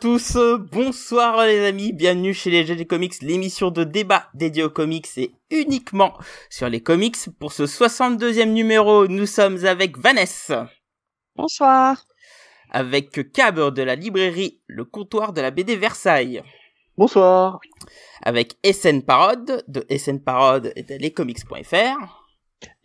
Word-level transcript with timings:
à 0.00 0.02
tous, 0.02 0.38
bonsoir 0.72 1.44
les 1.44 1.66
amis, 1.66 1.92
bienvenue 1.92 2.32
chez 2.32 2.48
les 2.48 2.64
GG 2.64 2.86
Comics, 2.86 3.20
l'émission 3.20 3.70
de 3.70 3.84
débat 3.84 4.30
dédiée 4.32 4.62
aux 4.62 4.70
comics 4.70 5.06
et 5.18 5.30
uniquement 5.50 6.16
sur 6.48 6.70
les 6.70 6.80
comics. 6.80 7.18
Pour 7.38 7.52
ce 7.52 7.64
62e 7.64 8.46
numéro, 8.46 9.06
nous 9.08 9.26
sommes 9.26 9.62
avec 9.66 9.98
Vanessa. 9.98 10.70
Bonsoir. 11.36 12.06
Avec 12.70 13.30
Cab 13.30 13.74
de 13.74 13.82
la 13.82 13.94
librairie 13.94 14.62
Le 14.68 14.86
Comptoir 14.86 15.34
de 15.34 15.42
la 15.42 15.50
BD 15.50 15.76
Versailles. 15.76 16.42
Bonsoir. 16.96 17.60
Avec 18.22 18.54
SN 18.64 19.02
Parode 19.02 19.62
de 19.68 19.84
SN 19.94 20.18
Parode 20.20 20.72
et 20.76 20.82
de 20.82 20.94
lescomics.fr. 20.94 22.24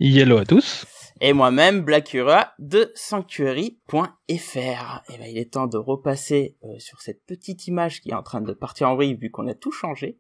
Hello 0.02 0.40
à 0.40 0.46
tous 0.46 0.86
et 1.22 1.34
moi-même 1.34 1.82
Blackura 1.82 2.54
de 2.60 2.92
Sanctuary.fr. 2.96 4.22
Et 4.28 5.18
ben 5.18 5.28
il 5.28 5.38
est 5.38 5.54
temps 5.54 5.68
de 5.68 5.78
repasser 5.78 6.58
euh, 6.64 6.78
sur 6.80 7.02
cette 7.02 7.26
petite 7.26 7.68
image 7.68 8.02
qui 8.02 8.12
est 8.12 8.16
en 8.16 8.24
train 8.24 8.42
de 8.42 8.54
partir 8.54 8.90
en 8.90 8.96
vrille 8.96 9.16
vu 9.16 9.32
qu'on 9.32 9.48
a 9.48 9.54
tout 9.54 9.72
changé. 9.72 10.20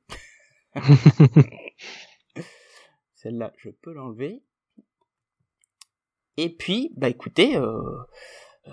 Celle-là, 3.16 3.52
je 3.58 3.70
peux 3.70 3.94
l'enlever. 3.94 4.44
Et 6.38 6.50
puis, 6.50 6.92
bah 6.95 7.09
écoutez, 7.09 7.58
euh, 7.58 7.81
euh, 8.67 8.72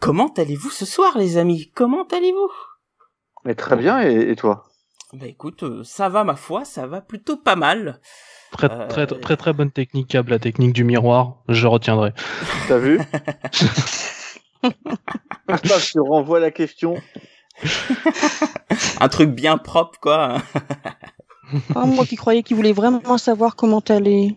comment 0.00 0.32
allez-vous 0.34 0.70
ce 0.70 0.84
soir, 0.84 1.16
les 1.18 1.36
amis? 1.36 1.70
Comment 1.74 2.04
allez-vous? 2.04 2.50
Mais 3.44 3.54
très 3.54 3.76
bien, 3.76 4.02
et, 4.02 4.30
et 4.30 4.36
toi? 4.36 4.68
Bah 5.12 5.26
écoute, 5.26 5.84
ça 5.84 6.08
va 6.08 6.24
ma 6.24 6.34
foi, 6.34 6.64
ça 6.64 6.86
va 6.86 7.00
plutôt 7.00 7.36
pas 7.36 7.54
mal. 7.54 8.00
Très, 8.52 8.70
euh, 8.70 8.86
très, 8.88 9.06
très, 9.06 9.36
très 9.36 9.52
bonne 9.52 9.70
technique, 9.70 10.08
Cab, 10.08 10.28
la 10.28 10.38
technique 10.38 10.72
du 10.72 10.84
miroir. 10.84 11.42
Je 11.48 11.66
retiendrai. 11.66 12.12
T'as 12.68 12.78
vu 12.78 13.00
Je 15.48 16.00
renvoie 16.00 16.40
la 16.40 16.50
question. 16.50 17.00
Un 19.00 19.08
truc 19.08 19.30
bien 19.30 19.58
propre, 19.58 19.98
quoi. 20.00 20.38
Ah, 21.74 21.86
moi 21.86 22.04
qui 22.04 22.16
croyais 22.16 22.42
qu'il 22.42 22.56
voulait 22.56 22.72
vraiment 22.72 23.18
savoir 23.18 23.54
comment 23.56 23.80
t'allais. 23.80 24.36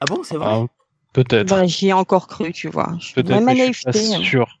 Ah 0.00 0.04
bon, 0.08 0.22
c'est 0.22 0.36
vrai 0.36 0.50
ah, 0.50 0.66
Peut-être. 1.12 1.48
Bah, 1.48 1.66
j'y 1.66 1.88
ai 1.88 1.92
encore 1.92 2.26
cru, 2.26 2.52
tu 2.52 2.68
vois. 2.68 2.92
Peut-être, 3.14 3.40
mais 3.40 3.72
je 3.72 3.72
suis 3.72 3.84
pas 3.84 4.16
hein. 4.16 4.22
sûr. 4.22 4.58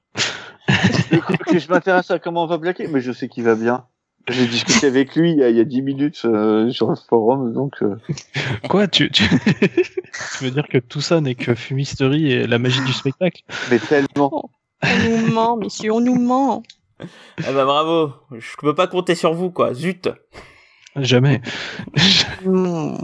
je 0.68 1.68
m'intéresse 1.68 2.10
à 2.10 2.18
comment 2.18 2.44
on 2.44 2.46
va 2.46 2.58
bloquer, 2.58 2.86
mais 2.88 3.00
je 3.00 3.12
sais 3.12 3.28
qu'il 3.28 3.44
va 3.44 3.54
bien. 3.54 3.86
J'ai 4.28 4.46
discuté 4.46 4.86
avec 4.86 5.14
lui 5.16 5.32
il 5.32 5.38
y 5.38 5.42
a, 5.42 5.48
il 5.48 5.64
10 5.64 5.82
minutes 5.82 6.22
euh, 6.24 6.70
sur 6.70 6.90
le 6.90 6.96
forum, 6.96 7.52
donc. 7.52 7.82
Euh. 7.82 7.96
Quoi, 8.68 8.86
tu, 8.86 9.10
tu... 9.10 9.24
tu 10.38 10.44
veux 10.44 10.50
dire 10.50 10.66
que 10.68 10.78
tout 10.78 11.00
ça 11.00 11.20
n'est 11.20 11.34
que 11.34 11.54
fumisterie 11.54 12.32
et 12.32 12.46
la 12.46 12.58
magie 12.58 12.82
du 12.84 12.92
spectacle? 12.92 13.42
Mais 13.70 13.78
tellement. 13.78 14.50
On 14.82 15.08
nous 15.08 15.32
ment, 15.32 15.56
messieurs, 15.56 15.92
on 15.92 16.00
nous 16.00 16.18
ment. 16.18 16.62
Ah 17.44 17.52
bah 17.52 17.64
bravo, 17.64 18.12
je 18.32 18.56
peux 18.58 18.74
pas 18.74 18.86
compter 18.86 19.14
sur 19.14 19.32
vous, 19.32 19.50
quoi. 19.50 19.72
Zut. 19.74 20.08
Jamais. 20.96 21.40
bon 22.44 22.96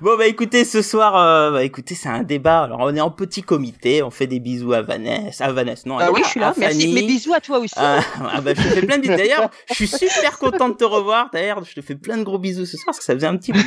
bah 0.00 0.26
écoutez, 0.26 0.64
ce 0.64 0.82
soir, 0.82 1.16
euh, 1.16 1.50
bah 1.52 1.64
écoutez, 1.64 1.94
c'est 1.94 2.08
un 2.08 2.22
débat. 2.22 2.62
Alors 2.62 2.80
on 2.80 2.94
est 2.94 3.00
en 3.00 3.10
petit 3.10 3.42
comité, 3.42 4.02
on 4.02 4.10
fait 4.10 4.26
des 4.26 4.40
bisous 4.40 4.72
à 4.72 4.82
Vanessa, 4.82 5.44
à 5.44 5.52
Vanessa, 5.52 5.82
non. 5.86 5.98
Ah 5.98 6.10
oui, 6.10 6.22
je 6.24 6.30
suis 6.30 6.40
là. 6.40 6.54
Merci. 6.56 6.92
Mes 6.92 7.02
bisous 7.02 7.34
à 7.34 7.40
toi 7.40 7.58
aussi. 7.58 7.74
Ah, 7.76 8.00
ah, 8.32 8.40
bah 8.40 8.52
je 8.56 8.62
te 8.62 8.68
fais 8.68 8.82
plein 8.86 8.96
de 8.96 9.02
bisous. 9.02 9.16
D'ailleurs, 9.16 9.50
je 9.68 9.74
suis 9.74 9.88
super 9.88 10.38
content 10.38 10.68
de 10.68 10.74
te 10.74 10.84
revoir. 10.84 11.28
D'ailleurs, 11.32 11.62
je 11.64 11.74
te 11.74 11.80
fais 11.80 11.94
plein 11.94 12.16
de 12.16 12.24
gros 12.24 12.38
bisous 12.38 12.66
ce 12.66 12.76
soir 12.76 12.86
parce 12.86 12.98
que 12.98 13.04
ça 13.04 13.14
faisait 13.14 13.26
un 13.26 13.36
petit 13.36 13.52
moment. 13.52 13.64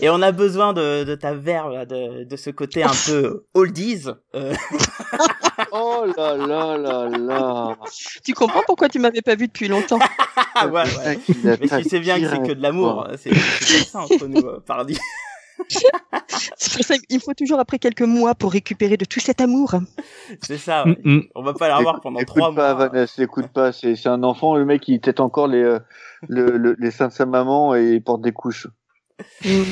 Et 0.00 0.10
on 0.10 0.20
a 0.20 0.32
besoin 0.32 0.72
de, 0.72 1.04
de 1.04 1.14
ta 1.14 1.34
verve, 1.34 1.86
de, 1.86 2.24
de 2.24 2.36
ce 2.36 2.50
côté 2.50 2.82
un 2.82 2.92
peu 3.06 3.44
oldies. 3.54 4.04
Euh. 4.34 4.54
oh 5.76 6.04
là 6.16 6.36
là 6.36 6.76
là 6.76 7.08
là. 7.08 7.76
Tu 8.24 8.32
comprends 8.32 8.62
pourquoi 8.66 8.88
tu 8.88 8.98
m'avais 8.98 9.22
pas 9.22 9.34
vu 9.34 9.46
depuis 9.46 9.68
longtemps 9.68 9.98
ouais, 10.64 10.70
ouais. 10.70 11.18
Mais 11.44 11.58
tu 11.58 11.88
sais 11.88 12.00
bien 12.00 12.20
que 12.20 12.28
c'est 12.28 12.42
que 12.42 12.52
de 12.52 12.62
l'amour. 12.62 13.06
C'est 13.18 13.34
ça 13.34 14.00
entre 14.00 14.26
nous, 14.26 14.40
euh, 14.40 14.60
pardi. 14.64 14.98
c'est 15.68 16.72
pour 16.74 16.84
ça 16.84 16.98
qu'il 16.98 17.20
faut 17.20 17.34
toujours 17.34 17.58
après 17.58 17.78
quelques 17.78 18.02
mois 18.02 18.34
pour 18.34 18.52
récupérer 18.52 18.96
de 18.96 19.04
tout 19.04 19.20
cet 19.20 19.40
amour. 19.40 19.74
C'est 20.42 20.58
ça. 20.58 20.84
Ouais. 20.84 20.96
Mm, 21.04 21.16
mm. 21.16 21.22
On 21.34 21.42
va 21.42 21.54
pas 21.54 21.68
l'avoir 21.68 22.00
pendant 22.00 22.20
trois 22.24 22.50
mois. 22.50 22.70
Écoute 22.70 22.78
pas, 22.78 22.88
Vanessa, 22.88 23.22
écoute 23.22 23.48
pas. 23.48 23.72
C'est 23.72 24.06
un 24.06 24.22
enfant, 24.22 24.56
le 24.56 24.64
mec, 24.64 24.86
il 24.88 25.00
tête 25.00 25.20
encore 25.20 25.48
les, 25.48 25.62
euh, 25.62 25.78
le, 26.28 26.76
les 26.78 26.90
seins 26.90 27.08
de 27.08 27.12
sa 27.12 27.26
maman 27.26 27.74
et 27.74 27.94
il 27.94 28.02
porte 28.02 28.22
des 28.22 28.32
couches. 28.32 28.68
Mm. 29.44 29.62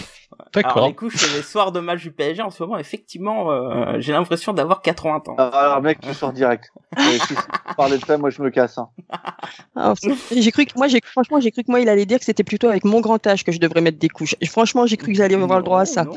D'accord. 0.52 0.72
Alors, 0.76 0.88
les 0.88 0.94
couches, 0.94 1.34
les 1.34 1.42
soirs 1.42 1.72
de 1.72 1.80
match 1.80 2.02
du 2.02 2.10
PSG 2.10 2.42
en 2.42 2.50
ce 2.50 2.62
moment, 2.62 2.78
effectivement, 2.78 3.50
euh, 3.50 3.96
j'ai 3.98 4.12
l'impression 4.12 4.52
d'avoir 4.52 4.82
80 4.82 5.22
ans. 5.28 5.34
Ah, 5.38 5.48
alors, 5.48 5.82
mec, 5.82 6.00
tu 6.00 6.12
sors 6.14 6.32
direct. 6.32 6.72
si 6.98 7.18
tu 7.28 7.34
parlais 7.76 7.98
de 7.98 8.04
ça, 8.04 8.18
moi, 8.18 8.30
je 8.30 8.42
me 8.42 8.50
casse. 8.50 8.78
Hein. 8.78 9.94
j'ai 10.30 10.52
cru 10.52 10.66
que 10.66 10.72
moi, 10.76 10.88
j'ai 10.88 11.00
franchement, 11.04 11.40
j'ai 11.40 11.50
cru 11.50 11.62
que 11.62 11.70
moi, 11.70 11.80
il 11.80 11.88
allait 11.88 12.06
dire 12.06 12.18
que 12.18 12.24
c'était 12.24 12.44
plutôt 12.44 12.68
avec 12.68 12.84
mon 12.84 13.00
grand 13.00 13.24
âge 13.26 13.44
que 13.44 13.52
je 13.52 13.58
devrais 13.58 13.80
mettre 13.80 13.98
des 13.98 14.08
couches. 14.08 14.36
Et 14.40 14.46
franchement, 14.46 14.86
j'ai 14.86 14.96
cru 14.96 15.12
que 15.12 15.18
j'allais 15.18 15.34
avoir 15.34 15.58
le 15.58 15.64
droit 15.64 15.80
à 15.80 15.86
ça. 15.86 16.04
Non, 16.04 16.14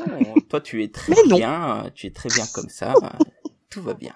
toi, 0.48 0.60
tu 0.60 0.82
es 0.82 0.88
très 0.88 1.14
bien, 1.26 1.84
tu 1.94 2.06
es 2.06 2.10
très 2.10 2.28
bien 2.28 2.44
comme 2.54 2.68
ça. 2.68 2.94
Tout 3.70 3.82
va 3.82 3.92
bien. 3.92 4.14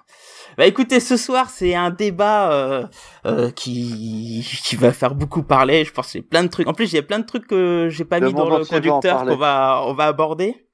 Bah 0.56 0.66
écoutez, 0.66 0.98
ce 0.98 1.18
soir 1.18 1.50
c'est 1.50 1.74
un 1.74 1.90
débat 1.90 2.52
euh, 2.52 2.86
euh, 3.26 3.50
qui 3.50 4.46
qui 4.64 4.76
va 4.76 4.92
faire 4.92 5.14
beaucoup 5.14 5.42
parler. 5.42 5.84
Je 5.84 5.92
pense 5.92 6.14
y 6.14 6.18
a 6.18 6.22
plein 6.22 6.42
de 6.42 6.48
trucs. 6.48 6.66
En 6.66 6.72
plus, 6.72 6.92
il 6.92 6.96
y 6.96 6.98
a 6.98 7.02
plein 7.02 7.18
de 7.18 7.26
trucs 7.26 7.46
que 7.46 7.88
j'ai 7.90 8.04
pas 8.06 8.18
mis 8.20 8.32
dans 8.32 8.48
le 8.48 8.64
conducteur 8.64 9.24
qu'on 9.24 9.36
va 9.36 9.82
on 9.86 9.92
va 9.92 10.06
aborder. 10.06 10.66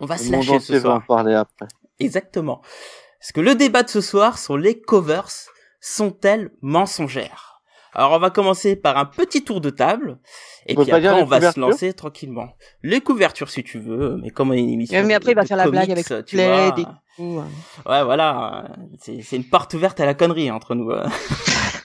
On 0.00 0.06
va 0.06 0.18
se 0.18 0.30
lâcher 0.30 0.60
ce 0.60 0.78
soir. 0.78 0.98
Va 0.98 0.98
en 0.98 1.00
parler 1.00 1.34
après. 1.34 1.68
Exactement. 1.98 2.60
Parce 3.18 3.32
que 3.32 3.40
le 3.40 3.54
débat 3.54 3.82
de 3.82 3.88
ce 3.88 4.00
soir 4.00 4.38
sur 4.38 4.56
les 4.56 4.80
covers 4.80 5.30
sont-elles 5.80 6.50
mensongères? 6.60 7.57
Alors 7.94 8.12
on 8.12 8.18
va 8.18 8.30
commencer 8.30 8.76
par 8.76 8.96
un 8.96 9.04
petit 9.04 9.44
tour 9.44 9.60
de 9.60 9.70
table 9.70 10.18
et 10.66 10.74
puis 10.74 10.90
après 10.90 11.08
on 11.08 11.24
va 11.24 11.52
se 11.52 11.58
lancer 11.58 11.92
tranquillement. 11.92 12.48
Les 12.82 13.00
couvertures 13.00 13.50
si 13.50 13.64
tu 13.64 13.78
veux, 13.78 14.18
mais 14.22 14.30
comme 14.30 14.52
une 14.52 14.70
émission. 14.70 15.02
Mais 15.04 15.14
après 15.14 15.32
il 15.32 15.34
va 15.34 15.44
faire 15.44 15.56
la 15.56 15.68
blague 15.68 15.90
avec 15.90 16.06
tu 16.26 16.36
vois. 16.36 16.74
Ouais, 17.18 18.04
voilà, 18.04 18.68
c'est 19.00 19.32
une 19.32 19.44
porte 19.44 19.74
ouverte 19.74 19.98
à 19.98 20.06
la 20.06 20.14
connerie 20.14 20.50
entre 20.50 20.76
nous. 20.76 20.92
Hein. 20.92 21.10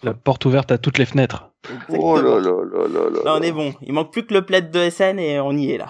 La 0.04 0.14
porte 0.14 0.46
ouverte 0.46 0.72
à 0.72 0.78
toutes 0.78 0.98
les 0.98 1.06
fenêtres. 1.06 1.50
Oh 1.90 2.18
là 2.18 2.40
là 2.40 2.42
là 2.42 2.88
là 2.88 3.10
là. 3.10 3.20
Là, 3.24 3.36
on 3.40 3.42
est 3.42 3.54
bon. 3.54 3.74
Il 3.82 3.94
manque 3.94 4.12
plus 4.12 4.26
que 4.26 4.34
le 4.34 4.46
plaid 4.46 4.70
de 4.70 4.90
SN 4.90 5.18
et 5.18 5.40
on 5.40 5.54
y 5.54 5.72
est 5.72 5.78
là. 5.78 5.88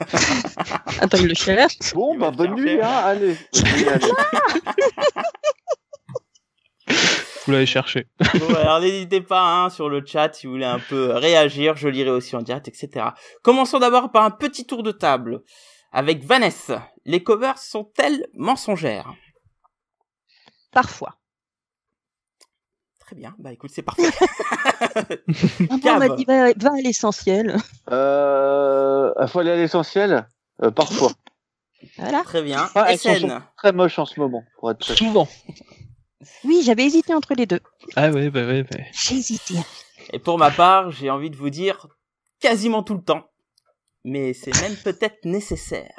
Attends, 1.00 1.18
il 1.18 1.28
le 1.28 1.34
cherche. 1.34 1.94
Bon, 1.94 2.18
bah 2.18 2.32
bonne 2.32 2.56
nuit, 2.56 2.80
hein. 2.82 3.02
Allez. 3.04 3.36
Vous 7.46 7.52
l'avez 7.52 7.66
cherché. 7.66 8.08
bon, 8.34 8.54
alors 8.54 8.80
n'hésitez 8.80 9.20
pas 9.20 9.42
hein, 9.42 9.70
sur 9.70 9.88
le 9.88 10.04
chat 10.04 10.34
si 10.34 10.46
vous 10.46 10.54
voulez 10.54 10.64
un 10.64 10.80
peu 10.80 11.12
réagir. 11.12 11.76
Je 11.76 11.88
lirai 11.88 12.10
aussi 12.10 12.34
en 12.34 12.42
direct, 12.42 12.66
etc. 12.66 13.06
Commençons 13.42 13.78
d'abord 13.78 14.10
par 14.10 14.24
un 14.24 14.30
petit 14.30 14.66
tour 14.66 14.82
de 14.82 14.90
table 14.90 15.42
avec 15.92 16.24
Vanessa. 16.24 16.90
Les 17.04 17.22
covers 17.22 17.58
sont-elles 17.58 18.26
mensongères? 18.34 19.14
Parfois. 20.72 21.16
Très 22.98 23.14
bien, 23.14 23.36
bah 23.38 23.52
écoute, 23.52 23.70
c'est 23.72 23.82
parfait. 23.82 24.02
on 25.70 25.98
m'a 25.98 26.08
dit 26.08 26.24
va, 26.24 26.46
à 26.46 26.80
l'essentiel. 26.82 27.56
Euh, 27.92 29.26
faut 29.28 29.38
aller 29.38 29.52
à 29.52 29.56
l'essentiel? 29.56 30.26
Euh, 30.64 30.72
Parfois. 30.72 31.12
Voilà. 31.98 32.24
Très 32.24 32.42
bien. 32.42 32.68
Ah, 32.74 32.86
elles 32.88 32.98
sont 32.98 33.40
très 33.56 33.70
moches 33.72 34.00
en 34.00 34.06
ce 34.06 34.18
moment, 34.18 34.42
pour 34.58 34.72
être 34.72 34.82
Souvent. 34.82 35.28
Oui, 36.44 36.62
j'avais 36.64 36.84
hésité 36.84 37.14
entre 37.14 37.34
les 37.34 37.46
deux. 37.46 37.60
Ah 37.94 38.10
oui, 38.10 38.30
bah 38.30 38.42
oui. 38.46 38.62
Bah... 38.62 38.78
J'ai 38.92 39.16
hésité. 39.16 39.54
Et 40.12 40.18
pour 40.18 40.38
ma 40.38 40.50
part, 40.50 40.90
j'ai 40.90 41.10
envie 41.10 41.30
de 41.30 41.36
vous 41.36 41.50
dire 41.50 41.86
quasiment 42.40 42.82
tout 42.82 42.94
le 42.94 43.02
temps 43.02 43.28
mais 44.06 44.32
c'est 44.32 44.54
même 44.62 44.76
peut-être 44.84 45.24
nécessaire. 45.24 45.90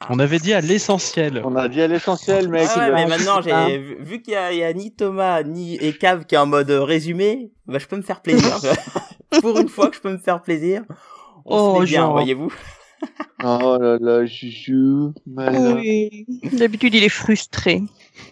Ah. 0.00 0.06
On 0.10 0.18
avait 0.18 0.38
dit 0.38 0.52
à 0.52 0.60
l'essentiel. 0.60 1.42
On 1.44 1.56
a 1.56 1.68
dit 1.68 1.82
à 1.82 1.88
l'essentiel, 1.88 2.48
mec. 2.48 2.68
Ah 2.76 2.90
mais 2.92 3.06
maintenant, 3.06 3.40
j'ai 3.40 3.78
vu, 3.78 4.22
qu'il 4.22 4.34
y, 4.34 4.36
a 4.36 4.72
ni 4.72 4.94
Thomas 4.94 5.42
ni 5.42 5.76
et 5.76 5.92
Cave 5.92 6.24
qui 6.26 6.34
est 6.34 6.38
en 6.38 6.46
mode 6.46 6.70
résumé, 6.70 7.50
bah, 7.66 7.78
je 7.78 7.86
peux 7.86 7.96
me 7.96 8.02
faire 8.02 8.22
plaisir. 8.22 8.58
Pour 9.40 9.58
une 9.58 9.68
fois 9.68 9.88
que 9.88 9.96
je 9.96 10.00
peux 10.00 10.12
me 10.12 10.18
faire 10.18 10.40
plaisir, 10.40 10.84
on 11.44 11.78
oh, 11.78 11.80
se 11.80 11.86
bien, 11.86 12.08
voyez-vous. 12.08 12.52
oh 13.42 13.76
là 13.80 13.98
là, 14.00 14.26
chouchou. 14.26 15.12
Oui. 15.26 16.26
D'habitude, 16.52 16.94
il 16.94 17.02
est 17.02 17.08
frustré. 17.08 17.82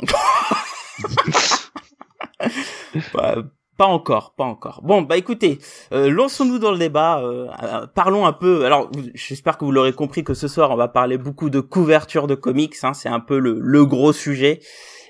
pas 3.77 3.87
encore, 3.87 4.35
pas 4.37 4.45
encore. 4.45 4.81
Bon, 4.83 5.03
bah 5.03 5.17
écoutez, 5.17 5.59
euh, 5.93 6.11
lançons-nous 6.11 6.59
dans 6.59 6.71
le 6.71 6.79
débat. 6.79 7.21
Euh, 7.21 7.49
euh, 7.63 7.87
parlons 7.87 8.27
un 8.27 8.33
peu. 8.33 8.65
Alors, 8.65 8.91
j'espère 9.15 9.59
que 9.59 9.65
vous 9.65 9.73
l'aurez 9.73 9.93
compris 9.93 10.25
que 10.25 10.35
ce 10.35 10.49
soir, 10.49 10.71
on 10.71 10.77
va 10.77 10.89
parler 10.89 11.19
beaucoup 11.19 11.51
de 11.51 11.61
couverture 11.61 12.27
de 12.27 12.35
comics. 12.35 12.77
Hein, 12.83 12.95
c'est 12.95 13.09
un 13.09 13.21
peu 13.21 13.39
le, 13.39 13.59
le, 13.61 13.85
gros 13.85 14.13
sujet, 14.13 14.61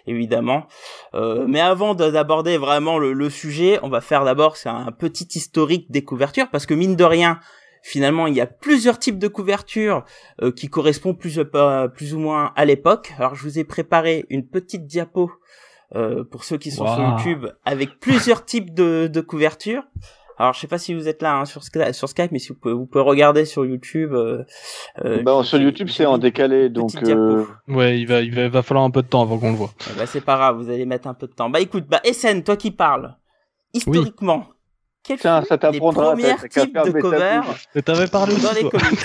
évidemment. 0.07 0.67
mais 1.13 1.61
avant 1.61 1.95
d'aborder 1.95 2.57
vraiment 2.57 2.99
le, 2.99 3.13
le, 3.13 3.31
sujet, 3.31 3.79
on 3.83 3.89
va 3.89 4.01
faire 4.01 4.25
d'abord 4.25 4.57
c'est 4.57 4.69
un 4.69 4.93
petit 4.93 5.29
historique 5.35 5.91
des 5.91 6.03
couvertures 6.03 6.49
parce 6.51 6.67
que 6.67 6.75
mine 6.75 6.97
de 6.97 7.05
rien, 7.05 7.41
finalement, 7.83 8.27
il 8.27 8.35
y 8.35 8.41
a 8.41 8.47
plusieurs 8.47 8.99
types 8.99 9.19
de 9.19 9.29
couvertures 9.29 10.05
qui 10.57 10.69
correspondent 10.69 11.19
plus 11.19 11.39
plus 11.95 12.15
ou 12.15 12.19
moins 12.19 12.53
à 12.57 12.65
l'époque. 12.65 13.13
Alors, 13.19 13.35
je 13.35 13.43
vous 13.43 13.59
ai 13.59 13.65
préparé 13.65 14.25
une 14.31 14.49
petite 14.49 14.87
diapo 14.87 15.31
euh, 15.95 16.25
pour 16.25 16.45
ceux 16.45 16.57
qui 16.59 16.71
sont 16.71 16.87
sur. 16.87 17.03
YouTube, 17.03 17.47
avec 17.65 17.99
plusieurs 18.01 18.45
types 18.45 18.73
de, 18.75 19.09
de 19.13 19.21
couvertures. 19.21 19.83
Alors, 20.37 20.53
je 20.53 20.59
sais 20.59 20.67
pas 20.67 20.79
si 20.79 20.95
vous 20.95 21.07
êtes 21.07 21.23
là 21.23 21.37
hein, 21.37 21.45
sur, 21.45 21.63
Skype, 21.63 21.93
sur 21.93 22.09
Skype, 22.09 22.33
mais 22.33 22.41
si 22.41 22.49
vous 22.49 22.57
pouvez, 22.57 22.75
vous 22.75 22.87
pouvez 22.87 23.05
regarder 23.05 23.45
sur 23.45 23.65
YouTube. 23.65 24.13
Euh, 24.15 24.43
euh, 25.05 25.23
Bah, 25.23 25.41
sur 25.45 25.61
YouTube, 25.61 25.89
c'est 25.89 26.07
en 26.07 26.19
décalé, 26.19 26.71
donc. 26.71 26.91
euh, 27.05 27.45
Ouais, 27.69 28.01
il 28.01 28.07
va, 28.07 28.21
il 28.21 28.35
va, 28.35 28.49
va 28.49 28.63
falloir 28.63 28.85
un 28.85 28.91
peu 28.91 29.03
de 29.03 29.07
temps 29.07 29.23
avant 29.23 29.39
qu'on 29.39 29.51
le 29.53 29.57
voit. 29.57 29.71
Eh 29.93 29.97
bah, 29.97 30.07
c'est 30.07 30.21
pas 30.21 30.35
grave, 30.37 30.57
vous 30.57 30.71
allez 30.71 30.87
mettre 30.87 31.07
un 31.07 31.15
peu 31.15 31.29
de 31.29 31.33
temps. 31.33 31.51
Bah 31.51 31.61
écoute, 31.61 31.85
bah 31.89 32.01
SN, 32.13 32.43
toi 32.43 32.57
qui 32.57 32.73
parles, 32.73 33.15
historiquement, 33.73 34.49
quels 35.05 35.21
Tiens, 35.21 35.43
furent 35.43 35.57
ça 35.61 35.71
les 35.71 35.79
premiers 35.79 36.35
types 36.51 36.75
de 36.75 37.01
covers 37.01 37.45
t'avais 37.85 38.09
parlé 38.09 38.33
aussi, 38.35 38.43
dans 38.43 38.53
les 38.55 38.61
toi. 38.63 38.71
comics 38.71 38.99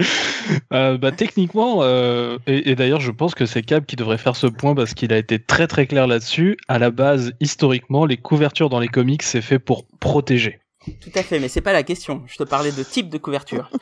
Euh, 0.72 0.98
bah, 0.98 1.12
techniquement, 1.12 1.78
euh, 1.82 2.38
et, 2.46 2.70
et 2.70 2.74
d'ailleurs, 2.74 3.00
je 3.00 3.10
pense 3.10 3.34
que 3.34 3.46
c'est 3.46 3.62
Cap 3.62 3.86
qui 3.86 3.96
devrait 3.96 4.18
faire 4.18 4.36
ce 4.36 4.46
point 4.46 4.74
parce 4.74 4.94
qu'il 4.94 5.12
a 5.12 5.18
été 5.18 5.38
très 5.38 5.66
très 5.66 5.86
clair 5.86 6.06
là-dessus. 6.06 6.56
À 6.68 6.78
la 6.78 6.90
base, 6.90 7.32
historiquement, 7.40 8.06
les 8.06 8.16
couvertures 8.16 8.68
dans 8.68 8.80
les 8.80 8.88
comics, 8.88 9.22
c'est 9.22 9.42
fait 9.42 9.58
pour 9.58 9.86
protéger. 10.00 10.60
Tout 11.00 11.10
à 11.14 11.22
fait, 11.22 11.38
mais 11.38 11.48
c'est 11.48 11.60
pas 11.60 11.72
la 11.72 11.82
question. 11.82 12.22
Je 12.26 12.36
te 12.36 12.44
parlais 12.44 12.72
de 12.72 12.82
type 12.82 13.10
de 13.10 13.18
couverture. 13.18 13.70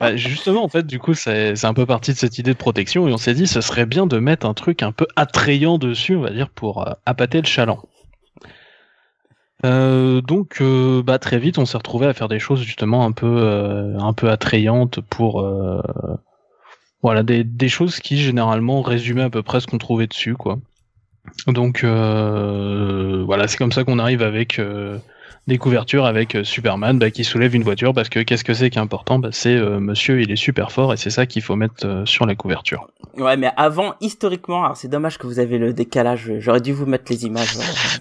Bah, 0.00 0.16
justement, 0.16 0.64
en 0.64 0.68
fait, 0.68 0.86
du 0.86 0.98
coup, 0.98 1.14
c'est 1.14 1.56
c'est 1.56 1.66
un 1.66 1.74
peu 1.74 1.86
parti 1.86 2.12
de 2.12 2.16
cette 2.16 2.38
idée 2.38 2.52
de 2.52 2.58
protection 2.58 3.08
et 3.08 3.12
on 3.12 3.16
s'est 3.18 3.34
dit, 3.34 3.46
ce 3.46 3.60
serait 3.60 3.86
bien 3.86 4.06
de 4.06 4.18
mettre 4.18 4.46
un 4.46 4.54
truc 4.54 4.82
un 4.82 4.92
peu 4.92 5.06
attrayant 5.16 5.78
dessus, 5.78 6.16
on 6.16 6.20
va 6.20 6.30
dire, 6.30 6.50
pour 6.50 6.86
euh, 6.86 6.92
appâter 7.06 7.40
le 7.40 7.46
chaland. 7.46 7.82
Euh, 9.64 10.20
donc, 10.20 10.58
euh, 10.60 11.02
bah, 11.02 11.18
très 11.18 11.38
vite, 11.38 11.58
on 11.58 11.64
s'est 11.64 11.78
retrouvé 11.78 12.06
à 12.06 12.12
faire 12.12 12.28
des 12.28 12.38
choses 12.38 12.60
justement 12.60 13.04
un 13.04 13.12
peu, 13.12 13.26
euh, 13.26 13.98
un 13.98 14.12
peu 14.12 14.30
attrayantes 14.30 15.00
pour, 15.00 15.40
euh, 15.40 15.80
voilà, 17.02 17.22
des, 17.22 17.44
des 17.44 17.68
choses 17.68 17.98
qui 17.98 18.18
généralement 18.18 18.82
résumaient 18.82 19.22
à 19.22 19.30
peu 19.30 19.42
près 19.42 19.60
ce 19.60 19.66
qu'on 19.66 19.78
trouvait 19.78 20.06
dessus, 20.06 20.34
quoi. 20.34 20.58
Donc, 21.46 21.82
voilà, 21.84 23.48
c'est 23.48 23.56
comme 23.56 23.72
ça 23.72 23.84
qu'on 23.84 23.98
arrive 23.98 24.22
avec 24.22 24.60
des 25.46 25.58
couvertures 25.58 26.06
avec 26.06 26.34
euh, 26.34 26.44
Superman 26.44 26.98
bah, 26.98 27.10
qui 27.10 27.24
soulève 27.24 27.54
une 27.54 27.62
voiture 27.62 27.92
parce 27.92 28.08
que 28.08 28.20
qu'est-ce 28.20 28.44
que 28.44 28.54
c'est 28.54 28.70
qui 28.70 28.78
est 28.78 28.82
important? 28.82 29.18
Bah, 29.18 29.28
C'est 29.32 29.54
euh, 29.54 29.78
monsieur, 29.78 30.20
il 30.20 30.30
est 30.30 30.36
super 30.36 30.72
fort 30.72 30.92
et 30.92 30.96
c'est 30.96 31.10
ça 31.10 31.26
qu'il 31.26 31.42
faut 31.42 31.56
mettre 31.56 31.86
euh, 31.86 32.06
sur 32.06 32.26
la 32.26 32.34
couverture. 32.34 32.88
Ouais, 33.18 33.36
mais 33.36 33.50
avant, 33.56 33.94
historiquement, 34.00 34.64
alors 34.64 34.76
c'est 34.76 34.88
dommage 34.88 35.18
que 35.18 35.26
vous 35.26 35.38
avez 35.38 35.58
le 35.58 35.72
décalage. 35.72 36.32
J'aurais 36.38 36.60
dû 36.60 36.72
vous 36.72 36.86
mettre 36.86 37.04
les 37.10 37.26
images. 37.26 37.56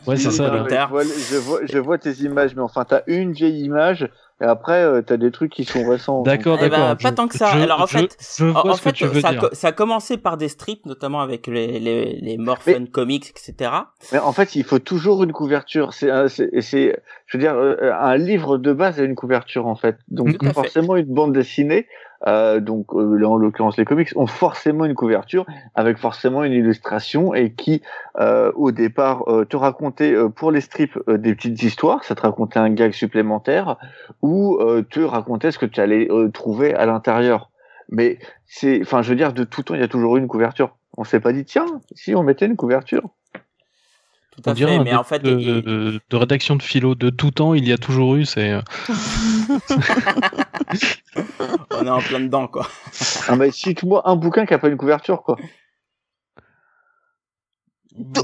Ouais, 0.08 0.18
c'est 0.18 0.32
ça. 0.32 0.66
Je 0.70 0.88
vois, 0.90 1.04
je, 1.04 1.38
vois, 1.38 1.60
je 1.64 1.78
vois 1.78 1.98
tes 1.98 2.14
images, 2.24 2.56
mais 2.56 2.62
enfin, 2.62 2.84
t'as 2.84 3.02
une 3.08 3.32
vieille 3.32 3.62
image, 3.62 4.10
et 4.44 4.46
après, 4.46 4.84
euh, 4.84 5.02
t'as 5.02 5.16
des 5.18 5.32
trucs 5.32 5.52
qui 5.52 5.64
sont 5.64 5.88
récents. 5.88 6.22
D'accord, 6.22 6.58
Eh 6.62 6.70
ben, 6.70 6.78
d'accord. 6.78 6.98
pas 6.98 7.10
Je- 7.10 7.14
tant 7.14 7.28
que 7.30 7.38
ça. 7.38 7.48
je- 7.58 7.60
Alors, 7.64 7.82
en 7.82 7.86
je- 7.86 7.98
fait, 7.98 8.18
En, 8.56 8.76
fait, 8.76 9.22
ça, 9.22 9.30
a 9.30 9.50
ça 9.56 9.72
commencé 9.72 10.18
par 10.18 10.36
des 10.38 10.50
strips, 10.50 10.86
notamment 10.86 11.22
avec 11.22 11.48
les, 11.48 11.80
les, 11.80 12.20
les 12.22 12.38
Morphin 12.38 12.86
Comics, 12.92 13.30
etc. 13.30 13.72
Mais 14.12 14.20
en 14.20 14.34
fait, 14.34 14.56
il 14.56 14.64
faut 14.66 14.80
toujours 14.80 15.24
une 15.24 15.32
couverture. 15.32 15.94
C'est, 15.94 16.10
c'est, 16.28 16.50
c'est, 16.62 17.00
je 17.28 17.38
veux 17.38 17.42
dire, 17.42 17.56
euh, 17.56 17.92
un 17.98 18.18
livre 18.18 18.58
de 18.58 18.74
base 18.74 19.00
a 19.00 19.04
une 19.04 19.16
couverture 19.16 19.66
en 19.68 19.76
fait. 19.76 19.96
Donc 20.10 20.44
fait. 20.44 20.54
forcément 20.54 20.96
une 20.98 21.06
bande 21.14 21.34
dessinée. 21.34 21.88
Euh, 22.26 22.60
donc 22.60 22.94
euh, 22.94 23.22
en 23.26 23.36
l'occurrence 23.36 23.76
les 23.76 23.84
comics 23.84 24.10
ont 24.16 24.28
forcément 24.28 24.86
une 24.86 24.96
couverture 24.96 25.46
avec 25.76 25.98
forcément 25.98 26.46
une 26.46 26.54
illustration 26.54 27.34
et 27.34 27.52
qui 27.52 27.82
euh, 28.18 28.52
au 28.56 28.72
départ 28.72 29.28
euh, 29.28 29.44
te 29.44 29.58
racontait 29.58 30.16
pour 30.36 30.52
les 30.52 30.62
strips 30.62 30.98
des 31.10 31.36
petites 31.36 31.62
histoires, 31.64 32.04
ça 32.04 32.16
te 32.16 32.22
racontait 32.22 32.60
un 32.60 32.70
gag 32.70 32.94
supplémentaire 32.94 33.78
ou 34.22 34.58
te 34.90 35.00
racontait 35.00 35.52
ce 35.52 35.60
que 35.60 35.66
tu 35.66 35.80
allais 35.80 36.08
trouver 36.34 36.74
à 36.74 36.86
l'intérieur. 36.86 37.50
Mais 37.90 38.20
c'est, 38.46 38.82
enfin, 38.82 39.02
je 39.02 39.10
veux 39.10 39.16
dire, 39.16 39.34
de 39.34 39.44
tout 39.44 39.64
temps, 39.64 39.76
il 39.76 39.82
y 39.82 39.84
a 39.84 39.88
toujours 39.88 40.18
eu 40.18 40.20
une 40.20 40.28
couverture. 40.28 40.78
On 40.98 41.04
s'est 41.04 41.20
pas 41.20 41.34
dit 41.34 41.46
tiens, 41.46 41.66
si 41.94 42.16
on 42.16 42.24
mettait 42.24 42.46
une 42.46 42.56
couverture. 42.56 43.10
Tout 44.36 44.42
On 44.48 44.52
à 44.52 44.56
fait, 44.56 44.76
un 44.78 44.84
mais 44.84 44.96
en 44.96 45.04
fait, 45.04 45.20
de, 45.20 45.38
il- 45.40 45.62
de- 45.62 46.02
de 46.10 46.16
rédaction 46.18 46.56
de 46.56 46.64
philo 46.64 46.96
de 46.96 47.10
tout 47.12 47.30
temps, 47.32 47.54
il 47.54 47.68
y 47.68 47.72
a 47.72 47.78
toujours 47.78 48.16
eu. 48.16 48.26
C'est 48.26 48.50
euh, 48.52 48.62
on 51.72 51.86
est 51.86 51.90
en 51.90 52.00
plein 52.00 52.20
dedans, 52.20 52.48
quoi. 52.48 52.68
Ah 53.28 53.36
mais 53.36 53.52
cite-moi 53.52 54.02
un 54.10 54.16
bouquin 54.16 54.46
qui 54.46 54.54
a 54.54 54.60
pas 54.60 54.68
une 54.70 54.78
couverture 54.78 55.24
quoi. 55.24 55.38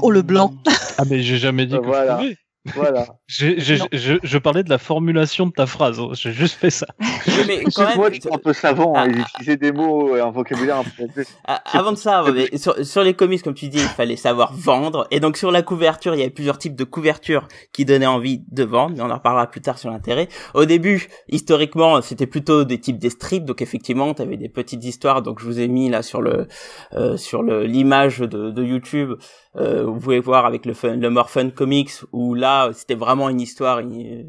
Oh, 0.02 0.10
le 0.10 0.22
blanc. 0.22 0.52
ah 0.98 1.04
mais 1.08 1.22
j'ai 1.22 1.38
jamais 1.38 1.66
dit 1.66 1.74
Euh, 1.76 1.80
que 1.80 1.86
voilà. 1.86 2.18
je 2.20 2.24
pouvais. 2.24 2.36
Voilà. 2.74 3.06
J'ai- 3.26 3.56
Non. 3.78 3.86
je, 3.92 4.14
je 4.22 4.38
parlais 4.38 4.62
de 4.62 4.68
la 4.70 4.78
formulation 4.78 5.46
de 5.46 5.52
ta 5.52 5.66
phrase. 5.66 5.98
hein. 5.98 6.08
J'ai 6.12 6.32
juste 6.32 6.56
fait 6.56 6.70
ça. 6.70 6.86
Oui, 7.00 7.32
mais 7.46 7.64
quand 7.64 7.82
Moi, 7.96 8.10
même, 8.10 8.14
je 8.14 8.20
suis 8.20 8.32
un 8.34 8.38
peu 8.38 8.52
savant, 8.52 8.94
hein, 8.96 9.06
Ah. 9.06 9.10
et 9.10 9.14
j'utilisais 9.14 9.56
des 9.56 9.72
mots 9.72 10.16
et 10.16 10.20
un 10.20 10.30
vocabulaire 10.30 10.76
un 10.78 10.84
peu 10.84 11.06
plus. 11.06 11.26
Ah, 11.46 11.62
Avant 11.72 11.92
de 11.92 11.96
ça, 11.96 12.22
mais 12.34 12.56
sur, 12.58 12.84
sur 12.84 13.02
les 13.02 13.14
comics, 13.14 13.42
comme 13.42 13.54
tu 13.54 13.68
dis, 13.68 13.78
il 13.78 13.84
fallait 13.84 14.16
savoir 14.16 14.52
vendre. 14.52 15.06
Et 15.10 15.20
donc 15.20 15.36
sur 15.38 15.50
la 15.50 15.62
couverture, 15.62 16.14
il 16.14 16.18
y 16.18 16.22
avait 16.22 16.30
plusieurs 16.30 16.58
types 16.58 16.76
de 16.76 16.84
couvertures 16.84 17.48
qui 17.72 17.84
donnaient 17.86 18.06
envie 18.06 18.42
de 18.50 18.64
vendre. 18.64 18.94
Mais 18.96 19.02
on 19.02 19.10
en 19.10 19.14
reparlera 19.14 19.46
plus 19.46 19.60
tard 19.62 19.78
sur 19.78 19.90
l'intérêt. 19.90 20.28
Au 20.54 20.64
début, 20.66 21.08
historiquement, 21.28 22.02
c'était 22.02 22.26
plutôt 22.26 22.64
des 22.64 22.78
types 22.78 22.98
des 22.98 23.10
strips. 23.10 23.44
Donc 23.44 23.62
effectivement, 23.62 24.12
tu 24.12 24.20
avais 24.22 24.36
des 24.36 24.48
petites 24.50 24.84
histoires. 24.84 25.22
Donc 25.22 25.40
je 25.40 25.46
vous 25.46 25.60
ai 25.60 25.68
mis 25.68 25.88
là 25.88 26.02
sur 26.02 26.20
le 26.20 26.46
euh, 26.92 27.16
sur 27.16 27.42
le 27.42 27.64
l'image 27.64 28.18
de, 28.18 28.50
de 28.50 28.62
YouTube. 28.62 29.12
Euh, 29.56 29.84
vous 29.84 29.98
pouvez 29.98 30.20
voir 30.20 30.46
avec 30.46 30.64
le 30.66 30.74
fun, 30.74 30.94
le 30.96 31.10
More 31.10 31.28
Fun 31.30 31.50
Comics 31.50 31.90
où 32.12 32.34
là 32.34 32.49
c'était 32.72 32.94
vraiment 32.94 33.28
une 33.28 33.40
histoire 33.40 33.78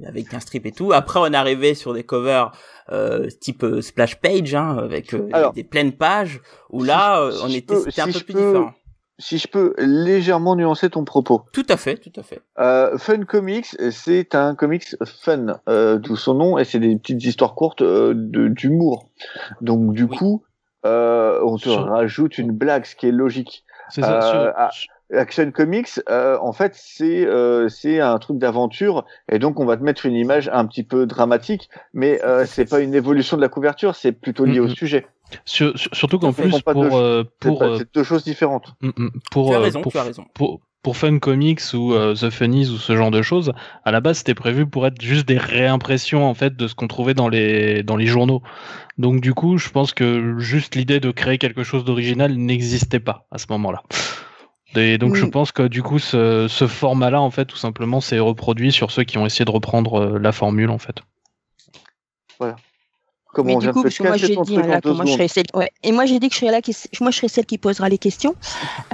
avec 0.07 0.33
un 0.33 0.39
strip 0.39 0.65
et 0.65 0.71
tout. 0.71 0.91
Après 0.93 1.19
on 1.19 1.27
est 1.27 1.35
arrivé 1.35 1.73
sur 1.73 1.93
des 1.93 2.03
covers 2.03 2.51
euh, 2.91 3.27
type 3.39 3.63
euh, 3.63 3.81
splash 3.81 4.15
page 4.19 4.53
hein, 4.55 4.77
avec 4.77 5.13
euh, 5.13 5.27
Alors, 5.33 5.53
des 5.53 5.63
pleines 5.63 5.93
pages 5.93 6.41
où 6.71 6.83
là 6.83 7.29
si 7.31 7.41
on 7.43 7.47
était 7.49 7.61
peux- 7.75 7.83
c'était 7.85 8.01
un 8.01 8.07
si 8.07 8.13
peu 8.19 8.25
plus 8.25 8.33
peux- 8.33 8.39
différent. 8.39 8.73
Si 9.19 9.37
je 9.37 9.47
peux 9.47 9.75
légèrement 9.77 10.55
nuancer 10.55 10.89
ton 10.89 11.03
propos. 11.05 11.43
Tout 11.53 11.65
à 11.69 11.77
fait, 11.77 11.97
tout 11.97 12.11
à 12.19 12.23
fait. 12.23 12.41
Euh, 12.57 12.97
fun 12.97 13.23
Comics, 13.25 13.67
c'est 13.91 14.33
un 14.33 14.55
comics 14.55 14.95
fun, 15.21 15.59
euh, 15.69 15.99
d'où 15.99 16.15
son 16.15 16.33
nom, 16.33 16.57
et 16.57 16.63
c'est 16.63 16.79
des 16.79 16.95
petites 16.97 17.23
histoires 17.23 17.53
courtes 17.53 17.83
euh, 17.83 18.13
de- 18.15 18.47
d'humour. 18.47 19.09
Donc 19.61 19.93
du 19.93 20.05
Oui. 20.05 20.17
coup, 20.17 20.43
euh, 20.87 21.39
on 21.45 21.57
te 21.57 21.69
rajoute 21.69 22.39
une 22.39 22.51
blague, 22.51 22.85
ce 22.85 22.95
qui 22.95 23.09
est 23.09 23.11
logique. 23.11 23.63
C'est 23.89 24.01
ça. 24.01 24.21
Sur-. 24.71 24.87
Action 25.13 25.51
Comics, 25.51 25.99
euh, 26.09 26.37
en 26.41 26.53
fait, 26.53 26.73
c'est 26.75 27.25
euh, 27.25 27.67
c'est 27.69 27.99
un 27.99 28.17
truc 28.19 28.37
d'aventure, 28.37 29.05
et 29.31 29.39
donc 29.39 29.59
on 29.59 29.65
va 29.65 29.77
te 29.77 29.83
mettre 29.83 30.05
une 30.05 30.15
image 30.15 30.49
un 30.53 30.65
petit 30.65 30.83
peu 30.83 31.05
dramatique, 31.05 31.69
mais 31.93 32.23
euh, 32.23 32.45
c'est 32.45 32.69
pas 32.69 32.79
une 32.79 32.93
évolution 32.95 33.35
de 33.37 33.41
la 33.41 33.49
couverture, 33.49 33.95
c'est 33.95 34.11
plutôt 34.13 34.45
lié 34.45 34.59
au 34.59 34.69
sujet. 34.69 35.05
sur- 35.45 35.77
sur- 35.77 35.93
surtout 35.95 36.19
qu'en 36.19 36.33
plus, 36.33 36.61
pour, 36.61 36.83
de- 36.83 36.89
euh, 36.93 37.23
C'est 37.41 37.47
pour, 37.49 37.59
pas- 37.59 37.65
euh, 37.65 37.77
c'est 37.77 37.93
deux 37.93 38.03
choses 38.03 38.23
différentes. 38.23 38.73
pour, 39.31 39.49
tu 39.49 39.55
as 39.55 39.59
raison, 39.59 39.81
pour 39.81 39.91
tu 39.91 39.97
as 39.97 40.03
raison. 40.03 40.25
pour, 40.33 40.59
pour 40.83 40.97
Fun 40.97 41.19
Comics 41.19 41.61
ou 41.73 41.93
euh, 41.93 42.15
The 42.15 42.29
Funnies 42.31 42.69
ou 42.69 42.77
ce 42.77 42.95
genre 42.95 43.11
de 43.11 43.21
choses, 43.21 43.53
à 43.85 43.91
la 43.91 44.01
base 44.01 44.17
c'était 44.17 44.33
prévu 44.33 44.65
pour 44.65 44.87
être 44.87 44.99
juste 45.01 45.27
des 45.27 45.37
réimpressions 45.37 46.25
en 46.25 46.33
fait 46.33 46.55
de 46.55 46.67
ce 46.67 46.73
qu'on 46.75 46.87
trouvait 46.87 47.13
dans 47.13 47.29
les 47.29 47.83
dans 47.83 47.95
les 47.97 48.07
journaux. 48.07 48.41
Donc 48.97 49.21
du 49.21 49.33
coup, 49.33 49.57
je 49.57 49.69
pense 49.69 49.93
que 49.93 50.35
juste 50.39 50.75
l'idée 50.75 50.99
de 50.99 51.11
créer 51.11 51.37
quelque 51.37 51.63
chose 51.63 51.85
d'original 51.85 52.33
n'existait 52.35 52.99
pas 52.99 53.25
à 53.31 53.37
ce 53.37 53.45
moment-là. 53.51 53.83
Et 54.75 54.97
donc 54.97 55.15
je 55.15 55.25
pense 55.25 55.51
que 55.51 55.63
du 55.63 55.83
coup 55.83 55.99
ce, 55.99 56.47
ce 56.47 56.67
format-là 56.67 57.21
en 57.21 57.31
fait 57.31 57.45
tout 57.45 57.57
simplement 57.57 57.99
c'est 57.99 58.19
reproduit 58.19 58.71
sur 58.71 58.91
ceux 58.91 59.03
qui 59.03 59.17
ont 59.17 59.25
essayé 59.25 59.43
de 59.43 59.51
reprendre 59.51 59.99
euh, 59.99 60.19
la 60.19 60.31
formule 60.31 60.69
en 60.69 60.77
fait. 60.77 60.95
Comme 63.33 63.45
Mais 63.45 63.55
on 63.55 63.59
du 63.59 63.71
coup, 63.71 63.83
moi 64.01 64.17
j'ai 64.17 64.35
dit 64.35 64.57
hein, 64.57 64.67
là, 64.67 64.79
moi 64.83 65.05
je 65.05 65.13
serais 65.13 65.29
celle. 65.29 65.45
Ouais. 65.53 65.71
Et 65.83 65.93
moi 65.93 66.05
j'ai 66.05 66.19
dit 66.19 66.27
que 66.27 66.33
je 66.33 66.39
serais 66.39 66.51
là, 66.51 66.61
qui... 66.61 66.75
moi 66.99 67.11
je 67.11 67.17
serais 67.17 67.29
celle 67.29 67.45
qui 67.45 67.57
posera 67.57 67.87
les 67.89 67.97
questions. 67.97 68.35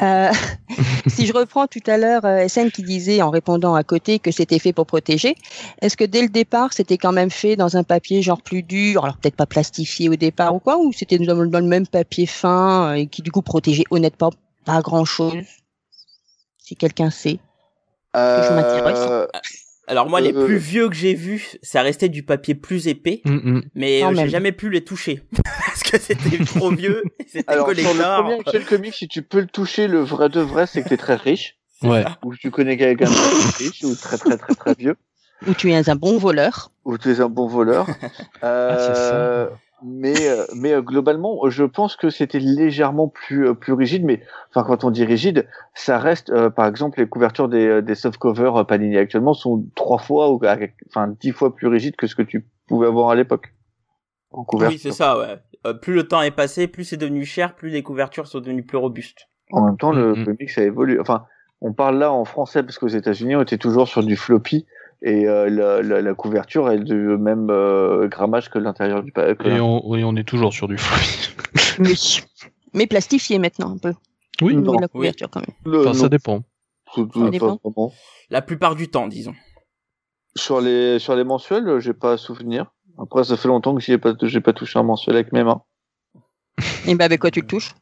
Euh, 0.03 0.31
si 1.07 1.25
je 1.25 1.33
reprends 1.33 1.65
tout 1.65 1.81
à 1.87 1.97
l'heure 1.97 2.23
euh, 2.23 2.47
SN 2.47 2.69
qui 2.69 2.83
disait 2.83 3.23
en 3.23 3.31
répondant 3.31 3.73
à 3.73 3.83
côté 3.83 4.19
que 4.19 4.29
c'était 4.29 4.59
fait 4.59 4.71
pour 4.71 4.85
protéger, 4.85 5.35
est-ce 5.81 5.97
que 5.97 6.03
dès 6.03 6.21
le 6.21 6.27
départ 6.27 6.71
c'était 6.73 6.99
quand 6.99 7.11
même 7.11 7.31
fait 7.31 7.55
dans 7.55 7.77
un 7.77 7.83
papier 7.83 8.21
genre 8.21 8.43
plus 8.43 8.61
dur, 8.61 9.05
alors 9.05 9.17
peut-être 9.17 9.35
pas 9.35 9.47
plastifié 9.47 10.07
au 10.07 10.15
départ 10.15 10.53
ou 10.53 10.59
quoi, 10.59 10.77
ou 10.77 10.93
c'était 10.93 11.17
dans, 11.17 11.47
dans 11.47 11.59
le 11.59 11.65
même 11.65 11.87
papier 11.87 12.27
fin 12.27 12.91
euh, 12.91 12.93
et 12.93 13.07
qui 13.07 13.23
du 13.23 13.31
coup 13.31 13.41
protégeait 13.41 13.85
honnêtement 13.89 14.31
pas 14.65 14.81
grand 14.81 15.05
chose 15.05 15.33
Si 16.67 16.75
quelqu'un 16.75 17.09
sait. 17.09 17.39
je 18.13 18.53
m'intéresse. 18.53 18.99
Euh, 19.09 19.25
Alors 19.87 20.09
moi, 20.09 20.19
les 20.19 20.33
Euh, 20.33 20.45
plus 20.45 20.57
vieux 20.57 20.89
que 20.89 20.95
j'ai 20.95 21.13
vus, 21.13 21.57
ça 21.63 21.81
restait 21.81 22.09
du 22.09 22.23
papier 22.23 22.55
plus 22.55 22.89
épais, 22.89 23.21
Mm, 23.23 23.35
mm. 23.35 23.61
mais 23.73 24.03
euh, 24.03 24.13
j'ai 24.13 24.27
jamais 24.27 24.51
pu 24.51 24.69
les 24.69 24.83
toucher 24.83 25.23
parce 25.65 25.81
que 25.83 25.97
c'était 25.97 26.43
trop 26.43 26.71
vieux. 26.71 27.03
C'était 27.31 27.49
Alors, 27.49 27.67
sur 27.73 27.93
le 27.93 27.93
premier 27.93 28.39
Action 28.45 28.61
Comics, 28.67 28.93
si 28.95 29.07
tu 29.07 29.21
peux 29.21 29.39
le 29.39 29.47
toucher, 29.47 29.87
le 29.87 30.01
vrai 30.01 30.27
de 30.27 30.41
vrai, 30.41 30.67
c'est 30.67 30.83
que 30.83 30.89
t'es 30.89 30.97
très 30.97 31.15
riche, 31.15 31.55
Ouais. 31.83 32.03
ou 32.25 32.31
que 32.31 32.35
tu 32.37 32.51
connais 32.51 32.75
quelqu'un 32.75 33.05
de 33.09 33.15
très 33.15 33.63
riche, 33.65 33.83
ou 33.85 33.95
très 33.95 34.17
très 34.17 34.35
très 34.37 34.55
très 34.55 34.73
vieux, 34.73 34.97
Ou 35.47 35.53
tu 35.53 35.71
es 35.71 35.89
un 35.89 35.95
bon 35.95 36.17
voleur. 36.17 36.71
ou 36.83 36.97
tu 36.97 37.09
es 37.13 37.21
un 37.21 37.29
bon 37.29 37.47
voleur. 37.47 37.87
Euh, 38.43 39.47
Ah. 39.49 39.57
Mais 39.83 40.27
euh, 40.27 40.45
mais 40.55 40.73
euh, 40.73 40.81
globalement, 40.81 41.47
je 41.49 41.63
pense 41.63 41.95
que 41.95 42.09
c'était 42.09 42.39
légèrement 42.39 43.07
plus 43.07 43.47
euh, 43.47 43.53
plus 43.53 43.73
rigide. 43.73 44.03
Mais 44.03 44.21
enfin, 44.49 44.63
quand 44.67 44.83
on 44.83 44.91
dit 44.91 45.05
rigide, 45.05 45.47
ça 45.75 45.99
reste, 45.99 46.29
euh, 46.29 46.49
par 46.49 46.65
exemple, 46.65 46.99
les 46.99 47.07
couvertures 47.07 47.47
des 47.47 47.67
euh, 47.67 47.81
des 47.81 47.95
soft 47.95 48.17
covers 48.17 48.65
Panini 48.65 48.97
actuellement 48.97 49.33
sont 49.33 49.65
trois 49.75 49.99
fois 49.99 50.31
ou 50.31 50.39
enfin 50.87 51.15
dix 51.19 51.31
fois 51.31 51.55
plus 51.55 51.67
rigides 51.67 51.95
que 51.95 52.07
ce 52.07 52.15
que 52.15 52.23
tu 52.23 52.47
pouvais 52.67 52.87
avoir 52.87 53.09
à 53.09 53.15
l'époque. 53.15 53.53
en 54.31 54.43
couverture. 54.43 54.75
Oui, 54.75 54.79
c'est 54.79 54.91
ça, 54.91 55.17
ouais. 55.19 55.37
Euh, 55.65 55.73
plus 55.73 55.93
le 55.93 56.07
temps 56.07 56.21
est 56.21 56.31
passé, 56.31 56.67
plus 56.67 56.83
c'est 56.83 56.97
devenu 56.97 57.25
cher, 57.25 57.55
plus 57.55 57.69
les 57.69 57.83
couvertures 57.83 58.27
sont 58.27 58.39
devenues 58.39 58.65
plus 58.65 58.77
robustes. 58.77 59.27
En 59.51 59.65
même 59.65 59.77
temps, 59.77 59.91
le 59.91 60.25
comics 60.25 60.57
a 60.57 60.63
évolué. 60.63 60.99
Enfin, 60.99 61.25
on 61.61 61.73
parle 61.73 61.97
là 61.97 62.11
en 62.11 62.25
français 62.25 62.63
parce 62.63 62.77
qu'aux 62.77 62.87
États-Unis, 62.87 63.35
on 63.35 63.41
était 63.41 63.57
toujours 63.57 63.87
sur 63.87 64.03
du 64.03 64.15
floppy 64.15 64.65
et 65.01 65.27
euh, 65.27 65.49
la, 65.49 65.81
la, 65.81 66.01
la 66.01 66.13
couverture 66.13 66.69
est 66.71 66.79
du 66.79 66.95
même 66.95 67.49
euh, 67.49 68.07
grammage 68.07 68.49
que 68.49 68.57
l'intérieur 68.59 69.03
du 69.03 69.11
pa- 69.11 69.35
que 69.35 69.47
Et 69.47 69.59
on, 69.59 69.87
oui, 69.87 70.03
on 70.03 70.15
est 70.15 70.23
toujours 70.27 70.53
sur 70.53 70.67
du. 70.67 70.77
Oui. 71.79 72.19
Mais 72.73 72.87
plastifié 72.87 73.39
maintenant 73.39 73.71
un 73.73 73.77
peu. 73.77 73.93
Oui, 74.41 74.55
de 74.55 74.61
la 74.65 74.71
Oui. 74.71 74.87
couverture 74.91 75.29
quand 75.29 75.39
même. 75.41 75.55
le- 75.65 75.79
enfin, 75.81 75.89
non, 75.89 75.93
ça 75.93 76.09
dépend. 76.09 76.41
tout- 76.93 77.05
tout- 77.07 77.23
Ça 77.25 77.29
dépend. 77.31 77.59
La 78.29 78.41
plupart 78.41 78.75
du 78.75 78.87
temps, 78.89 79.07
disons. 79.07 79.33
Sur 80.35 80.61
les 80.61 80.99
sur 80.99 81.15
les 81.15 81.23
mensuels, 81.23 81.79
j'ai 81.79 81.93
pas 81.93 82.13
à 82.13 82.17
souvenir. 82.17 82.71
Après, 82.99 83.23
ça 83.23 83.37
fait 83.37 83.47
longtemps 83.47 83.73
que 83.75 83.81
j'y 83.81 83.93
ai 83.93 83.97
pas 83.97 84.13
j'ai 84.21 84.41
pas 84.41 84.53
touché 84.53 84.77
un 84.77 84.83
mensuel 84.83 85.15
avec 85.15 85.31
mes 85.31 85.43
mains. 85.43 85.61
Et 86.85 86.95
ben 86.95 87.05
avec 87.05 87.21
quoi 87.21 87.31
tu 87.31 87.41
le 87.41 87.47
touches? 87.47 87.73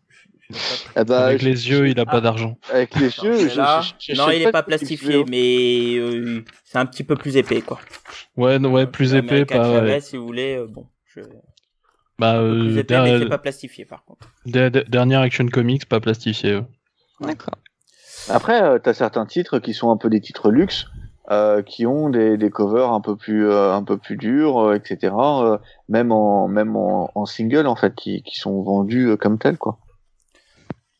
Eh 0.95 1.03
ben, 1.03 1.11
Avec 1.15 1.41
je- 1.41 1.45
les 1.49 1.69
yeux, 1.69 1.87
il 1.89 1.99
a 1.99 2.03
Ah. 2.07 2.11
pas 2.11 2.21
d'argent. 2.21 2.57
avec 2.71 2.95
les 2.95 3.07
Non, 3.07 3.23
yeux, 3.23 3.43
mais 3.45 3.49
je- 3.49 3.57
là, 3.57 3.81
je- 3.81 4.13
je- 4.13 4.17
non, 4.17 4.29
il 4.29 4.41
est 4.43 4.51
pas 4.51 4.63
plastifié, 4.63 5.25
mais 5.29 5.95
euh, 5.97 6.43
c'est 6.63 6.77
un 6.77 6.85
petit 6.85 7.03
peu 7.03 7.15
plus 7.15 7.35
épais, 7.37 7.61
quoi. 7.61 7.79
Ouais, 8.37 8.59
non, 8.59 8.71
ouais, 8.71 8.85
plus 8.85 9.15
épais, 9.15 9.29
American 9.47 9.57
pas. 9.57 9.81
Ouais. 9.81 9.99
si 10.01 10.17
vous 10.17 10.25
voulez, 10.25 10.57
euh, 10.57 10.67
bon. 10.67 10.85
Je... 11.07 11.21
Bah, 12.19 12.35
euh, 12.37 12.59
plus 12.59 12.77
épais, 12.77 13.01
mais 13.01 13.19
c'est 13.19 13.25
pas 13.29 13.37
plastifié, 13.39 13.85
par 13.85 14.05
contre. 14.05 14.29
der- 14.45 14.69
der- 14.71 14.85
dernière 14.87 15.21
Action 15.21 15.47
Comics, 15.47 15.85
pas 15.87 15.99
plastifié. 15.99 16.59
D'accord. 17.19 17.55
Après, 18.29 18.61
euh, 18.61 18.79
t'as 18.79 18.93
certains 18.93 19.25
titres 19.25 19.59
qui 19.59 19.73
sont 19.73 19.91
un 19.91 19.97
peu 19.97 20.09
des 20.09 20.21
titres 20.21 20.49
luxe, 20.51 20.85
euh, 21.31 21.61
qui 21.63 21.85
ont 21.85 22.09
des, 22.09 22.37
des 22.37 22.49
covers 22.51 22.91
un 22.91 23.01
peu 23.01 23.15
plus 23.15 23.47
euh, 23.49 23.73
un 23.73 23.83
peu 23.83 23.97
plus 23.97 24.15
durs, 24.15 24.59
euh, 24.59 24.75
etc. 24.75 25.13
euh, 25.41 25.57
même 25.89 26.11
en 26.11 26.47
même 26.47 26.75
en, 26.75 27.09
en 27.15 27.25
single 27.25 27.67
en 27.67 27.75
fait, 27.75 27.93
qui, 27.95 28.21
qui 28.23 28.35
sont 28.39 28.61
vendus 28.61 29.07
euh, 29.09 29.17
comme 29.17 29.37
tels 29.39 29.57
quoi. 29.57 29.79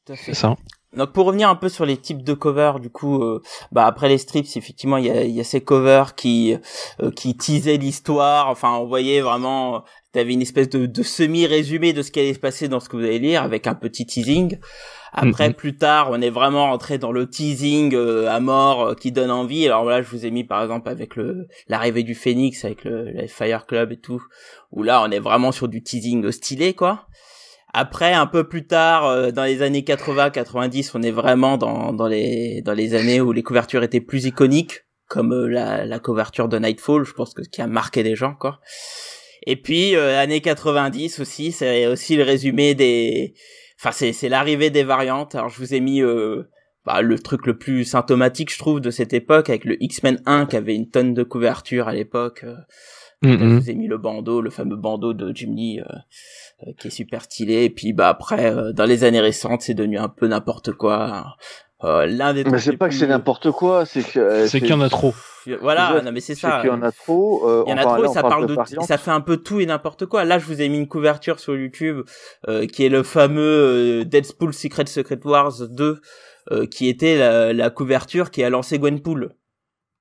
Tout 0.05 0.13
à 0.13 0.15
fait. 0.15 0.33
C'est 0.33 0.33
ça. 0.41 0.55
Donc 0.95 1.11
pour 1.11 1.25
revenir 1.25 1.49
un 1.49 1.55
peu 1.55 1.67
sur 1.67 1.85
les 1.85 1.97
types 1.97 2.23
de 2.23 2.33
covers, 2.33 2.79
du 2.79 2.89
coup, 2.89 3.21
euh, 3.21 3.41
bah 3.73 3.85
après 3.85 4.07
les 4.07 4.17
strips, 4.17 4.55
effectivement, 4.55 4.95
il 4.95 5.05
y 5.07 5.09
a, 5.09 5.23
il 5.23 5.31
y 5.31 5.41
a 5.41 5.43
ces 5.43 5.59
covers 5.59 6.15
qui 6.15 6.55
euh, 7.01 7.11
qui 7.11 7.35
teasaient 7.35 7.75
l'histoire. 7.75 8.47
Enfin, 8.49 8.75
on 8.77 8.85
voyait 8.85 9.19
vraiment, 9.19 9.83
t'avais 10.13 10.31
une 10.31 10.41
espèce 10.41 10.69
de, 10.69 10.85
de 10.85 11.03
semi 11.03 11.47
résumé 11.47 11.91
de 11.91 12.01
ce 12.01 12.11
qui 12.11 12.21
allait 12.21 12.33
se 12.33 12.39
passer 12.39 12.69
dans 12.69 12.79
ce 12.79 12.87
que 12.87 12.95
vous 12.95 13.03
allez 13.03 13.19
lire 13.19 13.43
avec 13.43 13.67
un 13.67 13.75
petit 13.75 14.05
teasing. 14.05 14.57
Après, 15.11 15.49
Mhm. 15.49 15.53
plus 15.55 15.75
tard, 15.77 16.09
on 16.11 16.21
est 16.21 16.29
vraiment 16.29 16.67
rentré 16.69 16.97
dans 16.97 17.11
le 17.11 17.29
teasing 17.29 17.93
euh, 17.93 18.29
à 18.29 18.39
mort 18.39 18.81
euh, 18.81 18.95
qui 18.95 19.11
donne 19.11 19.31
envie. 19.31 19.65
Alors 19.65 19.83
là, 19.83 20.01
je 20.01 20.09
vous 20.09 20.25
ai 20.25 20.31
mis 20.31 20.45
par 20.45 20.61
exemple 20.63 20.87
avec 20.87 21.17
le 21.17 21.47
l'arrivée 21.67 22.03
du 22.03 22.15
Phoenix, 22.15 22.63
avec 22.63 22.85
le, 22.85 23.11
le 23.11 23.27
Fire 23.27 23.65
Club 23.65 23.91
et 23.91 23.97
tout, 23.99 24.23
où 24.71 24.81
là, 24.81 25.01
on 25.03 25.11
est 25.11 25.19
vraiment 25.19 25.51
sur 25.51 25.67
du 25.67 25.83
teasing 25.83 26.31
stylé, 26.31 26.73
quoi. 26.73 27.05
Après, 27.77 28.13
un 28.13 28.25
peu 28.25 28.47
plus 28.47 28.65
tard, 28.67 29.05
euh, 29.05 29.31
dans 29.31 29.43
les 29.43 29.61
années 29.61 29.81
80-90, 29.81 30.91
on 30.95 31.03
est 31.03 31.11
vraiment 31.11 31.57
dans, 31.57 31.91
dans 31.91 32.07
les 32.07 32.61
dans 32.61 32.73
les 32.73 32.95
années 32.95 33.19
où 33.19 33.33
les 33.33 33.43
couvertures 33.43 33.83
étaient 33.83 33.99
plus 34.01 34.25
iconiques, 34.25 34.85
comme 35.09 35.33
euh, 35.33 35.47
la, 35.47 35.85
la 35.85 35.99
couverture 35.99 36.47
de 36.47 36.57
Nightfall, 36.57 37.03
je 37.03 37.11
pense 37.13 37.33
que 37.33 37.43
ce 37.43 37.49
qui 37.49 37.61
a 37.61 37.67
marqué 37.67 38.01
les 38.01 38.15
gens, 38.15 38.33
quoi. 38.33 38.61
Et 39.45 39.57
puis 39.57 39.95
euh, 39.95 40.17
années 40.17 40.39
90 40.41 41.19
aussi, 41.19 41.51
c'est 41.51 41.85
aussi 41.87 42.15
le 42.15 42.23
résumé 42.23 42.75
des, 42.75 43.33
enfin 43.79 43.91
c'est 43.91 44.13
c'est 44.13 44.29
l'arrivée 44.29 44.69
des 44.69 44.83
variantes. 44.83 45.35
Alors 45.35 45.49
je 45.49 45.57
vous 45.59 45.73
ai 45.73 45.81
mis 45.81 46.01
euh, 46.01 46.43
bah, 46.85 47.01
le 47.01 47.19
truc 47.19 47.45
le 47.45 47.57
plus 47.57 47.83
symptomatique, 47.83 48.53
je 48.53 48.57
trouve, 48.57 48.79
de 48.79 48.89
cette 48.89 49.13
époque, 49.13 49.49
avec 49.49 49.65
le 49.65 49.75
X-Men 49.83 50.21
1 50.25 50.45
qui 50.45 50.55
avait 50.55 50.75
une 50.75 50.89
tonne 50.89 51.13
de 51.13 51.23
couverture 51.23 51.89
à 51.89 51.93
l'époque. 51.93 52.45
euh, 52.45 52.55
je 53.23 53.29
Mhm. 53.29 53.57
vous 53.59 53.69
ai 53.71 53.75
mis 53.75 53.87
le 53.87 53.97
bandeau, 53.97 54.39
le 54.41 54.49
fameux 54.51 54.75
bandeau 54.75 55.13
de 55.13 55.31
Jim 55.33 55.53
Lee, 55.55 55.79
euh, 55.79 55.85
euh, 56.63 56.71
qui 56.79 56.87
est 56.87 56.91
super 56.91 57.21
stylé. 57.23 57.63
Et 57.65 57.69
puis 57.69 57.93
bah 57.93 58.09
après, 58.09 58.53
euh, 58.53 58.71
dans 58.73 58.85
les 58.85 59.03
années 59.03 59.19
récentes, 59.21 59.61
c'est 59.61 59.73
devenu 59.73 59.97
un 59.97 60.09
peu 60.09 60.27
n'importe 60.27 60.71
quoi. 60.71 61.35
Euh, 61.83 62.05
L'un 62.05 62.33
des 62.33 62.45
Mais 62.45 62.57
c'est 62.59 62.77
pas 62.77 62.87
que 62.89 62.95
c'est 62.95 63.07
n'importe 63.07 63.51
quoi, 63.51 63.85
c'est 63.85 64.01
que 64.03 64.19
euh, 64.19 64.47
C'est 64.47 64.59
qu'il 64.61 64.69
y 64.69 64.73
en 64.73 64.81
a 64.81 64.89
trop. 64.89 65.13
Voilà, 65.61 65.89
Déjà, 65.91 66.01
non 66.03 66.11
mais 66.11 66.21
c'est 66.21 66.33
c'est 66.33 66.41
ça. 66.47 66.59
qu'il 66.61 66.69
y 66.69 66.73
en 66.73 66.81
a 66.81 66.91
trop. 66.91 67.47
euh, 67.47 67.63
Il 67.67 67.69
y 67.69 67.73
en 67.73 67.77
a 67.77 67.83
trop, 67.83 68.01
là, 68.01 68.07
ça 68.09 68.23
parle 68.23 68.47
de, 68.47 68.55
ça 68.81 68.97
fait 68.97 69.11
un 69.11 69.21
peu 69.21 69.37
tout 69.37 69.59
et 69.59 69.65
n'importe 69.67 70.05
quoi. 70.07 70.23
Là, 70.23 70.39
je 70.39 70.45
vous 70.45 70.59
ai 70.61 70.69
mis 70.69 70.77
une 70.79 70.87
couverture 70.87 71.39
sur 71.39 71.55
YouTube 71.55 72.01
euh, 72.47 72.65
qui 72.65 72.83
est 72.85 72.89
le 72.89 73.03
fameux 73.03 74.01
euh, 74.01 74.05
Deadpool 74.05 74.53
Secret 74.55 74.87
Secret 74.87 75.19
Wars 75.23 75.53
2, 75.69 75.99
euh, 76.51 76.65
qui 76.65 76.87
était 76.89 77.17
la, 77.19 77.53
la 77.53 77.69
couverture 77.69 78.31
qui 78.31 78.41
a 78.43 78.49
lancé 78.49 78.79
Gwenpool. 78.79 79.35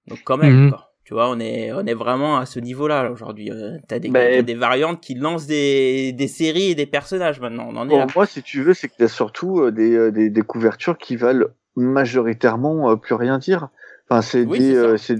Donc 0.06 0.20
quand 0.24 0.38
même, 0.38 0.54
Mhm. 0.66 0.70
quoi. 0.70 0.93
Tu 1.04 1.12
vois, 1.12 1.28
on 1.30 1.38
est 1.38 1.70
on 1.72 1.84
est 1.86 1.94
vraiment 1.94 2.38
à 2.38 2.46
ce 2.46 2.58
niveau-là 2.60 3.02
là, 3.02 3.10
aujourd'hui. 3.10 3.50
Euh, 3.50 3.76
T'as 3.88 3.98
des, 3.98 4.08
Mais- 4.08 4.36
t'as 4.36 4.42
des 4.42 4.54
variantes 4.54 5.00
qui 5.02 5.14
lancent 5.14 5.46
des 5.46 6.12
des 6.12 6.28
séries 6.28 6.70
et 6.70 6.74
des 6.74 6.86
personnages 6.86 7.40
maintenant. 7.40 7.66
On 7.70 7.76
en 7.76 7.86
est 7.86 7.90
Pour 7.90 7.98
là. 7.98 8.06
moi, 8.16 8.26
si 8.26 8.42
tu 8.42 8.62
veux, 8.62 8.72
c'est 8.74 8.88
que 8.88 8.94
t'as 8.98 9.08
surtout 9.08 9.60
euh, 9.60 9.70
des, 9.70 9.94
euh, 9.94 10.10
des, 10.10 10.30
des 10.30 10.42
couvertures 10.42 10.96
qui 10.96 11.16
valent 11.16 11.48
majoritairement 11.76 12.90
euh, 12.90 12.96
plus 12.96 13.14
rien 13.14 13.38
dire. 13.38 13.68
Enfin, 14.08 14.22
c'est 14.22 14.44
Oui, 14.44 14.58
des, 14.58 14.76
euh, 14.76 14.96
c'est 14.96 15.16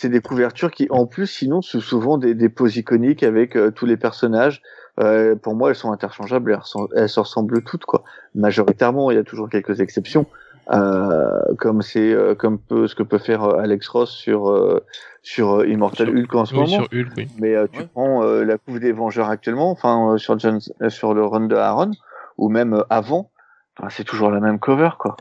c'est 0.00 0.08
des 0.08 0.20
couvertures 0.20 0.70
qui, 0.70 0.86
en 0.90 1.06
plus, 1.06 1.26
sinon, 1.26 1.60
sont 1.60 1.80
souvent 1.80 2.18
des, 2.18 2.32
des 2.34 2.48
poses 2.48 2.76
iconiques 2.76 3.24
avec 3.24 3.56
euh, 3.56 3.72
tous 3.72 3.84
les 3.84 3.96
personnages. 3.96 4.62
Euh, 5.00 5.34
pour 5.34 5.56
moi, 5.56 5.70
elles 5.70 5.74
sont 5.76 5.90
interchangeables, 5.90 6.60
elles, 6.94 7.08
se 7.08 7.18
ressemblent 7.18 7.62
toutes, 7.64 7.84
quoi. 7.84 8.04
Majoritairement, 8.36 9.10
il 9.10 9.16
y 9.16 9.18
a 9.20 9.24
toujours 9.24 9.48
quelques 9.50 9.80
exceptions, 9.80 10.26
comme 10.70 11.82
c'est 11.82 12.12
euh, 12.12 12.34
comme 12.34 12.58
peut, 12.58 12.86
ce 12.88 12.94
que 12.94 13.02
peut 13.02 13.18
faire 13.18 13.42
euh, 13.44 13.58
Alex 13.58 13.88
Ross 13.88 14.10
sur 14.10 14.50
euh, 14.50 14.84
sur 15.22 15.60
euh, 15.60 15.66
Immortal 15.66 16.08
Sur- 16.08 16.16
Hulk 16.16 16.34
en 16.34 16.44
ce 16.44 16.52
Oui, 16.54 16.60
moment. 16.60 16.68
sur 16.72 16.84
Hulk, 16.92 17.08
oui. 17.16 17.28
Mais 17.38 17.54
euh, 17.54 17.66
tu 17.72 17.80
Ouais. 17.80 17.88
prends 17.92 18.22
euh, 18.22 18.44
la 18.44 18.58
couve 18.58 18.78
des 18.78 18.92
Vengeurs 18.92 19.30
actuellement, 19.30 19.70
enfin 19.70 20.12
euh, 20.12 20.18
sur 20.18 20.38
John, 20.38 20.58
euh, 20.82 20.90
sur 20.90 21.14
le 21.14 21.24
run 21.24 21.46
de 21.46 21.56
Aaron, 21.56 21.92
ou 22.36 22.48
même 22.50 22.74
euh, 22.74 22.82
avant, 22.90 23.30
enfin, 23.78 23.88
c'est 23.90 24.04
toujours 24.04 24.30
la 24.30 24.40
même 24.40 24.58
cover 24.58 24.90
quoi. 24.98 25.16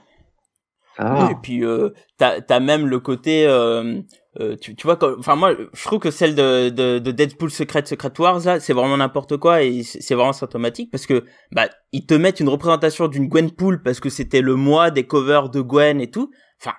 Ça 0.98 1.04
va. 1.06 1.26
Oui, 1.26 1.32
et 1.32 1.36
puis 1.42 1.64
euh, 1.64 1.90
t'as 2.18 2.42
t'as 2.42 2.60
même 2.60 2.88
le 2.88 3.00
côté 3.00 3.46
euh, 3.48 4.02
euh, 4.40 4.56
tu, 4.56 4.76
tu 4.76 4.86
vois 4.86 5.00
enfin 5.18 5.36
moi 5.36 5.56
je 5.74 5.84
trouve 5.84 6.00
que 6.00 6.12
celle 6.12 6.36
de, 6.36 6.70
de, 6.70 7.00
de 7.00 7.12
Deadpool 7.12 7.50
Secret 7.50 7.86
Secret 7.86 8.14
Wars 8.20 8.40
là 8.46 8.60
c'est 8.60 8.74
vraiment 8.74 8.98
n'importe 8.98 9.38
quoi 9.38 9.64
et 9.64 9.84
c'est 9.84 10.02
c'est 10.02 10.16
vraiment 10.16 10.34
symptomatique 10.34 10.92
parce 10.92 11.06
que 11.06 11.26
bah 11.52 11.70
ils 11.92 12.06
te 12.06 12.14
mettent 12.14 12.40
une 12.40 12.50
représentation 12.50 13.08
d'une 13.08 13.28
Gwenpool 13.28 13.82
parce 13.82 14.00
que 14.00 14.10
c'était 14.10 14.42
le 14.42 14.56
mois 14.56 14.92
des 14.92 15.06
covers 15.06 15.50
de 15.50 15.62
Gwen 15.62 16.00
et 16.02 16.12
tout. 16.12 16.30
Enfin 16.62 16.76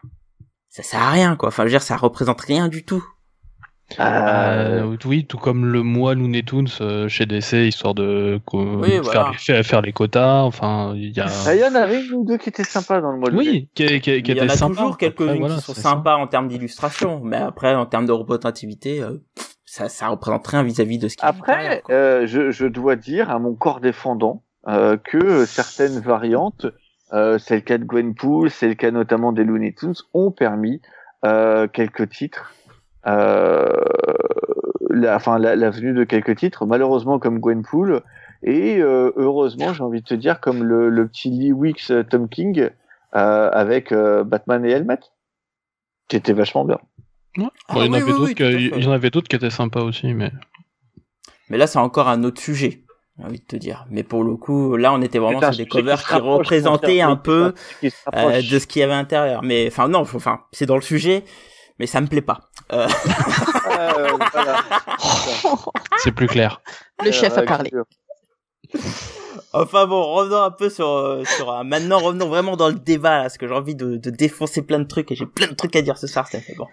ça 0.69 0.83
sert 0.83 1.03
à 1.03 1.11
rien 1.11 1.37
quoi. 1.37 1.49
Enfin 1.49 1.65
je 1.65 1.69
veux 1.69 1.73
dire 1.73 1.83
ça 1.83 1.97
représente 1.97 2.41
rien 2.41 2.69
du 2.69 2.85
tout 2.85 3.05
Euh, 3.99 4.83
Euh, 4.93 4.97
oui, 5.07 5.25
tout 5.27 5.39
comme 5.39 5.65
le 5.65 5.83
mois 5.83 6.15
Looney 6.15 6.43
Tunes 6.43 6.69
euh, 6.81 7.09
chez 7.09 7.25
DC, 7.27 7.55
histoire 7.69 7.95
de 7.95 8.39
Oui, 8.53 8.91
faire, 8.91 9.03
voilà. 9.03 9.29
les, 9.33 9.39
faire, 9.39 9.65
faire 9.65 9.81
les 9.83 9.93
quotas. 9.93 10.43
Enfin, 10.43 10.93
il 10.95 11.17
y 11.17 11.21
a. 11.21 11.27
ah, 11.47 11.55
il 11.55 11.61
y 11.61 11.65
en 11.65 11.75
avait 11.75 12.05
une 12.05 12.13
ou 12.15 12.25
deux 12.25 12.37
qui 12.37 12.51
étaient 12.51 12.65
sympas 12.65 13.01
dans 13.01 13.13
le 13.13 13.19
mois. 13.19 13.31
Oui, 13.33 13.69
qui, 13.75 13.87
qui, 14.01 14.23
qui 14.23 14.33
il 14.33 14.37
y 14.37 14.41
en 14.43 14.45
a 14.45 14.49
sympa. 14.51 14.75
toujours 14.75 14.99
quelques-unes 14.99 15.39
voilà, 15.39 15.55
qui 15.57 15.63
sont 15.63 15.75
ça. 15.75 15.81
sympas 15.83 16.17
en 16.17 16.27
termes 16.27 16.49
d'illustration 16.49 17.21
mais 17.25 17.37
après 17.39 17.75
en 17.75 17.87
termes 17.87 18.07
de 18.07 18.13
représentativité 18.13 19.01
euh, 19.03 19.15
ça 19.65 19.89
ça 19.89 20.09
représente 20.09 20.47
rien 20.47 20.63
vis-à-vis 20.63 20.99
de 20.99 21.09
ce 21.09 21.17
qui 21.17 21.25
est 21.25 21.29
Après, 21.29 21.53
derrière, 21.63 21.83
quoi. 21.83 21.95
euh, 21.95 22.27
je, 22.27 22.51
je 22.51 22.67
dois 22.67 22.97
dire 22.97 23.31
à 23.31 23.39
mon 23.39 23.55
corps 23.55 23.81
défendant 23.81 24.43
euh, 24.67 24.97
que 24.99 25.47
certaines 25.47 25.99
variantes, 26.01 26.67
euh, 27.15 27.39
c'est 27.39 27.55
le 27.55 27.61
cas 27.63 27.79
de 27.79 27.85
Gwenpool, 27.85 28.51
c'est 28.51 28.69
le 28.69 28.75
cas 28.75 28.91
notamment 28.91 29.33
des 29.33 29.45
Looney 29.45 29.73
Tunes, 29.75 29.95
ont 30.13 30.31
permis 30.31 30.83
euh, 31.25 31.67
quelques 31.69 32.11
titres. 32.11 32.53
Euh, 33.07 33.69
la, 34.91 35.17
enfin, 35.17 35.39
la, 35.39 35.57
la 35.57 35.71
venue 35.71 35.93
de 35.93 36.05
quelques 36.05 36.37
titres, 36.37 36.67
malheureusement 36.67 37.19
comme 37.19 37.39
Gwenpool, 37.39 38.03
et 38.43 38.79
euh, 38.79 39.13
heureusement, 39.17 39.73
j'ai 39.73 39.83
envie 39.83 40.01
de 40.01 40.07
te 40.07 40.15
dire, 40.15 40.41
comme 40.41 40.63
le, 40.65 40.89
le 40.89 41.07
petit 41.07 41.31
Lee 41.31 41.53
Wicks 41.53 41.91
euh, 41.91 42.03
Tom 42.03 42.29
King 42.29 42.71
euh, 43.17 43.51
avec 43.53 43.93
euh, 43.93 44.25
Batman 44.25 44.65
et 44.65 44.71
Helmet, 44.71 44.99
qui 46.09 46.17
était 46.17 46.33
vachement 46.33 46.65
bien. 46.65 46.79
Ouais. 47.37 47.45
Ah 47.69 47.75
Bon, 47.75 47.83
il 47.83 47.87
y 47.87 47.89
en 47.89 47.93
oui, 47.93 48.01
avait 48.03 48.13
oui, 48.13 48.19
oui, 48.29 48.35
que- 48.35 48.77
il 48.77 48.85
y 48.85 48.87
en 48.87 48.93
avait 48.93 49.11
d'autres 49.11 49.29
qui 49.29 49.37
étaient 49.37 49.51
sympas 49.51 49.83
aussi, 49.83 50.13
mais. 50.15 50.33
Mais 51.51 51.57
là, 51.59 51.67
c'est 51.67 51.79
encore 51.79 52.09
un 52.09 52.25
autre 52.25 52.41
sujet, 52.41 52.83
j'ai 53.19 53.25
envie 53.25 53.39
de 53.39 53.45
te 53.45 53.57
dire. 53.57 53.87
Mais 53.91 54.03
pour 54.03 54.23
le 54.25 54.37
coup, 54.37 54.77
là, 54.77 54.93
on 54.93 55.01
était 55.03 55.19
vraiment 55.19 55.41
sur 55.41 55.51
des 55.57 55.67
covers 55.67 56.07
qui 56.07 56.15
représentaient 56.15 57.01
un 57.01 57.17
peu 57.17 57.55
euh, 58.15 58.43
de 58.43 58.59
ce 58.59 58.67
qu'il 58.67 58.81
y 58.81 58.83
avait 58.83 58.93
à 58.95 58.97
l'intérieur. 58.99 59.43
Mais 59.43 59.67
enfin, 59.69 59.89
non, 59.89 60.01
enfin, 60.01 60.41
c'est 60.53 60.67
dans 60.67 60.75
le 60.77 60.83
sujet, 60.83 61.25
mais 61.79 61.87
ça 61.87 62.01
me 62.01 62.07
plaît 62.07 62.23
pas. 62.23 62.41
Euh, 62.73 62.89
Euh, 63.79 64.09
voilà. 64.33 64.63
C'est 65.99 66.13
plus 66.13 66.27
clair. 66.27 66.61
Le 67.05 67.13
chef 67.13 67.37
a 67.39 67.43
parlé. 67.43 67.71
enfin 69.53 69.87
bon, 69.87 70.03
revenons 70.15 70.43
un 70.43 70.51
peu 70.51 70.69
sur 70.69 71.23
sur 71.37 71.51
euh, 71.51 71.63
maintenant, 71.65 71.99
revenons 71.99 72.29
vraiment 72.29 72.57
dans 72.57 72.69
le 72.69 72.75
débat 72.75 73.17
là, 73.19 73.23
parce 73.23 73.39
que 73.39 73.47
j'ai 73.47 73.55
envie 73.55 73.75
de, 73.75 73.97
de 73.97 74.11
défoncer 74.11 74.63
plein 74.63 74.79
de 74.79 74.85
trucs 74.87 75.11
et 75.13 75.15
j'ai 75.15 75.27
plein 75.27 75.47
de 75.47 75.55
trucs 75.55 75.77
à 75.77 75.83
dire 75.83 75.97
ce 75.97 76.07
soir. 76.07 76.27
Ça 76.29 76.41
fait 76.41 76.55
bon. 76.55 76.67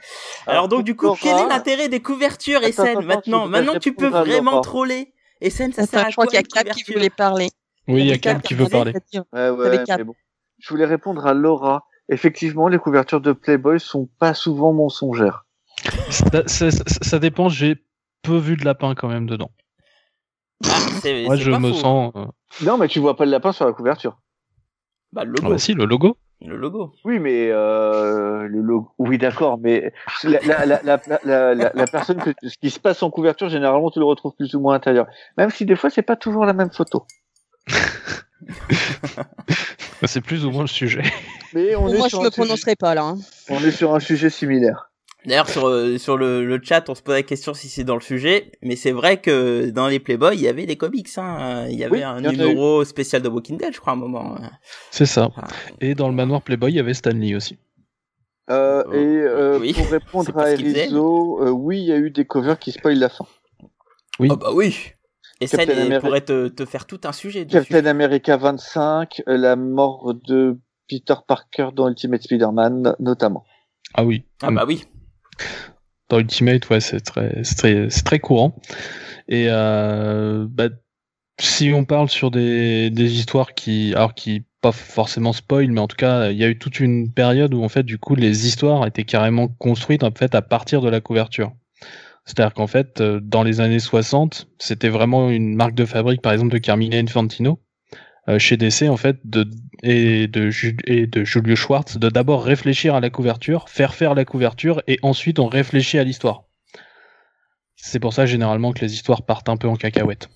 Alors 0.47 0.67
donc 0.67 0.83
du 0.83 0.95
coup, 0.95 1.15
quel 1.21 1.37
est 1.37 1.47
l'intérêt 1.47 1.89
des 1.89 2.01
couvertures, 2.01 2.61
attends, 2.63 3.01
Maintenant, 3.01 3.47
maintenant 3.47 3.77
tu 3.79 3.93
peux 3.93 4.07
vraiment 4.07 4.61
troller. 4.61 5.13
Essen, 5.41 5.71
ça 5.73 5.85
sert 5.85 5.99
Attends, 5.99 6.07
à 6.07 6.09
je 6.09 6.15
crois 6.15 6.25
qu'il 6.27 6.35
y 6.35 6.39
a 6.39 6.43
Cap 6.43 6.69
qui 6.73 6.91
voulait 6.91 7.09
parler. 7.09 7.49
Oui, 7.87 8.01
il 8.01 8.07
y 8.07 8.11
a 8.11 8.17
Cam 8.17 8.41
qui 8.41 8.55
veut 8.55 8.67
parler. 8.67 8.93
Ouais, 9.33 9.49
ouais, 9.49 9.67
Avec 9.67 9.83
Cap. 9.83 9.99
mais 9.99 10.05
bon. 10.05 10.13
Je 10.59 10.69
voulais 10.69 10.85
répondre 10.85 11.25
à 11.27 11.33
Laura. 11.33 11.83
Effectivement, 12.09 12.67
les 12.67 12.77
couvertures 12.77 13.21
de 13.21 13.31
Playboy 13.31 13.79
sont 13.79 14.07
pas 14.19 14.33
souvent 14.33 14.73
mensongères. 14.73 15.45
Ça, 16.09 16.43
ça- 16.47 16.71
ça- 16.71 17.19
dépend, 17.19 17.49
j'ai 17.49 17.83
peu 18.21 18.37
vu 18.37 18.57
de 18.57 18.65
lapin 18.65 18.93
quand 18.95 19.07
même 19.07 19.25
dedans. 19.27 19.51
Ah, 20.65 20.79
Moi, 21.25 21.35
je 21.35 21.51
pas 21.51 21.59
me 21.59 21.73
sens. 21.73 22.11
euh, 22.15 22.25
Non, 22.61 22.77
mais 22.77 22.87
tu 22.87 22.99
vois 22.99 23.15
pas 23.15 23.25
le 23.25 23.31
lapin 23.31 23.51
sur 23.51 23.65
la 23.65 23.73
couverture. 23.73 24.17
Bah, 25.13 25.23
le 25.23 25.33
Ah 25.37 25.41
logo. 25.43 25.49
bah 25.53 25.57
si, 25.59 25.73
le 25.73 25.85
logo. 25.85 26.17
Le 26.41 26.57
logo. 26.57 26.93
Oui, 27.05 27.19
mais 27.19 27.49
euh, 27.49 28.43
le 28.47 28.61
logo. 28.61 28.91
Oui, 28.97 29.17
d'accord, 29.17 29.57
mais 29.57 29.93
la, 30.23 30.39
la, 30.43 30.65
la, 30.65 30.81
la, 30.83 30.99
la, 31.23 31.55
la, 31.55 31.71
la 31.73 31.87
personne 31.87 32.17
que 32.21 32.31
ce 32.43 32.57
qui 32.57 32.69
se 32.69 32.79
passe 32.79 33.01
en 33.03 33.09
couverture, 33.09 33.49
généralement, 33.49 33.89
tu 33.89 33.99
le 33.99 34.05
retrouves 34.05 34.33
plus 34.35 34.53
ou 34.53 34.59
moins 34.59 34.73
à 34.73 34.77
l'intérieur. 34.77 35.07
Même 35.37 35.49
si 35.49 35.65
des 35.65 35.75
fois, 35.75 35.89
c'est 35.89 36.01
pas 36.01 36.15
toujours 36.17 36.45
la 36.45 36.53
même 36.53 36.71
photo. 36.71 37.05
C'est 40.07 40.21
plus 40.21 40.45
ou 40.45 40.51
moins 40.51 40.63
le 40.63 40.67
sujet. 40.67 41.03
Mais 41.53 41.75
on 41.75 41.87
est 41.89 41.97
Moi, 41.97 42.07
je 42.07 42.09
sur 42.09 42.21
me 42.21 42.27
un 42.27 42.31
sujet- 42.31 42.41
prononcerai 42.43 42.75
pas 42.75 42.95
là. 42.95 43.03
hein. 43.03 43.17
On 43.49 43.59
est 43.63 43.71
sur 43.71 43.93
un 43.95 43.99
sujet 43.99 44.29
similaire. 44.29 44.91
D'ailleurs, 45.25 45.49
sur, 45.49 45.67
euh, 45.67 45.97
sur 45.97 46.17
le, 46.17 46.45
le 46.45 46.59
chat, 46.63 46.87
on 46.87 46.93
se 46.93 47.01
pose 47.01 47.15
la 47.15 47.23
question 47.23 47.55
si 47.55 47.67
c'est 47.67 47.83
dans 47.83 47.95
le 47.95 48.01
sujet, 48.01 48.51
mais 48.61 48.75
c'est 48.75 48.91
vrai 48.91 49.19
que 49.19 49.71
dans 49.71 49.87
les 49.87 49.99
Playboy, 49.99 50.35
il 50.35 50.41
y 50.41 50.47
avait 50.47 50.67
des 50.67 50.75
comics. 50.75 51.09
Hein. 51.17 51.65
Il 51.67 51.79
y 51.79 51.83
avait 51.83 51.97
Oui, 51.97 52.03
un 52.03 52.19
y 52.23 52.27
numéro 52.27 52.83
spécial 52.85 53.23
de 53.23 53.29
Walking 53.29 53.57
Dead, 53.57 53.73
je 53.73 53.79
crois, 53.79 53.93
à 53.93 53.95
un 53.95 53.99
moment. 53.99 54.37
C'est 54.91 55.07
ça. 55.07 55.29
Ah. 55.35 55.47
Et 55.81 55.95
dans 55.95 56.09
le 56.09 56.13
manoir 56.13 56.43
Playboy, 56.43 56.71
il 56.73 56.75
y 56.75 56.79
avait 56.79 56.93
Stanley 56.93 57.33
aussi. 57.35 57.57
Euh, 58.51 58.83
Oh, 58.87 58.93
et 58.93 58.97
euh, 58.97 59.57
oui. 59.59 59.73
pour 59.73 59.89
répondre 59.89 60.37
à. 60.37 60.51
Erizo, 60.51 61.41
euh, 61.43 61.49
oui, 61.49 61.79
il 61.79 61.85
y 61.85 61.91
a 61.91 61.97
eu 61.97 62.11
des 62.11 62.25
covers 62.25 62.59
qui 62.59 62.71
spoilent 62.71 62.99
la 62.99 63.09
fin. 63.09 63.25
Oui. 64.19 64.27
Oh 64.31 64.35
bah 64.37 64.51
oui. 64.53 64.75
Et 65.41 65.47
ça, 65.47 65.57
Captain 65.57 65.73
il 65.73 65.81
America. 65.81 65.99
pourrait 66.01 66.21
te, 66.21 66.47
te 66.47 66.65
faire 66.65 66.85
tout 66.85 67.01
un 67.03 67.11
sujet 67.11 67.45
dessus. 67.45 67.67
Captain 67.67 67.85
America 67.85 68.37
25, 68.37 69.23
euh, 69.27 69.37
la 69.37 69.55
mort 69.55 70.13
de 70.27 70.57
Peter 70.89 71.15
Parker 71.27 71.69
dans 71.73 71.89
Ultimate 71.89 72.21
Spider-Man, 72.23 72.95
notamment. 72.99 73.43
Ah 73.93 74.05
oui. 74.05 74.23
Ah 74.41 74.51
bah 74.51 74.65
oui. 74.67 74.85
Dans 76.09 76.19
Ultimate, 76.19 76.69
ouais, 76.69 76.79
c'est 76.79 76.99
très, 77.01 77.43
c'est 77.43 77.55
très, 77.55 77.89
c'est 77.89 78.03
très 78.03 78.19
courant. 78.19 78.55
Et 79.27 79.47
euh, 79.49 80.45
bah, 80.49 80.69
si 81.39 81.71
on 81.73 81.83
parle 81.83 82.09
sur 82.09 82.31
des, 82.31 82.89
des 82.89 83.13
histoires 83.19 83.53
qui, 83.53 83.93
alors 83.95 84.13
qui 84.13 84.45
pas 84.61 84.71
forcément 84.71 85.33
spoil, 85.33 85.69
mais 85.71 85.79
en 85.79 85.87
tout 85.87 85.97
cas, 85.97 86.31
il 86.31 86.37
y 86.37 86.43
a 86.43 86.47
eu 86.47 86.57
toute 86.57 86.79
une 86.79 87.11
période 87.11 87.53
où 87.53 87.63
en 87.63 87.69
fait, 87.69 87.83
du 87.83 87.97
coup, 87.97 88.15
les 88.15 88.47
histoires 88.47 88.85
étaient 88.87 89.03
carrément 89.03 89.47
construites 89.47 90.03
en 90.03 90.11
fait 90.11 90.33
à 90.33 90.41
partir 90.41 90.81
de 90.81 90.89
la 90.89 91.01
couverture. 91.01 91.51
C'est-à-dire 92.25 92.53
qu'en 92.53 92.67
fait, 92.67 93.01
euh, 93.01 93.19
dans 93.21 93.43
les 93.43 93.61
années 93.61 93.79
60, 93.79 94.47
c'était 94.57 94.89
vraiment 94.89 95.29
une 95.29 95.55
marque 95.55 95.75
de 95.75 95.85
fabrique, 95.85 96.21
par 96.21 96.33
exemple, 96.33 96.51
de 96.51 96.57
Carmine 96.57 96.93
Infantino, 96.93 97.59
euh, 98.27 98.39
chez 98.39 98.57
DC, 98.57 98.89
en 98.89 98.97
fait, 98.97 99.17
de, 99.23 99.45
et, 99.83 100.27
de, 100.27 100.49
et 100.85 101.05
de 101.05 101.23
Julio 101.23 101.55
Schwartz, 101.55 101.97
de 101.97 102.09
d'abord 102.09 102.43
réfléchir 102.43 102.95
à 102.95 102.99
la 102.99 103.11
couverture, 103.11 103.69
faire 103.69 103.93
faire 103.93 104.15
la 104.15 104.25
couverture, 104.25 104.81
et 104.87 104.97
ensuite 105.03 105.37
on 105.37 105.47
réfléchit 105.47 105.99
à 105.99 106.03
l'histoire. 106.03 106.45
C'est 107.75 107.99
pour 107.99 108.13
ça, 108.13 108.25
généralement, 108.25 108.73
que 108.73 108.79
les 108.81 108.93
histoires 108.93 109.23
partent 109.23 109.49
un 109.49 109.57
peu 109.57 109.67
en 109.67 109.75
cacahuète. 109.75 110.29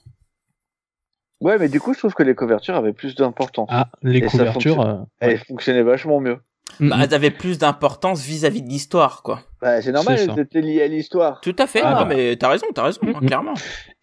Ouais, 1.41 1.57
mais 1.57 1.69
du 1.69 1.79
coup, 1.79 1.93
je 1.93 1.99
trouve 1.99 2.13
que 2.13 2.21
les 2.21 2.35
couvertures 2.35 2.75
avaient 2.75 2.93
plus 2.93 3.15
d'importance. 3.15 3.69
Ah, 3.71 3.89
les 4.03 4.19
Et 4.19 4.21
couvertures... 4.21 4.81
euh, 4.81 4.97
Elles 5.19 5.39
fonctionnaient 5.39 5.83
vachement 5.83 6.19
mieux. 6.19 6.37
Bah, 6.79 6.97
elles 7.01 7.13
avaient 7.13 7.31
plus 7.31 7.57
d'importance 7.57 8.21
vis-à-vis 8.23 8.61
de 8.61 8.67
l'histoire, 8.69 9.23
quoi. 9.23 9.41
Bah, 9.61 9.81
c'est 9.81 9.91
normal, 9.91 10.17
étaient 10.39 10.61
liées 10.61 10.81
à 10.81 10.87
l'histoire. 10.87 11.41
Tout 11.41 11.55
à 11.59 11.67
fait. 11.67 11.81
Ah 11.83 11.91
non, 11.91 11.99
bah. 12.01 12.05
mais 12.15 12.35
t'as 12.37 12.49
raison, 12.49 12.67
t'as 12.73 12.83
raison, 12.83 13.01
hein, 13.03 13.19
Mhm. 13.21 13.27
clairement. 13.27 13.53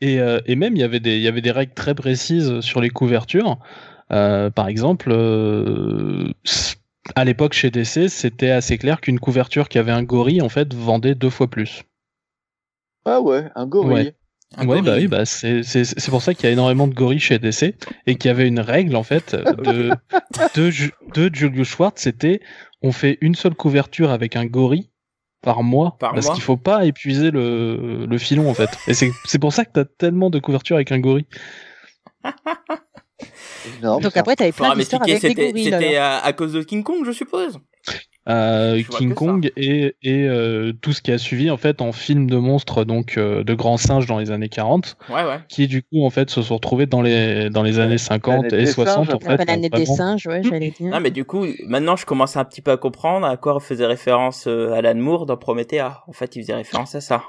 Et, 0.02 0.20
euh, 0.20 0.38
et 0.46 0.54
même, 0.54 0.74
il 0.76 0.80
y 0.80 0.84
avait 0.84 1.00
des, 1.00 1.16
il 1.16 1.22
y 1.22 1.28
avait 1.28 1.40
des 1.40 1.50
règles 1.50 1.72
très 1.74 1.94
précises 1.94 2.60
sur 2.60 2.80
les 2.80 2.90
couvertures. 2.90 3.58
Euh, 4.12 4.50
par 4.50 4.68
exemple, 4.68 5.10
euh, 5.12 6.30
à 7.14 7.24
l'époque 7.24 7.54
chez 7.54 7.70
DC, 7.70 8.08
c'était 8.08 8.50
assez 8.50 8.76
clair 8.78 9.00
qu'une 9.00 9.18
couverture 9.18 9.68
qui 9.68 9.78
avait 9.78 9.92
un 9.92 10.02
gorille, 10.02 10.42
en 10.42 10.48
fait, 10.48 10.74
vendait 10.74 11.14
deux 11.14 11.30
fois 11.30 11.48
plus. 11.48 11.82
Ah 13.04 13.20
ouais, 13.20 13.44
un 13.54 13.66
gorille. 13.66 13.92
Ouais. 13.92 14.14
Un 14.58 14.66
ouais, 14.68 14.80
bah 14.80 14.94
oui, 14.96 15.08
bah 15.08 15.24
c'est 15.24 15.64
c'est- 15.64 15.84
c'est 15.84 16.10
pour 16.10 16.22
ça 16.22 16.32
qu'il 16.32 16.44
y 16.44 16.48
a 16.48 16.52
énormément 16.52 16.86
de 16.86 16.94
gorilles 16.94 17.18
chez 17.18 17.38
DC 17.40 17.74
et 18.06 18.14
qu'il 18.14 18.28
y 18.28 18.30
avait 18.32 18.46
une 18.46 18.60
règle 18.60 18.94
en 18.94 19.02
fait 19.02 19.34
de 19.34 19.90
de, 20.54 20.70
de 21.14 21.34
Julius 21.34 21.68
Schwartz, 21.68 22.00
c'était 22.00 22.40
on 22.80 22.92
fait 22.92 23.18
une 23.22 23.34
seule 23.34 23.54
couverture 23.56 24.10
avec 24.10 24.36
un 24.36 24.46
gorille 24.46 24.88
par 25.42 25.62
mois 25.62 25.96
Par 26.00 26.12
parce 26.14 26.26
qu'il 26.30 26.42
faut 26.42 26.56
pas 26.56 26.84
épuiser 26.86 27.30
le, 27.30 28.06
le 28.06 28.18
filon 28.18 28.48
en 28.50 28.54
fait. 28.54 28.70
Et 28.88 28.94
c'est 28.94 29.10
c'est 29.24 29.38
pour 29.38 29.52
ça 29.52 29.64
que 29.64 29.70
t'as 29.72 29.84
tellement 29.84 30.30
de 30.30 30.38
couvertures 30.38 30.76
avec 30.76 30.90
un 30.92 30.98
gorille. 30.98 31.26
Donc 33.82 34.12
ça- 34.12 34.20
après, 34.20 34.36
t'avais 34.36 34.52
plein 34.52 34.74
d'histoires 34.74 35.02
avec 35.02 35.20
des 35.20 35.28
c'était 35.28 35.46
gorilles. 35.52 35.64
c'était 35.64 35.96
à 35.96 36.32
cause 36.32 36.52
de 36.52 36.62
King 36.62 36.82
Kong, 36.82 37.04
je 37.04 37.12
suppose. 37.12 37.58
Euh, 38.28 38.82
King. 38.82 39.14
Kong 39.14 39.52
et, 39.56 39.94
et 40.02 40.24
euh, 40.24 40.72
tout 40.80 40.92
ce 40.92 41.00
qui 41.00 41.12
a 41.12 41.18
suivi 41.18 41.48
en 41.48 41.56
fait 41.56 41.80
en 41.80 41.92
film 41.92 42.28
de 42.28 42.36
monstres 42.36 42.84
donc 42.84 43.18
euh, 43.18 43.44
de 43.44 43.54
grands 43.54 43.76
singes 43.76 44.06
dans 44.06 44.18
les 44.18 44.32
années 44.32 44.48
40 44.48 44.96
Ouais, 45.10 45.22
ouais. 45.24 45.38
qui 45.48 45.68
du 45.68 45.82
coup 45.84 46.04
en 46.04 46.10
fait 46.10 46.28
se 46.28 46.42
sont 46.42 46.54
retrouvés 46.56 46.86
dans 46.86 47.02
les 47.02 47.50
dans 47.50 47.62
les 47.62 47.78
années 47.78 47.98
50 47.98 48.34
Planète 48.40 48.52
et 48.52 48.56
des 48.56 48.66
60 48.66 49.06
singes, 49.06 49.14
en 49.14 49.20
fait 49.20 49.28
La 49.36 49.44
planète 49.44 49.62
des 49.62 49.68
vraiment- 49.84 49.94
singes, 49.96 50.26
ouais, 50.26 50.42
j'allais 50.42 50.70
dire. 50.72 50.90
Non, 50.90 50.98
mais 50.98 51.12
du 51.12 51.24
coup, 51.24 51.46
maintenant, 51.68 51.94
je 51.94 52.04
commence 52.04 52.36
un 52.36 52.44
petit 52.44 52.62
peu 52.62 52.72
à 52.72 52.76
comprendre 52.76 53.26
à 53.28 53.36
quoi 53.36 53.60
faisait 53.60 53.86
référence 53.86 54.48
Alan 54.48 54.96
Moore 54.96 55.26
dans 55.26 55.36
Promethea. 55.36 56.02
En 56.08 56.12
fait, 56.12 56.34
il 56.34 56.42
faisait 56.42 56.54
référence 56.54 56.96
à 56.96 57.00
ça. 57.00 57.22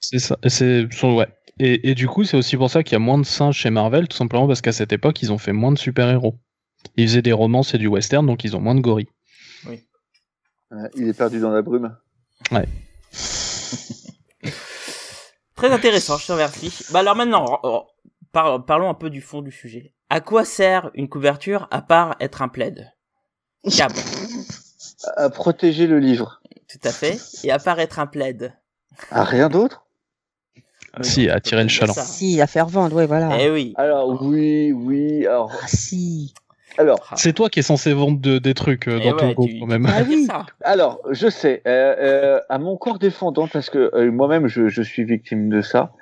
C'est 0.00 0.18
ça, 0.18 0.36
c'est 0.48 0.86
son- 0.92 1.14
ouais. 1.14 1.28
Et, 1.60 1.90
et 1.90 1.94
du 1.94 2.08
coup, 2.08 2.24
c'est 2.24 2.36
aussi 2.36 2.56
pour 2.56 2.70
ça 2.70 2.82
qu'il 2.82 2.94
y 2.94 2.96
a 2.96 2.98
moins 3.00 3.18
de 3.18 3.24
singes 3.24 3.56
chez 3.56 3.70
Marvel, 3.70 4.08
tout 4.08 4.16
simplement 4.16 4.48
parce 4.48 4.62
qu'à 4.62 4.72
cette 4.72 4.92
époque, 4.92 5.22
ils 5.22 5.32
ont 5.32 5.38
fait 5.38 5.52
moins 5.52 5.70
de 5.70 5.78
super-héros. 5.78 6.38
Ils 6.96 7.06
faisaient 7.06 7.22
des 7.22 7.32
romances 7.32 7.72
et 7.74 7.78
du 7.78 7.86
western, 7.86 8.26
donc 8.26 8.42
ils 8.42 8.56
ont 8.56 8.60
moins 8.60 8.74
de 8.74 8.80
gorilles. 8.80 9.08
Ouais, 9.68 9.84
il 10.96 11.08
est 11.08 11.12
perdu 11.14 11.40
dans 11.40 11.50
la 11.50 11.62
brume. 11.62 11.96
Très 15.56 15.70
intéressant, 15.72 16.16
je 16.16 16.26
te 16.26 16.32
remercie. 16.32 16.72
Bah 16.90 17.00
alors 17.00 17.16
maintenant, 17.16 17.60
par- 18.32 18.64
parlons 18.64 18.88
un 18.88 18.94
peu 18.94 19.10
du 19.10 19.20
fond 19.20 19.42
du 19.42 19.50
sujet. 19.52 19.92
À 20.08 20.20
quoi 20.20 20.44
sert 20.44 20.90
une 20.94 21.08
couverture 21.08 21.68
à 21.70 21.82
part 21.82 22.16
être 22.20 22.40
un 22.42 22.48
plaid? 22.48 22.92
Cab, 23.76 23.92
À 25.16 25.28
protéger 25.28 25.86
le 25.86 25.98
livre. 25.98 26.40
tout 26.68 26.78
à 26.84 26.90
fait. 26.92 27.18
Et 27.44 27.50
à 27.52 27.58
part 27.58 27.78
être 27.78 27.98
un 27.98 28.06
plaid? 28.06 28.54
À 29.10 29.24
rien 29.24 29.48
d'autre? 29.48 29.84
Oui, 30.98 31.04
si, 31.04 31.28
à 31.28 31.40
tirer 31.40 31.62
le 31.62 31.68
chaland. 31.68 31.92
Si, 31.94 32.40
à 32.40 32.46
faire 32.46 32.66
vendre, 32.66 32.96
ouais, 32.96 33.06
voilà. 33.06 33.38
Eh 33.40 33.50
oui. 33.50 33.74
Alors 33.76 34.20
oui, 34.22 34.72
oui. 34.72 35.26
Alors, 35.26 35.52
Ah 35.62 35.66
si. 35.68 36.34
Alors, 36.78 36.98
Ah. 37.10 37.14
C'est 37.16 37.32
toi 37.32 37.48
qui 37.48 37.58
es 37.60 37.62
censé 37.62 37.92
vendre 37.92 38.20
de- 38.20 38.38
des 38.38 38.54
trucs 38.54 38.88
euh, 38.88 38.98
Eh 39.02 39.10
dans 39.10 39.16
ton 39.16 39.32
groupe, 39.32 39.50
tu- 39.50 39.60
quand 39.60 39.66
même. 39.66 39.86
Ah 39.88 40.02
oui. 40.08 40.26
alors, 40.62 41.00
je 41.10 41.28
sais. 41.28 41.62
euh, 41.66 41.94
euh, 41.98 42.40
à 42.48 42.58
mon 42.58 42.76
corps 42.76 42.98
défendant, 42.98 43.48
parce 43.48 43.70
que 43.70 43.90
euh, 43.94 44.10
moi-même, 44.10 44.46
je, 44.46 44.68
je 44.68 44.82
suis 44.82 45.04
victime 45.04 45.48
de 45.48 45.60
ça. 45.60 45.92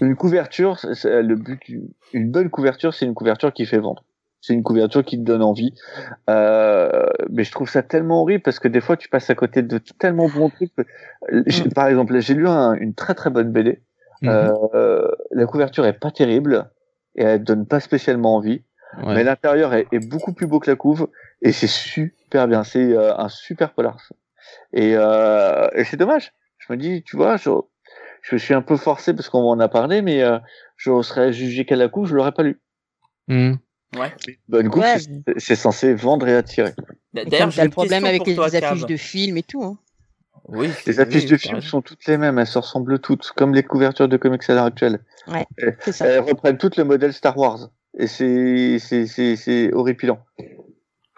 Une 0.00 0.16
couverture, 0.16 0.78
le 1.04 1.34
but. 1.34 1.60
Une 2.14 2.30
bonne 2.30 2.48
couverture, 2.50 2.94
c'est 2.94 3.04
une 3.04 3.14
couverture 3.14 3.52
qui 3.52 3.66
fait 3.66 3.78
vendre. 3.78 4.04
C'est 4.40 4.54
une 4.54 4.62
couverture 4.62 5.04
qui 5.04 5.18
te 5.18 5.22
donne 5.24 5.42
envie. 5.42 5.74
Euh, 6.30 7.06
mais 7.30 7.44
je 7.44 7.50
trouve 7.50 7.68
ça 7.68 7.82
tellement 7.82 8.22
horrible 8.22 8.42
parce 8.42 8.58
que 8.58 8.68
des 8.68 8.80
fois, 8.80 8.96
tu 8.96 9.08
passes 9.08 9.28
à 9.28 9.34
côté 9.34 9.62
de 9.62 9.78
tellement 9.98 10.28
bons 10.28 10.50
trucs. 10.50 10.70
J'ai- 11.46 11.68
Par 11.68 11.88
exemple, 11.88 12.18
j'ai 12.20 12.34
lu 12.34 12.46
un- 12.48 12.74
une 12.74 12.94
très 12.94 13.14
très 13.14 13.30
bonne 13.30 13.50
BD. 13.50 13.80
Mhm. 14.22 14.30
Euh, 14.30 15.08
la 15.32 15.46
couverture 15.46 15.84
est 15.84 15.92
pas 15.98 16.10
terrible 16.10 16.70
et 17.16 17.22
elle 17.24 17.44
donne 17.44 17.66
pas 17.66 17.80
spécialement 17.80 18.36
envie. 18.36 18.62
Ouais. 19.02 19.14
Mais 19.14 19.24
l'intérieur 19.24 19.74
est, 19.74 19.86
est 19.92 19.98
beaucoup 20.08 20.32
plus 20.32 20.46
beau 20.46 20.58
que 20.60 20.70
la 20.70 20.76
couve 20.76 21.08
et 21.42 21.52
c'est 21.52 21.66
super 21.66 22.48
bien. 22.48 22.64
C'est 22.64 22.92
euh, 22.92 23.16
un 23.16 23.28
super 23.28 23.72
polar. 23.72 24.00
ça. 24.00 24.14
Et, 24.72 24.94
euh, 24.96 25.68
et 25.74 25.84
c'est 25.84 25.96
dommage. 25.96 26.32
Je 26.58 26.72
me 26.72 26.78
dis, 26.78 27.02
tu 27.02 27.16
vois, 27.16 27.36
je, 27.36 27.50
je 28.22 28.36
suis 28.36 28.54
un 28.54 28.62
peu 28.62 28.76
forcé 28.76 29.12
parce 29.12 29.28
qu'on 29.28 29.40
en 29.48 29.60
a 29.60 29.68
parlé, 29.68 30.02
mais 30.02 30.22
euh, 30.22 30.38
je 30.76 31.02
serais 31.02 31.32
jugé 31.32 31.64
qu'à 31.64 31.76
la 31.76 31.88
couve, 31.88 32.08
je 32.08 32.14
l'aurais 32.14 32.32
pas 32.32 32.42
lu. 32.42 32.60
Mhm. 33.28 33.58
Ouais. 33.96 34.12
Bonne 34.48 34.68
couve, 34.70 34.82
Ouais. 34.82 34.96
c'est- 35.38 35.54
censé 35.56 35.94
vendre 35.94 36.26
et 36.28 36.34
attirer. 36.36 36.72
D'ailleurs, 37.12 37.50
j'ai 37.50 37.62
le 37.64 37.70
problème 37.70 38.04
avec 38.04 38.26
les 38.26 38.34
toi, 38.34 38.46
affiches 38.54 38.86
de 38.86 38.96
films 38.96 39.36
et 39.36 39.42
tout. 39.42 39.62
Hein. 39.64 39.78
Oui, 40.48 40.70
Les 40.86 41.00
affiches 41.00 41.24
oui, 41.24 41.30
de 41.30 41.36
films 41.36 41.60
sont 41.60 41.82
toutes 41.82 42.06
les 42.06 42.18
mêmes, 42.18 42.38
elles 42.38 42.46
se 42.46 42.58
ressemblent 42.58 42.98
toutes, 43.00 43.30
comme 43.32 43.54
les 43.54 43.62
couvertures 43.62 44.08
de 44.08 44.16
comics 44.16 44.48
à 44.48 44.54
l'heure 44.54 44.64
actuelle. 44.66 45.00
C'est 45.80 45.92
ça. 45.92 46.06
Elles 46.06 46.20
reprennent 46.20 46.58
toutes 46.58 46.76
le 46.76 46.84
modèle 46.84 47.12
Star 47.12 47.36
Wars. 47.36 47.70
Et 47.98 48.06
c'est 48.06 49.72
horripilant. 49.72 50.20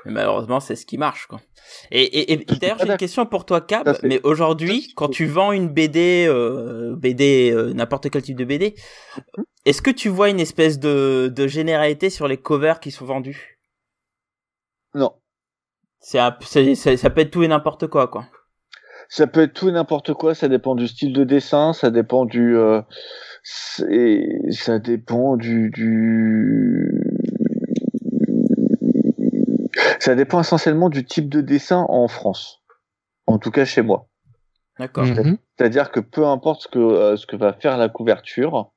Mais 0.04 0.12
malheureusement, 0.12 0.60
c'est 0.60 0.76
ce 0.76 0.86
qui 0.86 0.96
marche, 0.96 1.26
quoi. 1.26 1.40
Et, 1.90 2.02
et, 2.02 2.32
et 2.32 2.36
d'ailleurs, 2.58 2.78
j'ai 2.78 2.88
une 2.88 2.96
question 2.96 3.26
pour 3.26 3.44
toi, 3.44 3.60
Cab. 3.60 3.98
Mais 4.02 4.20
aujourd'hui, 4.22 4.92
quand 4.94 5.08
tu 5.08 5.26
vends 5.26 5.52
une 5.52 5.68
BD, 5.68 6.26
euh, 6.28 6.94
BD, 6.96 7.50
euh, 7.52 7.74
n'importe 7.74 8.08
quel 8.10 8.22
type 8.22 8.36
de 8.36 8.44
BD, 8.44 8.74
est-ce 9.64 9.82
que 9.82 9.90
tu 9.90 10.08
vois 10.08 10.30
une 10.30 10.40
espèce 10.40 10.78
de, 10.78 11.30
de 11.34 11.46
généralité 11.46 12.10
sur 12.10 12.28
les 12.28 12.36
covers 12.36 12.80
qui 12.80 12.90
sont 12.90 13.04
vendus? 13.04 13.58
Non. 14.94 15.14
C'est, 16.00 16.18
ça 16.74 17.10
peut 17.10 17.20
être 17.20 17.30
tout 17.30 17.42
et 17.42 17.48
n'importe 17.48 17.88
quoi, 17.88 18.06
quoi. 18.06 18.24
Ça 19.08 19.26
peut 19.26 19.42
être 19.42 19.54
tout 19.54 19.68
et 19.68 19.72
n'importe 19.72 20.14
quoi, 20.14 20.34
ça 20.34 20.48
dépend 20.48 20.74
du 20.74 20.86
style 20.86 21.12
de 21.12 21.24
dessin, 21.24 21.72
ça 21.72 21.90
dépend 21.90 22.24
du, 22.24 22.56
euh, 22.56 22.80
ça 23.48 24.78
dépend 24.78 25.36
du, 25.36 25.70
du, 25.70 27.02
ça 30.00 30.14
dépend 30.14 30.40
essentiellement 30.40 30.90
du 30.90 31.04
type 31.04 31.28
de 31.28 31.40
dessin 31.40 31.86
en 31.88 32.08
France. 32.08 32.62
En 33.26 33.38
tout 33.38 33.50
cas 33.50 33.64
chez 33.64 33.82
moi. 33.82 34.08
D'accord. 34.78 35.04
Mhm. 35.04 35.38
C'est-à-dire 35.56 35.90
que 35.90 36.00
peu 36.00 36.26
importe 36.26 36.62
ce 36.62 36.68
que, 36.68 36.78
euh, 36.78 37.16
ce 37.16 37.26
que 37.26 37.36
va 37.36 37.52
faire 37.52 37.76
la 37.78 37.88
couverture, 37.88 38.70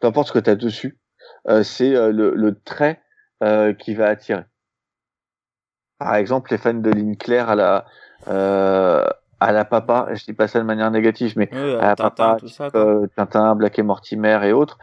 peu 0.00 0.06
importe 0.06 0.28
ce 0.28 0.32
que 0.32 0.38
tu 0.38 0.50
as 0.50 0.56
dessus, 0.56 0.98
c'est 1.62 1.90
le, 1.90 2.34
le, 2.34 2.60
trait 2.60 3.00
qui 3.78 3.94
va 3.94 4.08
attirer. 4.08 4.44
Par 5.98 6.14
exemple, 6.16 6.50
les 6.50 6.58
fans 6.58 6.74
de 6.74 6.90
ligne 6.90 7.16
claire 7.16 7.48
à 7.48 7.54
la 7.54 7.86
à 9.40 9.52
la 9.52 9.64
papa, 9.64 10.08
je 10.14 10.24
dis 10.24 10.32
pas 10.32 10.48
ça 10.48 10.58
de 10.58 10.64
manière 10.64 10.90
négative, 10.90 11.34
mais 11.36 11.50
à 11.52 11.88
la 11.88 11.96
papa, 11.96 12.38
Tintin, 13.16 13.54
Black 13.54 13.78
et 13.78 13.82
Mortimer 13.82 14.40
et 14.44 14.52
autres, 14.52 14.78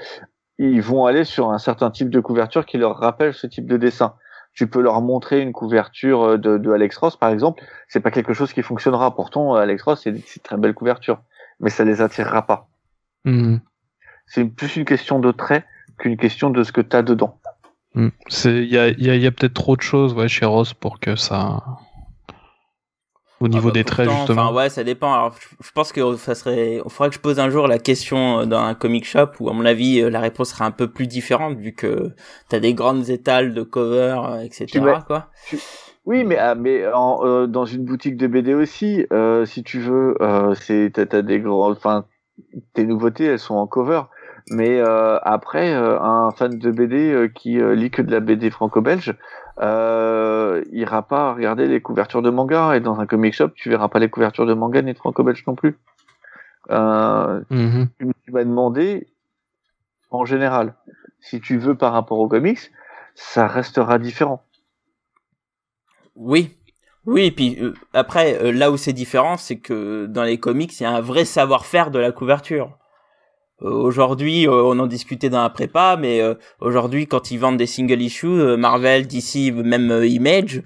ils 0.58 0.82
vont 0.82 1.06
aller 1.06 1.24
sur 1.26 1.52
un 1.52 1.58
certain 1.58 1.92
type 1.92 2.10
de 2.10 2.20
couverture 2.20 2.66
qui 2.66 2.78
leur 2.78 2.98
rappelle 2.98 3.34
ce 3.34 3.48
type 3.48 3.68
de 3.68 3.78
dessin. 3.78 4.16
Tu 4.54 4.68
peux 4.68 4.82
leur 4.82 5.02
montrer 5.02 5.42
une 5.42 5.52
couverture 5.52 6.40
de, 6.40 6.58
de 6.58 6.72
Alex 6.72 6.96
Ross, 6.98 7.18
par 7.18 7.30
exemple, 7.30 7.62
c'est 7.90 8.00
pas 8.00 8.12
quelque 8.12 8.34
chose 8.34 8.54
qui 8.54 8.62
fonctionnera. 8.62 9.14
Pourtant, 9.14 9.56
Alex 9.56 9.84
Ross, 9.84 10.02
c'est 10.04 10.12
une 10.12 10.22
très 10.44 10.56
belle 10.56 10.74
couverture, 10.74 11.22
mais 11.60 11.70
ça 11.70 11.84
les 11.84 12.02
attirera 12.02 12.48
pas. 12.48 12.70
Hmm. 13.26 13.58
C'est 14.28 14.46
plus 14.46 14.78
une 14.78 14.86
question 14.86 15.20
de 15.20 15.32
trait 15.32 15.66
qu'une 15.98 16.16
question 16.16 16.50
de 16.50 16.64
ce 16.64 16.72
que 16.72 16.82
tu 16.82 16.96
as 16.96 17.02
dedans. 17.02 17.38
Hmm. 17.96 18.10
Il 18.46 18.66
y 18.66 18.78
a, 18.78 18.90
y 18.90 19.10
a, 19.10 19.16
y 19.16 19.28
a 19.28 19.32
peut-être 19.32 19.54
trop 19.54 19.76
de 19.76 19.82
choses 19.82 20.14
ouais, 20.14 20.30
chez 20.30 20.46
Ross 20.46 20.74
pour 20.74 21.02
que 21.02 21.18
ça 21.18 21.62
au 23.42 23.48
niveau 23.48 23.68
ah 23.68 23.72
bah 23.72 23.74
des 23.74 23.84
traits 23.84 24.10
justement. 24.10 24.44
enfin 24.44 24.56
ouais 24.56 24.70
ça 24.70 24.84
dépend. 24.84 25.14
Alors 25.14 25.36
je 25.62 25.72
pense 25.72 25.92
que 25.92 26.16
ça 26.16 26.36
serait 26.36 26.82
il 26.84 26.90
faudrait 26.90 27.10
que 27.10 27.16
je 27.16 27.20
pose 27.20 27.40
un 27.40 27.50
jour 27.50 27.68
la 27.68 27.80
question 27.80 28.40
euh, 28.40 28.46
dans 28.46 28.62
un 28.62 28.74
comic 28.74 29.06
shop 29.06 29.32
où 29.40 29.50
à 29.50 29.54
mon 29.54 29.66
avis 29.66 30.02
euh, 30.02 30.10
la 30.10 30.20
réponse 30.20 30.50
sera 30.50 30.66
un 30.66 30.72
peu 30.72 30.88
plus 30.88 31.08
différente 31.08 31.58
vu 31.58 31.74
que 31.74 32.14
t'as 32.50 32.60
des 32.60 32.74
grandes 32.74 33.10
étals 33.10 33.54
de 33.54 33.64
cover 33.64 34.18
euh, 34.24 34.42
etc 34.42 34.82
quoi. 35.06 35.30
oui 36.06 36.24
mais 36.24 36.38
ah, 36.38 36.56
mais 36.56 36.86
en, 36.94 37.48
dans 37.48 37.66
une 37.66 37.84
boutique 37.84 38.16
de 38.16 38.28
BD 38.28 38.54
aussi 38.54 39.06
si 39.46 39.64
tu 39.64 39.80
veux 39.80 40.16
c'est 40.56 40.92
t'as, 40.94 41.22
des 41.22 41.40
grands 41.40 41.72
enfin 41.72 42.06
tes 42.74 42.86
nouveautés 42.86 43.26
elles 43.26 43.40
sont 43.40 43.56
en 43.56 43.68
cover. 43.68 44.02
Mais 44.52 44.80
après 44.80 45.74
un 45.74 46.30
fan 46.38 46.60
de 46.60 46.72
BD 46.72 47.32
qui 47.34 47.58
lit 47.60 47.90
que 47.90 48.04
de 48.04 48.12
la 48.12 48.20
BD 48.20 48.52
franco-belge 48.52 49.16
euh, 49.62 50.64
ira 50.72 51.04
pas 51.04 51.34
regarder 51.34 51.68
les 51.68 51.82
couvertures 51.82 52.22
de 52.22 52.30
manga 52.30 52.76
et 52.76 52.82
dans 52.82 53.00
un 53.00 53.06
comic 53.06 53.34
shop 53.34 53.50
tu 53.56 53.70
verras 53.70 53.88
pas 53.88 54.00
les 54.00 54.10
couvertures 54.10 54.46
de 54.46 54.54
manga 54.54 54.82
ni 54.82 54.94
de 54.94 54.98
franco-belge 54.98 55.44
non 55.48 55.56
plus. 55.56 55.78
Euh, 56.72 57.42
mhm. 57.50 57.88
Tu, 58.00 58.32
m'as 58.32 58.44
demandé 58.44 59.08
en 60.12 60.26
général 60.26 60.74
si 61.20 61.40
tu 61.40 61.58
veux 61.58 61.76
par 61.76 61.94
rapport 61.94 62.20
aux 62.20 62.28
comics, 62.28 62.72
ça 63.16 63.48
restera 63.48 63.98
différent. 63.98 64.44
Oui, 66.16 66.56
oui, 67.06 67.26
et 67.26 67.32
puis 67.32 67.58
euh, 67.62 67.74
après, 67.94 68.42
euh, 68.42 68.52
là 68.52 68.72
où 68.72 68.78
c'est 68.78 68.94
différent, 68.94 69.38
c'est 69.38 69.58
que 69.58 70.06
dans 70.06 70.24
les 70.24 70.40
comics, 70.40 70.80
il 70.80 70.84
y 70.84 70.86
a 70.86 70.92
un 70.92 71.02
vrai 71.02 71.26
savoir-faire 71.26 71.92
de 71.92 72.00
la 72.00 72.12
couverture. 72.12 72.78
Euh, 73.62 73.70
aujourd'hui, 73.70 74.48
euh, 74.48 74.64
on 74.64 74.78
en 74.80 74.88
discutait 74.88 75.30
dans 75.30 75.42
la 75.42 75.50
prépa, 75.50 75.98
mais 76.00 76.22
euh, 76.22 76.36
aujourd'hui, 76.60 77.08
quand 77.08 77.32
ils 77.32 77.38
vendent 77.38 77.58
des 77.58 77.66
single 77.66 78.02
issues, 78.02 78.58
Marvel, 78.58 79.08
DC, 79.08 79.54
même 79.54 80.04
Image, 80.04 80.62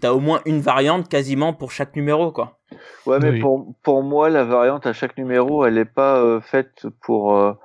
t'as 0.00 0.12
au 0.12 0.20
moins 0.20 0.40
une 0.46 0.60
variante 0.60 1.08
quasiment 1.08 1.52
pour 1.52 1.72
chaque 1.72 1.96
numéro, 1.96 2.30
quoi. 2.30 2.58
Ouais, 3.06 3.18
mais 3.20 3.40
pour, 3.40 3.74
pour 3.82 4.02
moi, 4.02 4.28
la 4.28 4.44
variante 4.44 4.86
à 4.86 4.92
chaque 4.92 5.16
numéro, 5.16 5.64
elle 5.64 5.78
est 5.78 5.84
pas 5.84 6.40
faite 6.40 6.86
pour 7.00 7.56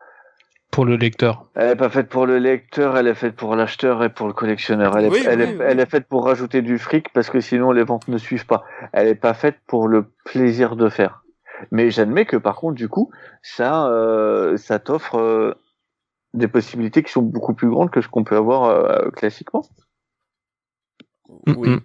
pour 0.72 0.86
le 0.86 0.96
lecteur. 0.96 1.46
Elle 1.54 1.72
est 1.72 1.76
pas 1.76 1.90
faite 1.90 2.10
pour 2.10 2.26
le 2.26 2.40
lecteur, 2.40 2.98
elle 2.98 3.06
est 3.06 3.14
faite 3.14 3.36
pour 3.36 3.56
l'acheteur 3.56 4.04
et 4.04 4.10
pour 4.10 4.26
le 4.26 4.34
collectionneur. 4.34 4.98
Elle 4.98 5.06
est, 5.06 5.26
elle, 5.26 5.42
est, 5.42 5.58
elle 5.62 5.80
est 5.80 5.90
faite 5.90 6.08
pour 6.08 6.26
rajouter 6.26 6.64
du 6.64 6.80
fric 6.80 7.10
parce 7.14 7.30
que 7.30 7.42
sinon 7.42 7.72
les 7.72 7.84
ventes 7.84 8.08
ne 8.08 8.18
suivent 8.18 8.48
pas. 8.48 8.64
Elle 8.92 9.08
est 9.08 9.16
pas 9.16 9.36
faite 9.36 9.58
pour 9.68 9.88
le 9.88 10.06
plaisir 10.26 10.76
de 10.76 10.90
faire. 10.90 11.23
Mais 11.72 11.90
j'admets 11.92 12.26
que 12.26 12.38
par 12.38 12.56
contre, 12.56 12.76
du 12.76 12.90
coup, 12.90 13.12
ça, 13.42 13.88
euh, 13.88 14.58
ça 14.58 14.80
t'offre 14.80 15.18
euh, 15.18 15.54
des 16.34 16.48
possibilités 16.48 17.04
qui 17.04 17.12
sont 17.12 17.22
beaucoup 17.22 17.54
plus 17.54 17.70
grandes 17.70 17.92
que 17.92 18.02
ce 18.02 18.08
qu'on 18.08 18.24
peut 18.24 18.38
avoir 18.38 18.64
euh, 18.66 19.10
classiquement. 19.12 19.64
Oui. 21.48 21.78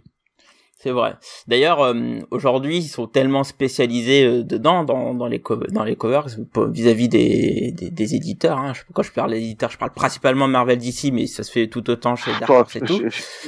C'est 0.80 0.92
vrai. 0.92 1.16
D'ailleurs, 1.48 1.92
aujourd'hui, 2.30 2.76
ils 2.76 2.86
sont 2.86 3.08
tellement 3.08 3.42
spécialisés 3.42 4.44
dedans, 4.44 4.84
dans, 4.84 5.12
dans, 5.12 5.26
les 5.26 5.42
dans 5.70 5.82
les 5.82 5.96
covers, 5.96 6.26
vis-à-vis 6.56 7.08
des, 7.08 7.72
des, 7.72 7.90
des, 7.90 8.14
éditeurs. 8.14 8.58
Hein. 8.58 8.74
Quand 8.94 9.02
je 9.02 9.10
parle 9.10 9.32
d'éditeurs, 9.32 9.72
je 9.72 9.78
parle 9.78 9.92
principalement 9.92 10.46
Marvel 10.46 10.78
d'ici, 10.78 11.10
mais 11.10 11.26
ça 11.26 11.42
se 11.42 11.50
fait 11.50 11.66
tout 11.66 11.90
autant 11.90 12.14
chez 12.14 12.30
Dark 12.38 12.76
et 12.76 12.80
tout. 12.80 13.00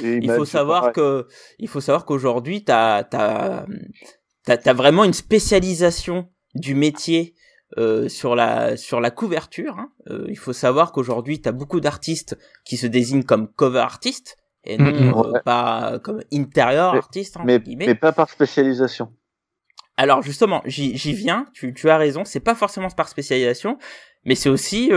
il 0.03 0.29
faut 0.29 0.43
savoir 0.43 0.91
que, 0.91 1.25
il 1.57 1.69
faut 1.69 1.79
savoir 1.79 2.03
qu'aujourd'hui, 2.03 2.65
t'as, 2.65 3.05
t'as, 3.05 3.65
t'as 4.45 4.57
as 4.65 4.73
vraiment 4.73 5.03
une 5.03 5.13
spécialisation 5.13 6.29
du 6.55 6.75
métier 6.75 7.35
euh, 7.77 8.09
sur 8.09 8.35
la 8.35 8.75
sur 8.75 8.99
la 8.99 9.11
couverture. 9.11 9.77
Hein. 9.77 9.91
Euh, 10.09 10.25
il 10.27 10.37
faut 10.37 10.51
savoir 10.51 10.91
qu'aujourd'hui, 10.91 11.41
tu 11.41 11.47
as 11.47 11.53
beaucoup 11.53 11.79
d'artistes 11.79 12.37
qui 12.65 12.75
se 12.75 12.85
désignent 12.85 13.23
comme 13.23 13.47
cover 13.47 13.79
artist 13.79 14.37
et 14.65 14.77
non 14.77 14.91
mm, 14.91 15.05
mm. 15.05 15.35
Euh, 15.35 15.39
pas 15.45 15.99
comme 15.99 16.21
intérieur 16.33 16.95
artiste. 16.95 17.37
Mais, 17.45 17.61
mais, 17.65 17.95
pas 17.95 18.11
par 18.11 18.29
spécialisation. 18.29 19.13
Alors 19.95 20.21
justement, 20.21 20.61
j'y 20.65 21.13
viens. 21.13 21.47
Tu, 21.53 21.73
tu 21.73 21.89
as 21.89 21.97
raison. 21.97 22.25
C'est 22.25 22.41
pas 22.41 22.55
forcément 22.55 22.89
par 22.89 23.07
spécialisation, 23.07 23.77
mais 24.25 24.35
c'est 24.35 24.49
aussi 24.49 24.89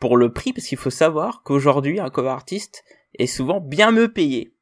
pour 0.00 0.16
le 0.16 0.32
prix 0.32 0.52
parce 0.52 0.66
qu'il 0.66 0.78
faut 0.78 0.90
savoir 0.90 1.42
qu'aujourd'hui, 1.44 2.00
un 2.00 2.10
cover 2.10 2.30
artiste 2.30 2.82
est 3.16 3.26
souvent 3.26 3.60
bien 3.60 3.92
mieux 3.92 4.12
payé. 4.12 4.56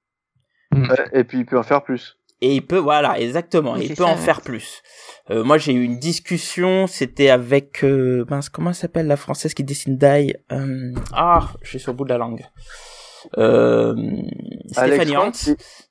et 1.13 1.25
puis 1.25 1.39
il 1.39 1.47
peut 1.47 1.59
en 1.59 1.63
faire 1.63 1.83
plus 1.83 2.19
et 2.43 2.55
il 2.55 2.67
peut 2.67 2.79
voilà 2.79 3.19
exactement 3.19 3.77
il 3.77 3.95
peut 3.95 4.05
en 4.05 4.17
faire 4.17 4.43
plus. 4.43 4.83
Euh, 5.31 5.45
moi 5.45 5.57
j'ai 5.57 5.73
eu 5.73 5.85
une 5.85 5.99
discussion 5.99 6.87
c'était 6.87 7.31
avec 7.31 7.85
euh, 7.85 8.27
mince 8.29 8.49
comment 8.51 8.73
s'appelle 8.73 9.07
la 9.07 9.17
française 9.17 9.55
qui 9.55 9.65
dessine 9.65 9.97
Die 9.97 10.35
euh, 10.51 10.93
ah 11.13 11.53
je 11.63 11.71
suis 11.71 11.81
sur 11.81 11.93
le 11.93 11.97
bout 11.97 12.05
de 12.05 12.11
la 12.11 12.19
langue. 12.19 12.45
Euh, 13.39 13.95
Stéphanie 14.67 15.17
Hans 15.17 15.31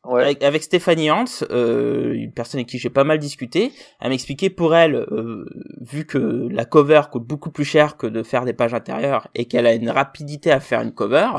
ouais. 0.03 0.21
avec, 0.21 0.43
avec, 0.43 0.63
Stéphanie 0.63 1.11
Hans 1.11 1.23
euh, 1.49 2.11
une 2.11 2.33
personne 2.33 2.59
avec 2.59 2.67
qui 2.67 2.77
j'ai 2.77 2.89
pas 2.89 3.05
mal 3.05 3.19
discuté 3.19 3.71
elle 4.01 4.09
m'expliquait 4.09 4.49
pour 4.49 4.75
elle 4.75 4.95
euh, 4.95 5.45
vu 5.79 6.05
que 6.05 6.49
la 6.51 6.65
cover 6.65 7.03
coûte 7.09 7.23
beaucoup 7.23 7.49
plus 7.49 7.63
cher 7.63 7.95
que 7.95 8.05
de 8.05 8.21
faire 8.21 8.43
des 8.43 8.51
pages 8.51 8.73
intérieures 8.73 9.29
et 9.33 9.45
qu'elle 9.45 9.65
a 9.65 9.73
une 9.73 9.89
rapidité 9.89 10.51
à 10.51 10.59
faire 10.59 10.81
une 10.81 10.93
cover 10.93 11.29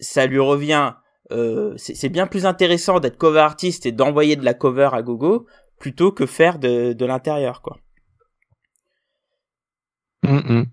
ça 0.00 0.24
lui 0.24 0.38
revient 0.38 0.94
euh, 1.32 1.74
c'est 1.76 2.08
bien 2.08 2.26
plus 2.26 2.46
intéressant 2.46 3.00
d'être 3.00 3.18
cover 3.18 3.40
artiste 3.40 3.86
et 3.86 3.92
d'envoyer 3.92 4.36
de 4.36 4.44
la 4.44 4.54
cover 4.54 4.90
à 4.92 5.02
gogo 5.02 5.46
plutôt 5.78 6.12
que 6.12 6.26
faire 6.26 6.58
de, 6.58 6.92
de 6.92 7.06
l'intérieur, 7.06 7.62
quoi. 7.62 7.78
Mm 10.22 10.64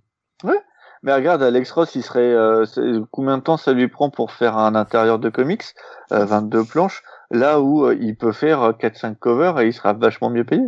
Ouais. 0.43 0.59
Mais 1.01 1.13
regarde, 1.13 1.41
Alex 1.41 1.71
Ross, 1.71 1.95
il 1.95 2.03
serait 2.03 2.33
euh, 2.33 2.65
combien 3.11 3.37
de 3.37 3.43
temps 3.43 3.57
ça 3.57 3.73
lui 3.73 3.87
prend 3.87 4.09
pour 4.09 4.31
faire 4.31 4.57
un 4.57 4.75
intérieur 4.75 5.17
de 5.17 5.29
comics, 5.29 5.63
22 6.11 6.59
euh, 6.59 6.63
planches, 6.63 7.03
là 7.31 7.61
où 7.61 7.91
il 7.91 8.15
peut 8.15 8.31
faire 8.31 8.71
4-5 8.71 9.15
covers 9.15 9.59
et 9.59 9.67
il 9.67 9.73
sera 9.73 9.93
vachement 9.93 10.29
mieux 10.29 10.45
payé. 10.45 10.65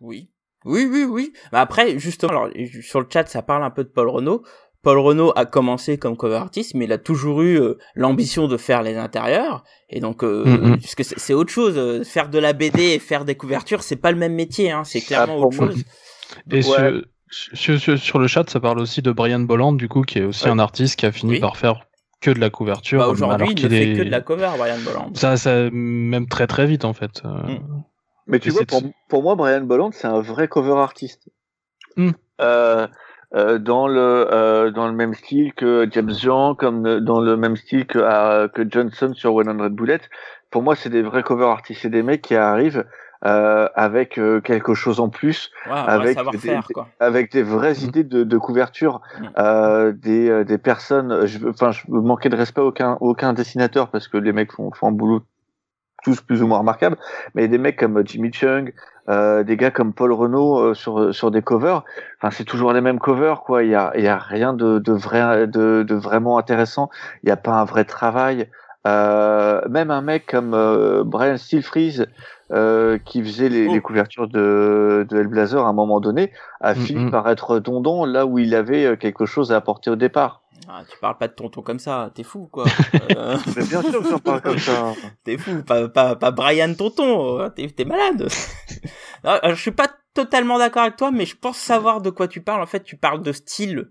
Oui. 0.00 0.30
Oui, 0.64 0.88
oui, 0.90 1.04
oui. 1.04 1.32
Mais 1.52 1.58
après, 1.58 1.98
justement, 1.98 2.30
alors, 2.30 2.50
sur 2.82 3.00
le 3.00 3.06
chat, 3.10 3.26
ça 3.26 3.42
parle 3.42 3.62
un 3.64 3.70
peu 3.70 3.84
de 3.84 3.88
Paul 3.88 4.08
Renault. 4.08 4.42
Paul 4.82 4.98
Renault 4.98 5.32
a 5.34 5.44
commencé 5.44 5.98
comme 5.98 6.16
cover 6.16 6.36
artiste, 6.36 6.74
mais 6.74 6.84
il 6.84 6.92
a 6.92 6.98
toujours 6.98 7.42
eu 7.42 7.60
euh, 7.60 7.78
l'ambition 7.94 8.46
de 8.46 8.56
faire 8.56 8.82
les 8.82 8.96
intérieurs. 8.96 9.64
Et 9.90 10.00
donc, 10.00 10.22
euh, 10.22 10.44
mm 10.44 10.78
que 10.96 11.02
c'est 11.02 11.34
autre 11.34 11.52
chose. 11.52 11.74
Euh, 11.76 12.04
faire 12.04 12.28
de 12.28 12.38
la 12.38 12.52
BD 12.52 12.82
et 12.82 12.98
faire 12.98 13.24
des 13.24 13.34
couvertures, 13.34 13.82
c'est 13.82 13.96
pas 13.96 14.12
le 14.12 14.18
même 14.18 14.34
métier. 14.34 14.70
Hein, 14.70 14.84
c'est 14.84 15.00
clairement 15.00 15.38
autre 15.38 15.56
chose. 15.56 15.84
Et 16.50 16.62
sur, 16.62 18.18
le 18.18 18.26
chat, 18.26 18.48
ça 18.48 18.60
parle 18.60 18.78
aussi 18.78 19.02
de 19.02 19.10
Brian 19.12 19.40
Bolland, 19.40 19.72
du 19.72 19.88
coup, 19.88 20.02
qui 20.02 20.18
est 20.18 20.24
aussi 20.24 20.48
un 20.48 20.58
artiste 20.58 20.98
qui 20.98 21.06
a 21.06 21.12
fini 21.12 21.40
par 21.40 21.56
faire 21.56 21.86
que 22.20 22.30
de 22.30 22.40
la 22.40 22.50
couverture. 22.50 23.00
Bah, 23.00 23.08
Aujourd'hui, 23.08 23.54
il 23.56 23.64
ne 23.64 23.68
fait 23.68 23.92
que 23.94 24.02
de 24.02 24.10
la 24.10 24.20
cover, 24.20 24.50
Brian 24.56 24.78
Bolland. 24.84 25.10
Ça, 25.14 25.36
ça, 25.36 25.70
même 25.70 26.26
très 26.26 26.46
très 26.46 26.66
vite 26.66 26.84
en 26.84 26.92
fait. 26.92 27.22
Mm. 27.24 27.82
Mais 28.26 28.38
tu 28.38 28.50
vois, 28.50 28.62
pour, 29.08 29.22
moi, 29.22 29.34
Brian 29.34 29.62
Bolland, 29.62 29.90
c'est 29.92 30.06
un 30.06 30.20
vrai 30.20 30.48
cover 30.48 30.78
artiste. 30.80 31.28
Mm. 31.96 32.10
Euh, 32.40 32.86
euh, 33.34 33.58
dans 33.58 33.86
le 33.86 34.26
euh, 34.32 34.70
dans 34.70 34.86
le 34.86 34.94
même 34.94 35.12
style 35.12 35.52
que 35.52 35.86
James 35.90 36.14
Jean, 36.14 36.54
comme 36.54 37.00
dans 37.00 37.20
le 37.20 37.36
même 37.36 37.56
style 37.56 37.86
que 37.86 37.98
euh, 37.98 38.48
que 38.48 38.62
Johnson 38.68 39.12
sur 39.14 39.42
100 39.44 39.70
Bullets. 39.70 40.00
Pour 40.50 40.62
moi, 40.62 40.74
c'est 40.74 40.88
des 40.88 41.02
vrais 41.02 41.22
cover 41.22 41.44
artistes, 41.44 41.82
c'est 41.82 41.90
des 41.90 42.02
mecs 42.02 42.22
qui 42.22 42.34
arrivent 42.34 42.86
euh, 43.26 43.68
avec 43.74 44.18
quelque 44.44 44.72
chose 44.72 44.98
en 44.98 45.10
plus, 45.10 45.50
avec 45.66 46.16
des, 46.40 46.58
avec 47.00 47.30
des 47.30 47.42
vraies 47.42 47.74
mm. 47.74 47.84
idées 47.84 48.04
de, 48.04 48.24
de 48.24 48.38
couverture, 48.38 49.02
mm. 49.20 49.92
des 49.92 50.44
des 50.44 50.58
personnes. 50.58 51.26
Je, 51.26 51.46
enfin, 51.48 51.72
je 51.72 51.82
manquais 51.88 52.30
de 52.30 52.36
respect 52.36 52.62
à 52.62 52.64
aucun 52.64 52.96
aucun 53.02 53.34
dessinateur 53.34 53.90
parce 53.90 54.08
que 54.08 54.16
les 54.16 54.32
mecs 54.32 54.52
font 54.52 54.70
font 54.72 54.88
un 54.88 54.92
boulot 54.92 55.22
tous 56.02 56.20
plus 56.20 56.42
ou 56.42 56.46
moins 56.46 56.58
remarquables, 56.58 56.96
mais 57.34 57.48
des 57.48 57.58
mecs 57.58 57.78
comme 57.78 58.06
Jimmy 58.06 58.32
Chung, 58.32 58.72
euh, 59.08 59.42
des 59.42 59.56
gars 59.56 59.70
comme 59.70 59.92
Paul 59.92 60.12
Renault 60.12 60.58
euh, 60.58 60.74
sur 60.74 61.14
sur 61.14 61.30
des 61.30 61.42
covers. 61.42 61.84
Enfin, 62.20 62.30
c'est 62.30 62.44
toujours 62.44 62.72
les 62.72 62.80
mêmes 62.80 62.98
covers, 62.98 63.40
quoi. 63.40 63.62
Il 63.62 63.70
y 63.70 63.74
a 63.74 63.92
il 63.96 64.04
y 64.04 64.08
a 64.08 64.18
rien 64.18 64.52
de 64.52 64.78
de 64.78 64.92
vrai 64.92 65.46
de, 65.46 65.82
de 65.82 65.94
vraiment 65.94 66.38
intéressant. 66.38 66.90
Il 67.22 67.26
n'y 67.26 67.32
a 67.32 67.36
pas 67.36 67.52
un 67.52 67.64
vrai 67.64 67.84
travail. 67.84 68.48
Euh, 68.86 69.60
même 69.68 69.90
un 69.90 70.00
mec 70.00 70.26
comme 70.26 70.54
euh, 70.54 71.02
Brian 71.04 71.36
Steelfreeze, 71.36 72.06
euh, 72.52 72.98
qui 72.98 73.22
faisait 73.22 73.48
les, 73.48 73.66
Oh. 73.68 73.72
les 73.74 73.80
couvertures 73.80 74.28
de, 74.28 75.06
de 75.08 75.18
Hellblazer 75.18 75.64
à 75.64 75.68
un 75.68 75.72
moment 75.72 76.00
donné, 76.00 76.32
a 76.60 76.74
Mhm. 76.74 76.80
fini 76.82 77.10
par 77.10 77.28
être 77.28 77.50
redondant 77.50 78.04
là 78.06 78.24
où 78.26 78.38
il 78.38 78.54
avait 78.54 78.84
euh, 78.86 78.96
quelque 78.96 79.26
chose 79.26 79.52
à 79.52 79.56
apporter 79.56 79.90
au 79.90 79.96
départ. 79.96 80.42
Ah, 80.70 80.82
tu 80.90 80.98
parles 80.98 81.16
pas 81.16 81.28
de 81.28 81.32
tonton 81.34 81.62
comme 81.62 81.78
ça, 81.78 82.10
t'es 82.14 82.22
fou 82.24 82.48
quoi. 82.50 82.64
Euh, 83.16 83.36
Mais 83.56 83.64
bien 83.64 83.80
sûr 83.82 84.02
que 84.02 84.08
j'en 84.08 84.18
parle 84.18 84.40
comme 84.42 84.58
ça. 84.58 84.92
t'es 85.24 85.38
fou, 85.38 85.62
pas, 85.62 85.88
pas, 85.88 86.16
pas 86.16 86.30
Brian 86.30 86.74
tonton, 86.74 87.40
euh, 87.40 87.48
t'es, 87.48 87.68
t'es 87.68 87.84
malade. 87.84 88.28
Non, 89.24 89.32
je 89.44 89.54
suis 89.54 89.72
pas 89.72 89.88
totalement 90.14 90.58
d'accord 90.58 90.82
avec 90.82 90.96
toi, 90.96 91.10
mais 91.10 91.26
je 91.26 91.36
pense 91.36 91.58
savoir 91.58 92.00
de 92.00 92.10
quoi 92.10 92.28
tu 92.28 92.40
parles. 92.40 92.62
En 92.62 92.66
fait, 92.66 92.84
tu 92.84 92.96
parles 92.96 93.22
de 93.22 93.32
style 93.32 93.90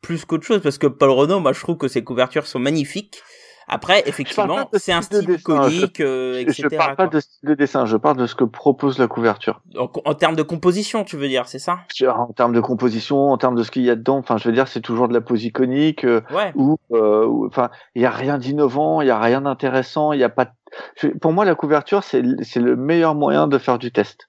plus 0.00 0.24
qu'autre 0.24 0.44
chose, 0.46 0.60
parce 0.62 0.78
que 0.78 0.86
Paul 0.86 1.10
Renault, 1.10 1.40
moi 1.40 1.52
je 1.52 1.60
trouve 1.60 1.76
que 1.76 1.88
ses 1.88 2.02
couvertures 2.02 2.46
sont 2.46 2.58
magnifiques. 2.58 3.22
Après, 3.68 4.02
effectivement, 4.06 4.68
c'est 4.74 4.92
un 4.92 5.02
style 5.02 5.26
de 5.26 5.32
dessin, 5.34 5.68
iconique, 5.68 6.00
euh, 6.00 6.34
Je, 6.34 6.38
etc. 6.40 6.68
je 6.70 6.76
parle 6.76 6.96
pas 6.96 7.06
quoi. 7.06 7.14
de 7.14 7.20
style 7.20 7.48
de 7.48 7.54
dessin, 7.54 7.86
je 7.86 7.96
parle 7.96 8.16
de 8.16 8.26
ce 8.26 8.34
que 8.34 8.44
propose 8.44 8.98
la 8.98 9.06
couverture. 9.08 9.60
En, 9.78 9.90
en 10.04 10.14
termes 10.14 10.36
de 10.36 10.42
composition, 10.42 11.04
tu 11.04 11.16
veux 11.16 11.28
dire, 11.28 11.46
c'est 11.48 11.58
ça? 11.58 11.78
En 12.08 12.32
termes 12.32 12.52
de 12.52 12.60
composition, 12.60 13.30
en 13.30 13.38
termes 13.38 13.54
de 13.56 13.62
ce 13.62 13.70
qu'il 13.70 13.82
y 13.82 13.90
a 13.90 13.94
dedans, 13.96 14.18
enfin, 14.18 14.36
je 14.36 14.48
veux 14.48 14.54
dire, 14.54 14.68
c'est 14.68 14.80
toujours 14.80 15.08
de 15.08 15.14
la 15.14 15.20
pose 15.20 15.44
iconique. 15.44 16.04
euh, 16.04 16.20
Ouais. 16.32 16.52
où, 16.54 16.76
euh, 16.92 17.46
enfin, 17.46 17.70
il 17.94 18.02
y 18.02 18.06
a 18.06 18.10
rien 18.10 18.38
d'innovant, 18.38 19.00
il 19.02 19.08
y 19.08 19.10
a 19.10 19.18
rien 19.18 19.42
d'intéressant, 19.42 20.12
il 20.12 20.20
y 20.20 20.24
a 20.24 20.28
pas. 20.28 20.46
de- 20.46 20.50
je- 20.96 21.08
Pour 21.08 21.32
moi, 21.32 21.44
la 21.44 21.54
couverture, 21.54 22.02
c'est 22.04 22.22
le- 22.22 22.42
c'est 22.42 22.60
le 22.60 22.76
meilleur 22.76 23.14
moyen 23.14 23.46
de 23.46 23.58
faire 23.58 23.78
du 23.78 23.92
test. 23.92 24.28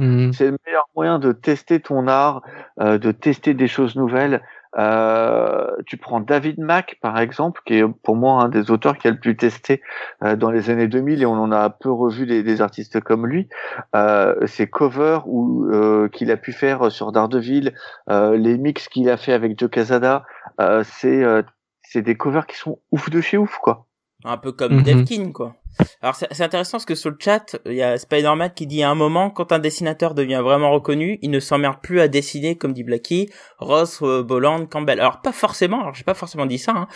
Mhm. 0.00 0.32
C'est 0.32 0.46
le 0.50 0.56
meilleur 0.66 0.84
moyen 0.96 1.18
de 1.18 1.32
tester 1.32 1.80
ton 1.80 2.08
art, 2.08 2.42
euh, 2.80 2.98
de 2.98 3.12
tester 3.12 3.54
des 3.54 3.68
choses 3.68 3.94
nouvelles. 3.94 4.42
Euh, 4.78 5.66
tu 5.86 5.96
prends 5.96 6.20
David 6.20 6.58
Mack, 6.58 6.98
par 7.02 7.18
exemple, 7.18 7.60
qui 7.66 7.74
est 7.74 7.84
pour 8.02 8.16
moi 8.16 8.42
un 8.42 8.48
des 8.48 8.70
auteurs 8.70 8.96
qui 8.96 9.06
a 9.08 9.10
le 9.10 9.18
plus 9.18 9.36
testé 9.36 9.82
euh, 10.22 10.34
dans 10.36 10.50
les 10.50 10.70
années 10.70 10.88
2000 10.88 11.22
et 11.22 11.26
on 11.26 11.32
en 11.34 11.52
a 11.52 11.68
peu 11.70 11.90
revu 11.90 12.26
des, 12.26 12.42
des 12.42 12.60
artistes 12.60 13.00
comme 13.00 13.26
lui. 13.26 13.48
Euh, 13.94 14.34
ses 14.46 14.66
covers 14.66 15.28
ou 15.28 15.66
euh, 15.66 16.08
qu'il 16.08 16.30
a 16.30 16.36
pu 16.36 16.52
faire 16.52 16.90
sur 16.90 17.12
Daredevil, 17.12 17.74
euh, 18.10 18.36
les 18.36 18.56
mix 18.58 18.88
qu'il 18.88 19.08
a 19.10 19.16
fait 19.16 19.32
avec 19.32 19.58
Joe 19.58 19.70
Quesada, 19.70 20.24
euh, 20.60 20.82
c'est 20.86 21.22
euh, 21.22 21.42
c'est 21.82 22.02
des 22.02 22.16
covers 22.16 22.46
qui 22.46 22.56
sont 22.56 22.78
ouf 22.90 23.10
de 23.10 23.20
chez 23.20 23.36
ouf, 23.36 23.58
quoi. 23.58 23.86
Un 24.24 24.38
peu 24.38 24.52
comme 24.52 24.76
Mhm. 24.76 24.82
Devkin, 24.84 25.32
quoi. 25.32 25.56
Alors 26.00 26.16
c'est 26.16 26.40
intéressant 26.40 26.72
parce 26.72 26.84
que 26.84 26.94
sur 26.94 27.10
le 27.10 27.16
chat, 27.18 27.56
il 27.66 27.74
y 27.74 27.82
a 27.82 27.96
Spider-Man 27.96 28.52
qui 28.54 28.66
dit 28.66 28.82
à 28.82 28.90
un 28.90 28.94
moment, 28.94 29.30
quand 29.30 29.52
un 29.52 29.58
dessinateur 29.58 30.14
devient 30.14 30.40
vraiment 30.42 30.70
reconnu, 30.70 31.18
il 31.22 31.30
ne 31.30 31.40
s'emmerde 31.40 31.80
plus 31.82 32.00
à 32.00 32.08
dessiner, 32.08 32.56
comme 32.56 32.72
dit 32.72 32.82
Blackie, 32.82 33.30
Ross, 33.58 34.00
euh, 34.02 34.22
Bolland, 34.22 34.66
Campbell. 34.66 35.00
Alors 35.00 35.20
pas 35.20 35.32
forcément, 35.32 35.80
alors 35.80 35.94
j'ai 35.94 36.04
pas 36.04 36.14
forcément 36.14 36.46
dit 36.46 36.58
ça, 36.58 36.72
hein. 36.72 36.88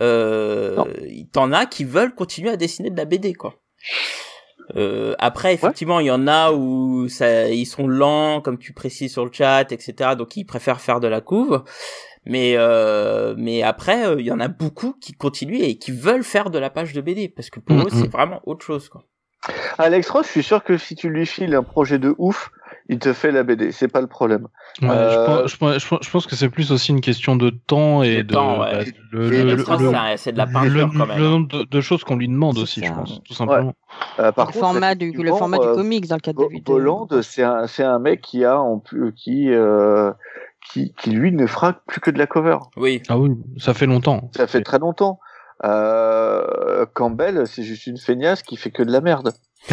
Euh, 0.00 0.84
il 1.08 1.28
t'en 1.28 1.52
a 1.52 1.66
qui 1.66 1.84
veulent 1.84 2.14
continuer 2.14 2.50
à 2.50 2.56
dessiner 2.56 2.90
de 2.90 2.96
la 2.96 3.04
BD, 3.04 3.34
quoi. 3.34 3.54
Euh, 4.76 5.14
après, 5.18 5.54
effectivement, 5.54 6.00
il 6.00 6.06
y 6.06 6.10
en 6.10 6.26
a 6.26 6.52
où 6.52 7.08
ça, 7.08 7.48
ils 7.48 7.66
sont 7.66 7.86
lents, 7.86 8.40
comme 8.40 8.58
tu 8.58 8.72
précises 8.72 9.12
sur 9.12 9.24
le 9.24 9.32
chat, 9.32 9.72
etc. 9.72 10.10
Donc 10.16 10.36
ils 10.36 10.44
préfèrent 10.44 10.80
faire 10.80 11.00
de 11.00 11.08
la 11.08 11.20
couve. 11.20 11.64
Mais 12.26 12.54
euh, 12.56 13.34
mais 13.38 13.62
après, 13.62 14.06
euh, 14.06 14.16
il 14.20 14.26
y 14.26 14.32
en 14.32 14.40
a 14.40 14.48
beaucoup 14.48 14.94
qui 15.00 15.12
continuent 15.12 15.62
et 15.62 15.76
qui 15.78 15.92
veulent 15.92 16.24
faire 16.24 16.50
de 16.50 16.58
la 16.58 16.70
page 16.70 16.92
de 16.92 17.00
BD 17.00 17.28
parce 17.28 17.50
que 17.50 17.60
pour 17.60 17.76
Mm, 17.76 17.80
eux, 17.82 17.90
c'est 17.90 18.06
mm. 18.08 18.10
vraiment 18.10 18.40
autre 18.44 18.64
chose, 18.64 18.88
quoi. 18.88 19.04
Alex 19.78 20.10
Ross, 20.10 20.26
je 20.26 20.32
suis 20.32 20.42
sûr 20.42 20.64
que 20.64 20.76
si 20.76 20.94
tu 20.96 21.08
lui 21.08 21.24
files 21.24 21.54
un 21.54 21.62
projet 21.62 21.98
de 21.98 22.14
ouf, 22.18 22.50
il 22.88 22.98
te 22.98 23.12
fait 23.12 23.30
la 23.30 23.44
BD, 23.44 23.70
c'est 23.70 23.86
pas 23.88 24.00
le 24.00 24.06
problème. 24.08 24.48
Ouais, 24.82 24.88
Euh, 24.90 25.10
je, 25.10 25.16
pense, 25.26 25.50
je 25.52 25.56
pense- 25.56 25.78
je 25.82 25.88
pense- 25.88 25.98
je 26.02 26.10
pense 26.10 26.26
que 26.26 26.34
c'est 26.36 26.48
plus 26.48 26.72
aussi 26.72 26.90
une 26.90 27.00
question 27.00 27.36
de 27.36 27.50
temps 27.50 28.02
et 28.02 28.16
De 28.16 28.22
de, 28.22 28.34
temps, 28.34 28.60
ouais. 28.60 28.72
bah, 28.72 28.84
le, 29.12 29.20
le- 29.20 29.28
le 29.30 29.42
le- 29.44 29.54
le- 29.54 30.16
c'est- 30.16 30.32
de 30.32 30.38
la 30.38 30.46
le- 30.46 30.52
peinture 30.52 30.90
quand 30.96 31.06
le 31.06 31.06
même. 31.06 31.18
nombre 31.22 31.48
de, 31.48 31.62
de 31.64 31.80
choses 31.80 32.02
qu'on 32.02 32.16
lui 32.16 32.28
demande 32.28 32.58
aussi, 32.58 32.84
je 32.84 32.92
pense, 32.92 33.22
tout 33.22 33.34
simplement. 33.34 33.74
Euh, 34.18 34.32
par 34.32 34.46
le, 34.46 34.52
contre, 34.52 34.58
format 34.64 34.94
du, 34.96 35.12
le 35.12 35.32
format 35.32 35.58
du 35.58 35.66
euh, 35.66 35.74
comics 35.74 36.06
dans 36.08 36.16
le 36.16 36.20
cadre 36.20 36.42
Bo- 36.42 36.50
de 36.52 36.60
Bolland, 36.62 37.08
c'est 37.22 37.44
un, 37.44 37.66
c'est 37.68 37.84
un 37.84 38.00
mec 38.00 38.20
qui 38.22 38.44
a 38.44 38.58
en 38.60 38.78
plus, 38.80 39.12
qui, 39.14 39.50
euh, 39.50 40.10
qui, 40.72 40.94
qui 40.94 41.10
lui 41.10 41.32
ne 41.32 41.46
fera 41.46 41.74
plus 41.86 42.00
que 42.00 42.10
de 42.10 42.18
la 42.18 42.26
cover. 42.26 42.58
Oui. 42.76 43.02
Ah 43.08 43.18
oui, 43.18 43.30
ça 43.58 43.74
fait 43.74 43.86
longtemps. 43.86 44.30
Ça 44.36 44.46
fait 44.46 44.62
très 44.62 44.78
longtemps. 44.78 45.20
Euh, 45.64 46.86
Campbell, 46.94 47.46
c'est 47.46 47.62
juste 47.62 47.86
une 47.86 47.98
feignasse 47.98 48.42
qui 48.42 48.56
fait 48.56 48.70
que 48.70 48.82
de 48.82 48.92
la 48.92 49.00
merde. 49.00 49.32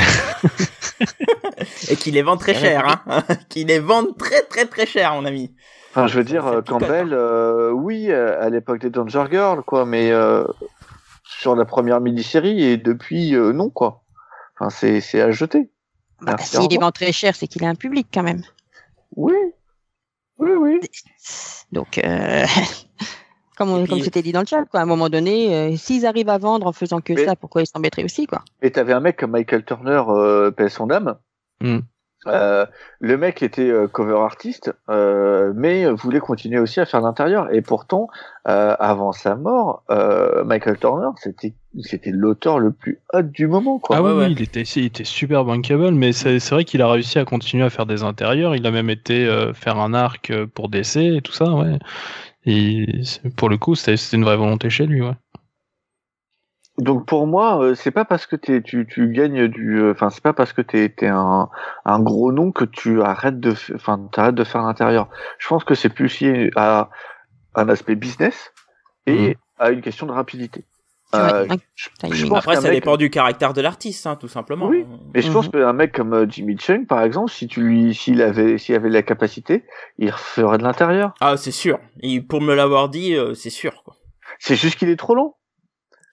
Et 1.90 1.96
qui 1.96 2.12
les 2.12 2.22
vend 2.22 2.38
très 2.38 2.56
cher, 2.56 3.04
hein. 3.08 3.24
qui 3.50 3.66
les 3.66 3.80
vendent 3.80 4.18
très 4.18 4.44
très 4.44 4.66
très 4.66 4.86
cher, 4.86 5.14
mon 5.14 5.26
ami. 5.26 5.54
Enfin, 5.92 6.08
je 6.08 6.18
veux 6.18 6.24
dire, 6.24 6.48
euh, 6.48 6.62
Campbell, 6.62 7.14
euh, 7.14 7.72
oui, 7.72 8.12
à 8.12 8.50
l'époque 8.50 8.80
des 8.80 8.90
Danger 8.90 9.26
Girl, 9.30 9.62
quoi, 9.64 9.86
mais 9.86 10.12
euh, 10.12 10.46
sur 11.26 11.56
la 11.56 11.66
première 11.66 12.02
mini-série 12.02 12.64
et 12.64 12.78
depuis, 12.78 13.36
euh, 13.36 13.52
non, 13.52 13.70
quoi. 13.70 14.04
Enfin, 14.58 14.70
c'est, 14.70 15.02
c'est 15.02 15.22
à 15.22 15.32
jeter. 15.32 15.70
Bah, 16.22 16.36
Merci, 16.38 16.58
S'il 16.58 16.70
les 16.70 16.78
vend 16.78 16.92
très 16.92 17.12
cher, 17.12 17.36
c'est 17.36 17.48
qu'il 17.48 17.64
a 17.66 17.70
un 17.70 17.76
public 17.76 18.08
quand 18.14 18.24
même. 18.24 18.42
Oui, 19.16 19.36
oui, 20.40 20.52
oui. 20.52 20.80
Donc, 21.72 21.98
euh, 21.98 22.46
comme, 23.58 23.70
on- 23.72 23.84
puis- 23.84 23.90
comme 23.90 24.02
c'était 24.02 24.22
dit 24.22 24.32
dans 24.32 24.42
le 24.42 24.46
chat, 24.46 24.66
quoi, 24.66 24.80
à 24.82 24.84
un 24.84 24.88
moment 24.88 25.10
donné, 25.10 25.56
euh, 25.56 25.76
s'ils 25.78 26.06
arrivent 26.06 26.30
à 26.30 26.38
vendre 26.38 26.68
en 26.68 26.72
faisant 26.74 27.02
que 27.02 27.14
Mais- 27.14 27.26
ça, 27.26 27.36
pourquoi 27.36 27.62
ils 27.62 27.68
s'embêteraient 27.68 28.04
aussi, 28.04 28.28
quoi? 28.28 28.44
Et 28.62 28.72
t'avais 28.72 28.94
un 28.94 29.00
mec 29.00 29.18
comme 29.18 29.32
Michael 29.32 29.64
Turner, 29.66 30.04
euh, 30.10 30.52
paix 30.52 30.70
son 30.70 30.90
âme. 30.90 31.16
Mm. 31.62 31.80
Euh, 32.28 32.66
le 33.00 33.18
mec 33.18 33.44
était 33.44 33.70
euh, 33.70 33.88
cover 33.88 34.18
artiste, 34.20 34.74
euh, 34.90 35.54
mais 35.56 35.86
voulait 35.92 36.20
continuer 36.20 36.60
aussi 36.60 36.80
à 36.80 36.86
faire 36.86 37.02
l'intérieur. 37.02 37.54
Et 37.54 37.62
pourtant, 37.62 38.08
euh, 38.48 38.76
avant 38.80 39.12
sa 39.12 39.36
mort, 39.36 39.84
euh, 39.92 40.44
Michael 40.44 40.78
Turner, 40.80 41.10
c'était 41.18 41.54
c'était 41.82 42.12
l'auteur 42.12 42.60
le 42.60 42.72
plus 42.72 43.00
hot 43.14 43.22
du 43.24 43.48
moment, 43.48 43.80
quoi. 43.80 43.98
Ah 43.98 44.02
oui, 44.04 44.12
Ouais, 44.12 44.18
ouais. 44.20 44.32
il 44.32 44.42
était, 44.42 44.62
il 44.64 44.86
était 44.86 45.04
super 45.04 45.44
bankable, 45.46 45.92
mais 45.92 46.14
c'est 46.14 46.40
c'est 46.40 46.56
vrai 46.56 46.64
qu'il 46.66 46.82
a 46.82 46.90
réussi 46.90 47.20
à 47.20 47.26
continuer 47.26 47.64
à 47.66 47.70
faire 47.70 47.86
des 47.86 48.04
intérieurs. 48.04 48.56
Il 48.56 48.66
a 48.66 48.72
même 48.72 48.90
été 48.90 49.26
euh, 49.28 49.54
faire 49.54 49.78
un 49.78 49.94
arc 49.94 50.30
euh, 50.32 50.48
pour 50.48 50.70
DC 50.70 50.98
et 50.98 51.22
tout 51.22 51.34
ça, 51.34 51.54
ouais. 51.54 51.78
Et 52.46 52.86
pour 53.38 53.50
le 53.50 53.58
coup, 53.58 53.76
c'était 53.76 53.98
c'était 53.98 54.18
une 54.18 54.24
vraie 54.24 54.38
volonté 54.38 54.70
chez 54.70 54.86
lui, 54.86 55.02
ouais. 55.02 55.14
Donc 56.78 57.06
pour 57.06 57.26
moi, 57.26 57.62
euh, 57.64 57.74
c'est 57.76 57.92
pas 57.92 58.04
parce 58.04 58.26
que 58.26 58.36
t'es, 58.36 58.62
tu, 58.62 58.86
tu 58.86 59.10
gagnes 59.14 59.48
du, 59.48 59.80
euh, 59.80 59.92
enfin 59.92 60.10
c'est 60.10 60.22
pas 60.24 60.34
parce 60.34 60.52
que 60.52 60.62
t'es, 60.62 60.90
t'es 60.90 61.08
un, 61.08 61.50
un 61.86 62.00
gros 62.02 62.34
nom 62.34 62.52
que 62.52 62.66
tu 62.66 63.02
arrêtes 63.02 63.40
de, 63.40 63.54
enfin 63.76 64.10
t'arrêtes 64.12 64.36
de 64.36 64.44
faire 64.44 64.62
l'intérieur. 64.62 65.08
Je 65.40 65.48
pense 65.48 65.64
que 65.64 65.74
c'est 65.74 65.88
plus 65.90 66.20
lié 66.20 66.52
à 66.58 66.90
un 67.56 67.70
aspect 67.70 67.96
business 67.96 68.52
et 69.08 69.30
Mhm. 69.30 69.34
à 69.60 69.70
une 69.72 69.82
question 69.82 70.06
de 70.06 70.12
rapidité. 70.12 70.66
Euh, 71.14 71.48
je, 71.76 72.26
pense 72.28 72.40
Après, 72.40 72.56
ça 72.56 72.64
mec- 72.64 72.82
dépend 72.82 72.98
du 72.98 73.10
caractère 73.10 73.54
de 73.54 73.62
l'artiste, 73.62 74.06
hein, 74.06 74.18
tout 74.18 74.28
simplement. 74.28 74.68
Oui. 74.68 74.86
Mais 75.14 75.22
je 75.22 75.32
pense 75.32 75.46
Mhm. 75.46 75.52
qu'un 75.54 75.72
mec 75.72 75.94
comme 75.94 76.30
Jimmy 76.30 76.58
Chung, 76.60 76.86
par 76.88 77.04
exemple, 77.04 77.32
si 77.32 77.48
tu 77.48 77.62
lui, 77.62 77.94
s'il 77.96 78.22
avait, 78.22 78.58
s'il 78.58 78.76
avait 78.76 78.90
la 78.90 79.02
capacité, 79.02 79.64
il 79.98 80.12
ferait 80.12 80.58
de 80.58 80.64
l'intérieur. 80.64 81.14
Ah, 81.22 81.38
c'est 81.38 81.52
sûr. 81.52 81.80
Et 82.02 82.20
pour 82.20 82.42
me 82.42 82.54
l'avoir 82.54 82.90
dit, 82.90 83.16
euh, 83.16 83.34
c'est 83.34 83.50
sûr, 83.50 83.82
quoi. 83.86 83.96
C'est 84.40 84.58
juste 84.58 84.78
qu'il 84.78 84.90
est 84.90 84.98
trop 84.98 85.16
long. 85.16 85.36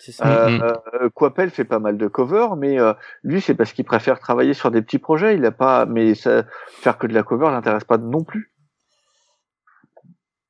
C'est 0.05 0.11
ça. 0.11 0.47
Euh, 0.47 0.51
Mhm. 0.51 0.63
euh, 1.03 1.09
Coppel 1.15 1.51
fait 1.51 1.65
pas 1.65 1.79
mal 1.79 1.97
de 1.97 2.09
covers, 2.09 2.57
mais 2.57 2.81
euh, 2.81 2.93
lui, 3.23 3.41
c'est 3.41 3.55
parce 3.55 3.73
qu'il 3.73 3.85
préfère 3.85 4.19
travailler 4.19 4.53
sur 4.53 4.73
des 4.73 4.83
petits 4.83 4.99
projets. 4.99 5.37
Il 5.37 5.45
a 5.47 5.53
pas, 5.53 5.87
mais 5.87 6.17
ça, 6.17 6.43
faire 6.67 6.99
que 6.99 7.07
de 7.07 7.15
la 7.15 7.23
cover 7.23 7.47
l'intéresse 7.53 7.85
pas 7.85 7.99
non 7.99 8.25
plus. 8.25 8.53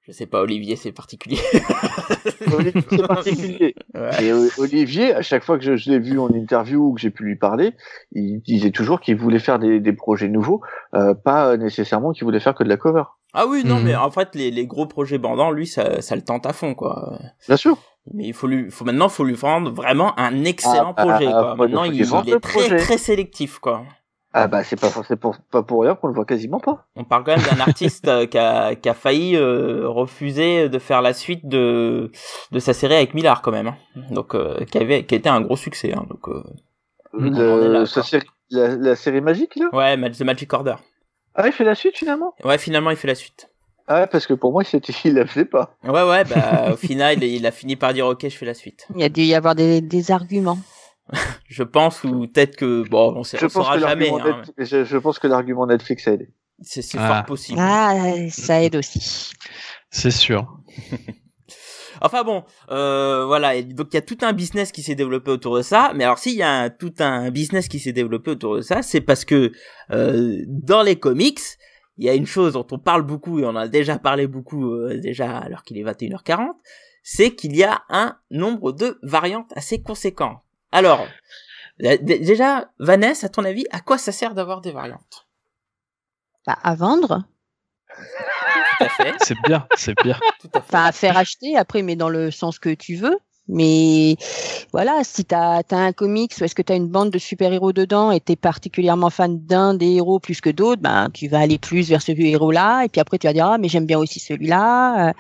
Je 0.05 0.13
sais 0.13 0.25
pas, 0.27 0.41
Olivier, 0.41 0.75
c'est 0.77 0.91
particulier. 0.91 1.39
Olivier, 2.57 2.83
c'est 2.89 3.07
particulier. 3.07 3.75
Ouais. 3.95 4.25
Et 4.25 4.33
Olivier, 4.59 5.15
à 5.15 5.21
chaque 5.23 5.45
fois 5.45 5.59
que 5.59 5.65
je, 5.65 5.77
je 5.77 5.91
l'ai 5.91 5.99
vu 5.99 6.19
en 6.19 6.31
interview 6.33 6.89
ou 6.89 6.95
que 6.95 7.01
j'ai 7.03 7.11
pu 7.11 7.23
lui 7.25 7.37
parler, 7.37 7.75
il 8.13 8.41
disait 8.41 8.71
toujours 8.73 9.01
qu'il 9.01 9.17
voulait 9.17 9.39
faire 9.39 9.59
des, 9.59 9.81
des 9.81 9.93
projets 9.93 10.29
nouveaux, 10.29 10.63
euh, 10.95 11.13
pas 11.15 11.59
nécessairement 11.59 12.13
qu'il 12.13 12.25
voulait 12.25 12.41
faire 12.41 12.55
que 12.55 12.65
de 12.65 12.69
la 12.71 12.79
cover. 12.79 13.05
Ah 13.35 13.47
oui, 13.47 13.63
non, 13.65 13.77
Mhm. 13.77 13.85
mais 13.85 13.95
en 13.97 14.11
fait, 14.11 14.35
les, 14.35 14.51
les 14.51 14.67
gros 14.67 14.87
projets 14.87 15.19
bandants, 15.19 15.51
lui, 15.51 15.67
ça, 15.67 16.03
ça 16.03 16.15
le 16.17 16.23
tente 16.23 16.45
à 16.47 16.53
fond, 16.53 16.75
quoi. 16.75 17.19
Bien 17.49 17.57
sûr. 17.57 17.77
Mais 18.13 18.25
il 18.27 18.35
faut 18.35 18.47
lui, 18.47 18.71
faut 18.71 18.85
maintenant, 18.85 19.09
faut 19.09 19.25
lui 19.25 19.35
vendre 19.35 19.71
vraiment 19.71 20.19
un 20.19 20.45
excellent 20.45 20.93
Ah, 20.97 21.05
projet, 21.07 21.27
ah, 21.29 21.31
quoi. 21.33 21.51
ah, 21.53 21.57
Maintenant, 21.57 21.85
il, 21.85 21.95
il 21.95 22.01
le 22.01 22.35
est 22.37 22.41
très, 22.41 22.59
projet. 22.69 22.77
très 22.77 22.99
sélectif, 22.99 23.59
quoi. 23.59 23.85
Ah 24.35 24.49
bah 24.49 24.65
c'est 24.65 24.81
pas 24.81 24.89
c'est 25.07 25.17
pour 25.17 25.37
pas 25.51 25.63
pour 25.63 25.83
rien 25.83 25.95
qu'on 25.95 26.07
le 26.07 26.15
voit 26.15 26.25
quasiment 26.25 26.59
pas. 26.59 26.87
On 26.97 27.05
parle 27.05 27.23
quand 27.23 27.37
même 27.37 27.45
d'un 27.45 27.61
artiste 27.61 28.09
euh, 28.09 28.25
qui, 28.27 28.39
a, 28.39 28.75
qui 28.77 28.89
a 28.89 28.95
failli 28.95 29.37
euh, 29.37 29.87
refuser 29.87 30.71
de 30.71 30.79
faire 30.79 31.03
la 31.03 31.13
suite 31.13 31.47
de, 31.47 32.11
de 32.51 32.59
sa 32.59 32.73
série 32.73 32.95
avec 32.95 33.13
Millard, 33.13 33.43
quand 33.43 33.51
même. 33.53 33.67
hein. 33.69 33.77
Donc, 34.11 34.35
euh, 34.35 34.65
qui 34.65 34.79
avait, 34.79 35.05
qui 35.05 35.15
a 35.15 35.19
été 35.19 35.29
un 35.29 35.43
gros 35.43 35.57
succès, 35.57 35.93
hein. 35.93 36.07
Donc, 36.09 36.29
euh, 36.29 36.43
Mhm. 37.13 37.37
Est 37.37 37.69
là, 37.69 37.85
sa 37.87 38.03
série- 38.03 38.27
la, 38.51 38.69
la 38.75 38.97
série 38.97 39.21
magique 39.21 39.55
là? 39.57 39.69
ouais, 39.75 40.11
The 40.13 40.23
Magic 40.23 40.51
Order. 40.55 40.77
Ah 41.35 41.47
il 41.47 41.53
fait 41.53 41.65
la 41.65 41.75
suite 41.75 41.97
finalement? 41.97 42.35
Ouais, 42.45 42.59
finalement, 42.59 42.91
il 42.91 42.97
fait 42.97 43.09
la 43.09 43.15
suite. 43.15 43.49
Ah 43.89 44.01
ouais, 44.03 44.07
parce 44.07 44.27
que 44.27 44.35
pour 44.35 44.53
moi 44.53 44.63
c'était 44.65 44.93
il 45.05 45.15
la 45.15 45.27
faisait 45.27 45.45
pas. 45.45 45.77
Ouais, 45.85 46.03
ouais, 46.03 46.25
bah, 46.25 46.71
au 46.73 46.77
final, 46.77 47.23
il 47.23 47.45
a 47.47 47.51
fini 47.51 47.77
par 47.77 47.93
dire, 47.93 48.07
ok, 48.07 48.23
je 48.23 48.37
fais 48.37 48.47
la 48.47 48.55
suite. 48.55 48.87
Il 48.95 49.01
y 49.01 49.05
a 49.05 49.09
dû 49.09 49.23
y 49.23 49.35
avoir 49.35 49.55
des, 49.55 49.81
des 49.81 50.11
arguments. 50.11 50.59
Je 51.49 51.63
pense, 51.65 52.05
ou 52.05 52.27
peut-être 52.29 52.57
que, 52.57 52.89
bon, 52.89 53.15
on, 53.17 53.25
sait, 53.25 53.37
Je 53.37 53.45
on 53.47 53.49
pense 53.49 53.65
saura 53.65 53.75
que 53.75 53.81
jamais, 53.81 54.09
l'argument 54.09 54.39
hein. 54.39 54.43
Je 54.59 54.97
pense 54.97 55.19
que 55.19 55.27
l'argument 55.27 55.67
Netflix 55.67 56.07
a 56.09 56.13
aidé. 56.13 56.31
C'est 56.63 56.81
c'est 56.81 56.97
Ah. 56.99 57.09
fort 57.17 57.25
possible. 57.27 57.59
Ah, 57.61 57.93
ça 58.31 58.63
aide 58.63 58.77
aussi. 58.77 59.33
C'est 59.91 60.13
sûr. 60.13 60.47
Enfin 62.03 62.25
bon, 62.25 62.45
euh, 62.71 63.25
voilà. 63.25 63.55
Et 63.55 63.63
donc 63.63 63.89
il 63.93 63.95
y 63.95 63.99
a 63.99 64.03
tout 64.03 64.19
un 64.23 64.33
business 64.33 64.73
qui 64.73 64.83
s'est 64.83 64.97
développé 64.97 65.31
autour 65.31 65.57
de 65.57 65.63
ça. 65.63 65.93
Mais 65.95 66.05
alors 66.05 66.19
s'il 66.19 66.35
y 66.35 66.43
a 66.43 66.51
un, 66.51 66.71
tout 66.71 66.93
un 66.99 67.31
business 67.31 67.69
qui 67.69 67.79
s'est 67.79 67.93
développé 67.93 68.33
autour 68.33 68.57
de 68.57 68.61
ça, 68.61 68.83
c'est 68.83 69.01
parce 69.01 69.25
que 69.25 69.53
euh, 69.93 70.43
dans 70.47 70.83
les 70.83 70.97
comics, 70.97 71.41
il 71.99 72.05
y 72.05 72.09
a 72.09 72.15
une 72.15 72.27
chose 72.27 72.55
dont 72.55 72.67
on 72.73 72.79
parle 72.79 73.03
beaucoup 73.03 73.39
et 73.39 73.45
on 73.45 73.51
en 73.51 73.57
a 73.57 73.69
déjà 73.69 73.99
parlé 73.99 74.27
beaucoup 74.27 74.73
euh, 74.73 74.99
déjà 74.99 75.39
alors 75.39 75.63
qu'il 75.63 75.79
est 75.79 75.85
21h40, 75.85 76.49
c'est 77.05 77.35
qu'il 77.35 77.57
y 77.57 77.63
a 77.63 77.83
un 77.89 78.19
nombre 78.31 78.73
de 78.73 78.99
variantes 79.03 79.53
assez 79.55 79.81
conséquent. 79.81 80.43
Alors, 80.73 81.07
déjà, 81.79 82.71
Vanessa, 82.79 83.27
à 83.27 83.29
ton 83.29 83.45
avis, 83.45 83.67
à 83.71 83.81
quoi 83.81 83.99
ça 83.99 84.11
sert 84.11 84.35
d'avoir 84.35 84.61
des 84.61 84.73
variantes? 84.73 85.29
Bah, 86.47 86.57
À 86.63 86.75
vendre. 86.75 87.25
C'est 89.23 89.37
bien, 89.47 89.67
c'est 89.77 89.95
bien. 90.03 90.19
Enfin, 90.55 90.85
à 90.85 90.93
faire 90.93 91.17
acheter, 91.17 91.57
après, 91.57 91.83
mais 91.83 91.97
dans 91.97 92.09
le 92.09 92.31
sens 92.31 92.59
que 92.59 92.71
tu 92.75 92.97
veux. 92.97 93.19
Mais 93.49 94.17
voilà, 94.73 95.03
si 95.03 95.25
tu 95.25 95.35
as, 95.35 95.63
un 95.71 95.93
comics 95.93 96.33
ou 96.41 96.45
est-ce 96.45 96.55
que 96.55 96.63
tu 96.63 96.73
as 96.73 96.77
une 96.77 96.89
bande 96.89 97.11
de 97.11 97.19
super-héros 97.19 97.73
dedans 97.73 98.13
et 98.13 98.21
tu 98.21 98.33
es 98.33 98.37
particulièrement 98.37 99.11
fan 99.11 99.45
d'un 99.45 99.75
des 99.75 99.91
héros 99.97 100.21
plus 100.21 100.41
que 100.41 100.51
d'autres, 100.51 100.81
ben, 100.81 101.11
tu 101.11 101.29
vas 101.29 101.41
aller 101.41 101.59
plus 101.59 101.89
vers 101.89 102.03
ce 102.03 102.13
héros-là. 102.13 102.85
Et 102.85 102.89
puis 102.89 103.01
après, 103.01 103.19
tu 103.19 103.27
vas 103.27 103.33
dire, 103.33 103.47
ah, 103.47 103.59
mais 103.59 103.69
j'aime 103.69 103.87
bien 103.87 103.99
aussi 103.99 104.21
celui-là. 104.21 105.13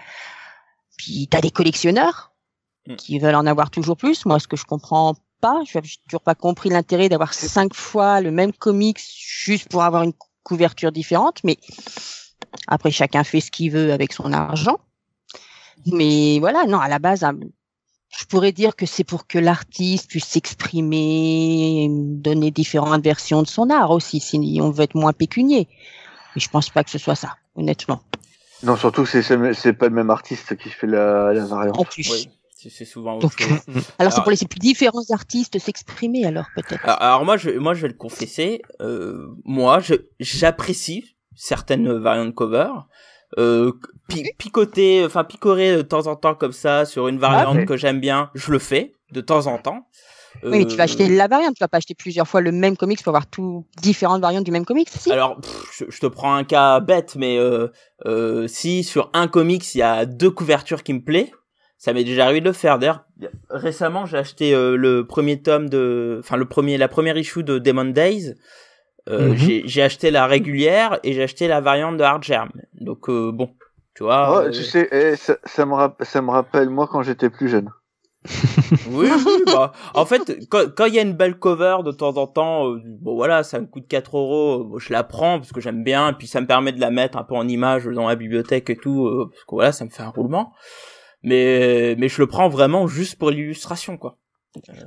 Puis 0.96 1.28
tu 1.30 1.36
as 1.36 1.40
des 1.40 1.50
collectionneurs 1.50 2.32
mm. 2.86 2.96
qui 2.96 3.18
veulent 3.18 3.34
en 3.34 3.46
avoir 3.46 3.70
toujours 3.70 3.96
plus. 3.96 4.24
Moi, 4.24 4.38
ce 4.38 4.46
que 4.46 4.56
je 4.56 4.64
comprends 4.64 5.14
pas, 5.40 5.62
je 5.66 5.78
n'ai 5.78 5.84
toujours 6.08 6.22
pas 6.22 6.34
compris 6.34 6.70
l'intérêt 6.70 7.08
d'avoir 7.08 7.34
cinq 7.34 7.74
fois 7.74 8.20
le 8.20 8.30
même 8.30 8.52
comics 8.52 9.00
juste 9.00 9.68
pour 9.68 9.82
avoir 9.82 10.04
une 10.04 10.12
couverture 10.44 10.92
différente. 10.92 11.40
Mais 11.44 11.58
après, 12.68 12.90
chacun 12.90 13.24
fait 13.24 13.40
ce 13.40 13.50
qu'il 13.50 13.70
veut 13.70 13.92
avec 13.92 14.12
son 14.12 14.32
argent. 14.32 14.78
Mais 15.86 16.38
voilà, 16.38 16.64
non, 16.64 16.78
à 16.78 16.88
la 16.88 16.98
base, 16.98 17.24
je 18.18 18.24
pourrais 18.26 18.52
dire 18.52 18.76
que 18.76 18.86
c'est 18.86 19.04
pour 19.04 19.26
que 19.26 19.38
l'artiste 19.38 20.08
puisse 20.10 20.26
s'exprimer, 20.26 21.88
donner 21.90 22.50
différentes 22.50 23.02
versions 23.02 23.42
de 23.42 23.48
son 23.48 23.70
art 23.70 23.90
aussi, 23.90 24.20
si 24.20 24.58
on 24.60 24.70
veut 24.70 24.84
être 24.84 24.94
moins 24.94 25.12
pécunier. 25.12 25.68
Mais 26.34 26.40
je 26.40 26.48
pense 26.48 26.70
pas 26.70 26.84
que 26.84 26.90
ce 26.90 26.98
soit 26.98 27.14
ça, 27.14 27.36
honnêtement. 27.56 28.02
Non, 28.62 28.76
surtout 28.76 29.06
c'est 29.06 29.22
c'est 29.22 29.72
pas 29.72 29.88
le 29.88 29.94
même 29.94 30.10
artiste 30.10 30.56
qui 30.56 30.68
fait 30.68 30.86
la, 30.86 31.32
la 31.32 31.44
variante. 31.44 31.78
En 31.78 31.84
plus. 31.84 32.08
Oui. 32.10 32.28
C'est 32.70 32.84
souvent 32.84 33.16
autre 33.16 33.36
chose. 33.36 33.58
alors, 33.98 34.12
c'est 34.12 34.20
pour 34.20 34.30
laisser 34.30 34.46
plus 34.46 34.60
différents 34.60 35.10
artistes 35.10 35.58
s'exprimer 35.58 36.24
alors 36.24 36.46
peut-être. 36.54 36.80
Alors, 36.84 37.24
moi 37.24 37.36
je 37.36 37.50
moi 37.50 37.74
je 37.74 37.82
vais 37.82 37.88
le 37.88 37.94
confesser, 37.94 38.62
euh, 38.80 39.34
moi 39.44 39.80
j'apprécie 40.20 41.16
certaines 41.34 41.92
variantes 41.92 42.34
cover 42.34 42.68
euh, 43.38 43.72
picoter, 44.38 45.04
enfin 45.04 45.24
picorer 45.24 45.76
de 45.76 45.82
temps 45.82 46.06
en 46.06 46.16
temps 46.16 46.34
comme 46.34 46.52
ça 46.52 46.84
sur 46.84 47.08
une 47.08 47.18
variante 47.18 47.58
ah, 47.60 47.64
que 47.64 47.76
j'aime 47.76 48.00
bien, 48.00 48.30
je 48.34 48.52
le 48.52 48.58
fais 48.58 48.92
de 49.12 49.20
temps 49.20 49.46
en 49.46 49.58
temps. 49.58 49.86
Oui, 50.42 50.58
mais 50.58 50.66
tu 50.66 50.76
vas 50.76 50.84
acheter 50.84 51.04
euh, 51.04 51.16
la 51.16 51.28
variante, 51.28 51.54
tu 51.54 51.60
vas 51.62 51.68
pas 51.68 51.76
acheter 51.76 51.94
plusieurs 51.94 52.26
fois 52.26 52.40
le 52.40 52.52
même 52.52 52.76
comics 52.76 53.02
pour 53.02 53.10
avoir 53.10 53.26
tout 53.26 53.66
différentes 53.80 54.22
variantes 54.22 54.44
du 54.44 54.50
même 54.50 54.64
comics. 54.64 54.88
Si? 54.88 55.12
Alors, 55.12 55.38
je, 55.78 55.98
te 55.98 56.06
prends 56.06 56.34
un 56.34 56.44
cas 56.44 56.80
bête, 56.80 57.16
mais 57.16 57.38
euh, 57.38 57.68
euh, 58.06 58.46
si 58.48 58.82
sur 58.82 59.10
un 59.12 59.28
comics 59.28 59.74
il 59.74 59.78
y 59.78 59.82
a 59.82 60.06
deux 60.06 60.30
couvertures 60.30 60.82
qui 60.82 60.94
me 60.94 61.02
plaisent, 61.02 61.30
ça 61.76 61.92
m'est 61.92 62.04
déjà 62.04 62.24
arrivé 62.24 62.40
de 62.40 62.46
le 62.46 62.52
faire. 62.52 62.78
D'ailleurs, 62.78 63.04
récemment 63.50 64.06
j'ai 64.06 64.16
acheté 64.16 64.54
euh, 64.54 64.76
le 64.76 65.06
premier 65.06 65.42
tome 65.42 65.68
de, 65.68 66.18
enfin 66.20 66.36
le 66.36 66.46
premier, 66.46 66.78
la 66.78 66.88
première 66.88 67.18
issue 67.18 67.44
de 67.44 67.58
Demon 67.58 67.86
Days. 67.86 68.34
Euh, 69.08 69.30
mhm. 69.30 69.62
J'ai 69.64 69.82
acheté 69.82 70.10
la 70.10 70.26
régulière 70.26 71.00
et 71.02 71.12
j'ai 71.12 71.22
acheté 71.22 71.48
la 71.48 71.60
variante 71.60 71.96
de 71.96 72.02
Hard 72.02 72.22
Germ. 72.22 72.50
Donc 72.74 73.08
euh, 73.08 73.32
bon, 73.32 73.50
tu 73.94 74.04
vois. 74.04 74.44
Oh, 74.46 74.50
tu 74.50 74.62
sais, 74.62 74.88
eh, 74.92 75.16
ça, 75.16 75.36
ça, 75.44 75.66
me 75.66 75.74
ça 76.04 76.22
me 76.22 76.30
rappelle 76.30 76.70
moi 76.70 76.88
quand 76.90 77.02
j'étais 77.02 77.30
plus 77.30 77.48
jeune. 77.48 77.70
oui, 78.90 79.08
oui, 79.26 79.42
bah, 79.46 79.72
en 79.94 80.06
fait, 80.06 80.46
quand 80.48 80.84
il 80.84 80.94
y 80.94 80.98
a 81.00 81.02
une 81.02 81.14
belle 81.14 81.40
cover 81.40 81.78
de 81.84 81.90
temps 81.90 82.16
en 82.16 82.28
temps, 82.28 82.70
euh, 82.70 82.80
bon 82.84 83.16
voilà, 83.16 83.42
ça 83.42 83.58
me 83.58 83.66
coûte 83.66 83.88
4 83.88 84.16
euros, 84.16 84.78
je 84.78 84.92
la 84.92 85.02
prends 85.02 85.40
parce 85.40 85.50
que 85.50 85.60
j'aime 85.60 85.82
bien, 85.82 86.10
et 86.10 86.12
puis 86.12 86.28
ça 86.28 86.40
me 86.40 86.46
permet 86.46 86.70
de 86.70 86.80
la 86.80 86.92
mettre 86.92 87.18
un 87.18 87.24
peu 87.24 87.34
en 87.34 87.48
image 87.48 87.86
dans 87.86 88.06
la 88.06 88.14
bibliothèque 88.14 88.70
et 88.70 88.76
tout, 88.76 89.28
parce 89.28 89.44
que 89.44 89.54
voilà, 89.56 89.72
ça 89.72 89.84
me 89.84 89.90
fait 89.90 90.04
un 90.04 90.10
roulement. 90.10 90.52
Mais, 91.24 91.96
mais 91.98 92.08
je 92.08 92.20
le 92.20 92.28
prends 92.28 92.48
vraiment 92.48 92.86
juste 92.86 93.18
pour 93.18 93.30
l'illustration, 93.30 93.96
quoi. 93.96 94.18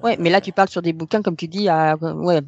Ouais, 0.03 0.15
mais 0.19 0.29
là 0.29 0.41
tu 0.41 0.51
parles 0.51 0.69
sur 0.69 0.81
des 0.81 0.93
bouquins 0.93 1.21
comme 1.21 1.35
tu 1.35 1.47
dis, 1.47 1.69
à, 1.69 1.95
ouais, 1.95 2.41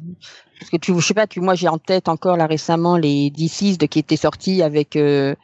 parce 0.58 0.70
que 0.70 0.76
tu, 0.76 0.94
je 0.94 1.04
sais 1.04 1.14
pas, 1.14 1.26
tu, 1.26 1.40
moi 1.40 1.54
j'ai 1.54 1.68
en 1.68 1.78
tête 1.78 2.08
encore 2.08 2.36
là 2.36 2.46
récemment 2.46 2.96
les 2.96 3.30
D6 3.30 3.78
de 3.78 3.86
qui 3.86 3.98
étaient 3.98 4.16
sortis 4.16 4.62
avec 4.62 4.94
euh, 4.96 5.34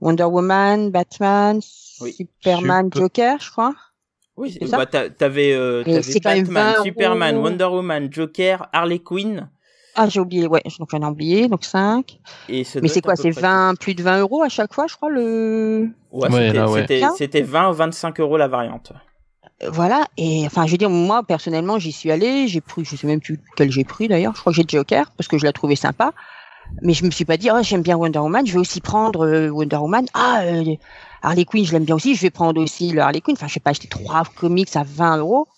Wonder 0.00 0.24
Woman, 0.24 0.90
Batman, 0.90 1.60
Superman, 1.62 2.90
Joker, 2.92 3.38
je 3.40 3.50
crois. 3.50 3.74
Oui, 4.36 4.56
c'est 4.60 4.70
bah, 4.70 4.86
t'avais, 4.86 5.52
euh, 5.52 5.82
Batman, 6.22 6.74
Superman, 6.84 7.36
Wonder 7.38 7.64
Woman, 7.64 8.08
Joker, 8.12 8.68
Harley 8.72 9.00
Quinn. 9.00 9.48
Ah, 9.96 10.08
j'ai 10.08 10.20
oublié, 10.20 10.46
ouais, 10.46 10.62
donc 10.78 10.90
j'en 10.92 11.00
ai 11.00 11.06
oublié, 11.06 11.48
donc 11.48 11.64
5. 11.64 12.20
Et 12.48 12.64
Mais 12.80 12.86
c'est 12.86 13.00
quoi, 13.00 13.16
c'est 13.16 13.30
20, 13.30 13.74
plus 13.80 13.96
de 13.96 14.02
20 14.02 14.20
euros 14.20 14.42
à 14.44 14.48
chaque 14.48 14.72
fois, 14.72 14.86
je 14.86 14.94
crois, 14.94 15.08
le. 15.10 15.88
Ouais, 16.12 16.28
c'était, 16.76 17.02
c'était 17.16 17.42
20 17.42 17.70
ou 17.70 17.72
25 17.72 18.20
euros 18.20 18.36
la 18.36 18.46
variante 18.46 18.92
voilà 19.66 20.06
et 20.16 20.46
enfin 20.46 20.66
je 20.66 20.72
veux 20.72 20.78
dire 20.78 20.90
moi 20.90 21.24
personnellement 21.24 21.80
j'y 21.80 21.90
suis 21.90 22.12
allé 22.12 22.46
j'ai 22.46 22.60
pris 22.60 22.84
je 22.84 22.94
sais 22.94 23.06
même 23.08 23.20
plus 23.20 23.40
quel 23.56 23.70
j'ai 23.70 23.84
pris 23.84 24.08
d'ailleurs. 24.08 24.34
Je 24.34 24.40
crois 24.40 24.52
que 24.52 24.56
j'ai 24.56 24.64
Joker 24.66 25.10
parce 25.16 25.26
que 25.26 25.38
je 25.38 25.46
l'ai 25.46 25.52
trouvé 25.52 25.76
sympa. 25.76 26.12
Mais 26.82 26.92
je 26.92 27.04
me 27.04 27.10
suis 27.10 27.24
pas 27.24 27.38
dit 27.38 27.48
oh 27.52 27.58
j'aime 27.62 27.82
bien 27.82 27.96
Wonder 27.96 28.18
Woman 28.18 28.46
je 28.46 28.52
vais 28.52 28.58
aussi 28.58 28.80
prendre 28.80 29.26
euh, 29.26 29.48
Wonder 29.48 29.76
Woman. 29.76 30.06
Ah 30.14 30.42
euh, 30.42 30.76
Harley 31.22 31.44
Quinn 31.44 31.64
je 31.64 31.72
l'aime 31.72 31.84
bien 31.84 31.96
aussi 31.96 32.14
je 32.14 32.22
vais 32.22 32.30
prendre 32.30 32.60
aussi 32.60 32.92
le 32.92 33.00
Harley 33.00 33.20
Quinn. 33.20 33.34
Enfin 33.36 33.48
je 33.48 33.54
vais 33.54 33.60
pas 33.60 33.70
acheter 33.70 33.88
trois 33.88 34.22
comics 34.36 34.76
à 34.76 34.84
20 34.84 35.18
euros 35.18 35.48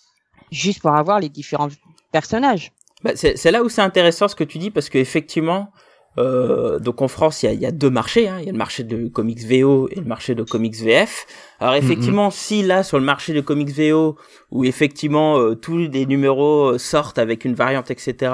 juste 0.51 0.81
pour 0.81 0.95
avoir 0.95 1.19
les 1.19 1.29
différents 1.29 1.69
personnages. 2.11 2.71
Bah, 3.03 3.11
c'est 3.15 3.51
là 3.51 3.63
où 3.63 3.69
c'est 3.69 3.81
intéressant 3.81 4.27
ce 4.27 4.35
que 4.35 4.43
tu 4.43 4.57
dis 4.57 4.71
parce 4.71 4.89
que 4.89 4.97
effectivement 4.97 5.71
euh, 6.17 6.79
donc 6.79 7.01
en 7.01 7.07
France, 7.07 7.43
il 7.43 7.45
y 7.45 7.49
a, 7.49 7.53
y 7.53 7.65
a, 7.65 7.71
deux 7.71 7.89
marchés. 7.89 8.27
Hein. 8.27 8.37
Il 8.39 8.45
y 8.45 8.49
a 8.49 8.51
le 8.51 8.57
marché 8.57 8.83
de 8.83 9.07
comics 9.07 9.39
VO 9.39 9.87
et 9.89 9.95
le 9.95 10.05
marché 10.05 10.35
de 10.35 10.43
comics 10.43 10.75
VF. 10.75 11.25
Alors 11.59 11.75
effectivement, 11.75 12.29
mm-hmm. 12.29 12.35
si 12.35 12.63
là 12.63 12.83
sur 12.83 12.99
le 12.99 13.05
marché 13.05 13.33
de 13.33 13.41
comics 13.41 13.71
VO, 13.71 14.17
où 14.51 14.65
effectivement 14.65 15.37
euh, 15.37 15.55
tous 15.55 15.77
les 15.77 16.05
numéros 16.05 16.73
euh, 16.73 16.77
sortent 16.77 17.17
avec 17.17 17.45
une 17.45 17.53
variante, 17.53 17.91
etc. 17.91 18.33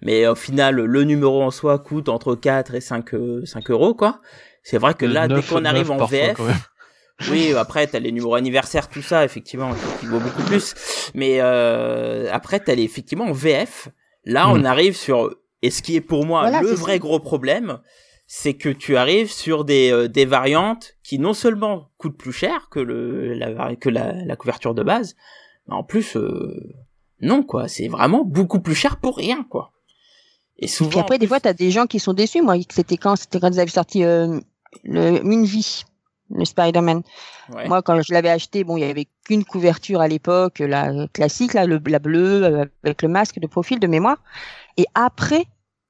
Mais 0.00 0.26
au 0.26 0.34
final, 0.34 0.76
le 0.76 1.04
numéro 1.04 1.42
en 1.42 1.50
soi 1.50 1.78
coûte 1.78 2.08
entre 2.08 2.34
4 2.34 2.74
et 2.74 2.80
5, 2.80 3.10
5 3.44 3.70
euros, 3.70 3.94
quoi. 3.94 4.20
C'est 4.62 4.78
vrai 4.78 4.94
que 4.94 5.06
là, 5.06 5.26
dès 5.26 5.42
qu'on 5.42 5.64
arrive 5.64 5.90
en 5.90 6.04
VF, 6.04 6.38
oui, 7.30 7.52
après 7.54 7.86
t'as 7.86 7.98
les 7.98 8.12
numéros 8.12 8.34
anniversaires, 8.34 8.88
tout 8.88 9.02
ça, 9.02 9.24
effectivement, 9.24 9.72
qui 10.00 10.06
vaut 10.06 10.20
beaucoup 10.20 10.42
plus. 10.42 10.74
Mais 11.14 11.38
euh, 11.40 12.28
après 12.32 12.60
t'as 12.60 12.74
les 12.74 12.82
effectivement 12.82 13.26
en 13.26 13.32
VF. 13.32 13.88
Là, 14.24 14.48
on 14.50 14.60
mm. 14.60 14.66
arrive 14.66 14.96
sur 14.96 15.34
et 15.62 15.70
ce 15.70 15.82
qui 15.82 15.96
est 15.96 16.00
pour 16.00 16.24
moi 16.24 16.50
le 16.62 16.72
vrai 16.74 16.98
gros 16.98 17.20
problème, 17.20 17.80
c'est 18.26 18.54
que 18.54 18.68
tu 18.68 18.96
arrives 18.96 19.30
sur 19.30 19.64
des, 19.64 19.90
euh, 19.90 20.08
des 20.08 20.24
variantes 20.24 20.94
qui 21.02 21.18
non 21.18 21.34
seulement 21.34 21.90
coûtent 21.98 22.16
plus 22.16 22.32
cher 22.32 22.68
que 22.70 22.80
le 22.80 23.34
la, 23.34 23.74
que 23.76 23.88
la, 23.88 24.12
la 24.12 24.36
couverture 24.36 24.74
de 24.74 24.82
base, 24.82 25.16
mais 25.66 25.74
en 25.74 25.82
plus 25.82 26.16
euh, 26.16 26.72
non 27.20 27.42
quoi, 27.42 27.68
c'est 27.68 27.88
vraiment 27.88 28.24
beaucoup 28.24 28.60
plus 28.60 28.74
cher 28.74 28.98
pour 28.98 29.16
rien 29.16 29.44
quoi. 29.50 29.72
Et 30.58 30.68
souvent. 30.68 30.98
Et 30.98 31.00
après 31.00 31.18
des 31.18 31.26
fois 31.26 31.40
t'as 31.40 31.54
des 31.54 31.70
gens 31.70 31.86
qui 31.86 31.98
sont 31.98 32.12
déçus. 32.12 32.42
Moi 32.42 32.56
c'était 32.70 32.96
quand 32.96 33.16
c'était 33.16 33.40
quand 33.40 33.50
ils 33.50 33.60
avaient 33.60 33.70
sorti 33.70 34.04
euh, 34.04 34.38
le 34.84 35.24
une 35.24 35.44
vie 35.44 35.84
le 36.32 36.44
Spider-Man. 36.44 37.02
Moi, 37.66 37.82
quand 37.82 38.00
je 38.02 38.12
l'avais 38.12 38.30
acheté, 38.30 38.62
bon, 38.62 38.76
il 38.76 38.82
y 38.82 38.84
avait 38.84 39.08
qu'une 39.24 39.44
couverture 39.44 40.00
à 40.00 40.06
l'époque, 40.06 40.60
la 40.60 41.08
classique, 41.08 41.54
là, 41.54 41.66
le, 41.66 41.80
la 41.86 41.98
bleue, 41.98 42.68
avec 42.84 43.02
le 43.02 43.08
masque 43.08 43.40
de 43.40 43.48
profil 43.48 43.80
de 43.80 43.88
mémoire. 43.88 44.18
Et 44.80 44.86
après, 44.94 45.44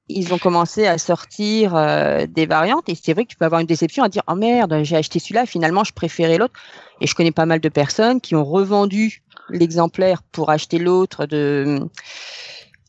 ils 0.09 0.33
ont 0.33 0.37
commencé 0.37 0.85
à 0.85 0.97
sortir 0.97 1.77
euh, 1.77 2.25
des 2.27 2.45
variantes. 2.45 2.89
Et 2.89 2.95
c'est 3.01 3.13
vrai 3.13 3.23
que 3.23 3.29
tu 3.29 3.37
peux 3.37 3.45
avoir 3.45 3.61
une 3.61 3.67
déception 3.67 4.03
à 4.03 4.09
dire 4.09 4.23
oh 4.27 4.35
merde 4.35 4.81
j'ai 4.83 4.97
acheté 4.97 5.19
celui-là 5.19 5.45
finalement 5.45 5.85
je 5.85 5.93
préférais 5.93 6.37
l'autre. 6.37 6.55
Et 6.99 7.07
je 7.07 7.15
connais 7.15 7.31
pas 7.31 7.45
mal 7.45 7.61
de 7.61 7.69
personnes 7.69 8.19
qui 8.19 8.35
ont 8.35 8.43
revendu 8.43 9.23
l'exemplaire 9.47 10.23
pour 10.23 10.49
acheter 10.49 10.77
l'autre 10.77 11.25
de 11.25 11.79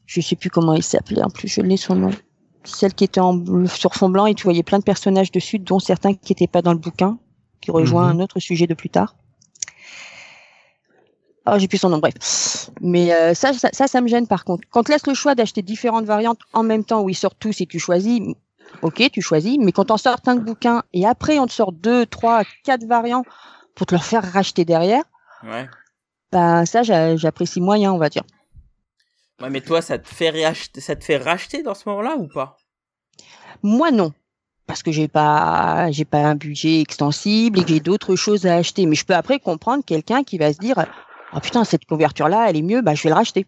je 0.06 0.20
sais 0.20 0.34
plus 0.34 0.50
comment 0.50 0.74
il 0.74 0.82
s'appelait 0.82 1.22
en 1.22 1.30
plus 1.30 1.46
je 1.46 1.60
l'ai 1.60 1.76
son 1.76 1.94
nom 1.94 2.10
celle 2.64 2.94
qui 2.94 3.04
était 3.04 3.20
en, 3.20 3.40
sur 3.66 3.94
fond 3.94 4.08
blanc 4.08 4.26
et 4.26 4.34
tu 4.34 4.42
voyais 4.42 4.64
plein 4.64 4.78
de 4.78 4.84
personnages 4.84 5.30
dessus 5.30 5.60
dont 5.60 5.78
certains 5.78 6.14
qui 6.14 6.32
n'étaient 6.32 6.48
pas 6.48 6.62
dans 6.62 6.72
le 6.72 6.78
bouquin 6.78 7.18
qui 7.60 7.70
rejoint 7.70 8.12
mhm. 8.12 8.20
un 8.20 8.24
autre 8.24 8.40
sujet 8.40 8.66
de 8.66 8.74
plus 8.74 8.90
tard 8.90 9.14
Oh, 11.46 11.58
j'ai 11.58 11.66
plus 11.66 11.78
son 11.78 11.88
nom, 11.88 11.98
bref. 11.98 12.70
Mais 12.80 13.12
euh, 13.12 13.34
ça, 13.34 13.52
ça, 13.52 13.88
ça, 13.88 14.00
me 14.00 14.06
gêne 14.06 14.26
par 14.26 14.44
contre. 14.44 14.66
Quand 14.70 14.84
tu 14.84 14.92
laisses 14.92 15.06
le 15.06 15.14
choix 15.14 15.34
d'acheter 15.34 15.62
différentes 15.62 16.04
variantes 16.04 16.38
en 16.52 16.62
même 16.62 16.84
temps 16.84 17.02
où 17.02 17.08
ils 17.08 17.16
sortent 17.16 17.38
tous 17.40 17.60
et 17.60 17.66
tu 17.66 17.80
choisis, 17.80 18.20
ok, 18.82 19.10
tu 19.10 19.20
choisis. 19.20 19.58
Mais 19.58 19.72
quand 19.72 19.90
on 19.90 19.96
sort 19.96 20.18
un 20.26 20.36
bouquin 20.36 20.82
et 20.92 21.04
après 21.04 21.38
on 21.40 21.46
te 21.46 21.52
sort 21.52 21.72
deux, 21.72 22.06
trois, 22.06 22.44
quatre 22.64 22.84
variants 22.84 23.24
pour 23.74 23.86
te 23.86 23.94
leur 23.94 24.04
faire 24.04 24.22
racheter 24.22 24.64
derrière, 24.64 25.02
ouais. 25.42 25.68
bah 26.30 26.64
ça, 26.64 26.82
j'apprécie 26.82 27.60
moyen, 27.60 27.92
on 27.92 27.98
va 27.98 28.08
dire. 28.08 28.24
Ouais, 29.40 29.50
mais 29.50 29.62
toi, 29.62 29.82
ça 29.82 29.98
te 29.98 30.08
fait 30.08 30.30
racheter, 30.30 30.80
ça 30.80 30.94
te 30.94 31.02
fait 31.02 31.16
racheter 31.16 31.64
dans 31.64 31.74
ce 31.74 31.88
moment-là 31.88 32.16
ou 32.16 32.28
pas? 32.28 32.56
Moi, 33.62 33.90
non 33.90 34.12
parce 34.64 34.82
que 34.82 34.92
j'ai 34.92 35.08
pas 35.08 35.90
j'ai 35.90 36.04
pas 36.04 36.20
un 36.20 36.34
budget 36.34 36.80
extensible 36.80 37.58
et 37.58 37.62
que 37.62 37.68
j'ai 37.68 37.80
d'autres 37.80 38.16
choses 38.16 38.46
à 38.46 38.54
acheter. 38.54 38.86
Mais 38.86 38.94
je 38.94 39.04
peux 39.04 39.14
après 39.14 39.38
comprendre 39.38 39.84
quelqu'un 39.84 40.22
qui 40.22 40.38
va 40.38 40.52
se 40.52 40.58
dire 40.58 40.78
oh 41.34 41.40
putain 41.40 41.64
cette 41.64 41.84
couverture 41.84 42.28
là 42.28 42.46
elle 42.48 42.56
est 42.56 42.62
mieux, 42.62 42.82
bah 42.82 42.94
je 42.94 43.02
vais 43.02 43.08
le 43.10 43.14
racheter. 43.14 43.46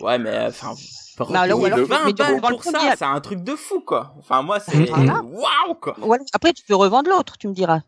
Ouais 0.00 0.18
mais 0.18 0.46
enfin. 0.46 0.74
Bah, 1.18 1.40
alors, 1.40 1.60
ou 1.60 1.66
alors, 1.66 1.78
20 1.78 2.04
mais 2.06 2.12
tu 2.14 2.22
balles 2.22 2.40
pour 2.40 2.64
ça, 2.64 2.94
c'est 2.96 3.04
un 3.04 3.20
truc 3.20 3.44
de 3.44 3.54
fou 3.54 3.80
quoi. 3.80 4.14
Enfin 4.18 4.42
moi 4.42 4.60
c'est 4.60 4.90
waouh 4.90 5.74
quoi. 5.80 5.94
Voilà. 5.98 6.24
Après 6.32 6.52
tu 6.52 6.64
peux 6.64 6.74
revendre 6.74 7.10
l'autre, 7.10 7.36
tu 7.38 7.48
me 7.48 7.54
diras. 7.54 7.80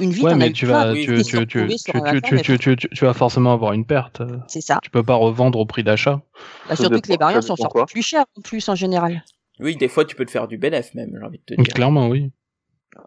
Une 0.00 0.10
vie, 0.10 0.22
Ouais, 0.22 0.34
mais 0.34 0.50
tu 0.50 0.66
vas, 0.66 0.92
tu, 0.94 1.22
tu, 1.22 3.04
vas 3.04 3.12
forcément 3.12 3.52
avoir 3.52 3.74
une 3.74 3.84
perte. 3.84 4.22
C'est 4.48 4.62
ça. 4.62 4.78
Tu 4.82 4.90
peux 4.90 5.02
pas 5.02 5.14
revendre 5.14 5.58
au 5.58 5.66
prix 5.66 5.84
d'achat. 5.84 6.22
Bah, 6.68 6.74
surtout 6.74 7.00
que 7.00 7.12
les 7.12 7.18
ça 7.18 7.42
sont 7.42 7.54
quoi. 7.54 7.86
plus 7.86 8.02
chers 8.02 8.24
en 8.36 8.40
plus 8.40 8.68
en 8.68 8.74
général. 8.74 9.24
Oui 9.60 9.76
des 9.76 9.88
fois 9.88 10.04
tu 10.04 10.16
peux 10.16 10.24
te 10.24 10.32
faire 10.32 10.48
du 10.48 10.58
bénéf 10.58 10.94
même 10.94 11.10
j'ai 11.16 11.24
envie 11.24 11.38
de 11.38 11.44
te 11.44 11.62
dire. 11.62 11.74
Clairement, 11.74 12.08
oui. 12.08 12.32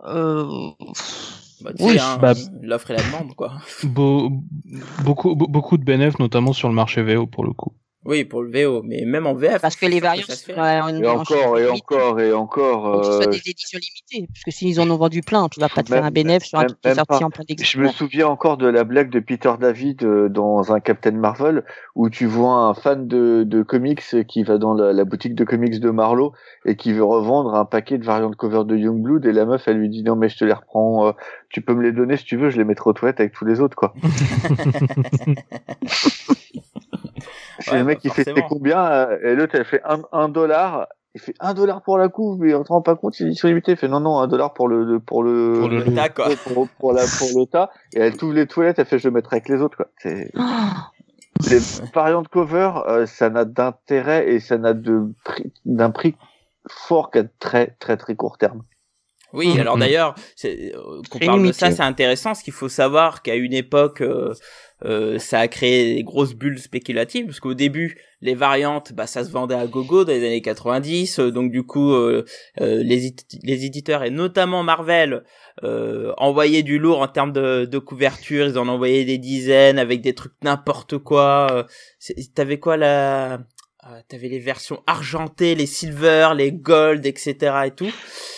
Euh... 0.05 0.45
Bah, 1.61 1.71
Oui, 1.79 1.97
hein, 1.99 2.17
bah- 2.21 2.33
l'offre 2.61 2.91
et 2.91 2.95
la 2.95 3.03
demande 3.03 3.33
quoi. 3.35 3.53
Beau- 3.83 4.29
beaucoup, 5.03 5.35
be- 5.35 5.49
beaucoup 5.49 5.77
de 5.77 5.83
bénéfices, 5.83 6.19
notamment 6.19 6.53
sur 6.53 6.67
le 6.69 6.75
marché 6.75 7.01
VO 7.01 7.25
pour 7.27 7.43
le 7.45 7.53
coup. 7.53 7.73
Oui 8.07 8.23
pour 8.23 8.41
le 8.41 8.49
VO 8.49 8.81
mais 8.83 9.03
même 9.05 9.27
en 9.27 9.33
VF. 9.35 9.61
Parce 9.61 9.75
que 9.75 9.85
les 9.85 9.99
se 9.99 10.31
fait. 10.45 10.53
ouais, 10.53 10.79
en- 10.81 10.87
Et 10.95 11.05
en- 11.05 11.19
encore, 11.19 11.59
et 11.59 11.69
en- 11.69 11.73
encore, 11.73 12.19
et 12.21 12.31
encore. 12.33 13.01
Que 13.01 13.05
ce 13.05 13.11
soit 13.11 13.27
euh, 13.27 13.31
des 13.31 13.49
éditions 13.49 13.79
limitées, 13.79 14.27
parce 14.33 14.43
que 14.45 14.51
s'ils 14.51 14.79
en 14.79 14.89
ont 14.89 14.95
vendu 14.95 15.21
plein, 15.21 15.49
tu 15.49 15.59
vas 15.59 15.67
pas 15.67 15.83
te 15.83 15.89
faire 15.89 16.05
un 16.05 16.11
bénéfice 16.11 16.47
sur 16.49 16.59
un 16.59 16.65
truc 16.67 16.79
qui 16.81 16.87
est 16.87 16.95
sorti 16.95 17.07
pas. 17.19 17.25
en 17.25 17.29
plein 17.29 17.43
Je 17.59 17.79
me 17.79 17.89
souviens 17.89 18.27
encore 18.27 18.55
de 18.57 18.67
la 18.67 18.85
blague 18.85 19.09
de 19.09 19.19
Peter 19.19 19.51
David 19.59 20.03
euh, 20.03 20.29
dans 20.29 20.71
un 20.73 20.79
Captain 20.79 21.11
Marvel 21.11 21.63
où 21.95 22.09
tu 22.09 22.25
vois 22.25 22.53
un 22.55 22.73
fan 22.73 23.07
de, 23.07 23.43
de 23.45 23.61
comics 23.61 24.01
qui 24.27 24.43
va 24.43 24.57
dans 24.57 24.73
la, 24.73 24.93
la 24.93 25.03
boutique 25.03 25.35
de 25.35 25.43
comics 25.43 25.79
de 25.79 25.89
Marlowe 25.89 26.31
et 26.65 26.77
qui 26.77 26.93
veut 26.93 27.03
revendre 27.03 27.55
un 27.55 27.65
paquet 27.65 27.97
de 27.97 28.05
variantes 28.05 28.37
cover 28.37 28.63
de 28.65 28.77
Youngblood 28.77 29.25
et 29.25 29.33
la 29.33 29.45
meuf 29.45 29.67
elle 29.67 29.77
lui 29.79 29.89
dit 29.89 30.03
non 30.03 30.15
mais 30.15 30.29
je 30.29 30.37
te 30.37 30.45
les 30.45 30.53
reprends, 30.53 31.07
euh, 31.07 31.11
tu 31.49 31.61
peux 31.61 31.73
me 31.73 31.83
les 31.83 31.91
donner 31.91 32.15
si 32.15 32.23
tu 32.23 32.37
veux, 32.37 32.49
je 32.51 32.57
les 32.57 32.63
mettrai 32.63 32.89
aux 32.89 32.93
toilettes 32.93 33.19
avec 33.19 33.33
tous 33.33 33.43
les 33.45 33.59
autres 33.59 33.75
quoi. 33.75 33.93
C'est 37.59 37.71
Ouais, 37.71 37.79
le 37.79 37.83
mec 37.85 37.97
bah, 37.97 38.01
qui 38.01 38.09
fait 38.23 38.33
combien 38.47 38.85
euh, 38.85 39.17
et 39.23 39.35
l'autre 39.35 39.55
elle 39.55 39.65
fait 39.65 39.81
un, 39.85 40.01
un 40.11 40.29
dollar. 40.29 40.87
Il 41.15 41.21
fait 41.21 41.33
un 41.39 41.55
dollar 41.55 41.81
pour 41.81 41.97
la 41.97 42.09
couve, 42.09 42.39
mais 42.39 42.53
on 42.53 42.63
te 42.63 42.67
rend 42.71 42.83
pas 42.83 42.95
compte, 42.95 43.15
c'est 43.15 43.23
édition 43.23 43.47
limitée. 43.47 43.71
Il 43.71 43.77
fait 43.77 43.87
non, 43.87 43.99
non, 43.99 44.19
un 44.19 44.27
dollar 44.27 44.53
pour 44.53 44.67
le, 44.67 44.83
le- 44.83 44.99
pour 44.99 45.23
le, 45.23 45.57
Pour 45.61 45.69
le 45.69 45.79
Le 45.79 45.95
tas, 45.95 46.09
quoi. 46.09 46.29
pour, 46.43 46.53
pour, 46.53 46.69
pour 46.79 46.93
la, 46.93 47.01
pour 47.17 47.39
le 47.39 47.45
tas. 47.47 47.71
Et 47.93 47.99
elle 47.99 48.15
t'ouvre 48.15 48.33
les 48.33 48.45
toilettes, 48.45 48.77
elle 48.77 48.85
fait 48.85 48.99
je 48.99 49.07
le 49.07 49.13
mettrai 49.15 49.37
avec 49.37 49.49
les 49.49 49.61
autres, 49.61 49.77
quoi. 49.77 49.87
C'est, 49.97 50.29
Ah, 50.37 50.91
les 51.49 51.59
variantes 51.93 52.27
cover, 52.27 52.71
euh, 52.87 53.05
ça 53.07 53.29
n'a 53.31 53.45
d'intérêt 53.45 54.29
et 54.29 54.39
ça 54.39 54.57
n'a 54.59 54.73
de 54.73 55.11
prix, 55.25 55.51
d'un 55.65 55.89
prix 55.89 56.15
fort 56.69 57.09
qu'à 57.09 57.23
très, 57.39 57.75
très, 57.79 57.97
très 57.97 58.15
court 58.15 58.37
terme. 58.37 58.63
Oui, 59.34 59.49
Mhm. 59.49 59.59
alors 59.59 59.78
d'ailleurs, 59.78 60.15
c'est- 60.36 60.73
euh, 60.75 61.01
qu'on 61.09 61.19
parle 61.25 61.41
de 61.47 61.51
ça, 61.51 61.67
c'est 61.75 61.84
intéressant, 61.84 62.30
parce 62.30 62.43
qu'il 62.43 62.53
faut 62.53 62.69
savoir 62.69 63.21
qu'à 63.21 63.36
une 63.36 63.53
époque, 63.53 64.01
euh, 64.01 64.34
euh, 64.86 65.19
ça 65.19 65.39
a 65.39 65.47
créé 65.47 65.95
des 65.95 66.03
grosses 66.03 66.34
bulles 66.34 66.59
spéculatives, 66.59 67.25
parce 67.25 67.39
qu'au 67.39 67.53
début, 67.53 67.97
les 68.21 68.36
variantes, 68.36 68.93
bah, 68.93 69.05
ça 69.05 69.23
se 69.23 69.30
vendait 69.32 69.55
à 69.55 69.67
gogo 69.67 70.05
dans 70.05 70.11
les 70.13 70.25
années 70.25 70.41
90, 70.41 71.19
euh, 71.19 71.30
donc 71.32 71.51
du 71.51 71.63
coup, 71.63 71.91
euh, 71.93 72.23
euh, 72.61 72.82
les, 72.84 73.13
les 73.43 73.65
éditeurs, 73.65 74.03
et 74.03 74.09
notamment 74.11 74.63
Marvel, 74.63 75.23
euh, 75.63 76.13
envoyaient 76.17 76.63
du 76.63 76.80
lourd 76.80 77.01
en 77.01 77.07
termes 77.07 77.34
de, 77.34 77.65
de 77.65 77.78
couverture, 77.80 78.47
ils 78.47 78.57
en 78.57 78.67
envoyaient 78.67 79.05
des 79.05 79.17
dizaines, 79.17 79.78
avec 79.80 80.01
des 80.01 80.13
trucs 80.15 80.34
n'importe 80.43 80.97
quoi. 80.99 81.47
euh, 81.51 81.63
T'avais 82.36 82.59
quoi, 82.59 82.78
la... 82.78 83.39
euh, 83.89 83.99
T'avais 84.07 84.27
les 84.29 84.39
versions 84.39 84.81
argentées, 84.88 85.55
les 85.55 85.65
silver, 85.65 86.29
les 86.35 86.51
gold, 86.51 87.05
etc. 87.05 87.35
et 87.67 87.71
tout. 87.71 87.89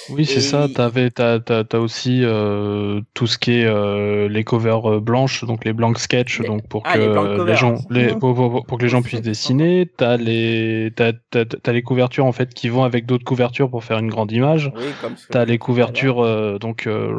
Oui, 0.10 0.26
c'est 0.26 0.38
Et- 0.38 0.42
ça. 0.42 0.68
T'avais, 0.74 1.10
t'as, 1.12 1.40
t'as, 1.40 1.64
t'as 1.64 1.78
aussi 1.80 2.22
euh, 2.24 3.02
tout 3.14 3.28
ce 3.28 3.38
qui 3.38 3.52
est 3.60 3.66
euh, 3.66 4.28
les 4.28 4.44
covers 4.44 4.90
euh, 4.92 5.00
blanches, 5.00 5.44
donc 5.46 5.66
les 5.66 5.74
blanks 5.74 6.00
sketch, 6.00 6.40
Les- 6.40 6.48
donc 6.48 6.68
pour 6.68 6.84
Ah, 6.86 6.94
que 6.98 7.42
les 7.44 7.56
gens, 7.56 7.76
les, 7.90 8.08
pour, 8.08 8.34
pour- 8.36 8.66
pour 8.66 8.78
que 8.78 8.84
les 8.84 8.90
gens 8.90 9.02
puissent 9.02 9.22
dessiner. 9.22 9.90
T'as 9.98 10.18
les, 10.18 10.92
t'as, 10.96 11.14
t'as, 11.32 11.46
t'as 11.46 11.72
les 11.72 11.82
couvertures 11.84 12.26
en 12.26 12.32
fait 12.32 12.54
qui 12.54 12.70
vont 12.70 12.84
avec 12.84 13.06
d'autres 13.06 13.26
couvertures 13.26 13.70
pour 13.70 13.84
faire 13.84 14.00
une 14.00 14.10
grande 14.10 14.32
image. 14.32 14.72
Oui, 14.76 14.84
comme 15.02 15.16
T'as 15.30 15.46
les 15.46 15.58
couvertures 15.58 16.24
euh, 16.24 16.58
donc 16.60 16.88
euh, 16.88 17.10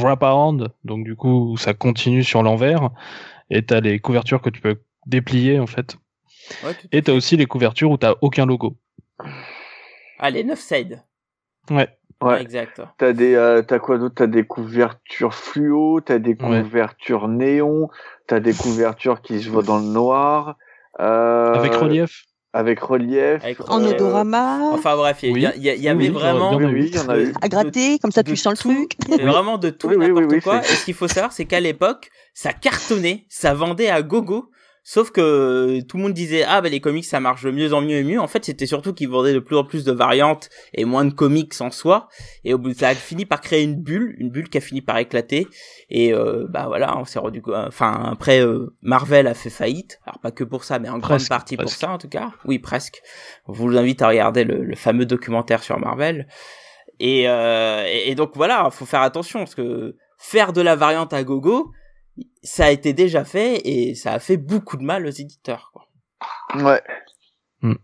wrap-around, 0.00 0.68
donc 0.84 1.04
du 1.04 1.16
coup 1.16 1.56
ça 1.58 1.74
continue 1.74 2.24
sur 2.24 2.42
l'envers, 2.42 2.90
et 3.50 3.62
t'as 3.64 3.80
les 3.80 3.98
couvertures 3.98 4.40
que 4.40 4.50
tu 4.50 4.60
peux 4.60 4.76
déplier 5.06 5.58
en 5.58 5.66
fait. 5.66 5.96
Ouais, 6.64 6.74
tout 6.74 6.86
Et 6.92 7.02
t'as 7.02 7.12
aussi 7.12 7.36
les 7.36 7.46
couvertures 7.46 7.90
où 7.90 7.96
t'as 7.96 8.14
aucun 8.20 8.46
logo. 8.46 8.76
Ah, 10.18 10.30
les 10.30 10.44
9 10.44 10.58
sides. 10.58 11.02
Ouais. 11.70 11.88
Ouais. 12.22 12.40
Exact. 12.40 12.80
T'as 12.98 13.12
des, 13.12 13.34
euh, 13.34 13.62
t'as 13.62 13.80
quoi 13.80 13.98
d'autre? 13.98 14.14
T'as 14.14 14.26
des 14.28 14.44
couvertures 14.44 15.34
fluo, 15.34 16.00
t'as 16.00 16.18
des 16.18 16.36
Ouais. 16.40 16.62
couvertures 16.62 17.26
néon, 17.26 17.88
t'as 18.28 18.38
des 18.38 18.54
couvertures 18.54 19.20
qui 19.22 19.40
se 19.42 19.48
voient 19.50 19.64
dans 19.64 19.78
le 19.78 19.84
noir, 19.86 20.56
euh, 21.00 21.54
Avec 21.54 21.74
relief. 21.74 22.24
avec 22.52 22.78
relief. 22.78 23.42
Avec 23.42 23.60
En 23.68 23.82
Euh, 23.84 23.90
odorama, 23.90 24.70
Enfin 24.72 24.94
bref, 24.94 25.18
il 25.24 25.30
y, 25.30 25.32
Oui. 25.32 25.40
y 25.56 25.68
y 25.68 25.70
Oui, 25.80 25.88
avait 25.88 25.98
oui, 26.04 26.08
vraiment, 26.10 26.52
y 26.60 26.64
en 26.64 26.68
Oui, 26.72 26.90
y 26.94 26.98
en 27.00 27.08
a 27.08 27.18
eu. 27.18 27.32
à 27.42 27.48
gratter, 27.48 27.98
comme 27.98 28.12
ça 28.12 28.22
tu 28.22 28.36
sens 28.36 28.64
le 28.64 28.72
truc. 28.74 28.92
il 29.08 29.10
y 29.10 29.14
avait 29.14 29.24
vraiment 29.24 29.58
de 29.58 29.70
tout 29.70 29.90
et 29.90 29.96
n'importe 29.96 30.26
oui, 30.26 30.34
oui, 30.36 30.40
quoi. 30.40 30.58
Et 30.60 30.64
ce 30.76 30.84
qu'il 30.84 30.94
faut 30.94 31.08
savoir, 31.08 31.32
c'est 31.32 31.46
qu'à 31.46 31.58
l'époque, 31.58 32.08
ça 32.34 32.52
cartonnait, 32.52 33.26
ça 33.28 33.52
vendait 33.52 33.88
à 33.90 34.00
gogo. 34.02 34.48
Sauf 34.84 35.12
que 35.12 35.80
tout 35.82 35.96
le 35.96 36.02
monde 36.02 36.12
disait 36.12 36.42
ah 36.42 36.60
ben 36.60 36.70
les 36.70 36.80
comics 36.80 37.04
ça 37.04 37.20
marche 37.20 37.44
de 37.44 37.52
mieux 37.52 37.72
en 37.72 37.80
mieux 37.80 37.98
et 37.98 38.02
mieux. 38.02 38.20
En 38.20 38.26
fait 38.26 38.44
c'était 38.44 38.66
surtout 38.66 38.92
qu'ils 38.92 39.08
vendaient 39.08 39.32
de 39.32 39.38
plus 39.38 39.56
en 39.56 39.62
plus 39.62 39.84
de 39.84 39.92
variantes 39.92 40.50
et 40.74 40.84
moins 40.84 41.04
de 41.04 41.12
comics 41.12 41.52
en 41.60 41.70
soi. 41.70 42.08
Et 42.44 42.52
au 42.52 42.58
bout 42.58 42.74
ça 42.74 42.88
a 42.88 42.94
fini 42.94 43.24
par 43.24 43.40
créer 43.40 43.62
une 43.62 43.76
bulle, 43.76 44.16
une 44.18 44.30
bulle 44.30 44.48
qui 44.48 44.58
a 44.58 44.60
fini 44.60 44.80
par 44.80 44.98
éclater. 44.98 45.46
Et 45.88 46.12
euh, 46.12 46.46
bah 46.48 46.64
voilà 46.66 46.98
on 46.98 47.04
s'est 47.04 47.20
rendu 47.20 47.40
enfin 47.46 48.08
après 48.10 48.44
euh, 48.44 48.74
Marvel 48.82 49.28
a 49.28 49.34
fait 49.34 49.50
faillite. 49.50 50.00
Alors 50.04 50.18
pas 50.18 50.32
que 50.32 50.42
pour 50.42 50.64
ça 50.64 50.80
mais 50.80 50.88
en 50.88 50.98
grande 50.98 51.18
Presque, 51.18 51.28
partie 51.28 51.56
pour 51.56 51.68
ça 51.68 51.90
en 51.90 51.98
tout 51.98 52.08
cas. 52.08 52.32
Oui 52.44 52.58
presque. 52.58 53.02
Je 53.48 53.52
vous 53.52 53.76
invite 53.76 54.02
à 54.02 54.08
regarder 54.08 54.42
le, 54.42 54.64
le 54.64 54.76
fameux 54.76 55.06
documentaire 55.06 55.62
sur 55.62 55.78
Marvel. 55.78 56.26
Et, 56.98 57.28
euh, 57.28 57.84
et, 57.86 58.10
et 58.10 58.14
donc 58.14 58.32
voilà, 58.34 58.68
faut 58.70 58.84
faire 58.84 59.02
attention 59.02 59.40
parce 59.40 59.54
que 59.54 59.96
faire 60.18 60.52
de 60.52 60.60
la 60.60 60.76
variante 60.76 61.12
à 61.12 61.24
gogo, 61.24 61.72
ça 62.42 62.66
a 62.66 62.70
été 62.70 62.92
déjà 62.92 63.24
fait 63.24 63.60
et 63.64 63.94
ça 63.94 64.12
a 64.12 64.18
fait 64.18 64.36
beaucoup 64.36 64.76
de 64.76 64.82
mal 64.84 65.06
aux 65.06 65.10
éditeurs. 65.10 65.72
Quoi. 65.72 65.88
Ouais. 66.62 66.82
Hmm. 67.62 67.74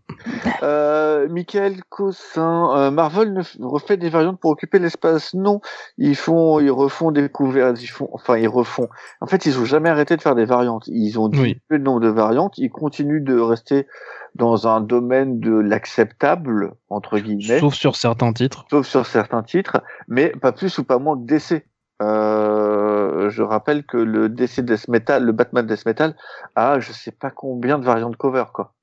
Euh, 0.61 1.29
Michael 1.29 1.81
Cossin, 1.87 2.75
euh, 2.77 2.91
Marvel 2.91 3.31
ne 3.31 3.65
refait 3.65 3.95
des 3.95 4.09
variantes 4.09 4.37
pour 4.37 4.51
occuper 4.51 4.77
l'espace 4.77 5.33
Non, 5.33 5.61
ils 5.97 6.17
font, 6.17 6.59
ils 6.59 6.69
refont 6.69 7.11
des 7.11 7.29
couvertures, 7.29 7.81
ils 7.81 7.87
font, 7.87 8.09
enfin 8.11 8.37
ils 8.37 8.49
refont. 8.49 8.89
En 9.21 9.25
fait, 9.27 9.45
ils 9.45 9.57
ont 9.57 9.63
jamais 9.63 9.87
arrêté 9.87 10.17
de 10.17 10.21
faire 10.21 10.35
des 10.35 10.43
variantes. 10.43 10.83
Ils 10.87 11.17
ont 11.17 11.29
diminué 11.29 11.53
Oui. 11.53 11.61
le 11.69 11.77
nombre 11.77 12.01
de 12.01 12.09
variantes. 12.09 12.57
Ils 12.57 12.69
continuent 12.69 13.23
de 13.23 13.39
rester 13.39 13.87
dans 14.35 14.67
un 14.67 14.81
domaine 14.81 15.39
de 15.39 15.53
l'acceptable 15.53 16.73
entre 16.89 17.17
guillemets, 17.17 17.59
sauf... 17.59 17.73
Sauf 17.73 17.73
sur 17.75 17.95
certains 17.95 18.33
titres. 18.33 18.65
sur 18.83 19.05
certains 19.05 19.43
titres, 19.43 19.81
mais 20.09 20.29
pas 20.29 20.51
plus 20.51 20.77
ou 20.77 20.83
pas 20.83 20.99
moins 20.99 21.17
que 21.17 21.25
DC. 21.25 21.63
Euh, 22.01 23.29
je 23.29 23.41
rappelle 23.41 23.83
que 23.83 23.97
le 23.97 24.29
DC 24.29 24.61
Death 24.61 24.87
Metal, 24.87 25.23
le 25.23 25.31
Batman 25.31 25.65
Death 25.65 25.85
Metal, 25.85 26.15
a 26.55 26.79
je 26.79 26.91
sais 26.93 27.11
pas 27.11 27.29
combien 27.29 27.77
de 27.79 27.85
variantes 27.85 28.15
cover 28.15 28.45
quoi. 28.53 28.73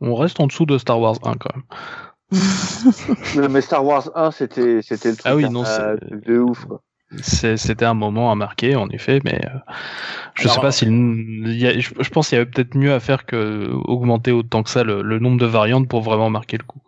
On 0.00 0.14
reste 0.14 0.38
en 0.40 0.46
dessous 0.46 0.66
de 0.66 0.76
Star 0.76 1.00
Wars 1.00 1.16
1 1.24 1.34
quand 1.34 1.50
même. 1.54 1.64
Mais 3.50 3.60
Star 3.60 3.84
Wars 3.84 4.10
1, 4.14 4.30
c'était 4.30 4.82
c'était 4.82 5.10
le 5.10 5.16
truc 5.16 5.26
Ah 5.32 5.36
oui, 5.36 5.48
non, 5.48 5.64
euh, 5.64 5.96
c'est- 5.98 6.26
de 6.26 6.38
ouf. 6.38 6.64
Quoi. 6.66 6.82
C'était 7.22 7.84
un 7.84 7.94
moment 7.94 8.32
à 8.32 8.34
marquer, 8.34 8.74
en 8.74 8.88
effet, 8.88 9.20
mais 9.24 9.40
euh, 9.46 9.58
je 10.34 10.42
Alors, 10.42 10.54
sais 10.56 10.60
pas 10.60 10.72
s'il 10.72 10.88
je, 10.90 11.90
je 12.00 12.10
pense 12.10 12.28
qu'il 12.28 12.36
y 12.36 12.40
avait 12.40 12.50
peut-être 12.50 12.74
mieux 12.76 12.92
à 12.92 12.98
faire 12.98 13.26
que 13.26 13.70
augmenter 13.84 14.32
autant 14.32 14.64
que 14.64 14.70
ça 14.70 14.82
le, 14.82 15.02
le 15.02 15.18
nombre 15.20 15.38
de 15.38 15.46
variantes 15.46 15.88
pour 15.88 16.02
vraiment 16.02 16.30
marquer 16.30 16.58
le 16.58 16.64
coup. 16.64 16.80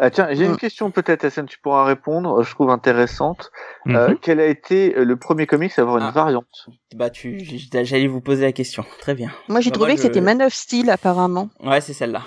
Ah, 0.00 0.10
tiens, 0.10 0.28
j'ai 0.30 0.44
une 0.44 0.52
Mm. 0.52 0.56
question 0.58 0.90
peut-être, 0.90 1.24
SN, 1.28 1.46
tu 1.46 1.58
pourras 1.58 1.84
répondre. 1.84 2.42
Je 2.42 2.50
trouve 2.54 2.70
intéressante. 2.70 3.50
Euh, 3.88 4.10
Mhm. 4.10 4.18
quel 4.22 4.40
a 4.40 4.46
été 4.46 4.96
euh, 4.96 5.04
le 5.04 5.16
premier 5.16 5.46
comics 5.46 5.76
à 5.78 5.82
avoir 5.82 5.98
une 5.98 6.04
Ah. 6.04 6.10
variante? 6.12 6.68
Bah 6.94 7.10
tu, 7.10 7.38
j'allais 7.72 8.06
vous 8.06 8.20
poser 8.20 8.44
la 8.44 8.52
question. 8.52 8.84
Très 9.00 9.14
bien. 9.14 9.30
Moi 9.48 9.60
j'ai 9.60 9.70
Bah, 9.70 9.74
trouvé 9.74 9.88
moi, 9.92 9.96
que 9.96 10.02
c'était 10.02 10.20
Man 10.20 10.40
of 10.42 10.54
Steel 10.54 10.88
apparemment. 10.90 11.50
Ouais, 11.64 11.80
c'est 11.80 11.92
celle-là. 11.94 12.22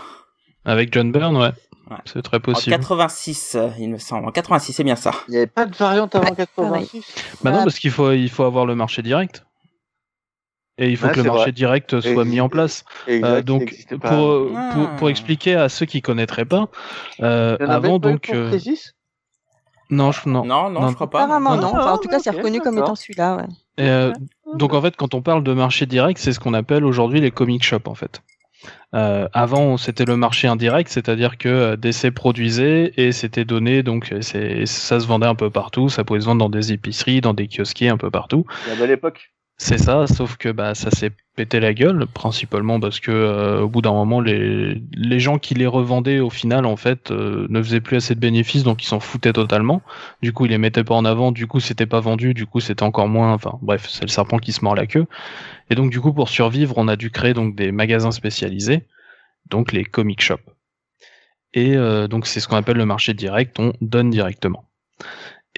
Avec 0.66 0.94
John 0.94 1.12
Byrne, 1.12 1.38
ouais. 1.38 1.52
Ouais. 1.90 1.98
C'est 2.06 2.22
très 2.22 2.38
En 2.38 2.42
possible. 2.42 2.76
86, 2.76 3.56
euh, 3.56 3.70
il 3.80 3.90
me 3.90 3.98
semble. 3.98 4.28
En 4.28 4.32
86, 4.32 4.72
c'est 4.74 4.84
bien 4.84 4.96
ça. 4.96 5.12
Il 5.28 5.32
n'y 5.32 5.38
avait 5.38 5.48
pas 5.48 5.66
de 5.66 5.76
variante 5.76 6.16
avant 6.16 6.30
Ouais, 6.30 6.36
86 6.36 7.04
Bah 7.44 7.52
non, 7.52 7.58
Ah. 7.60 7.64
parce 7.64 7.80
qu'il 7.80 7.92
faut, 7.92 8.12
il 8.12 8.30
faut 8.30 8.44
avoir 8.44 8.66
le 8.66 8.76
marché 8.76 9.02
direct. 9.02 9.44
Et 10.78 10.90
il 10.90 10.98
faut 10.98 11.08
Ouais, 11.08 11.12
que 11.14 11.18
le 11.20 11.24
marché 11.26 11.42
vrai. 11.44 11.52
direct 11.52 12.00
soit 12.02 12.26
mis 12.26 12.40
en 12.42 12.50
place. 12.50 12.86
Exact, 13.08 13.28
Euh, 13.28 13.42
donc, 13.42 13.74
pour, 13.90 14.00
pas. 14.00 14.14
euh, 14.16 14.50
Ah. 14.56 14.72
pour, 14.74 14.90
pour 14.96 15.10
expliquer 15.10 15.56
à 15.56 15.70
ceux 15.70 15.86
qui 15.86 16.02
connaîtraient 16.02 16.46
pas, 16.46 16.70
euh, 17.22 17.58
Il 17.60 17.64
y 17.64 17.68
en 17.68 17.70
avait 17.72 17.88
avant 17.88 18.00
pas 18.00 18.10
donc, 18.12 18.30
euh, 18.34 18.58
non, 19.90 20.12
je, 20.14 20.28
non. 20.30 20.46
Non, 20.46 20.70
non, 20.70 20.82
Non. 20.82 20.88
je 20.90 20.96
crois 20.96 21.10
pas. 21.10 21.24
Apparemment 21.24 21.56
non, 21.56 21.62
non. 21.64 21.74
non. 21.74 21.80
Enfin, 21.82 21.92
en 21.92 21.98
tout 21.98 22.08
cas 22.08 22.20
c'est 22.20 22.30
reconnu 22.30 22.62
comme 22.62 22.78
étant 22.78 22.96
celui-là. 22.96 23.36
Ouais. 23.38 23.44
Euh, 23.82 24.14
donc 24.56 24.74
en 24.74 24.82
fait, 24.82 24.96
quand 24.96 25.14
on 25.14 25.22
parle 25.22 25.44
de 25.44 25.54
marché 25.54 25.86
direct, 25.86 26.18
c'est 26.20 26.32
ce 26.32 26.40
qu'on 26.40 26.54
appelle 26.54 26.86
aujourd'hui 26.86 27.20
les 27.20 27.32
comic 27.32 27.64
shops 27.64 27.88
en 27.88 27.96
fait. 27.96 28.22
Euh, 28.94 29.28
avant, 29.34 29.78
c'était 29.78 30.06
le 30.06 30.16
marché 30.18 30.48
indirect, 30.48 30.90
c'est-à-dire 30.90 31.38
que 31.38 31.50
euh, 31.50 31.76
DC 31.78 32.12
produisait 32.12 32.94
et 32.96 33.12
c'était 33.12 33.44
donné, 33.46 33.84
donc 33.84 34.14
c'est, 34.22 34.66
ça 34.66 35.00
se 35.00 35.08
vendait 35.08 35.26
un 35.28 35.36
peu 35.36 35.50
partout. 35.50 35.90
Ça 35.90 36.04
pouvait 36.04 36.22
se 36.22 36.26
vendre 36.26 36.40
dans 36.40 36.50
des 36.50 36.72
épiceries, 36.72 37.22
dans 37.22 37.34
des 37.34 37.48
kiosquiers, 37.48 37.90
un 37.90 37.98
peu 37.98 38.12
partout. 38.12 38.46
La 38.70 38.76
belle 38.76 38.92
époque. 38.92 39.32
C'est 39.64 39.78
ça, 39.78 40.08
sauf 40.08 40.38
que 40.38 40.50
bah 40.50 40.74
ça 40.74 40.90
s'est 40.90 41.12
pété 41.36 41.60
la 41.60 41.76
gueule, 41.76 42.08
principalement 42.08 42.80
parce 42.80 43.00
que 43.00 43.12
euh, 43.12 43.62
au 43.62 43.70
bout 43.70 43.84
d'un 43.84 43.92
moment, 43.94 44.20
les, 44.20 44.82
les 44.92 45.20
gens 45.20 45.38
qui 45.38 45.54
les 45.54 45.68
revendaient 45.68 46.20
au 46.20 46.32
final 46.32 46.66
en 46.66 46.76
fait 46.76 47.12
euh, 47.12 47.46
ne 47.48 47.62
faisaient 47.62 47.80
plus 47.80 47.98
assez 47.98 48.16
de 48.16 48.20
bénéfices, 48.20 48.64
donc 48.64 48.84
ils 48.84 48.88
s'en 48.88 49.00
foutaient 49.00 49.34
totalement. 49.34 49.84
Du 50.24 50.34
coup, 50.34 50.46
ils 50.46 50.50
les 50.50 50.58
mettaient 50.58 50.84
pas 50.84 50.96
en 50.96 51.06
avant, 51.06 51.32
du 51.32 51.46
coup 51.46 51.60
c'était 51.60 51.86
pas 51.86 52.00
vendu, 52.00 52.34
du 52.34 52.48
coup 52.48 52.60
c'était 52.60 52.82
encore 52.82 53.08
moins. 53.08 53.34
Enfin 53.34 53.60
bref, 53.62 53.86
c'est 53.88 54.02
le 54.02 54.08
serpent 54.08 54.40
qui 54.40 54.52
se 54.52 54.66
mord 54.66 54.74
la 54.74 54.88
queue. 54.88 55.06
Et 55.70 55.76
donc 55.76 55.92
du 55.92 56.02
coup, 56.02 56.12
pour 56.12 56.28
survivre, 56.28 56.74
on 56.78 56.88
a 56.88 56.96
dû 56.96 57.12
créer 57.12 57.36
donc 57.36 57.56
des 57.56 57.72
magasins 57.72 58.12
spécialisés, 58.12 58.88
donc 59.48 59.74
les 59.74 59.86
comic 59.86 60.24
shops. 60.24 60.42
Et 61.54 61.78
euh, 61.78 62.08
donc 62.08 62.26
c'est 62.26 62.40
ce 62.40 62.48
qu'on 62.48 62.58
appelle 62.58 62.78
le 62.78 62.88
marché 62.88 63.14
direct, 63.14 63.60
on 63.60 63.74
donne 63.80 64.10
directement. 64.10 64.66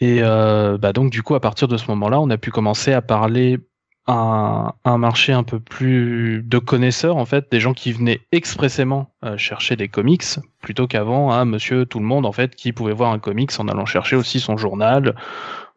Et 0.02 0.20
bah 0.20 0.92
donc 0.92 1.10
du 1.10 1.24
coup, 1.24 1.36
à 1.36 1.40
partir 1.40 1.70
de 1.70 1.78
ce 1.78 1.88
moment-là, 1.88 2.20
on 2.20 2.30
a 2.30 2.38
pu 2.38 2.52
commencer 2.52 2.92
à 2.92 3.02
parler 3.02 3.60
un, 4.08 4.98
marché 4.98 5.32
un 5.32 5.44
peu 5.44 5.60
plus 5.60 6.44
de 6.44 6.58
connaisseurs 6.60 7.18
en 7.18 7.26
fait, 7.26 7.50
des 7.52 7.60
gens 7.60 7.74
qui 7.74 7.94
venaient 7.94 8.22
expressément 8.32 9.14
euh, 9.24 9.38
chercher 9.38 9.76
des 9.76 9.88
comics 9.88 10.24
plutôt 10.62 10.88
qu'avant 10.88 11.32
un 11.32 11.46
Monsieur 11.46 11.86
tout 11.86 12.00
le 12.00 12.06
monde 12.06 12.26
en 12.26 12.32
fait 12.32 12.56
qui 12.56 12.74
pouvait 12.74 12.94
voir 12.94 13.12
un 13.12 13.20
comics 13.20 13.52
en 13.60 13.68
allant 13.68 13.86
chercher 13.86 14.16
aussi 14.16 14.40
son 14.40 14.58
journal 14.58 15.16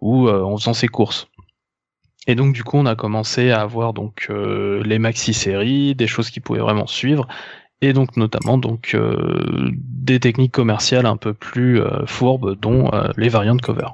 ou 0.01 0.29
euh, 0.29 0.43
en 0.43 0.57
faisant 0.57 0.75
ses 0.75 0.89
courses. 0.89 1.29
Et 2.27 2.35
donc 2.35 2.53
du 2.53 2.65
coup 2.65 2.79
on 2.79 2.87
a 2.87 2.97
commencé 2.97 3.53
à 3.53 3.61
avoir 3.61 3.93
donc 3.93 4.27
euh, 4.31 4.83
les 4.85 4.99
maxi 4.99 5.33
séries, 5.33 5.95
des 5.95 6.09
choses 6.09 6.31
qui 6.31 6.41
pouvaient 6.41 6.61
vraiment 6.61 6.89
suivre 6.89 7.29
et 7.81 7.93
donc 7.93 8.17
notamment 8.17 8.59
donc 8.59 8.97
des 8.97 10.19
techniques 10.19 10.53
commerciales 10.53 11.05
un 11.05 11.19
peu 11.19 11.35
plus 11.35 11.79
fourbes 12.07 12.59
dont 12.59 12.91
les 13.19 13.29
variantes 13.29 13.61
cover. 13.61 13.89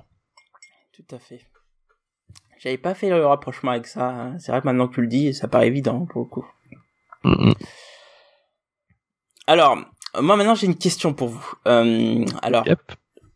Tout 0.93 1.17
à 1.17 1.19
fait. 1.19 1.41
J'avais 2.63 2.79
pas 2.79 2.95
fait 2.95 3.09
le 3.09 3.27
rapprochement 3.27 3.73
avec 3.73 3.89
ça. 3.89 4.09
Hein. 4.09 4.39
C'est 4.39 4.53
vrai 4.53 4.61
que 4.61 4.67
maintenant 4.67 4.87
que 4.87 4.95
tu 4.95 5.01
le 5.01 5.09
dis, 5.09 5.35
ça 5.35 5.49
paraît 5.49 5.67
évident 5.67 6.07
pour 6.07 6.23
le 6.23 6.29
coup. 6.29 6.47
Alors, 9.49 9.79
moi 10.21 10.37
maintenant 10.37 10.55
j'ai 10.55 10.67
une 10.67 10.79
question 10.79 11.13
pour 11.13 11.29
vous. 11.29 11.53
Euh, 11.67 12.25
alors, 12.41 12.65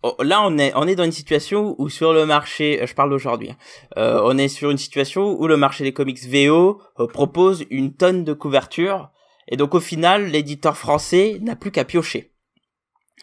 oh, 0.05 0.15
là 0.23 0.43
on 0.45 0.57
est 0.59 0.73
on 0.77 0.87
est 0.87 0.95
dans 0.95 1.03
une 1.03 1.11
situation 1.11 1.75
où 1.79 1.89
sur 1.89 2.13
le 2.13 2.25
marché, 2.25 2.81
je 2.87 2.95
parle 2.95 3.11
d'aujourd'hui, 3.11 3.51
hein, 3.51 3.57
euh, 3.97 4.21
on 4.23 4.39
est 4.39 4.47
sur 4.47 4.71
une 4.71 4.79
situation 4.79 5.37
où 5.41 5.49
le 5.49 5.57
marché 5.57 5.83
des 5.83 5.93
comics 5.93 6.23
VO 6.25 6.81
euh, 7.01 7.09
propose 7.09 7.65
une 7.71 7.95
tonne 7.95 8.23
de 8.23 8.33
couverture 8.33 9.11
et 9.49 9.57
donc 9.57 9.75
au 9.75 9.81
final 9.81 10.27
l'éditeur 10.27 10.77
français 10.77 11.39
n'a 11.43 11.57
plus 11.57 11.73
qu'à 11.73 11.85
piocher. 11.85 12.33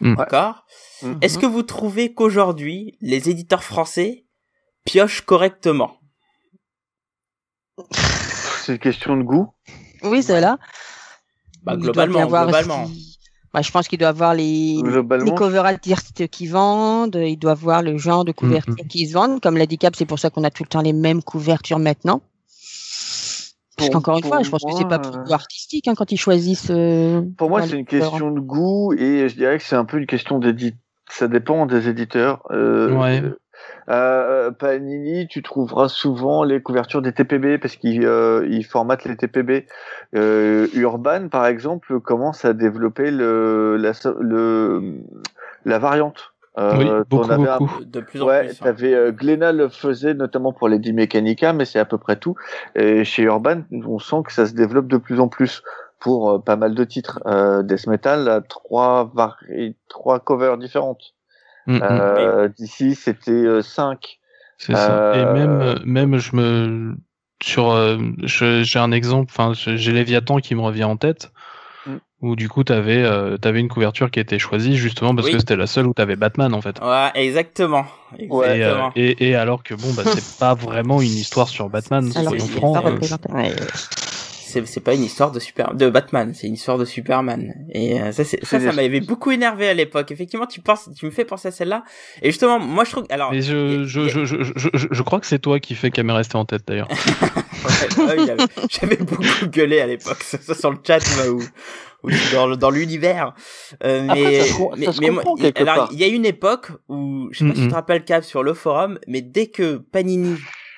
Mm. 0.02 0.16
D'accord? 0.16 0.66
Mm-hmm. 1.02 1.22
Est-ce 1.22 1.38
que 1.38 1.46
vous 1.46 1.62
trouvez 1.62 2.12
qu'aujourd'hui 2.12 2.98
les 3.00 3.30
éditeurs 3.30 3.64
français 3.64 4.23
pioche 4.84 5.22
correctement 5.22 5.98
C'est 7.90 8.72
une 8.72 8.78
question 8.78 9.16
de 9.16 9.22
goût. 9.22 9.48
Oui, 10.02 10.22
c'est 10.22 10.40
là. 10.40 10.58
Bah, 11.64 11.76
globalement, 11.76 12.26
globalement. 12.26 12.86
Bah, 13.52 13.62
je 13.62 13.70
pense 13.70 13.88
qu'il 13.88 13.98
doit 13.98 14.08
avoir 14.08 14.34
les, 14.34 14.80
les 14.82 15.34
covers 15.34 15.66
artistes 15.66 16.26
qui 16.28 16.46
vendent, 16.46 17.14
il 17.14 17.36
doit 17.36 17.54
voir 17.54 17.82
le 17.82 17.98
genre 17.98 18.24
de 18.24 18.32
couverture 18.32 18.74
mm-hmm. 18.74 18.88
qui 18.88 19.06
se 19.06 19.14
vendent. 19.14 19.40
Comme 19.40 19.56
l'a 19.56 19.66
dit 19.66 19.78
Cap, 19.78 19.94
c'est 19.96 20.06
pour 20.06 20.18
ça 20.18 20.30
qu'on 20.30 20.44
a 20.44 20.50
tout 20.50 20.62
le 20.62 20.68
temps 20.68 20.80
les 20.80 20.92
mêmes 20.92 21.22
couvertures 21.22 21.78
maintenant. 21.78 22.22
Parce 23.76 23.90
qu'encore 23.90 24.18
une 24.18 24.24
fois, 24.24 24.42
je 24.42 24.50
pense 24.50 24.64
que 24.64 24.72
c'est 24.76 24.88
pas 24.88 24.98
plus 24.98 25.18
euh, 25.30 25.34
artistique 25.34 25.88
hein, 25.88 25.94
quand 25.96 26.10
ils 26.12 26.16
choisissent. 26.16 26.70
Euh, 26.70 27.22
pour 27.36 27.48
moi, 27.48 27.62
c'est 27.62 27.78
une 27.78 27.86
question 27.86 28.30
de 28.30 28.40
goût 28.40 28.92
et 28.92 29.28
je 29.28 29.34
dirais 29.34 29.58
que 29.58 29.64
c'est 29.64 29.76
un 29.76 29.84
peu 29.84 29.98
une 29.98 30.06
question 30.06 30.38
d'édite. 30.38 30.76
Ça 31.10 31.28
dépend 31.28 31.66
des 31.66 31.88
éditeurs. 31.88 32.42
Euh, 32.50 32.92
ouais. 32.92 33.22
Euh, 33.88 34.50
Panini, 34.50 35.28
tu 35.28 35.42
trouveras 35.42 35.88
souvent 35.88 36.42
les 36.42 36.62
couvertures 36.62 37.02
des 37.02 37.12
TPB 37.12 37.58
parce 37.58 37.76
qu'ils 37.76 38.04
euh, 38.04 38.62
formatent 38.62 39.04
les 39.04 39.16
TPB. 39.16 39.66
Euh, 40.14 40.68
Urban, 40.74 41.28
par 41.28 41.46
exemple, 41.46 42.00
commence 42.00 42.44
à 42.44 42.52
développer 42.52 43.10
le, 43.10 43.76
la, 43.76 43.92
le, 44.20 44.94
la 45.64 45.78
variante. 45.78 46.34
Euh, 46.56 46.76
oui, 46.78 47.04
beaucoup, 47.10 47.34
beaucoup. 47.58 47.84
de 47.84 48.00
plus 48.00 48.22
en 48.22 48.26
ouais, 48.26 48.46
plus. 48.46 48.62
Hein. 48.62 48.66
Avais, 48.66 48.94
euh, 48.94 49.10
Glénat 49.10 49.52
le 49.52 49.68
faisait 49.68 50.14
notamment 50.14 50.52
pour 50.52 50.68
les 50.68 50.78
10 50.78 50.92
Mechanica, 50.92 51.52
mais 51.52 51.64
c'est 51.64 51.80
à 51.80 51.84
peu 51.84 51.98
près 51.98 52.16
tout. 52.16 52.36
Et 52.76 53.04
chez 53.04 53.22
Urban, 53.22 53.62
on 53.72 53.98
sent 53.98 54.22
que 54.24 54.32
ça 54.32 54.46
se 54.46 54.54
développe 54.54 54.86
de 54.86 54.96
plus 54.96 55.18
en 55.18 55.26
plus 55.26 55.62
pour 55.98 56.30
euh, 56.30 56.38
pas 56.38 56.56
mal 56.56 56.74
de 56.74 56.84
titres. 56.84 57.20
Euh, 57.26 57.62
Death 57.62 57.88
Metal 57.88 58.28
a 58.28 58.40
trois, 58.40 59.12
trois 59.88 60.20
covers 60.20 60.58
différentes. 60.58 61.14
Mm, 61.66 61.76
mm. 61.76 61.80
Euh, 61.82 62.48
d'ici, 62.48 62.94
c'était 62.94 63.62
5. 63.62 63.90
Euh, 63.90 63.98
C'est 64.58 64.74
ça. 64.74 65.12
Et 65.14 65.24
même, 65.24 65.60
euh, 65.60 65.74
même 65.84 66.18
je 66.18 66.36
me 66.36 66.94
sur 67.42 67.76
j'ai 68.22 68.78
un 68.78 68.92
exemple 68.92 69.30
enfin 69.30 69.52
j'ai 69.54 69.92
Léviathan 69.92 70.38
qui 70.38 70.54
me 70.54 70.62
revient 70.62 70.84
en 70.84 70.96
tête 70.96 71.30
mm. 71.86 71.96
où 72.22 72.36
du 72.36 72.48
coup 72.48 72.64
t'avais 72.64 73.02
euh, 73.02 73.36
avais 73.42 73.60
une 73.60 73.68
couverture 73.68 74.10
qui 74.10 74.18
était 74.18 74.38
choisie 74.38 74.76
justement 74.76 75.14
parce 75.14 75.28
que 75.28 75.38
c'était 75.38 75.56
la 75.56 75.66
seule 75.66 75.86
où 75.86 75.92
t'avais 75.92 76.16
Batman 76.16 76.54
en 76.54 76.62
fait 76.62 76.80
ouais 76.80 77.10
exactement, 77.16 77.84
exactement. 78.18 78.92
Et, 78.96 79.28
et, 79.28 79.34
alors 79.34 79.62
que 79.62 79.74
bon 79.74 79.92
bah 79.94 80.04
c'est 80.06 80.38
pas 80.38 80.54
vraiment 80.54 81.02
une 81.02 81.08
histoire 81.08 81.48
sur 81.48 81.68
Batman 81.68 82.10
alors, 82.16 82.34
francs, 82.36 82.82
c'est 84.64 84.80
pas 84.80 84.94
une 84.94 85.02
histoire 85.02 85.32
de 85.32 85.40
super 85.40 85.74
de 85.74 85.88
Batman, 85.90 86.32
c'est 86.34 86.46
une 86.46 86.54
histoire 86.54 86.78
de 86.78 86.84
Superman. 86.84 87.54
Et 87.70 88.00
euh, 88.00 88.12
ça, 88.12 88.24
ça, 88.24 88.36
ça 88.42 88.72
m'avait 88.72 89.00
beaucoup 89.00 89.30
énervé 89.30 89.68
à 89.68 89.74
l'époque. 89.74 90.10
Effectivement, 90.10 90.46
tu 90.46 90.60
penses, 90.60 90.88
tu 90.96 91.06
me 91.06 91.10
fais 91.10 91.24
penser 91.24 91.48
à 91.48 91.50
celle-là. 91.50 91.84
Et 92.22 92.30
justement, 92.30 92.58
moi 92.58 92.84
je 92.84 92.90
trouve. 92.90 93.04
Alors, 93.10 93.32
mais 93.32 93.42
je, 93.42 93.84
je, 93.84 94.08
je, 94.08 94.24
je, 94.24 94.68
je, 94.90 95.02
crois 95.02 95.20
que 95.20 95.26
c'est 95.26 95.38
toi 95.38 95.60
qui 95.60 95.74
fais 95.74 95.90
qu'elle 95.90 96.06
m'est 96.06 96.12
restée 96.12 96.36
en 96.36 96.44
tête 96.44 96.62
d'ailleurs. 96.66 96.88
J'avais 98.70 98.96
beaucoup 98.96 99.46
gueulé 99.46 99.80
à 99.80 99.86
l'époque, 99.86 100.22
ça, 100.22 100.54
sur 100.54 100.70
le 100.70 100.78
chat 100.86 101.00
ou, 101.28 101.42
ou 102.02 102.10
dans, 102.32 102.56
dans 102.56 102.70
l'univers. 102.70 103.34
Euh, 103.84 104.02
mais, 104.14 104.42
mais, 104.76 105.10
mais 105.40 105.52
alors 105.56 105.88
il 105.92 105.98
y 105.98 106.04
a 106.04 106.08
une 106.08 106.26
époque 106.26 106.68
où 106.88 107.28
je 107.32 107.38
sais 107.38 107.44
pas 107.44 107.54
si 107.54 107.62
tu 107.62 107.68
te 107.68 107.74
rappelles 107.74 108.04
Cap 108.04 108.24
sur 108.24 108.42
le 108.42 108.54
forum, 108.54 108.98
mais 109.06 109.22
dès 109.22 109.48
que 109.48 109.76
Panini 109.76 110.36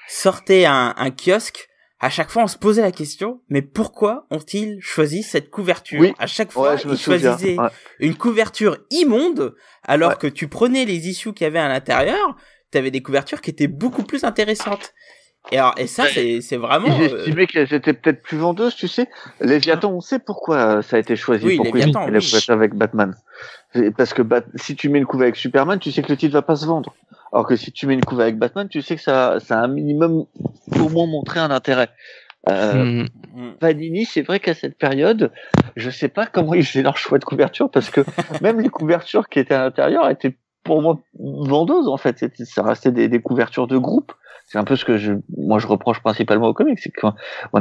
sortait 0.08 0.64
un, 0.64 0.94
un 0.96 1.10
kiosque 1.10 1.68
à 2.00 2.10
chaque 2.10 2.30
fois 2.30 2.44
on 2.44 2.46
se 2.46 2.58
posait 2.58 2.82
la 2.82 2.92
question, 2.92 3.40
mais 3.48 3.62
pourquoi 3.62 4.26
ont-ils 4.30 4.80
choisi 4.80 5.22
cette 5.22 5.50
couverture 5.50 6.00
oui. 6.00 6.12
À 6.18 6.26
chaque 6.26 6.52
fois, 6.52 6.76
ils 6.84 6.98
choisissaient 6.98 7.56
une 8.00 8.16
couverture 8.16 8.78
immonde, 8.90 9.54
alors 9.82 10.18
que 10.18 10.26
tu 10.26 10.48
prenais 10.48 10.84
les 10.84 11.08
issues 11.08 11.32
qu'il 11.32 11.44
y 11.44 11.48
avait 11.48 11.58
à 11.58 11.68
l'intérieur, 11.68 12.36
tu 12.70 12.78
avais 12.78 12.90
des 12.90 13.02
couvertures 13.02 13.40
qui 13.40 13.50
étaient 13.50 13.68
beaucoup 13.68 14.02
plus 14.02 14.24
intéressantes. 14.24 14.92
Et 15.52 15.58
alors, 15.58 15.74
et 15.76 15.86
ça, 15.86 16.06
c'est, 16.06 16.40
c'est 16.40 16.56
vraiment. 16.56 16.98
Ils 16.98 17.04
euh, 17.04 17.18
estimaient 17.18 17.46
qu'elles 17.46 17.72
étaient 17.72 17.92
peut-être 17.92 18.22
plus 18.22 18.36
vendeuses, 18.36 18.74
tu 18.74 18.88
sais. 18.88 19.08
Léviathan, 19.40 19.92
on 19.92 20.00
sait 20.00 20.18
pourquoi 20.18 20.82
ça 20.82 20.96
a 20.96 20.98
été 20.98 21.14
choisi. 21.14 21.46
Oui, 21.46 21.56
pourquoi 21.56 21.78
Léviathan, 21.80 22.08
oui. 22.08 22.44
avec 22.48 22.74
Batman. 22.74 23.14
Parce 23.96 24.12
que 24.14 24.22
si 24.56 24.74
tu 24.74 24.88
mets 24.88 24.98
une 24.98 25.06
couverture 25.06 25.26
avec 25.26 25.36
Superman, 25.36 25.78
tu 25.78 25.92
sais 25.92 26.02
que 26.02 26.10
le 26.10 26.16
titre 26.16 26.32
va 26.32 26.42
pas 26.42 26.56
se 26.56 26.66
vendre. 26.66 26.94
Alors 27.32 27.46
que 27.46 27.56
si 27.56 27.72
tu 27.72 27.86
mets 27.86 27.94
une 27.94 28.04
couve 28.04 28.20
avec 28.20 28.38
Batman, 28.38 28.68
tu 28.68 28.82
sais 28.82 28.96
que 28.96 29.02
ça, 29.02 29.38
ça 29.40 29.60
a 29.60 29.64
un 29.64 29.68
minimum 29.68 30.26
au 30.80 30.88
moins 30.88 31.06
montré 31.06 31.40
un 31.40 31.50
intérêt. 31.50 31.90
Euh, 32.48 33.04
mm. 33.34 33.56
Panini, 33.58 34.04
c'est 34.04 34.22
vrai 34.22 34.40
qu'à 34.40 34.54
cette 34.54 34.78
période, 34.78 35.32
je 35.74 35.90
sais 35.90 36.08
pas 36.08 36.26
comment 36.26 36.54
ils 36.54 36.64
faisaient 36.64 36.82
leur 36.82 36.96
choix 36.96 37.18
de 37.18 37.24
couverture 37.24 37.70
parce 37.70 37.90
que 37.90 38.02
même 38.40 38.60
les 38.60 38.68
couvertures 38.68 39.28
qui 39.28 39.40
étaient 39.40 39.54
à 39.54 39.64
l'intérieur 39.64 40.08
étaient 40.08 40.36
pour 40.62 40.80
moi 40.80 41.00
vendeuses 41.18 41.88
en 41.88 41.96
fait. 41.96 42.24
Ça 42.44 42.62
restait 42.62 42.92
des, 42.92 43.08
des 43.08 43.20
couvertures 43.20 43.66
de 43.66 43.78
groupe 43.78 44.12
c'est 44.46 44.58
un 44.58 44.64
peu 44.64 44.76
ce 44.76 44.84
que 44.84 44.96
je, 44.96 45.12
moi 45.36 45.58
je 45.58 45.66
reproche 45.66 46.00
principalement 46.00 46.46
aux 46.46 46.54
comics, 46.54 46.78
c'est 46.78 46.92
qu'on 46.92 47.12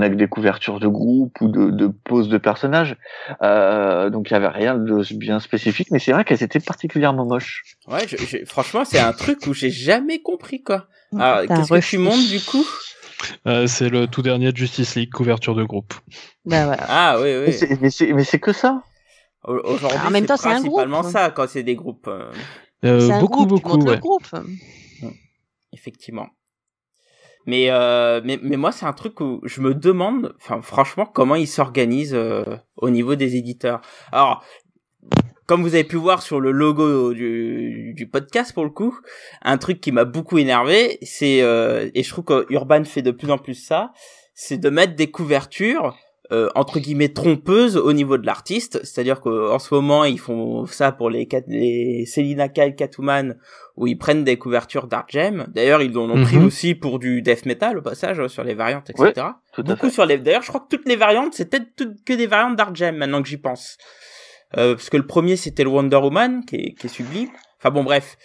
a 0.01 0.09
que 0.09 0.15
des 0.15 0.27
couvertures 0.27 0.79
de 0.79 0.87
groupe 0.87 1.41
ou 1.41 1.47
de, 1.47 1.71
de 1.71 1.87
poses 1.87 2.29
de 2.29 2.37
personnages, 2.37 2.95
euh, 3.41 4.09
donc 4.09 4.29
il 4.29 4.33
y 4.33 4.35
avait 4.35 4.47
rien 4.47 4.75
de 4.75 5.03
bien 5.15 5.39
spécifique, 5.39 5.89
mais 5.91 5.99
c'est 5.99 6.11
vrai 6.11 6.23
qu'elles 6.23 6.43
étaient 6.43 6.59
particulièrement 6.59 7.25
moches. 7.25 7.63
Ouais, 7.87 8.07
je, 8.07 8.45
franchement 8.45 8.85
c'est 8.85 8.99
un 8.99 9.13
truc 9.13 9.47
où 9.47 9.53
j'ai 9.53 9.71
jamais 9.71 10.21
compris 10.21 10.61
quoi. 10.61 10.87
Alors 11.17 11.41
qu'est-ce 11.47 11.73
que 11.73 11.89
tu 11.89 11.97
montes 11.97 12.27
du 12.27 12.39
coup? 12.39 12.65
Euh, 13.47 13.65
c'est 13.65 13.89
le 13.89 14.07
tout 14.07 14.21
dernier 14.21 14.51
Justice 14.53 14.95
League 14.95 15.11
couverture 15.11 15.55
de 15.55 15.63
groupe. 15.63 15.93
Ben 16.45 16.65
voilà. 16.65 16.85
Ah 16.87 17.17
oui 17.21 17.29
oui. 17.37 18.11
Mais 18.13 18.23
c'est 18.23 18.39
que 18.39 18.53
ça. 18.53 18.83
Aujourd'hui, 19.47 19.99
en 20.05 20.09
même 20.09 20.25
temps, 20.25 20.37
c'est 20.37 20.49
principalement 20.49 21.03
ça 21.03 21.29
quand 21.29 21.47
c'est 21.47 21.63
des 21.63 21.75
groupes. 21.75 22.07
Euh, 22.07 22.31
euh 22.83 23.19
beaucoup 23.19 23.45
groupe, 23.45 23.61
beaucoup. 23.63 23.89
Ouais. 23.89 23.97
Groupe. 23.97 24.27
Effectivement. 25.71 26.27
Mais, 27.45 27.67
euh, 27.69 28.21
mais, 28.23 28.39
mais 28.41 28.57
moi, 28.57 28.71
c'est 28.71 28.85
un 28.85 28.93
truc 28.93 29.19
où 29.21 29.39
je 29.43 29.61
me 29.61 29.73
demande, 29.73 30.33
enfin, 30.37 30.61
franchement, 30.61 31.05
comment 31.05 31.35
ils 31.35 31.47
s'organisent 31.47 32.15
euh, 32.15 32.43
au 32.77 32.89
niveau 32.89 33.15
des 33.15 33.35
éditeurs. 33.35 33.81
Alors, 34.11 34.43
comme 35.45 35.61
vous 35.61 35.75
avez 35.75 35.83
pu 35.83 35.95
voir 35.95 36.23
sur 36.23 36.39
le 36.39 36.51
logo 36.51 37.13
du, 37.13 38.09
podcast 38.11 38.53
pour 38.53 38.63
le 38.63 38.71
coup, 38.71 38.97
un 39.43 39.57
truc 39.57 39.79
qui 39.79 39.91
m'a 39.91 40.05
beaucoup 40.05 40.39
énervé, 40.39 40.97
c'est 41.03 41.41
euh, 41.41 41.89
et 41.93 42.01
je 42.01 42.09
trouve 42.09 42.25
que 42.25 42.45
Urban 42.49 42.83
fait 42.83 43.03
de 43.03 43.11
plus 43.11 43.29
en 43.29 43.37
plus 43.37 43.53
ça, 43.53 43.91
c'est 44.33 44.57
de 44.57 44.69
mettre 44.69 44.95
des 44.95 45.11
couvertures 45.11 45.95
euh, 46.31 46.49
entre 46.55 46.79
guillemets 46.79 47.09
trompeuse 47.09 47.77
au 47.77 47.93
niveau 47.93 48.17
de 48.17 48.25
l'artiste, 48.25 48.79
c'est-à-dire 48.83 49.21
qu'en 49.21 49.59
ce 49.59 49.73
moment 49.75 50.05
ils 50.05 50.19
font 50.19 50.65
ça 50.65 50.91
pour 50.91 51.09
les, 51.11 51.27
les 51.47 52.05
Selina 52.07 52.49
Kyle 52.49 52.75
Catwoman 52.75 53.37
où 53.77 53.85
ils 53.87 53.97
prennent 53.97 54.23
des 54.23 54.37
couvertures 54.37 54.87
d'Art 54.87 55.05
Gem. 55.07 55.45
D'ailleurs 55.53 55.81
ils 55.83 55.95
en 55.97 56.09
ont 56.09 56.23
pris 56.23 56.37
Mhm. 56.37 56.45
aussi 56.45 56.73
pour 56.75 56.97
du 56.97 57.21
death 57.21 57.45
metal 57.45 57.77
au 57.77 57.81
passage 57.81 58.25
sur 58.27 58.43
les 58.43 58.55
variantes, 58.55 58.89
etc. 58.89 59.11
Tout 59.53 59.61
à 59.61 59.63
Beaucoup 59.63 59.89
sur 59.91 60.05
les. 60.05 60.17
D'ailleurs 60.17 60.41
je 60.41 60.47
crois 60.49 60.61
que 60.61 60.75
toutes 60.75 60.87
les 60.87 60.95
variantes 60.95 61.33
c'est 61.35 61.49
peut-être 61.49 61.87
que 62.05 62.13
des 62.13 62.27
variantes 62.27 62.55
d'Art 62.55 62.73
Gem 62.73 62.95
maintenant 62.97 63.21
que 63.21 63.27
j'y 63.29 63.37
pense, 63.37 63.77
euh, 64.57 64.73
parce 64.75 64.89
que 64.89 64.97
le 64.97 65.05
premier 65.05 65.35
c'était 65.35 65.63
le 65.63 65.69
Wonder 65.69 65.97
Woman 65.97 66.43
qui 66.45 66.55
est, 66.55 66.73
qui 66.73 66.87
est 66.87 66.89
sublime. 66.89 67.29
Enfin 67.59 67.69
bon 67.69 67.83
bref. 67.83 68.17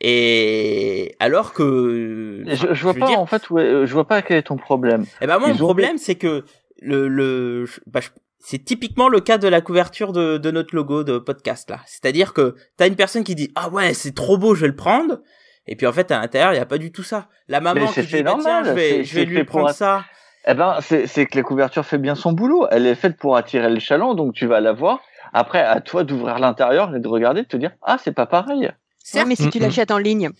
Et 0.00 1.14
alors 1.18 1.52
que 1.52 2.44
Je, 2.46 2.72
je 2.72 2.82
vois 2.84 2.94
pas 2.94 3.06
dire- 3.06 3.20
en 3.20 3.26
fait, 3.26 3.42
est- 3.42 3.52
euh, 3.58 3.86
je 3.86 3.92
vois 3.92 4.06
pas 4.06 4.22
quel 4.22 4.38
est 4.38 4.42
ton 4.42 4.56
problème. 4.56 5.04
eh 5.20 5.26
ben 5.26 5.38
moi, 5.38 5.48
Ils 5.48 5.54
mon 5.54 5.62
ont 5.62 5.64
problème, 5.66 5.98
c'est 5.98 6.14
que 6.14 6.44
le, 6.80 7.64
bah, 7.86 8.00
c'est 8.38 8.64
typiquement 8.64 9.08
le 9.08 9.20
cas 9.20 9.38
de 9.38 9.48
la 9.48 9.60
couverture 9.60 10.12
de, 10.12 10.38
de 10.38 10.50
notre 10.50 10.74
logo 10.74 11.04
de 11.04 11.18
podcast 11.18 11.68
là. 11.70 11.80
C'est-à-dire 11.86 12.32
que 12.32 12.54
t'as 12.76 12.86
une 12.86 12.96
personne 12.96 13.24
qui 13.24 13.34
dit 13.34 13.50
ah 13.56 13.68
ouais 13.68 13.94
c'est 13.94 14.14
trop 14.14 14.38
beau, 14.38 14.54
je 14.54 14.62
vais 14.62 14.68
le 14.68 14.76
prendre. 14.76 15.20
Et 15.66 15.76
puis 15.76 15.86
en 15.86 15.92
fait 15.92 16.10
à 16.12 16.20
l'intérieur 16.20 16.52
il 16.52 16.56
y 16.56 16.60
a 16.60 16.66
pas 16.66 16.78
du 16.78 16.92
tout 16.92 17.02
ça. 17.02 17.28
La 17.48 17.60
maman 17.60 17.80
Mais 17.80 17.86
qui 17.88 17.92
c'est 17.94 18.02
dit 18.04 18.22
bah, 18.22 18.36
tiens 18.40 18.62
normal, 18.62 18.64
je 18.66 18.70
vais 18.70 18.88
c'est- 18.90 19.04
je 19.04 19.14
vais 19.14 19.20
c'est 19.22 19.26
lui 19.26 19.44
pour 19.44 19.58
prendre 19.60 19.74
ça. 19.74 20.04
Eh 20.46 20.54
ben, 20.54 20.78
c'est 20.80 21.06
c'est 21.06 21.26
que 21.26 21.36
la 21.36 21.42
couverture 21.42 21.84
fait 21.84 21.98
bien 21.98 22.14
son 22.14 22.32
boulot. 22.32 22.66
Elle 22.70 22.86
est 22.86 22.94
faite 22.94 23.16
pour 23.18 23.36
attirer 23.36 23.68
le 23.68 23.80
chaland, 23.80 24.14
donc 24.14 24.32
tu 24.34 24.46
vas 24.46 24.60
la 24.60 24.72
voir. 24.72 25.00
Après, 25.34 25.60
à 25.60 25.80
toi 25.82 26.04
d'ouvrir 26.04 26.38
l'intérieur 26.38 26.94
et 26.96 27.00
de 27.00 27.08
regarder, 27.08 27.42
de 27.42 27.46
te 27.48 27.56
dire 27.58 27.72
ah 27.82 27.98
c'est 28.02 28.12
pas 28.14 28.24
pareil. 28.26 28.60
Ouais, 28.60 28.72
Certes, 29.02 29.26
mais 29.28 29.34
si 29.36 29.50
tu 29.50 29.58
Mhm. 29.58 29.64
l'achètes 29.64 29.90
en 29.90 29.98
ligne, 29.98 30.30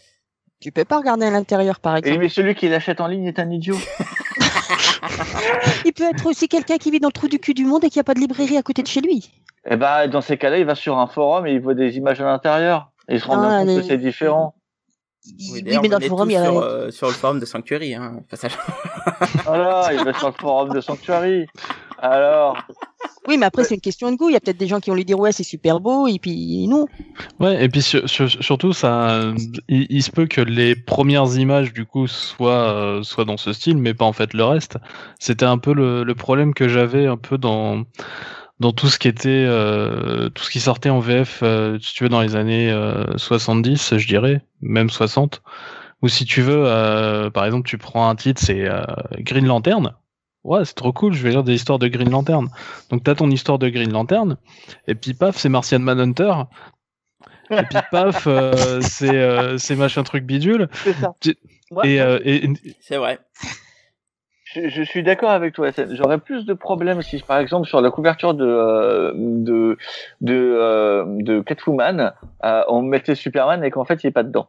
tu 0.61 0.73
peux 0.73 0.85
pas 0.85 0.99
regarder 0.99 1.27
à 1.27 1.31
l'intérieur, 1.31 1.81
par 1.81 1.95
Et 1.97 1.99
exemple. 1.99 2.19
mais 2.21 2.29
celui 2.29 2.55
qui 2.55 2.69
l'achète 2.69 3.01
en 3.03 3.07
ligne 3.07 3.27
est 3.27 3.39
un 3.39 3.51
idiot. 3.51 3.77
Il 5.85 5.93
peut 5.93 6.05
être 6.05 6.27
aussi 6.27 6.49
quelqu'un 6.49 6.79
qui 6.79 6.91
vit 6.91 7.01
dans 7.01 7.09
le 7.09 7.13
trou 7.13 7.29
du 7.29 7.39
cul 7.39 7.55
du 7.55 7.65
monde 7.65 7.85
et 7.85 7.91
qui 7.91 7.99
a 8.01 8.05
pas 8.05 8.15
de 8.15 8.21
librairie 8.21 8.57
à 8.57 8.63
côté 8.63 8.83
de 8.83 8.89
chez 8.89 9.01
lui. 9.01 9.31
Eh 9.71 9.77
ben, 9.77 10.07
dans 10.09 10.21
ces 10.21 10.39
cas-là, 10.39 10.59
il 10.59 10.65
va 10.65 10.75
sur 10.75 10.99
un 10.99 11.07
forum 11.07 11.47
et 11.47 11.53
il 11.53 11.61
voit 11.61 11.75
des 11.75 11.97
images 11.97 12.21
à 12.21 12.25
l'intérieur. 12.25 12.91
Et 13.09 13.15
il 13.15 13.21
se 13.21 13.27
rend 13.27 13.41
Ah, 13.43 13.49
bien 13.49 13.59
compte 13.59 13.67
mais- 13.67 13.77
que 13.77 13.83
c'est 13.83 13.99
différent. 13.99 14.55
Oui, 15.53 15.63
d'ailleurs, 15.63 15.83
mais 15.83 15.89
dans 15.89 15.99
le 15.99 16.07
forum, 16.07 16.31
il 16.31 16.35
y 16.35 16.37
a 16.37 16.45
sur, 16.45 16.59
euh, 16.59 16.91
sur 16.91 17.07
le 17.09 17.13
forum 17.13 17.39
de 17.41 17.45
Sanctuary 17.45 17.95
hein, 17.95 18.21
passage. 18.31 18.57
Voilà, 19.45 19.91
il 19.93 20.03
va 20.05 20.13
sur 20.15 20.29
le 20.29 20.35
forum 20.35 20.71
de 20.73 20.81
Sanctuary. 20.81 21.47
Alors, 21.99 22.57
Oui, 23.29 23.37
mais 23.39 23.47
après, 23.47 23.65
c'est 23.65 23.75
une 23.75 23.81
question 23.81 24.11
de 24.11 24.17
goût. 24.17 24.31
Il 24.31 24.33
y 24.33 24.37
a 24.37 24.41
peut-être 24.41 24.57
des 24.59 24.67
gens 24.67 24.81
qui 24.81 24.91
vont 24.91 24.97
lui 24.97 25.05
dire, 25.05 25.19
ouais, 25.19 25.33
c'est 25.33 25.43
super 25.45 25.81
beau, 25.81 26.07
et 26.09 26.19
puis 26.19 26.67
non. 26.67 26.87
Ouais, 27.41 27.65
et 27.65 27.69
puis 27.69 27.83
sur- 27.83 28.09
sur- 28.09 28.31
surtout, 28.31 28.73
ça, 28.73 29.33
il, 29.69 29.87
il 29.91 30.03
se 30.03 30.11
peut 30.11 30.27
que 30.27 30.41
les 30.41 30.75
premières 30.75 31.37
images 31.37 31.73
du 31.73 31.85
coup 31.85 32.07
soient, 32.07 32.73
euh, 32.73 33.03
soient 33.03 33.25
dans 33.25 33.37
ce 33.37 33.53
style, 33.53 33.77
mais 33.77 33.93
pas 33.93 34.05
en 34.05 34.13
fait 34.13 34.35
le 34.35 34.45
reste. 34.45 34.79
C'était 35.19 35.45
un 35.45 35.59
peu 35.59 35.75
le, 35.75 36.05
le 36.05 36.15
problème 36.15 36.55
que 36.55 36.69
j'avais 36.69 37.07
un 37.07 37.17
peu 37.17 37.37
dans 37.39 37.85
dans 38.61 38.73
tout 38.73 38.89
ce 38.89 38.99
qui 38.99 39.09
était 39.09 39.29
euh, 39.47 40.29
tout 40.31 40.43
ce 40.43 40.51
qui 40.51 40.61
sortait 40.61 40.91
en 40.91 40.99
VF, 41.01 41.41
euh, 41.43 41.79
si 41.81 41.95
tu 41.95 42.05
veux, 42.05 42.09
dans 42.09 42.21
les 42.21 42.35
années 42.37 42.71
euh, 42.71 43.17
70, 43.17 43.97
je 43.97 44.07
dirais, 44.07 44.43
même 44.61 44.91
60. 44.91 45.43
Ou 46.03 46.09
si 46.09 46.25
tu 46.25 46.43
veux, 46.43 46.65
euh, 46.67 47.31
par 47.31 47.45
exemple, 47.45 47.69
tu 47.69 47.79
prends 47.79 48.09
un 48.09 48.15
titre, 48.17 48.41
c'est 48.45 48.69
euh, 48.69 48.83
Green 49.21 49.47
Lantern. 49.47 49.95
Ouais, 50.45 50.65
c'est 50.65 50.75
trop 50.75 50.93
cool, 50.93 51.13
je 51.13 51.23
vais 51.23 51.31
lire 51.31 51.45
des 51.45 51.55
histoires 51.55 51.79
de 51.79 51.89
Green 51.89 52.11
Lantern. 52.11 52.49
Donc 52.91 53.05
t'as 53.05 53.15
ton 53.15 53.31
histoire 53.31 53.59
de 53.59 53.69
Green 53.69 53.93
Lantern, 53.93 54.37
et 54.87 54.95
puis 54.95 55.13
paf, 55.15 55.37
c'est 55.37 55.49
Martian 55.49 55.81
Manhunter. 55.81 56.33
Et 57.51 57.63
puis 57.69 57.79
paf, 57.91 58.25
euh, 58.27 58.81
c'est 58.83 59.17
euh, 59.19 59.59
c'est 59.59 59.77
machin 59.77 60.03
truc 60.05 60.25
bidule. 60.25 60.69
c'est 60.73 60.93
ça. 60.95 61.15
Ouais, 61.71 61.95
Et, 61.95 62.01
euh, 62.01 62.19
et, 62.25 62.49
C'est 62.81 62.97
vrai. 62.97 63.19
je, 64.55 64.69
je 64.69 64.83
suis 64.83 65.03
d'accord 65.03 65.31
avec 65.31 65.55
toi. 65.55 65.71
J'aurais 65.91 66.19
plus 66.19 66.47
de 66.47 66.55
problèmes 66.55 67.03
si, 67.03 67.19
par 67.19 67.39
exemple, 67.39 67.67
sur 67.69 67.81
la 67.81 67.91
couverture 67.91 68.33
de 68.35 68.47
euh, 68.47 69.13
de 69.15 69.77
de, 70.23 70.35
euh, 70.35 71.05
de 71.07 71.41
Catwoman, 71.41 72.13
euh, 72.45 72.63
on 72.69 72.81
mettait 72.83 73.15
Superman 73.15 73.63
et 73.65 73.71
qu'en 73.71 73.85
fait, 73.85 74.03
il 74.05 74.07
est 74.07 74.13
pas 74.13 74.23
dedans. 74.23 74.49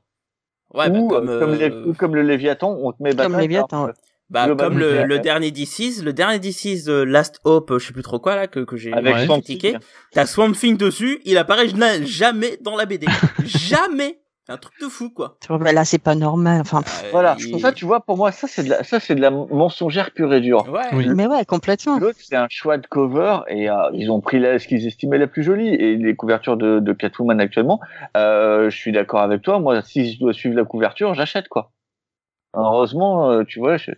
Ouais, 0.73 0.89
bah, 0.89 0.99
ou, 0.99 1.07
comme, 1.09 1.29
euh, 1.29 1.39
comme, 1.39 1.53
les- 1.55 1.71
ou 1.89 1.93
comme 1.93 2.15
le 2.15 2.21
Léviathan, 2.21 2.77
on 2.81 2.91
te 2.91 3.01
met 3.01 3.09
Comme 3.09 3.17
Batman, 3.17 3.41
Léviathan, 3.41 3.83
alors, 3.83 3.95
bah, 4.29 4.47
comme 4.57 4.77
le, 4.77 4.91
ouais. 4.99 5.05
le 5.07 5.19
dernier 5.19 5.51
DC's, 5.51 6.03
le 6.03 6.13
dernier 6.13 6.39
DC's 6.39 6.83
de 6.83 6.93
Last 7.01 7.39
Hope, 7.45 7.73
je 7.79 7.85
sais 7.87 7.93
plus 7.93 8.03
trop 8.03 8.19
quoi 8.19 8.35
là 8.35 8.47
que 8.47 8.59
que 8.59 8.77
j'ai 8.77 8.93
avec 8.93 9.15
Ouais. 9.15 9.25
Critiqué. 9.27 9.71
Thing. 9.71 9.79
T'as 10.11 10.25
Swamp 10.25 10.51
Thing 10.53 10.77
dessus, 10.77 11.19
il 11.25 11.37
apparaît 11.37 11.67
jamais 12.05 12.57
dans 12.61 12.75
la 12.75 12.85
BD. 12.85 13.07
jamais. 13.45 14.19
C'est 14.45 14.53
un 14.53 14.57
truc 14.57 14.73
de 14.81 14.87
fou, 14.87 15.11
quoi. 15.11 15.37
Tu 15.41 15.47
vois, 15.47 15.59
bah, 15.59 15.71
Là, 15.71 15.85
c'est 15.85 15.99
pas 15.99 16.15
normal. 16.15 16.61
Enfin, 16.61 16.81
pff, 16.81 17.03
Euh, 17.05 17.09
Voilà. 17.11 17.35
il- 17.39 17.51
Pour 17.51 17.59
ça, 17.61 17.71
tu 17.71 17.85
vois, 17.85 17.99
pour 17.99 18.17
moi, 18.17 18.31
ça 18.31 18.47
c'est 18.47 18.63
de 18.63 18.69
la, 18.71 18.83
ça 18.83 18.99
c'est 18.99 19.13
de 19.13 19.21
la 19.21 19.29
mensongère 19.29 20.09
pure 20.11 20.33
et 20.33 20.41
dure. 20.41 20.67
Ouais. 20.71 20.81
Oui. 20.93 21.07
mais 21.15 21.27
ouais, 21.27 21.45
complètement. 21.45 21.99
L'autre, 21.99 22.17
c'est 22.19 22.35
un 22.35 22.47
choix 22.49 22.79
de 22.79 22.87
cover 22.87 23.41
et 23.47 23.69
euh, 23.69 23.75
ils 23.93 24.09
ont 24.09 24.21
pris 24.21 24.39
la, 24.39 24.57
ce 24.57 24.67
qu'ils 24.67 24.87
estimaient 24.87 25.19
la 25.19 25.27
plus 25.27 25.43
jolie. 25.43 25.69
Et 25.69 25.97
les 25.97 26.15
couvertures 26.15 26.57
de, 26.57 26.79
de 26.79 26.93
Catwoman 26.93 27.39
actuellement, 27.39 27.79
euh, 28.17 28.71
je 28.71 28.75
suis 28.75 28.91
d'accord 28.91 29.21
avec 29.21 29.43
toi. 29.43 29.59
Moi, 29.59 29.83
si 29.83 30.13
je 30.13 30.19
dois 30.19 30.33
suivre 30.33 30.55
la 30.55 30.65
couverture, 30.65 31.13
j'achète 31.13 31.47
quoi. 31.47 31.71
Heureusement, 32.55 33.29
euh, 33.31 33.43
tu 33.43 33.59
vois, 33.59 33.77
je, 33.77 33.91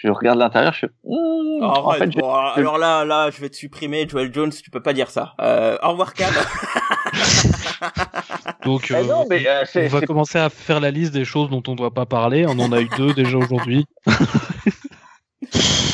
je 0.00 0.08
regarde 0.08 0.38
l'intérieur, 0.38 0.72
je 0.72 0.80
fais. 0.80 0.88
hmm, 1.04 1.62
en 1.62 1.88
Arrête, 1.88 2.04
fait, 2.04 2.12
je- 2.12 2.18
bon, 2.18 2.32
alors 2.32 2.78
là, 2.78 3.04
là, 3.04 3.30
je 3.30 3.40
vais 3.40 3.48
te 3.50 3.56
supprimer, 3.56 4.06
Joel 4.08 4.32
Jones, 4.32 4.50
tu 4.52 4.70
peux 4.70 4.82
pas 4.82 4.92
dire 4.92 5.10
ça. 5.10 5.34
Euh, 5.40 5.76
au 5.82 5.90
revoir, 5.90 6.14
Cab. 6.14 6.32
donc, 8.64 8.86
Eh 8.90 8.94
euh, 8.94 9.04
non, 9.04 9.26
mais 9.28 9.46
euh, 9.46 9.64
on 9.76 9.86
va 9.88 10.00
commencer 10.02 10.38
à 10.38 10.48
faire 10.50 10.80
la 10.80 10.90
liste 10.90 11.12
des 11.12 11.24
choses 11.24 11.50
dont 11.50 11.62
on 11.66 11.74
doit 11.74 11.92
pas 11.92 12.06
parler. 12.06 12.46
On 12.46 12.58
en 12.58 12.72
a 12.72 12.80
eu 12.80 12.88
deux 12.96 13.12
déjà 13.14 13.36
aujourd'hui. 13.38 13.84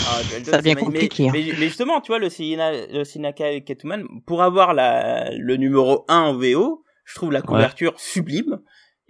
Ah, 0.06 0.20
Joel 0.28 0.44
Ça 0.44 0.58
devient 0.58 0.74
mais- 0.74 0.80
compliqué, 0.82 1.28
hein. 1.28 1.30
Mais, 1.32 1.44
mais 1.58 1.66
justement, 1.66 2.00
tu 2.00 2.08
vois, 2.12 2.18
le, 2.18 2.28
Sina, 2.28 2.72
le 2.72 3.04
Sinaka 3.04 3.52
et 3.52 3.62
Catwoman, 3.62 4.04
pour 4.26 4.42
avoir 4.42 4.74
la, 4.74 5.30
le 5.36 5.56
numéro 5.56 6.04
1 6.08 6.18
en 6.18 6.34
VO, 6.34 6.82
je 7.04 7.14
trouve 7.14 7.32
la 7.32 7.42
couverture 7.42 7.94
sublime. 7.98 8.58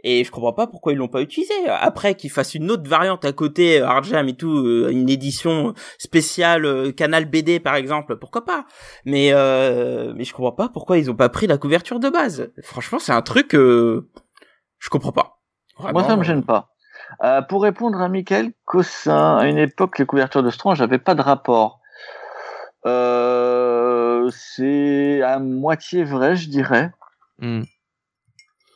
Et 0.07 0.23
je 0.23 0.31
comprends 0.31 0.53
pas 0.53 0.67
pourquoi 0.67 0.93
ils 0.93 0.97
l'ont 0.97 1.09
pas 1.09 1.23
utilisé. 1.23 1.55
Après 1.67 2.15
qu'ils 2.15 2.31
fassent 2.31 2.55
une 2.55 2.71
autre 2.71 2.89
variante 2.89 3.25
à 3.25 3.33
côté, 3.33 3.81
euh, 3.81 3.87
Arjam 3.87 4.29
et 4.29 4.37
tout, 4.37 4.55
euh, 4.55 4.91
une 4.91 5.09
édition 5.09 5.73
spéciale 5.99 6.67
euh, 6.67 6.93
Canal 6.93 7.25
BD 7.25 7.59
par 7.59 7.75
exemple, 7.75 8.17
pourquoi 8.17 8.45
pas? 8.45 8.67
Mais 9.07 9.31
euh, 9.33 10.13
mais 10.15 10.25
je 10.25 10.35
comprends 10.35 10.53
pas 10.53 10.69
pourquoi 10.69 10.99
ils 10.99 11.11
ont 11.11 11.17
pas 11.17 11.31
pris 11.31 11.47
la 11.47 11.57
couverture 11.57 12.01
de 12.01 12.11
base. 12.11 12.53
Franchement, 12.63 12.99
c'est 12.99 13.13
un 13.13 13.23
truc 13.23 13.55
euh, 13.55 14.11
je 14.79 14.91
comprends 14.91 15.13
pas. 15.13 15.41
moi, 15.79 16.05
ça 16.05 16.17
me 16.17 16.23
gêne 16.23 16.45
pas. 16.45 16.69
Euh, 17.23 17.41
pour 17.41 17.63
répondre 17.63 18.01
à 18.03 18.09
Michael 18.11 18.53
Cossin, 18.67 19.39
à 19.39 19.47
une 19.47 19.59
époque, 19.59 19.99
les 19.99 20.05
couvertures 20.05 20.43
de 20.43 20.51
Strange 20.51 20.81
n'avaient 20.81 20.99
pas 20.99 21.15
de 21.15 21.23
rapport. 21.23 21.81
Euh, 22.87 24.29
c'est 24.31 25.23
à 25.23 25.39
moitié 25.39 26.05
vrai, 26.05 26.37
je 26.37 26.51
dirais. 26.51 26.93
Hmm. 27.39 27.63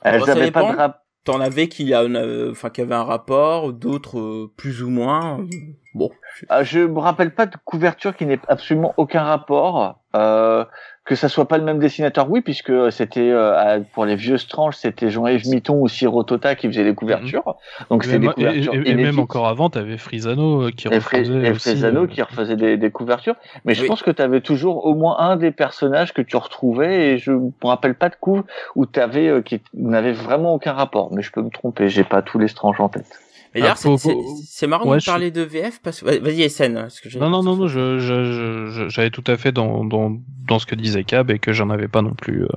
Elles 0.02 0.20
Bon, 0.20 0.26
ça 0.26 0.34
n'avaient 0.34 0.50
pas 0.50 0.72
de 0.72 0.76
rapport. 0.76 1.02
T'en 1.28 1.42
avais 1.42 1.68
qui 1.68 1.92
a, 1.92 2.04
euh, 2.04 2.52
enfin 2.52 2.70
qui 2.70 2.80
avait 2.80 2.94
un 2.94 3.04
rapport, 3.04 3.74
d'autres 3.74 4.18
euh, 4.18 4.50
plus 4.56 4.82
ou 4.82 4.88
moins. 4.88 5.44
Bon, 5.92 6.10
Ah, 6.48 6.64
je 6.64 6.78
me 6.78 6.98
rappelle 7.00 7.34
pas 7.34 7.44
de 7.44 7.54
couverture 7.66 8.16
qui 8.16 8.24
n'ait 8.24 8.40
absolument 8.48 8.94
aucun 8.96 9.24
rapport. 9.24 10.00
Euh, 10.16 10.64
que 11.08 11.14
ça 11.14 11.28
soit 11.30 11.48
pas 11.48 11.56
le 11.56 11.64
même 11.64 11.78
dessinateur, 11.78 12.30
oui, 12.30 12.42
puisque 12.42 12.92
c'était 12.92 13.30
euh, 13.30 13.80
pour 13.94 14.04
les 14.04 14.14
vieux 14.14 14.36
Strange, 14.36 14.76
c'était 14.76 15.10
Jean-Yves 15.10 15.48
Mitton 15.48 15.80
ou 15.80 15.88
Ciro 15.88 16.22
Tota 16.22 16.54
qui 16.54 16.68
faisaient 16.68 16.84
les 16.84 16.94
couvertures. 16.94 17.56
Donc 17.90 18.04
Et 18.04 18.06
c'était 18.06 18.18
des 18.18 18.26
et, 18.26 18.32
couvertures 18.34 18.74
et- 18.74 18.90
et 18.90 18.94
même 18.94 19.18
encore 19.18 19.48
avant, 19.48 19.70
t'avais 19.70 19.96
Frisano 19.96 20.64
euh, 20.66 20.70
qui 20.70 20.86
et, 20.88 21.00
Fré- 21.00 21.20
refaisait 21.20 21.94
euh, 21.94 22.06
qui 22.06 22.20
refaisait 22.22 22.56
des, 22.56 22.76
des 22.76 22.90
couvertures. 22.90 23.36
Mais 23.64 23.74
je 23.74 23.82
Oui. 23.82 23.88
pense 23.88 24.02
que 24.02 24.10
tu 24.10 24.20
avais 24.20 24.42
toujours 24.42 24.84
au 24.84 24.94
moins 24.94 25.18
un 25.18 25.36
des 25.36 25.50
personnages 25.50 26.12
que 26.12 26.20
tu 26.22 26.36
retrouvais 26.36 27.12
et 27.12 27.18
je 27.18 27.32
me 27.32 27.50
rappelle 27.62 27.94
pas 27.94 28.10
de 28.10 28.16
coup 28.16 28.42
où 28.76 28.84
tu 28.84 29.00
avais 29.00 29.28
euh, 29.28 29.40
qui 29.40 29.62
n'avait 29.74 30.12
vraiment 30.12 30.54
aucun 30.54 30.74
rapport. 30.74 31.10
Mais 31.14 31.22
je 31.22 31.32
peux 31.32 31.42
me 31.42 31.50
tromper, 31.50 31.88
j'ai 31.88 32.04
pas 32.04 32.20
tous 32.20 32.38
les 32.38 32.48
Strange 32.48 32.80
en 32.80 32.88
tête. 32.90 33.22
Mais 33.54 33.60
Ah, 33.60 33.60
d'ailleurs 33.62 33.76
c'est- 33.78 33.88
faut- 33.88 33.98
c'est 33.98 34.14
c'est 34.46 34.66
marrant 34.66 34.88
Ouais, 34.88 34.98
de 34.98 35.04
parler 35.04 35.30
de 35.30 35.42
VF 35.42 35.80
parce 35.82 36.00
que 36.00 36.18
vas-y 36.20 36.42
SN 36.48 36.74
parce 36.74 37.00
que 37.00 37.08
j'ai- 37.08 37.18
Non, 37.18 37.30
non, 37.30 37.42
non, 37.42 37.56
non, 37.56 37.66
je, 37.68 37.98
je, 37.98 38.24
je- 38.24 38.70
je- 38.70 38.88
j'avais 38.88 39.10
tout 39.10 39.24
à 39.26 39.36
fait 39.36 39.52
dans, 39.52 39.84
dans, 39.84 40.16
dans 40.46 40.58
ce 40.58 40.66
que 40.66 40.74
disait 40.74 41.04
Cab 41.04 41.30
et 41.30 41.38
que 41.38 41.52
j'en 41.52 41.70
avais 41.70 41.88
pas 41.88 42.02
non 42.02 42.14
plus. 42.14 42.44
euh, 42.44 42.48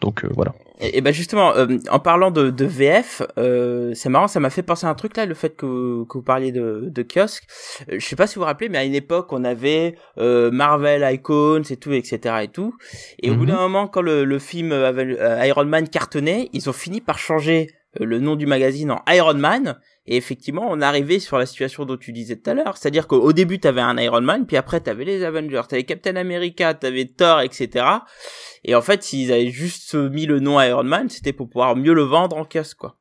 Donc 0.00 0.24
euh, 0.24 0.28
voilà. 0.34 0.54
Et, 0.80 0.96
et 0.96 1.00
ben 1.02 1.12
justement, 1.12 1.54
euh, 1.54 1.76
en 1.90 1.98
parlant 1.98 2.30
de, 2.30 2.48
de 2.48 2.64
VF, 2.64 3.20
euh, 3.36 3.92
c'est 3.94 4.08
marrant, 4.08 4.28
ça 4.28 4.40
m'a 4.40 4.48
fait 4.48 4.62
penser 4.62 4.86
à 4.86 4.88
un 4.88 4.94
truc 4.94 5.14
là, 5.18 5.26
le 5.26 5.34
fait 5.34 5.54
que, 5.54 6.04
que 6.04 6.12
vous 6.16 6.22
parliez 6.22 6.52
de, 6.52 6.84
de 6.86 7.02
kiosque. 7.02 7.44
Euh, 7.92 7.96
je 7.98 8.06
sais 8.06 8.16
pas 8.16 8.26
si 8.26 8.36
vous 8.36 8.40
vous 8.40 8.46
rappelez, 8.46 8.70
mais 8.70 8.78
à 8.78 8.84
une 8.84 8.94
époque, 8.94 9.30
on 9.34 9.44
avait 9.44 9.96
euh, 10.16 10.50
Marvel 10.50 11.06
Icons 11.12 11.60
et 11.68 11.76
tout, 11.76 11.92
etc. 11.92 12.36
et 12.44 12.48
tout. 12.48 12.74
Et 13.22 13.30
au 13.30 13.34
bout 13.34 13.42
Mhm. 13.42 13.48
d'un 13.48 13.56
moment, 13.60 13.88
quand 13.88 14.00
le, 14.00 14.24
le 14.24 14.38
film 14.38 14.72
Iron 15.44 15.66
Man 15.66 15.86
cartonnait, 15.86 16.48
ils 16.54 16.70
ont 16.70 16.72
fini 16.72 17.02
par 17.02 17.18
changer 17.18 17.66
le 17.98 18.20
nom 18.20 18.36
du 18.36 18.46
magazine 18.46 18.90
en 18.90 19.02
Iron 19.08 19.34
Man. 19.34 19.78
Et 20.06 20.16
effectivement, 20.16 20.66
on 20.68 20.80
arrivé 20.80 21.18
sur 21.20 21.38
la 21.38 21.46
situation 21.46 21.84
dont 21.84 21.96
tu 21.96 22.12
disais 22.12 22.36
tout 22.36 22.50
à 22.50 22.54
l'heure, 22.54 22.76
c'est-à-dire 22.76 23.06
qu'au 23.06 23.32
début, 23.32 23.58
t'avais 23.60 23.80
un 23.80 23.96
Iron 23.98 24.20
Man, 24.20 24.46
puis 24.46 24.56
après, 24.56 24.80
t'avais 24.80 25.04
les 25.04 25.24
Avengers, 25.24 25.62
t'avais 25.68 25.84
Captain 25.84 26.16
America, 26.16 26.74
t'avais 26.74 27.06
Thor, 27.06 27.40
etc. 27.40 27.86
Et 28.64 28.74
en 28.74 28.82
fait, 28.82 29.02
s'ils 29.02 29.32
avaient 29.32 29.50
juste 29.50 29.94
mis 29.94 30.26
le 30.26 30.40
nom 30.40 30.60
Iron 30.60 30.84
Man, 30.84 31.08
c'était 31.08 31.32
pour 31.32 31.48
pouvoir 31.48 31.76
mieux 31.76 31.94
le 31.94 32.02
vendre 32.02 32.36
en 32.36 32.44
kiosque, 32.44 32.78
quoi. 32.78 32.99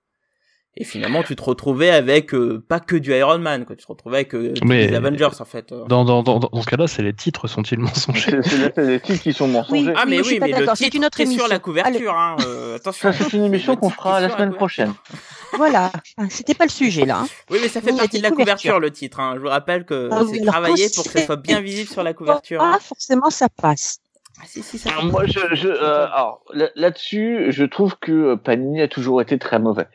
Et 0.82 0.86
finalement, 0.86 1.24
tu 1.24 1.36
te 1.36 1.42
retrouvais 1.44 1.90
avec 1.90 2.34
euh, 2.34 2.64
pas 2.66 2.80
que 2.80 2.96
du 2.96 3.14
Iron 3.14 3.38
Man, 3.38 3.66
quoi. 3.66 3.76
Tu 3.76 3.84
te 3.84 3.92
retrouvais 3.92 4.20
avec 4.20 4.34
euh, 4.34 4.54
des 4.54 4.96
Avengers, 4.96 5.28
en 5.38 5.46
fait. 5.46 5.74
Dans, 5.74 6.06
dans, 6.06 6.24
dans, 6.24 6.40
dans 6.40 6.62
ce 6.62 6.68
cas-là, 6.68 6.88
c'est 6.88 7.02
les 7.04 7.12
titres 7.14 7.48
sont-ils 7.48 7.80
mensongers? 7.80 8.40
C'est 8.44 8.78
les 8.78 9.00
titres 9.02 9.22
qui 9.22 9.34
sont 9.34 9.50
mensongers. 9.50 9.94
ah, 9.98 10.06
mais 10.08 10.22
oui, 10.22 10.40
mais 10.40 10.54
le 10.58 10.74
titre, 10.74 10.96
une 10.96 11.04
autre 11.04 11.20
émission. 11.20 11.44
sur 11.44 11.50
la 11.50 11.60
couverture, 11.60 12.14
hein. 12.14 12.38
Euh, 12.46 12.76
attention. 12.78 13.12
c'est 13.12 13.34
une 13.34 13.44
émission 13.44 13.76
qu'on 13.76 13.90
fera 13.90 14.22
la 14.22 14.30
semaine 14.30 14.54
prochaine. 14.54 14.94
Voilà, 15.58 15.92
c'était 16.30 16.54
pas 16.54 16.66
le 16.66 16.70
sujet 16.70 17.06
là. 17.06 17.22
Hein. 17.24 17.28
Oui, 17.50 17.58
mais 17.62 17.68
ça 17.68 17.82
fait 17.82 17.94
partie 17.94 18.20
de 18.20 18.24
la 18.24 18.32
couverture, 18.32 18.80
le 18.80 18.92
titre. 18.92 19.20
Hein. 19.20 19.34
Je 19.36 19.42
vous 19.42 19.48
rappelle 19.50 19.84
que 19.84 20.08
ah 20.12 20.22
c'est 20.32 20.46
travaillé 20.46 20.88
pour 20.96 21.04
que 21.04 21.20
ce 21.20 21.26
soit 21.26 21.36
bien 21.36 21.60
visible 21.60 21.90
sur 21.90 22.04
la 22.04 22.14
couverture. 22.14 22.62
Ah, 22.64 22.78
forcément, 22.80 23.30
ça 23.30 23.50
passe. 23.50 23.98
Ah, 24.40 24.44
si, 24.48 24.64
si, 24.64 24.78
ça 24.78 24.92
moi, 25.04 25.26
je, 25.26 25.40
je 25.54 25.68
euh, 25.68 26.06
alors 26.06 26.46
là-dessus, 26.54 27.48
je 27.50 27.66
trouve 27.66 27.96
que 28.00 28.36
Panini 28.36 28.82
a 28.82 28.88
toujours 28.88 29.22
été 29.22 29.38
très 29.38 29.60
mauvais. 29.60 29.88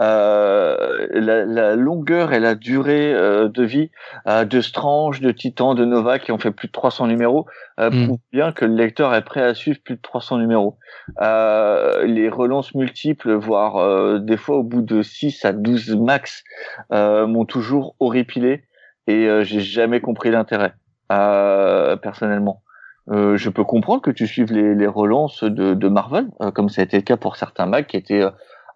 Euh, 0.00 1.08
la, 1.12 1.44
la, 1.44 1.76
longueur 1.76 2.32
et 2.32 2.40
la 2.40 2.54
durée 2.54 3.12
euh, 3.12 3.48
de 3.48 3.62
vie 3.62 3.90
euh, 4.26 4.46
de 4.46 4.62
Strange, 4.62 5.20
de 5.20 5.30
Titan, 5.30 5.74
de 5.74 5.84
Nova 5.84 6.18
qui 6.18 6.32
ont 6.32 6.38
fait 6.38 6.52
plus 6.52 6.68
de 6.68 6.72
300 6.72 7.06
numéros 7.06 7.44
euh, 7.80 7.90
mm. 7.90 8.16
bien 8.32 8.52
que 8.52 8.64
le 8.64 8.74
lecteur 8.74 9.14
est 9.14 9.24
prêt 9.24 9.42
à 9.42 9.52
suivre 9.52 9.78
plus 9.84 9.96
de 9.96 10.00
300 10.00 10.38
numéros. 10.38 10.78
Euh, 11.20 12.06
les 12.06 12.30
relances 12.30 12.74
multiples, 12.74 13.34
voire 13.34 14.20
des 14.20 14.38
fois 14.38 14.56
au 14.56 14.62
bout 14.62 14.80
de 14.80 15.02
6 15.02 15.44
à 15.44 15.52
12 15.52 15.96
max, 15.96 16.44
m'ont 16.90 17.44
toujours 17.44 17.94
horripilé 18.00 18.64
et 19.06 19.28
j'ai 19.42 19.60
jamais 19.60 20.00
compris 20.00 20.30
l'intérêt 20.30 20.72
personnellement. 21.08 22.62
je 23.08 23.48
peux 23.50 23.64
comprendre 23.64 24.00
que 24.00 24.10
tu 24.10 24.26
suives 24.26 24.52
les, 24.52 24.74
les 24.74 24.86
relances 24.86 25.44
de, 25.44 25.74
de 25.74 25.88
Marvel, 25.88 26.28
comme 26.54 26.70
ça 26.70 26.80
a 26.80 26.84
été 26.84 26.96
le 26.96 27.02
cas 27.02 27.18
pour 27.18 27.36
certains 27.36 27.66
mags 27.66 27.86
qui 27.86 27.96
étaient 27.96 28.24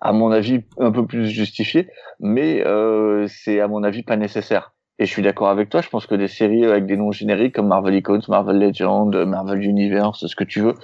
à 0.05 0.13
mon 0.13 0.31
avis, 0.31 0.61
un 0.79 0.93
peu 0.93 1.07
plus 1.07 1.27
justifié, 1.27 1.89
mais 2.21 2.65
euh, 2.65 3.27
c'est 3.27 3.61
à 3.61 3.69
mon 3.69 3.83
avis 3.83 4.03
pas 4.03 4.17
nécessaire. 4.17 4.75
Et 4.99 5.07
je 5.07 5.11
suis 5.11 5.23
d'accord 5.23 5.49
avec 5.49 5.71
toi, 5.71 5.81
je 5.81 5.89
pense 5.89 6.07
que 6.07 6.15
des 6.15 6.29
séries 6.29 6.65
avec 6.65 6.87
des 6.87 6.97
noms 6.97 7.11
génériques 7.11 7.57
comme 7.57 7.67
Marvel 7.67 7.97
Icons, 7.97 8.21
Marvel 8.29 8.61
Legends, 8.61 9.11
Marvel 9.27 9.65
Universe, 9.65 10.27
ce 10.27 10.37
que 10.37 10.45
tu 10.45 10.61
veux, 10.61 10.75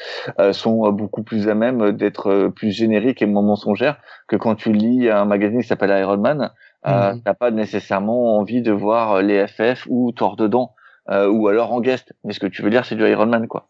euh, 0.41 0.53
sont 0.53 0.87
euh, 0.87 0.91
beaucoup 0.91 1.23
plus 1.23 1.49
à 1.49 1.55
même 1.55 1.93
d'être 1.93 2.27
euh, 2.29 2.49
plus 2.49 2.73
génériques 2.73 3.23
et 3.23 3.27
moins 3.27 3.43
mensongères 3.43 3.99
que 4.27 4.35
quand 4.35 4.57
tu 4.57 4.73
lis 4.73 5.09
un 5.09 5.27
magazine 5.27 5.61
qui 5.61 5.69
s'appelle 5.69 5.97
Iron 6.01 6.17
Man, 6.17 6.51
euh, 6.89 7.15
mmh. 7.15 7.23
t'as 7.23 7.35
pas 7.35 7.53
nécessairement 7.53 8.39
envie 8.39 8.63
de 8.63 8.73
voir 8.73 9.23
les 9.23 9.47
FF 9.47 9.87
ou 9.89 10.11
Thor 10.13 10.35
dedans, 10.35 10.75
ou 11.09 11.49
alors 11.49 11.73
en 11.73 11.81
guest. 11.81 12.13
Mais 12.25 12.33
ce 12.33 12.41
que 12.41 12.47
tu 12.47 12.63
veux 12.63 12.71
dire, 12.71 12.85
c'est 12.85 12.95
du 12.95 13.07
Iron 13.07 13.27
Man, 13.27 13.49
quoi. 13.49 13.67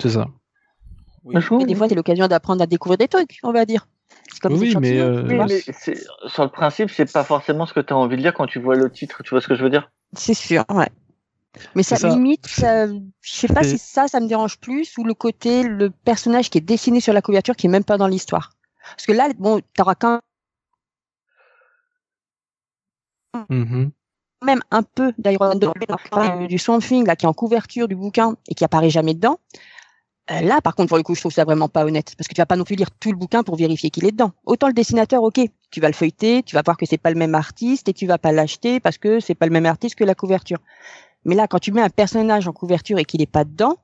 C'est 0.00 0.10
ça. 0.10 0.26
Oui. 1.24 1.34
Et 1.60 1.64
des 1.64 1.74
fois, 1.74 1.88
c'est 1.88 1.94
l'occasion 1.94 2.26
d'apprendre 2.26 2.62
à 2.62 2.66
découvrir 2.66 2.98
des 2.98 3.08
trucs, 3.08 3.38
on 3.42 3.52
va 3.52 3.64
dire 3.64 3.86
oui, 4.44 4.74
mais, 4.80 4.98
euh... 5.00 5.48
sur 6.26 6.44
le 6.44 6.50
principe, 6.50 6.90
c'est 6.90 7.10
pas 7.10 7.24
forcément 7.24 7.66
ce 7.66 7.72
que 7.72 7.80
tu 7.80 7.92
as 7.92 7.96
envie 7.96 8.16
de 8.16 8.22
lire 8.22 8.34
quand 8.34 8.46
tu 8.46 8.58
vois 8.58 8.74
le 8.74 8.90
titre. 8.90 9.22
Tu 9.22 9.30
vois 9.30 9.40
ce 9.40 9.48
que 9.48 9.54
je 9.54 9.62
veux 9.62 9.70
dire? 9.70 9.90
C'est 10.14 10.34
sûr, 10.34 10.64
ouais. 10.70 10.88
Mais 11.74 11.82
ça, 11.82 12.08
limite, 12.08 12.46
ça, 12.46 12.86
je 12.88 13.00
sais 13.22 13.48
pas 13.48 13.62
si 13.62 13.78
ça, 13.78 14.08
ça 14.08 14.20
me 14.20 14.26
dérange 14.26 14.58
plus 14.58 14.96
ou 14.98 15.04
le 15.04 15.14
côté, 15.14 15.62
le 15.62 15.90
personnage 15.90 16.50
qui 16.50 16.58
est 16.58 16.62
dessiné 16.62 17.00
sur 17.00 17.12
la 17.12 17.22
couverture 17.22 17.54
qui 17.54 17.66
est 17.66 17.70
même 17.70 17.84
pas 17.84 17.96
dans 17.96 18.08
l'histoire. 18.08 18.50
Parce 18.90 19.06
que 19.06 19.12
là, 19.12 19.28
bon, 19.38 19.60
t'auras 19.76 19.94
quand 19.94 20.20
mm-hmm. 23.34 23.90
même 24.42 24.60
un 24.70 24.82
peu 24.82 25.12
d'Iron 25.16 25.54
du 26.48 26.58
Swamp 26.58 26.80
Thing 26.80 27.06
là 27.06 27.14
qui 27.16 27.24
est 27.24 27.28
en 27.28 27.32
couverture 27.32 27.88
du 27.88 27.94
bouquin 27.94 28.34
et 28.48 28.54
qui 28.54 28.64
apparaît 28.64 28.90
jamais 28.90 29.14
dedans. 29.14 29.38
Euh, 30.30 30.40
là, 30.40 30.60
par 30.62 30.74
contre, 30.74 30.88
pour 30.88 30.96
le 30.96 31.02
coup, 31.02 31.14
je 31.14 31.20
trouve 31.20 31.32
ça 31.32 31.44
vraiment 31.44 31.68
pas 31.68 31.84
honnête, 31.84 32.14
parce 32.16 32.28
que 32.28 32.34
tu 32.34 32.40
vas 32.40 32.46
pas 32.46 32.56
non 32.56 32.64
plus 32.64 32.76
lire 32.76 32.90
tout 32.90 33.10
le 33.10 33.16
bouquin 33.16 33.42
pour 33.42 33.56
vérifier 33.56 33.90
qu'il 33.90 34.06
est 34.06 34.12
dedans. 34.12 34.32
Autant 34.46 34.68
le 34.68 34.72
dessinateur, 34.72 35.22
ok, 35.22 35.40
tu 35.70 35.80
vas 35.80 35.88
le 35.88 35.94
feuilleter, 35.94 36.42
tu 36.42 36.54
vas 36.54 36.62
voir 36.64 36.78
que 36.78 36.86
c'est 36.86 36.98
pas 36.98 37.10
le 37.10 37.18
même 37.18 37.34
artiste 37.34 37.88
et 37.88 37.92
tu 37.92 38.06
vas 38.06 38.16
pas 38.16 38.32
l'acheter 38.32 38.80
parce 38.80 38.96
que 38.96 39.20
c'est 39.20 39.34
pas 39.34 39.46
le 39.46 39.52
même 39.52 39.66
artiste 39.66 39.96
que 39.96 40.04
la 40.04 40.14
couverture. 40.14 40.58
Mais 41.24 41.34
là, 41.34 41.46
quand 41.46 41.58
tu 41.58 41.72
mets 41.72 41.82
un 41.82 41.90
personnage 41.90 42.48
en 42.48 42.52
couverture 42.52 42.98
et 42.98 43.04
qu'il 43.04 43.20
est 43.20 43.30
pas 43.30 43.44
dedans, 43.44 43.76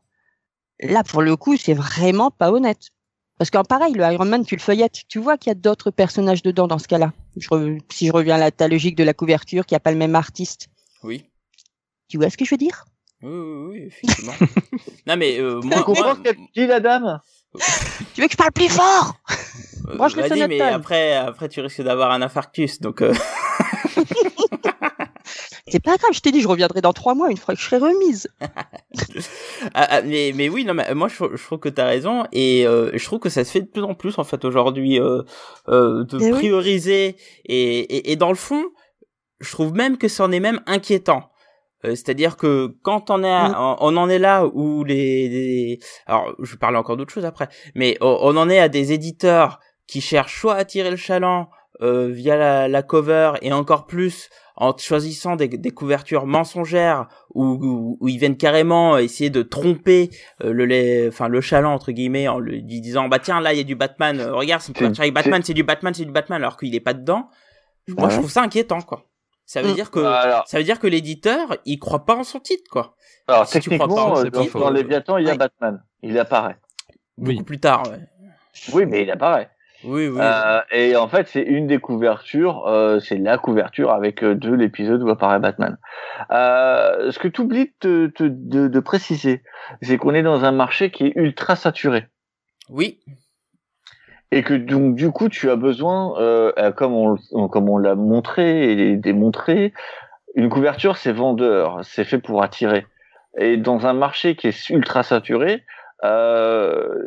là, 0.80 1.04
pour 1.04 1.20
le 1.20 1.36
coup, 1.36 1.56
c'est 1.58 1.74
vraiment 1.74 2.30
pas 2.30 2.50
honnête. 2.50 2.88
Parce 3.36 3.50
qu'en 3.50 3.64
pareil, 3.64 3.94
le 3.94 4.04
Iron 4.04 4.26
Man, 4.26 4.44
tu 4.44 4.54
le 4.54 4.60
feuillettes, 4.60 5.02
tu 5.08 5.18
vois 5.18 5.38
qu'il 5.38 5.50
y 5.50 5.52
a 5.52 5.54
d'autres 5.54 5.90
personnages 5.90 6.42
dedans 6.42 6.66
dans 6.66 6.78
ce 6.78 6.88
cas-là. 6.88 7.12
si 7.90 8.06
je 8.06 8.12
reviens 8.12 8.40
à 8.40 8.50
la 8.58 8.68
logique 8.68 8.96
de 8.96 9.04
la 9.04 9.14
couverture, 9.14 9.64
qu'il 9.64 9.74
n'y 9.74 9.78
a 9.78 9.80
pas 9.80 9.92
le 9.92 9.98
même 9.98 10.14
artiste. 10.14 10.68
Oui. 11.02 11.24
Tu 12.08 12.18
vois 12.18 12.28
ce 12.28 12.36
que 12.36 12.44
je 12.44 12.50
veux 12.50 12.58
dire? 12.58 12.84
Oui, 13.22 13.30
oui, 13.30 13.68
oui, 13.70 13.82
effectivement. 13.86 14.32
non, 15.06 15.16
mais 15.16 15.38
euh, 15.38 15.60
moi. 15.62 15.76
Tu 15.78 15.82
comprends 15.84 16.14
ce 16.14 16.32
dit 16.54 16.66
la 16.66 16.80
dame? 16.80 17.20
Tu 18.14 18.20
veux 18.20 18.26
que 18.26 18.32
je 18.32 18.36
parle 18.36 18.52
plus 18.52 18.68
fort? 18.68 19.14
Euh, 19.88 19.96
Moi, 19.96 20.08
je 20.08 20.16
le 20.16 20.46
mais 20.46 20.60
après, 20.60 21.14
après, 21.14 21.48
tu 21.48 21.60
risques 21.60 21.82
d'avoir 21.82 22.12
un 22.12 22.22
infarctus, 22.22 22.80
donc. 22.80 23.02
Euh... 23.02 23.12
C'est 25.70 25.82
pas 25.82 25.96
grave, 25.96 26.10
je 26.12 26.20
t'ai 26.20 26.32
dit, 26.32 26.40
je 26.40 26.48
reviendrai 26.48 26.80
dans 26.80 26.92
trois 26.92 27.14
mois, 27.14 27.30
une 27.30 27.36
fois 27.36 27.54
que 27.54 27.60
je 27.60 27.66
serai 27.66 27.78
remise. 27.78 28.28
ah, 28.40 29.86
ah, 29.88 30.02
mais, 30.02 30.32
mais 30.34 30.48
oui, 30.48 30.64
non, 30.64 30.74
mais 30.74 30.92
moi, 30.94 31.08
je, 31.08 31.36
je 31.36 31.44
trouve 31.44 31.60
que 31.60 31.68
t'as 31.68 31.86
raison, 31.86 32.24
et 32.32 32.66
euh, 32.66 32.90
je 32.94 33.04
trouve 33.04 33.20
que 33.20 33.28
ça 33.28 33.44
se 33.44 33.52
fait 33.52 33.60
de 33.60 33.66
plus 33.66 33.82
en 33.82 33.94
plus, 33.94 34.18
en 34.18 34.24
fait, 34.24 34.44
aujourd'hui, 34.44 34.98
euh, 35.00 35.22
euh, 35.68 36.04
de 36.04 36.18
eh 36.20 36.30
prioriser, 36.30 37.16
et, 37.44 37.78
et, 37.78 38.12
et, 38.12 38.16
dans 38.16 38.30
le 38.30 38.36
fond, 38.36 38.64
je 39.40 39.50
trouve 39.52 39.72
même 39.72 39.96
que 39.96 40.08
c'en 40.08 40.32
est 40.32 40.40
même 40.40 40.60
inquiétant. 40.66 41.30
Euh, 41.84 41.90
c'est-à-dire 41.90 42.36
que 42.36 42.74
quand 42.82 43.10
on 43.10 43.22
est, 43.22 43.48
mm. 43.48 43.54
on, 43.80 43.96
en 43.96 44.08
est 44.08 44.18
là 44.18 44.46
où 44.46 44.84
les, 44.84 45.78
alors 46.06 46.34
je 46.40 46.52
vais 46.52 46.58
parler 46.58 46.76
encore 46.76 46.96
d'autres 46.96 47.12
choses 47.12 47.24
après, 47.24 47.48
mais 47.74 47.96
on, 48.00 48.36
en 48.36 48.48
est 48.48 48.58
à 48.58 48.68
des 48.68 48.92
éditeurs 48.92 49.60
qui 49.86 50.00
cherchent 50.00 50.40
soit 50.40 50.54
à 50.54 50.64
tirer 50.64 50.90
le 50.90 50.96
chaland 50.96 51.48
euh, 51.82 52.08
via 52.08 52.36
la, 52.36 52.68
la, 52.68 52.82
cover 52.82 53.32
et 53.40 53.52
encore 53.52 53.86
plus 53.86 54.28
en 54.56 54.76
choisissant 54.76 55.36
des, 55.36 55.48
des 55.48 55.70
couvertures 55.70 56.26
mensongères 56.26 57.08
où, 57.34 57.96
où, 57.98 58.08
ils 58.08 58.18
viennent 58.18 58.36
carrément 58.36 58.98
essayer 58.98 59.30
de 59.30 59.40
tromper 59.40 60.10
euh, 60.44 60.52
le 60.52 61.08
enfin 61.08 61.28
le 61.28 61.40
chaland 61.40 61.72
entre 61.72 61.92
guillemets 61.92 62.28
en 62.28 62.38
lui 62.38 62.62
disant 62.62 63.08
bah 63.08 63.18
tiens 63.18 63.40
là 63.40 63.54
il 63.54 63.56
y 63.56 63.60
a 63.60 63.64
du 63.64 63.76
Batman 63.76 64.20
regarde 64.20 64.60
c'est 64.60 64.68
une 64.68 64.74
couverture 64.74 65.02
avec 65.02 65.14
Batman 65.14 65.40
c'est 65.42 65.54
du 65.54 65.62
Batman 65.62 65.94
c'est 65.94 66.04
du 66.04 66.12
Batman 66.12 66.42
alors 66.42 66.58
qu'il 66.58 66.74
est 66.74 66.80
pas 66.80 66.92
dedans. 66.92 67.30
Moi 67.88 68.10
je 68.10 68.18
trouve 68.18 68.30
ça 68.30 68.42
inquiétant 68.42 68.82
quoi 68.82 69.09
ça 69.50 69.62
veut 69.62 69.72
mm. 69.72 69.74
dire 69.74 69.90
que 69.90 70.00
ça 70.00 70.58
veut 70.58 70.62
dire 70.62 70.78
que 70.78 70.86
l'éditeur 70.86 71.56
il 71.64 71.80
croit 71.80 72.04
pas 72.04 72.14
en 72.14 72.22
son 72.22 72.38
titre 72.38 72.70
quoi. 72.70 72.94
Alors 73.26 73.48
techniquement 73.48 74.16
euh, 74.16 74.30
dans, 74.30 74.44
dans 74.44 74.70
Léviathan 74.70 75.16
il 75.18 75.26
y 75.26 75.30
a 75.30 75.34
Batman, 75.34 75.82
il 76.02 76.16
apparaît. 76.20 76.56
Beaucoup 77.18 77.42
plus 77.42 77.58
tard. 77.58 77.82
Ouais. 77.90 77.98
Oui 78.72 78.86
mais 78.86 79.02
il 79.02 79.10
apparaît. 79.10 79.50
Oui 79.82 80.06
oui. 80.06 80.20
Euh, 80.20 80.60
et 80.70 80.94
en 80.94 81.08
fait 81.08 81.26
c'est 81.26 81.42
une 81.42 81.66
des 81.66 81.78
couvertures, 81.78 82.64
euh, 82.68 83.00
c'est 83.00 83.18
la 83.18 83.38
couverture 83.38 83.90
avec 83.90 84.22
euh, 84.22 84.36
deux 84.36 84.54
l'épisode 84.54 85.02
où 85.02 85.10
apparaît 85.10 85.40
Batman. 85.40 85.78
Euh, 86.30 87.10
ce 87.10 87.18
que 87.18 87.26
tu 87.26 87.40
oublies 87.40 87.72
de, 87.80 88.12
de, 88.20 88.68
de 88.68 88.80
préciser, 88.80 89.42
c'est 89.82 89.98
qu'on 89.98 90.14
est 90.14 90.22
dans 90.22 90.44
un 90.44 90.52
marché 90.52 90.92
qui 90.92 91.06
est 91.06 91.12
ultra 91.16 91.56
saturé. 91.56 92.06
Oui 92.68 93.00
et 94.32 94.42
que 94.42 94.54
donc 94.54 94.94
du 94.94 95.10
coup 95.10 95.28
tu 95.28 95.50
as 95.50 95.56
besoin, 95.56 96.18
euh, 96.20 96.72
comme 96.72 96.94
on 96.94 97.48
comme 97.48 97.68
on 97.68 97.78
l'a 97.78 97.94
montré 97.94 98.72
et 98.72 98.96
démontré, 98.96 99.72
une 100.34 100.48
couverture 100.48 100.96
c'est 100.96 101.12
vendeur, 101.12 101.80
c'est 101.82 102.04
fait 102.04 102.18
pour 102.18 102.42
attirer. 102.42 102.86
Et 103.38 103.56
dans 103.56 103.86
un 103.86 103.92
marché 103.92 104.36
qui 104.36 104.48
est 104.48 104.70
ultra 104.70 105.02
saturé, 105.02 105.64
euh, 106.04 107.04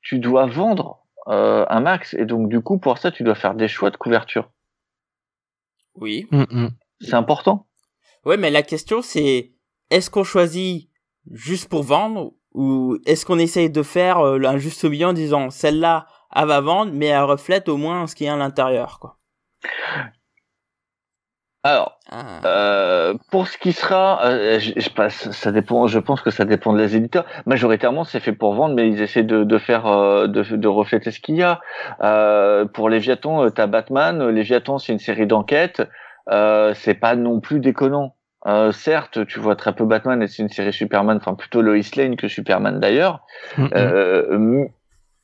tu 0.00 0.18
dois 0.18 0.46
vendre 0.46 1.04
euh, 1.28 1.64
un 1.68 1.80
max 1.80 2.14
et 2.14 2.24
donc 2.24 2.48
du 2.48 2.60
coup 2.60 2.78
pour 2.78 2.98
ça 2.98 3.10
tu 3.10 3.22
dois 3.22 3.34
faire 3.34 3.54
des 3.54 3.68
choix 3.68 3.90
de 3.90 3.96
couverture. 3.96 4.50
Oui. 5.96 6.26
Mm, 6.30 6.44
mm. 6.50 6.70
C'est 7.00 7.14
important. 7.14 7.66
Ouais, 8.24 8.36
mais 8.36 8.50
la 8.50 8.62
question 8.62 9.02
c'est 9.02 9.52
est-ce 9.90 10.10
qu'on 10.10 10.24
choisit 10.24 10.88
juste 11.30 11.68
pour 11.68 11.82
vendre 11.82 12.32
ou 12.54 12.98
est-ce 13.06 13.24
qu'on 13.24 13.38
essaye 13.38 13.70
de 13.70 13.82
faire 13.82 14.18
euh, 14.18 14.40
un 14.44 14.58
juste 14.58 14.84
milieu 14.84 15.08
en 15.08 15.12
disant 15.12 15.50
celle-là 15.50 16.06
elle 16.34 16.46
va 16.46 16.60
vendre, 16.60 16.92
mais 16.94 17.06
elle 17.06 17.22
reflète 17.22 17.68
au 17.68 17.76
moins 17.76 18.06
ce 18.06 18.14
qu'il 18.14 18.26
y 18.26 18.28
a 18.28 18.34
à 18.34 18.36
l'intérieur, 18.36 18.98
quoi. 18.98 19.16
Alors, 21.64 22.00
ah. 22.10 22.40
euh, 22.44 23.14
pour 23.30 23.46
ce 23.46 23.56
qui 23.56 23.72
sera, 23.72 24.24
euh, 24.24 24.58
je, 24.58 24.72
je, 24.76 24.90
passe, 24.90 25.30
ça 25.30 25.52
dépend. 25.52 25.86
Je 25.86 26.00
pense 26.00 26.20
que 26.20 26.30
ça 26.30 26.44
dépend 26.44 26.72
des 26.72 26.96
éditeurs. 26.96 27.24
Majoritairement, 27.46 28.02
c'est 28.02 28.18
fait 28.18 28.32
pour 28.32 28.54
vendre, 28.54 28.74
mais 28.74 28.88
ils 28.88 29.00
essaient 29.00 29.22
de, 29.22 29.44
de 29.44 29.58
faire, 29.58 29.86
euh, 29.86 30.26
de, 30.26 30.42
de, 30.42 30.68
refléter 30.68 31.12
ce 31.12 31.20
qu'il 31.20 31.36
y 31.36 31.42
a. 31.44 31.60
Euh, 32.02 32.64
pour 32.64 32.88
Léviathan, 32.88 33.44
euh, 33.44 33.50
t'as 33.50 33.68
Batman. 33.68 34.28
Léviathan, 34.28 34.78
c'est 34.78 34.92
une 34.92 34.98
série 34.98 35.28
d'enquêtes. 35.28 35.82
Euh, 36.30 36.74
c'est 36.74 36.94
pas 36.94 37.14
non 37.14 37.38
plus 37.38 37.60
déconnant. 37.60 38.16
certes, 38.72 39.24
tu 39.26 39.38
vois 39.38 39.54
très 39.54 39.72
peu 39.72 39.84
Batman 39.84 40.20
et 40.20 40.26
c'est 40.26 40.42
une 40.42 40.48
série 40.48 40.72
Superman, 40.72 41.18
enfin 41.18 41.34
plutôt 41.34 41.62
Lois 41.62 41.76
Lane 41.96 42.16
que 42.16 42.26
Superman 42.26 42.80
d'ailleurs. 42.80 43.20
Mm-hmm 43.56 44.68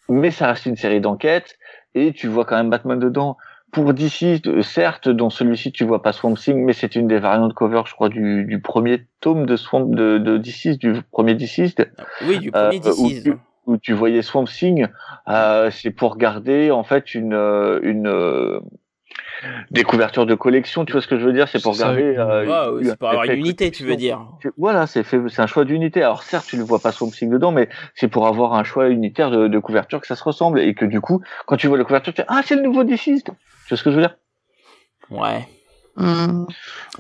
mais 0.09 0.31
ça 0.31 0.49
reste 0.49 0.67
une 0.67 0.77
série 0.77 1.01
d'enquêtes 1.01 1.59
et 1.95 2.13
tu 2.13 2.29
vois 2.29 2.45
quand 2.45 2.57
même 2.57 2.71
Batman 2.71 2.99
dedans. 2.99 3.37
Pour 3.71 3.93
DC, 3.93 4.41
certes, 4.63 5.11
dans 5.11 5.29
celui-ci, 5.29 5.73
tu 5.73 5.85
vois 5.85 6.03
pas 6.03 6.13
Swamp 6.13 6.35
Thing, 6.35 6.65
mais 6.65 6.73
c'est 6.73 6.97
une 6.97 7.07
des 7.07 7.19
variantes 7.19 7.53
cover, 7.53 7.83
je 7.85 7.93
crois, 7.93 8.09
du, 8.09 8.47
du 8.47 8.63
premier 8.63 9.07
tome 9.21 9.45
de 9.45 9.57
Swamp 9.57 9.85
de, 9.85 10.17
de 10.17 10.39
DC, 10.39 10.79
du 10.79 11.03
premier 11.13 11.35
DC. 11.35 11.75
Oui, 12.27 12.39
du 12.39 12.51
premier 12.51 12.81
euh, 12.87 13.21
DC. 13.21 13.35
Où, 13.67 13.77
tu, 13.77 13.93
voyais 13.93 14.23
Swamp 14.23 14.45
Thing, 14.45 14.87
euh, 15.29 15.71
c'est 15.71 15.91
pour 15.91 16.17
garder 16.17 16.71
en 16.71 16.83
fait 16.83 17.15
une 17.15 17.35
une 17.83 18.61
des 19.71 19.85
couvertures 19.85 20.27
de 20.27 20.35
collection, 20.35 20.85
tu 20.85 20.93
vois 20.93 21.01
ce 21.03 21.07
que 21.07 21.19
je 21.19 21.25
veux 21.25 21.33
dire 21.33 21.49
C'est 21.49 21.63
pour 21.63 21.77
garder. 21.77 22.17
Ouais, 22.17 22.47
ouais, 22.47 22.81
une- 22.81 22.89
c'est 22.91 22.99
pour 22.99 23.09
avoir 23.09 23.25
une 23.25 23.33
unité, 23.39 23.71
tu 23.71 23.85
veux 23.85 23.97
dire. 23.97 24.21
Voilà, 24.57 24.87
c'est 24.87 25.03
fait, 25.03 25.21
c'est 25.29 25.43
un 25.43 25.47
choix 25.47 25.65
d'unité. 25.65 26.03
Alors 26.03 26.23
certes, 26.23 26.47
tu 26.49 26.57
ne 26.57 26.63
vois 26.63 26.79
pas 26.79 26.93
Swamp 26.93 27.11
Thing 27.11 27.31
dedans, 27.31 27.53
mais 27.53 27.69
c'est 27.95 28.09
pour 28.09 28.27
avoir 28.27 28.55
un 28.55 28.65
choix 28.65 28.89
unitaire 28.89 29.31
de, 29.31 29.49
de 29.49 29.59
couverture 29.59 30.01
que 30.01 30.07
ça 30.07 30.17
se 30.17 30.25
ressemble 30.25 30.61
et 30.61 30.75
que 30.75 30.85
du 30.85 31.01
coup, 31.01 31.23
quand 31.47 31.57
tu 31.57 31.67
vois 31.67 31.79
la 31.79 31.85
couverture, 31.85 32.13
tu 32.13 32.23
dis 32.23 32.27
ah 32.29 32.41
c'est 32.45 32.57
le 32.57 32.63
nouveau 32.63 32.85
DC. 32.85 33.23
Tu 33.25 33.31
vois 33.69 33.77
ce 33.77 33.83
que 33.83 33.91
je 33.91 33.97
veux 33.97 34.03
dire? 34.03 34.17
Ouais. 35.11 35.49
Hmm. 35.97 36.45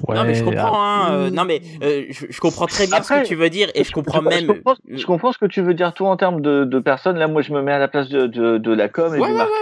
Ouais, 0.08 0.16
non 0.16 0.24
mais 0.24 0.34
je 0.34 0.42
ah, 0.42 0.44
comprends. 0.44 0.82
Hein, 0.82 1.12
euh, 1.12 1.30
non 1.30 1.44
mais 1.44 1.62
euh, 1.84 2.06
je, 2.10 2.26
je 2.30 2.40
comprends 2.40 2.66
très 2.66 2.88
bien 2.88 3.00
ce 3.00 3.12
que 3.12 3.26
tu 3.26 3.36
veux 3.36 3.48
dire 3.48 3.68
et 3.76 3.84
je 3.84 3.92
comprends 3.92 4.22
je, 4.22 4.28
même. 4.28 4.40
Je 4.40 4.52
comprends, 4.52 4.74
je 4.88 5.06
comprends 5.06 5.32
ce 5.32 5.38
que 5.38 5.46
tu 5.46 5.60
veux 5.62 5.74
dire 5.74 5.94
toi 5.94 6.10
en 6.10 6.16
termes 6.16 6.40
de, 6.40 6.64
de 6.64 6.78
personnes. 6.80 7.16
Là, 7.16 7.28
moi, 7.28 7.42
je 7.42 7.52
me 7.52 7.62
mets 7.62 7.72
à 7.72 7.78
la 7.78 7.86
place 7.86 8.08
de, 8.08 8.26
de, 8.26 8.58
de 8.58 8.72
la 8.72 8.88
com 8.88 9.14
et 9.14 9.20
Ouais, 9.20 9.26
du 9.28 9.32
ouais, 9.32 9.38
market. 9.38 9.54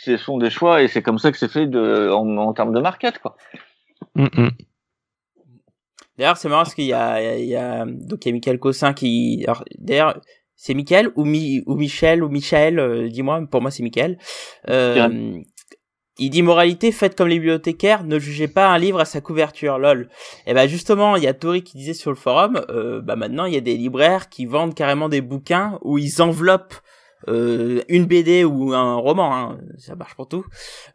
Ce 0.00 0.16
sont 0.16 0.38
des 0.38 0.48
choix 0.50 0.82
et 0.82 0.86
c'est 0.88 1.02
comme 1.02 1.18
ça 1.18 1.32
que 1.32 1.38
c'est 1.38 1.50
fait 1.50 1.66
de, 1.66 2.08
en, 2.10 2.36
en 2.36 2.52
termes 2.52 2.72
de 2.72 2.80
market, 2.80 3.18
quoi. 3.18 3.36
mm, 4.14 4.26
mm. 4.36 4.50
D'ailleurs, 6.16 6.36
c'est 6.36 6.48
marrant 6.48 6.62
parce 6.62 6.74
qu'il 6.74 6.84
y 6.84 6.92
a, 6.92 7.20
il 7.20 7.24
y 7.24 7.28
a, 7.28 7.38
il 7.38 7.46
y 7.48 7.56
a- 7.56 7.84
donc 7.84 8.24
il 8.24 8.28
y 8.28 8.30
a 8.30 8.32
Michael 8.32 8.58
Cossin 8.60 8.92
qui, 8.92 9.44
d'ailleurs, 9.78 10.20
c'est 10.54 10.74
Michael 10.74 11.10
ou, 11.16 11.24
Mi, 11.24 11.62
ou 11.66 11.74
Michel 11.74 12.22
ou 12.22 12.28
Michel, 12.28 12.78
euh, 12.78 13.08
dis-moi, 13.08 13.40
pour 13.50 13.60
moi 13.60 13.70
c'est 13.72 13.82
Michael. 13.82 14.18
Euh, 14.68 15.38
il 16.20 16.30
dit 16.30 16.42
moralité, 16.42 16.90
faites 16.90 17.16
comme 17.16 17.28
les 17.28 17.36
bibliothécaires, 17.36 18.02
ne 18.04 18.18
jugez 18.18 18.48
pas 18.48 18.68
un 18.68 18.78
livre 18.78 18.98
à 19.00 19.04
sa 19.04 19.20
couverture, 19.20 19.78
lol. 19.78 20.08
Et 20.46 20.54
ben 20.54 20.68
justement, 20.68 21.14
il 21.14 21.22
y 21.22 21.28
a 21.28 21.34
Tori 21.34 21.62
qui 21.62 21.76
disait 21.76 21.94
sur 21.94 22.10
le 22.10 22.16
forum, 22.16 22.60
euh, 22.70 23.00
bah 23.00 23.14
maintenant 23.16 23.44
il 23.44 23.54
y 23.54 23.56
a 23.56 23.60
des 23.60 23.76
libraires 23.76 24.28
qui 24.28 24.44
vendent 24.46 24.74
carrément 24.74 25.08
des 25.08 25.20
bouquins 25.20 25.78
où 25.82 25.98
ils 25.98 26.20
enveloppent 26.20 26.74
euh, 27.26 27.82
une 27.88 28.06
BD 28.06 28.44
ou 28.44 28.72
un 28.72 28.94
roman, 28.96 29.34
hein, 29.34 29.58
ça 29.78 29.96
marche 29.96 30.14
pour 30.14 30.28
tout, 30.28 30.44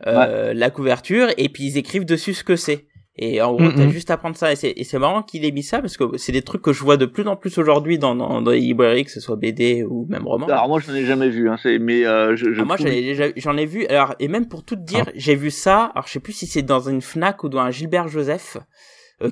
euh, 0.08 0.54
la 0.54 0.70
couverture 0.70 1.28
et 1.38 1.50
puis 1.50 1.66
ils 1.66 1.78
écrivent 1.78 2.06
dessus 2.06 2.34
ce 2.34 2.44
que 2.44 2.56
c'est. 2.56 2.86
Et 3.16 3.44
en 3.44 3.54
gros, 3.54 3.70
t'as 3.72 3.90
juste 3.90 4.10
à 4.10 4.18
prendre 4.18 4.36
ça. 4.36 4.52
Et 4.52 4.56
c'est, 4.56 4.98
marrant 4.98 5.22
qu'il 5.22 5.46
ait 5.46 5.52
mis 5.52 5.62
ça 5.62 5.82
parce 5.82 5.98
que 5.98 6.18
c'est 6.18 6.32
des 6.32 6.42
trucs 6.42 6.64
que 6.64 6.74
je 6.74 6.84
vois 6.84 6.98
de 6.98 7.06
plus 7.06 7.28
en 7.28 7.36
plus 7.36 7.56
aujourd'hui 7.60 8.00
dans, 8.00 8.16
dans, 8.16 8.42
dans 8.42 8.50
les 8.50 8.60
librairies, 8.60 9.06
que 9.06 9.12
ce 9.12 9.20
soit 9.20 9.36
BD 9.36 9.84
ou 9.84 10.08
même 10.10 10.26
roman. 10.28 10.48
Alors 10.48 10.68
moi, 10.68 10.80
je 10.80 10.90
n'en 10.90 10.98
ai 10.98 11.06
jamais 11.06 11.30
vu, 11.30 11.48
hein, 11.48 11.58
mais 11.80 12.08
euh, 12.08 12.36
je, 12.36 12.52
je 12.54 12.62
Ah, 12.62 12.66
moi, 12.66 12.76
j'en 12.76 12.86
trouve- 12.86 12.96
ai, 12.96 13.62
ai 13.62 13.66
vu. 13.68 13.86
Alors, 13.86 14.16
et 14.20 14.28
même 14.28 14.48
pour 14.48 14.64
tout 14.64 14.76
te 14.76 14.82
dire, 14.82 15.06
j'ai 15.14 15.36
vu 15.36 15.52
ça. 15.52 15.92
Alors, 15.94 16.08
je 16.08 16.14
sais 16.14 16.20
plus 16.20 16.34
si 16.34 16.48
c'est 16.48 16.64
dans 16.64 16.90
une 16.90 17.02
Fnac 17.02 17.44
ou 17.44 17.50
dans 17.50 17.60
un 17.60 17.70
Gilbert 17.70 18.08
Joseph 18.08 18.58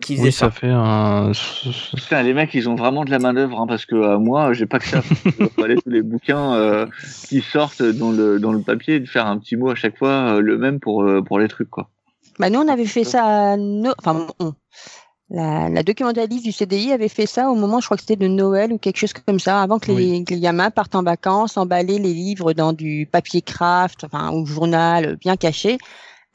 qui 0.01 0.15
faisait 0.15 0.25
Oui, 0.27 0.31
ça. 0.31 0.45
ça 0.45 0.51
fait 0.51 0.69
un. 0.69 1.31
Putain, 1.95 2.21
les 2.23 2.33
mecs, 2.33 2.53
ils 2.53 2.69
ont 2.69 2.75
vraiment 2.75 3.03
de 3.03 3.11
la 3.11 3.19
main 3.19 3.33
d'œuvre, 3.33 3.59
hein, 3.59 3.67
parce 3.67 3.85
que 3.85 3.95
euh, 3.95 4.17
moi, 4.19 4.53
j'ai 4.53 4.65
pas 4.65 4.79
que 4.79 4.87
ça. 4.87 5.01
Je 5.25 5.45
dois 5.55 5.65
aller 5.65 5.75
tous 5.75 5.89
les 5.89 6.01
bouquins 6.01 6.53
euh, 6.53 6.85
qui 7.27 7.41
sortent 7.41 7.81
dans 7.83 8.11
le 8.11 8.39
dans 8.39 8.51
le 8.53 8.61
papier, 8.61 8.99
de 8.99 9.05
faire 9.07 9.25
un 9.27 9.37
petit 9.37 9.55
mot 9.55 9.69
à 9.69 9.75
chaque 9.75 9.97
fois, 9.97 10.35
euh, 10.35 10.39
le 10.41 10.57
même 10.57 10.79
pour 10.79 11.03
euh, 11.03 11.21
pour 11.21 11.39
les 11.39 11.47
trucs, 11.47 11.69
quoi. 11.69 11.89
Bah, 12.39 12.49
nous, 12.49 12.59
on 12.59 12.67
avait 12.67 12.85
fait 12.85 13.03
ça, 13.03 13.51
à 13.53 13.57
No- 13.57 13.93
enfin, 13.99 14.27
on. 14.39 14.53
La, 15.33 15.69
la 15.69 15.81
documentaliste 15.81 16.43
du 16.43 16.51
CDI 16.51 16.91
avait 16.91 17.07
fait 17.07 17.25
ça 17.25 17.49
au 17.49 17.55
moment, 17.55 17.79
je 17.79 17.85
crois 17.85 17.95
que 17.95 18.03
c'était 18.03 18.17
de 18.17 18.27
Noël 18.27 18.73
ou 18.73 18.77
quelque 18.77 18.97
chose 18.97 19.13
comme 19.13 19.39
ça, 19.39 19.61
avant 19.61 19.79
que 19.79 19.89
les, 19.93 20.25
que 20.25 20.33
les 20.33 20.41
gamins 20.41 20.71
partent 20.71 20.93
en 20.93 21.03
vacances, 21.03 21.55
emballer 21.55 21.99
les 21.99 22.13
livres 22.13 22.51
dans 22.51 22.73
du 22.73 23.07
papier 23.09 23.41
craft, 23.41 24.03
enfin, 24.03 24.33
ou 24.33 24.45
journal 24.45 25.15
bien 25.21 25.37
caché. 25.37 25.77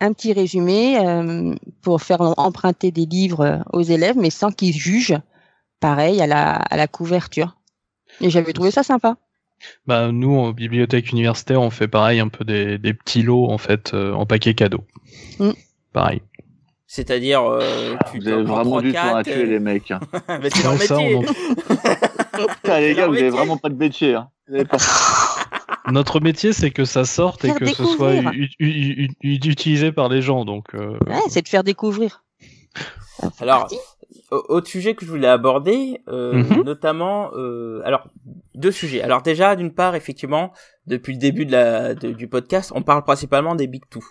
Un 0.00 0.12
petit 0.12 0.32
résumé 0.34 0.98
euh, 0.98 1.54
pour 1.82 2.02
faire 2.02 2.20
emprunter 2.38 2.90
des 2.90 3.06
livres 3.06 3.62
aux 3.72 3.82
élèves, 3.82 4.16
mais 4.18 4.30
sans 4.30 4.50
qu'ils 4.52 4.74
jugent, 4.74 5.18
pareil, 5.80 6.20
à 6.20 6.26
la, 6.26 6.52
à 6.56 6.76
la 6.76 6.86
couverture. 6.86 7.56
Et 8.20 8.28
j'avais 8.30 8.52
trouvé 8.52 8.70
ça 8.70 8.82
sympa. 8.82 9.16
Bah, 9.86 10.12
nous, 10.12 10.36
en 10.36 10.52
bibliothèque 10.52 11.10
universitaire, 11.12 11.62
on 11.62 11.70
fait 11.70 11.88
pareil, 11.88 12.20
un 12.20 12.28
peu 12.28 12.44
des, 12.44 12.76
des 12.76 12.92
petits 12.92 13.22
lots, 13.22 13.46
en 13.50 13.56
fait, 13.56 13.94
euh, 13.94 14.12
en 14.12 14.26
paquet 14.26 14.52
cadeau. 14.52 14.84
Mm. 15.38 15.50
Pareil. 15.94 16.20
C'est-à-dire, 16.86 17.42
euh, 17.42 17.96
tu 18.12 18.20
Vous 18.20 18.28
avez 18.28 18.42
vraiment 18.42 18.80
du 18.82 18.92
temps 18.92 19.16
à 19.16 19.24
tuer, 19.24 19.46
les 19.46 19.58
mecs. 19.58 19.90
hein. 19.90 20.00
euh, 20.28 20.38
mais 20.42 20.50
c'est 20.50 20.62
leur 20.62 20.80
ça, 20.82 20.98
on 20.98 21.20
en- 21.20 21.22
Putain, 22.62 22.80
les 22.80 22.94
gars, 22.94 23.06
vous 23.06 23.14
avez 23.14 23.22
métier. 23.24 23.28
vraiment 23.30 23.56
pas 23.56 23.70
de 23.70 23.74
métier. 23.76 24.14
Hein. 24.14 24.28
Vous 24.46 24.54
avez 24.56 24.64
pas- 24.66 24.76
Notre 25.90 26.20
métier, 26.20 26.52
c'est 26.52 26.70
que 26.70 26.84
ça 26.84 27.04
sorte 27.04 27.44
et 27.44 27.52
que 27.52 27.66
ce 27.66 27.84
soit 27.84 28.12
découvrir. 28.12 28.32
u- 28.32 28.48
u- 28.58 29.04
u- 29.04 29.08
u- 29.22 29.34
utilisé 29.50 29.92
par 29.92 30.08
les 30.08 30.20
gens. 30.22 30.44
Donc, 30.44 30.74
euh, 30.74 30.98
Ouais, 31.06 31.20
c'est 31.28 31.42
de 31.42 31.48
faire 31.48 31.64
découvrir. 31.64 32.24
Alors, 33.40 33.68
autre 34.30 34.66
sujet 34.68 34.94
que 34.94 35.04
je 35.06 35.10
voulais 35.10 35.28
aborder, 35.28 36.02
euh, 36.08 36.34
Mhm. 36.34 36.62
notamment, 36.64 37.30
euh, 37.34 37.80
alors 37.84 38.08
deux 38.54 38.70
sujets. 38.72 39.00
Alors 39.02 39.22
déjà, 39.22 39.56
d'une 39.56 39.72
part, 39.72 39.94
effectivement, 39.94 40.52
depuis 40.86 41.12
le 41.14 41.18
début 41.18 41.46
de 41.46 41.52
la 41.52 41.94
de- 41.94 42.12
du 42.12 42.28
podcast, 42.28 42.72
on 42.74 42.82
parle 42.82 43.04
principalement 43.04 43.54
des 43.54 43.66
big 43.66 43.82
two. 43.88 44.02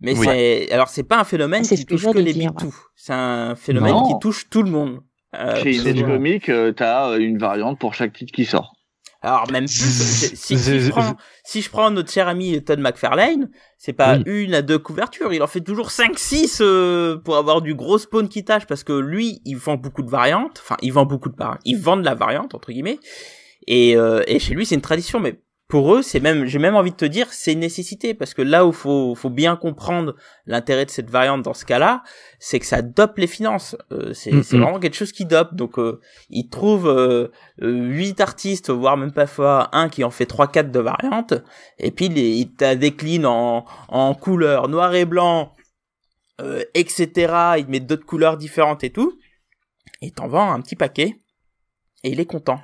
Mais 0.00 0.16
Oui. 0.16 0.26
c'est 0.26 0.70
alors 0.72 0.88
c'est 0.88 1.02
pas 1.02 1.18
un 1.18 1.24
phénomène 1.24 1.64
C'est 1.64 1.76
qui 1.76 1.84
que 1.86 1.94
touche 1.94 2.04
que 2.12 2.18
les 2.18 2.32
dire, 2.32 2.50
big 2.52 2.58
two. 2.60 2.74
C'est 2.94 3.12
un 3.14 3.54
phénomène 3.56 3.92
Non. 3.92 4.06
qui 4.08 4.18
touche 4.20 4.48
tout 4.50 4.62
le 4.62 4.70
monde. 4.70 5.00
Euh, 5.34 5.56
Chez 5.62 5.72
Image 5.72 5.86
absolument. 5.88 6.08
Comics, 6.14 6.48
euh, 6.48 6.72
t'as 6.72 7.18
une 7.18 7.38
variante 7.38 7.78
pour 7.78 7.94
chaque 7.94 8.12
titre 8.12 8.32
qui 8.32 8.44
sort. 8.44 8.74
Alors 9.20 9.50
même 9.50 9.64
plus, 9.64 10.32
si, 10.34 10.56
je 10.56 10.90
prends, 10.90 11.16
si 11.44 11.60
je 11.60 11.68
prends 11.70 11.90
notre 11.90 12.10
cher 12.12 12.28
ami 12.28 12.62
Todd 12.62 12.78
McFarlane, 12.78 13.50
c'est 13.76 13.92
pas 13.92 14.16
Oui. 14.16 14.22
une 14.26 14.54
à 14.54 14.62
deux 14.62 14.78
couvertures, 14.78 15.32
il 15.32 15.42
en 15.42 15.48
fait 15.48 15.60
toujours 15.60 15.88
5-6 15.90 16.58
euh, 16.60 17.16
pour 17.16 17.36
avoir 17.36 17.60
du 17.60 17.74
gros 17.74 17.98
spawn 17.98 18.28
qui 18.28 18.44
tâche, 18.44 18.66
parce 18.66 18.84
que 18.84 18.92
lui, 18.92 19.40
il 19.44 19.56
vend 19.56 19.76
beaucoup 19.76 20.02
de 20.02 20.10
variantes, 20.10 20.60
enfin 20.62 20.76
il 20.82 20.92
vend 20.92 21.04
beaucoup 21.04 21.28
de 21.30 21.36
variantes, 21.36 21.60
il 21.64 21.78
vend 21.78 21.96
de 21.96 22.04
la 22.04 22.14
variante, 22.14 22.54
entre 22.54 22.70
guillemets, 22.70 23.00
et, 23.66 23.96
euh, 23.96 24.22
et 24.28 24.38
chez 24.38 24.54
lui 24.54 24.64
c'est 24.64 24.76
une 24.76 24.80
tradition, 24.82 25.18
mais 25.18 25.40
pour 25.68 25.94
eux, 25.94 26.00
c'est 26.00 26.20
même, 26.20 26.46
j'ai 26.46 26.58
même 26.58 26.74
envie 26.74 26.92
de 26.92 26.96
te 26.96 27.04
dire, 27.04 27.26
c'est 27.30 27.52
une 27.52 27.60
nécessité, 27.60 28.14
parce 28.14 28.32
que 28.32 28.40
là 28.40 28.64
où 28.64 28.72
faut, 28.72 29.14
faut 29.14 29.28
bien 29.28 29.54
comprendre 29.54 30.16
l'intérêt 30.46 30.86
de 30.86 30.90
cette 30.90 31.10
variante 31.10 31.42
dans 31.42 31.52
ce 31.52 31.66
cas-là, 31.66 32.02
c'est 32.38 32.58
que 32.58 32.64
ça 32.64 32.80
dope 32.80 33.18
les 33.18 33.26
finances. 33.26 33.76
Euh, 33.92 34.14
c'est 34.14 34.32
Mm, 34.38 34.58
mm. 34.58 34.62
vraiment 34.62 34.80
quelque 34.80 34.96
chose 34.96 35.12
qui 35.12 35.24
dope. 35.24 35.54
Donc, 35.54 35.78
euh, 35.78 36.00
ils 36.30 36.48
trouvent 36.48 36.88
euh, 36.88 37.28
euh, 37.62 37.70
huit 37.70 38.20
artistes, 38.20 38.70
voire 38.70 38.96
même 38.96 39.12
pas 39.12 39.26
fois 39.26 39.68
un 39.72 39.88
qui 39.88 40.04
en 40.04 40.10
fait 40.10 40.26
trois, 40.26 40.48
quatre 40.48 40.70
de 40.70 40.80
variantes, 40.80 41.34
et 41.78 41.90
puis 41.90 42.08
les, 42.08 42.30
ils 42.30 42.54
te 42.54 42.74
déclinent 42.74 43.26
en, 43.26 43.66
en 43.88 44.14
couleurs 44.14 44.68
noir 44.68 44.94
et 44.94 45.04
blanc, 45.04 45.54
euh, 46.40 46.62
etc. 46.74 47.56
Ils 47.58 47.66
te 47.66 47.70
mettent 47.70 47.86
d'autres 47.86 48.06
couleurs 48.06 48.36
différentes 48.36 48.84
et 48.84 48.90
tout, 48.90 49.18
et 50.00 50.10
t'en 50.12 50.28
vends 50.28 50.52
un 50.52 50.60
petit 50.60 50.76
paquet, 50.76 51.16
et 52.04 52.10
il 52.10 52.20
est 52.20 52.26
content. 52.26 52.60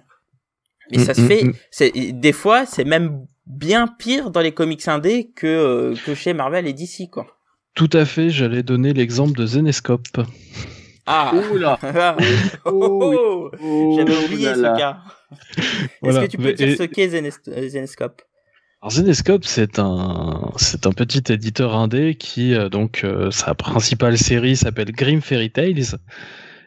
Mais 0.93 0.99
ça 0.99 1.13
Mm, 1.13 1.15
se 1.15 1.21
mm, 1.23 1.29
fait, 1.29 1.45
mm. 1.45 1.53
c'est 1.71 1.93
des 2.13 2.33
fois, 2.33 2.67
c'est 2.67 2.85
même 2.85 3.27
bien 3.47 3.87
pire 3.87 4.31
dans 4.31 4.41
les 4.41 4.53
comics 4.53 4.87
indés 4.89 5.31
que 5.37 5.47
euh, 5.47 5.95
que 6.07 6.15
chez 6.15 6.33
Marvel 6.35 6.67
et 6.67 6.73
DC 6.73 7.11
quoi. 7.11 7.27
tout 7.75 7.91
à 7.93 8.05
fait, 8.05 8.31
j'allais 8.31 8.63
donner 8.63 8.93
l'exemple 8.93 9.37
de 9.39 9.47
Zenescope. 9.47 10.07
Ah. 11.07 11.33
Oula 11.53 11.79
oh, 12.65 12.71
oh, 12.73 13.51
Oh 13.63 13.95
J'avais 13.99 14.25
oublié 14.25 14.47
là 14.47 14.55
ce 14.55 14.61
là. 14.63 14.77
cas. 14.79 14.99
Voilà. 16.01 16.21
Est-ce 16.21 16.27
que 16.27 16.31
tu 16.31 16.37
peux 16.39 16.43
Mais- 16.45 16.55
dire 16.55 16.69
et- 16.69 16.77
ce 16.77 16.83
qu'est 16.85 17.09
Zenes- 17.09 17.31
euh, 17.49 17.69
Zenescope? 17.69 18.23
Alors 18.81 18.93
Zenescope, 18.93 19.45
c'est 19.45 19.79
un, 19.79 20.51
c'est 20.57 20.87
un 20.87 20.93
petit 20.93 21.33
éditeur 21.33 21.75
indé 21.75 22.15
qui, 22.17 22.55
euh, 22.55 22.69
donc, 22.69 23.03
euh, 23.05 23.31
sa 23.31 23.55
principale 23.55 24.17
série 24.19 24.57
s'appelle 24.57 24.93
Grim 24.93 25.21
Fairy 25.23 25.51
Tales 25.51 25.99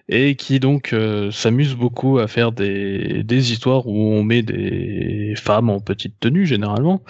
et 0.09 0.35
qui 0.35 0.59
donc 0.59 0.93
euh, 0.93 1.31
s'amuse 1.31 1.75
beaucoup 1.75 2.19
à 2.19 2.27
faire 2.27 2.51
des, 2.51 3.23
des 3.23 3.51
histoires 3.51 3.87
où 3.87 4.13
on 4.13 4.23
met 4.23 4.41
des 4.41 5.33
femmes 5.35 5.69
en 5.69 5.79
petite 5.79 6.19
tenue 6.19 6.45
généralement 6.45 7.03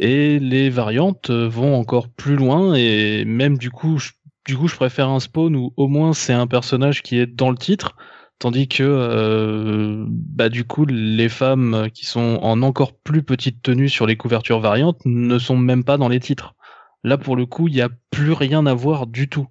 et 0.00 0.38
les 0.38 0.70
variantes 0.70 1.30
euh, 1.30 1.48
vont 1.48 1.74
encore 1.76 2.08
plus 2.08 2.36
loin 2.36 2.74
et 2.74 3.24
même 3.24 3.58
du 3.58 3.70
coup, 3.70 3.98
je, 3.98 4.10
du 4.46 4.56
coup, 4.56 4.68
je 4.68 4.76
préfère 4.76 5.08
un 5.08 5.20
spawn 5.20 5.54
où 5.54 5.72
au 5.76 5.86
moins 5.86 6.12
c'est 6.12 6.32
un 6.32 6.46
personnage 6.46 7.02
qui 7.02 7.18
est 7.18 7.26
dans 7.26 7.50
le 7.50 7.56
titre. 7.56 7.96
Tandis 8.38 8.68
que, 8.68 8.82
euh, 8.82 10.06
bah, 10.08 10.48
du 10.48 10.64
coup, 10.64 10.86
les 10.86 11.28
femmes 11.28 11.88
qui 11.92 12.06
sont 12.06 12.38
en 12.42 12.62
encore 12.62 12.94
plus 12.94 13.22
petite 13.22 13.62
tenue 13.62 13.90
sur 13.90 14.06
les 14.06 14.16
couvertures 14.16 14.60
variantes 14.60 14.98
ne 15.04 15.38
sont 15.38 15.58
même 15.58 15.84
pas 15.84 15.98
dans 15.98 16.08
les 16.08 16.20
titres. 16.20 16.54
Là, 17.04 17.18
pour 17.18 17.36
le 17.36 17.44
coup, 17.46 17.68
il 17.68 17.74
n'y 17.74 17.82
a 17.82 17.90
plus 18.10 18.32
rien 18.32 18.64
à 18.64 18.72
voir 18.72 19.06
du 19.06 19.28
tout. 19.28 19.46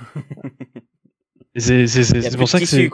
C'est 1.56 2.36
pour 2.36 2.48
ça 2.48 2.60
que 2.60 2.66
c'est. 2.66 2.90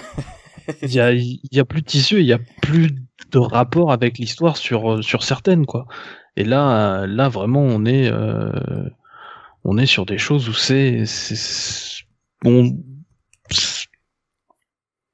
Il 0.82 0.92
y 0.92 0.98
a, 0.98 1.12
il 1.12 1.38
y 1.52 1.60
a 1.60 1.64
plus 1.64 1.80
de 1.80 1.86
tissu, 1.86 2.18
il 2.18 2.26
y 2.26 2.32
a 2.32 2.40
plus 2.60 2.88
de 3.30 3.38
rapport 3.38 3.92
avec 3.92 4.18
l'histoire 4.18 4.56
sur, 4.56 4.94
euh, 4.94 5.02
sur 5.02 5.22
certaines, 5.22 5.64
quoi. 5.64 5.86
Et 6.36 6.42
là, 6.42 7.06
là, 7.06 7.28
vraiment, 7.28 7.62
on 7.62 7.84
est, 7.84 8.10
euh, 8.10 8.50
on 9.62 9.78
est 9.78 9.86
sur 9.86 10.06
des 10.06 10.18
choses 10.18 10.48
où 10.48 10.52
c'est, 10.52 11.04
bon, 12.42 12.76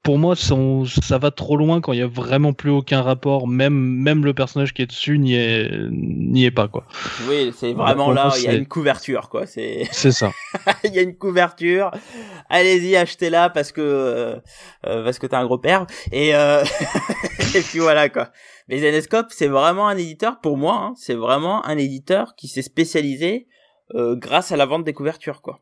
pour 0.03 0.17
moi, 0.17 0.35
ça, 0.35 1.17
va 1.17 1.31
trop 1.31 1.55
loin 1.55 1.79
quand 1.79 1.93
il 1.93 1.99
y 1.99 2.01
a 2.01 2.07
vraiment 2.07 2.51
plus 2.51 2.69
aucun 2.69 3.01
rapport, 3.01 3.47
même, 3.47 3.73
même 3.73 4.25
le 4.25 4.33
personnage 4.33 4.73
qui 4.73 4.81
est 4.81 4.85
dessus 4.85 5.17
n'y 5.17 5.35
est, 5.35 5.71
n'y 5.91 6.43
est 6.43 6.51
pas, 6.51 6.67
quoi. 6.67 6.85
oui, 7.29 7.53
c'est 7.55 7.71
vraiment 7.73 8.11
là. 8.11 8.33
Il 8.37 8.43
y 8.43 8.47
a 8.47 8.53
une 8.53 8.67
couverture 8.67 9.29
quoi. 9.29 9.45
C'est 9.45 9.87
C'est 9.91 10.11
ça. 10.11 10.31
il 10.83 10.93
y 10.93 10.99
a 10.99 11.01
une 11.01 11.15
couverture. 11.15 11.91
Allez-y, 12.49 12.97
achetez-la 12.97 13.49
parce 13.49 13.71
que 13.71 13.81
euh, 13.81 14.35
euh, 14.85 15.03
parce 15.05 15.19
que 15.19 15.27
t'es 15.27 15.35
un 15.35 15.45
gros 15.45 15.57
père. 15.57 15.87
Et 16.11 16.35
euh, 16.35 16.63
et 17.55 17.61
puis 17.61 17.79
voilà 17.79 18.09
quoi. 18.09 18.29
Mais 18.67 18.79
Zenescope, 18.79 19.27
c'est 19.29 19.47
vraiment 19.47 19.87
un 19.87 19.97
éditeur 19.97 20.39
pour 20.41 20.57
moi. 20.57 20.75
hein, 20.75 20.93
c'est 20.97 21.15
vraiment 21.15 21.65
un 21.65 21.77
éditeur 21.77 22.35
qui 22.35 22.47
s'est 22.47 22.61
spécialisé 22.61 23.47
euh, 23.95 24.15
grâce 24.15 24.51
à 24.51 24.57
la 24.57 24.65
vente 24.65 24.83
des 24.83 24.93
couvertures, 24.93 25.41
quoi. 25.41 25.59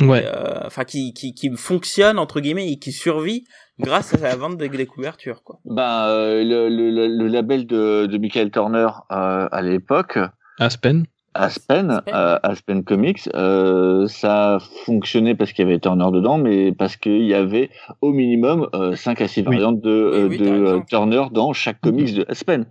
Ouais. 0.00 0.24
Euh, 0.26 0.60
Enfin, 0.66 0.84
qui, 0.84 1.12
qui, 1.14 1.32
qui 1.34 1.50
fonctionne 1.56 2.18
entre 2.18 2.40
guillemets 2.40 2.70
et 2.70 2.78
qui 2.78 2.92
survit 2.92 3.44
grâce 3.78 4.12
à 4.14 4.18
la 4.18 4.36
vente 4.36 4.56
des, 4.58 4.68
des 4.68 4.86
couvertures, 4.86 5.42
quoi. 5.42 5.58
Ben, 5.64 6.06
euh, 6.08 6.42
le, 6.44 6.68
le, 6.68 7.06
le, 7.08 7.26
label 7.28 7.66
de, 7.66 8.06
de 8.06 8.18
Michael 8.18 8.50
Turner 8.50 8.88
euh, 9.12 9.48
à 9.50 9.62
l'époque, 9.62 10.18
Aspen. 10.58 11.06
Aspen, 11.34 11.90
Aspen. 11.90 12.14
euh, 12.14 12.38
Aspen 12.42 12.82
Comics, 12.84 13.28
euh, 13.34 14.06
ça 14.08 14.58
fonctionnait 14.86 15.34
parce 15.34 15.52
qu'il 15.52 15.66
y 15.66 15.68
avait 15.68 15.78
Turner 15.78 16.08
dedans, 16.12 16.38
mais 16.38 16.72
parce 16.72 16.96
qu'il 16.96 17.26
y 17.26 17.34
avait 17.34 17.68
au 18.00 18.12
minimum 18.12 18.68
euh, 18.74 18.96
5 18.96 19.20
à 19.20 19.28
6 19.28 19.40
Oui. 19.40 19.44
variantes 19.56 19.80
de, 19.82 19.90
euh, 19.90 20.28
Oui, 20.28 20.38
oui, 20.40 20.46
de. 20.50 20.80
Turner 20.88 21.24
dans 21.32 21.52
chaque 21.52 21.80
comics 21.82 22.14
de 22.14 22.24
Aspen. 22.28 22.64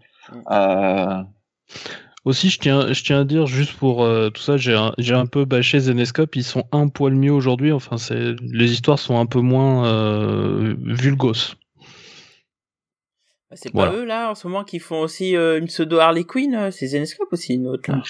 Aussi, 2.25 2.49
je 2.49 2.59
tiens, 2.59 2.91
je 2.91 3.03
tiens 3.03 3.21
à 3.21 3.23
dire 3.23 3.45
juste 3.45 3.73
pour 3.73 4.03
euh, 4.03 4.31
tout 4.31 4.41
ça, 4.41 4.57
j'ai 4.57 4.73
un, 4.73 4.93
un 4.97 5.25
peu 5.27 5.45
bâché 5.45 5.79
Zenescope. 5.79 6.35
Ils 6.35 6.43
sont 6.43 6.63
un 6.71 6.87
poil 6.87 7.13
mieux 7.13 7.31
aujourd'hui. 7.31 7.71
Enfin, 7.71 7.97
les 8.41 8.71
histoires 8.71 8.97
sont 8.97 9.19
un 9.19 9.27
peu 9.27 9.41
moins 9.41 9.85
euh, 9.87 10.75
vulgos. 10.83 11.53
Bah, 13.51 13.55
C'est 13.55 13.71
pas 13.71 13.85
Voilà. 13.85 13.93
eux 13.93 14.05
là 14.05 14.31
en 14.31 14.35
ce 14.35 14.47
moment 14.47 14.63
qui 14.63 14.79
font 14.79 15.01
aussi 15.01 15.35
euh, 15.35 15.59
une 15.59 15.67
pseudo 15.67 15.99
Harley 15.99 16.23
Quinn, 16.23 16.71
c'est 16.71 16.87
Zenescope 16.87 17.31
aussi 17.31 17.53
une 17.53 17.67
autre 17.67 17.91
là. 17.91 18.01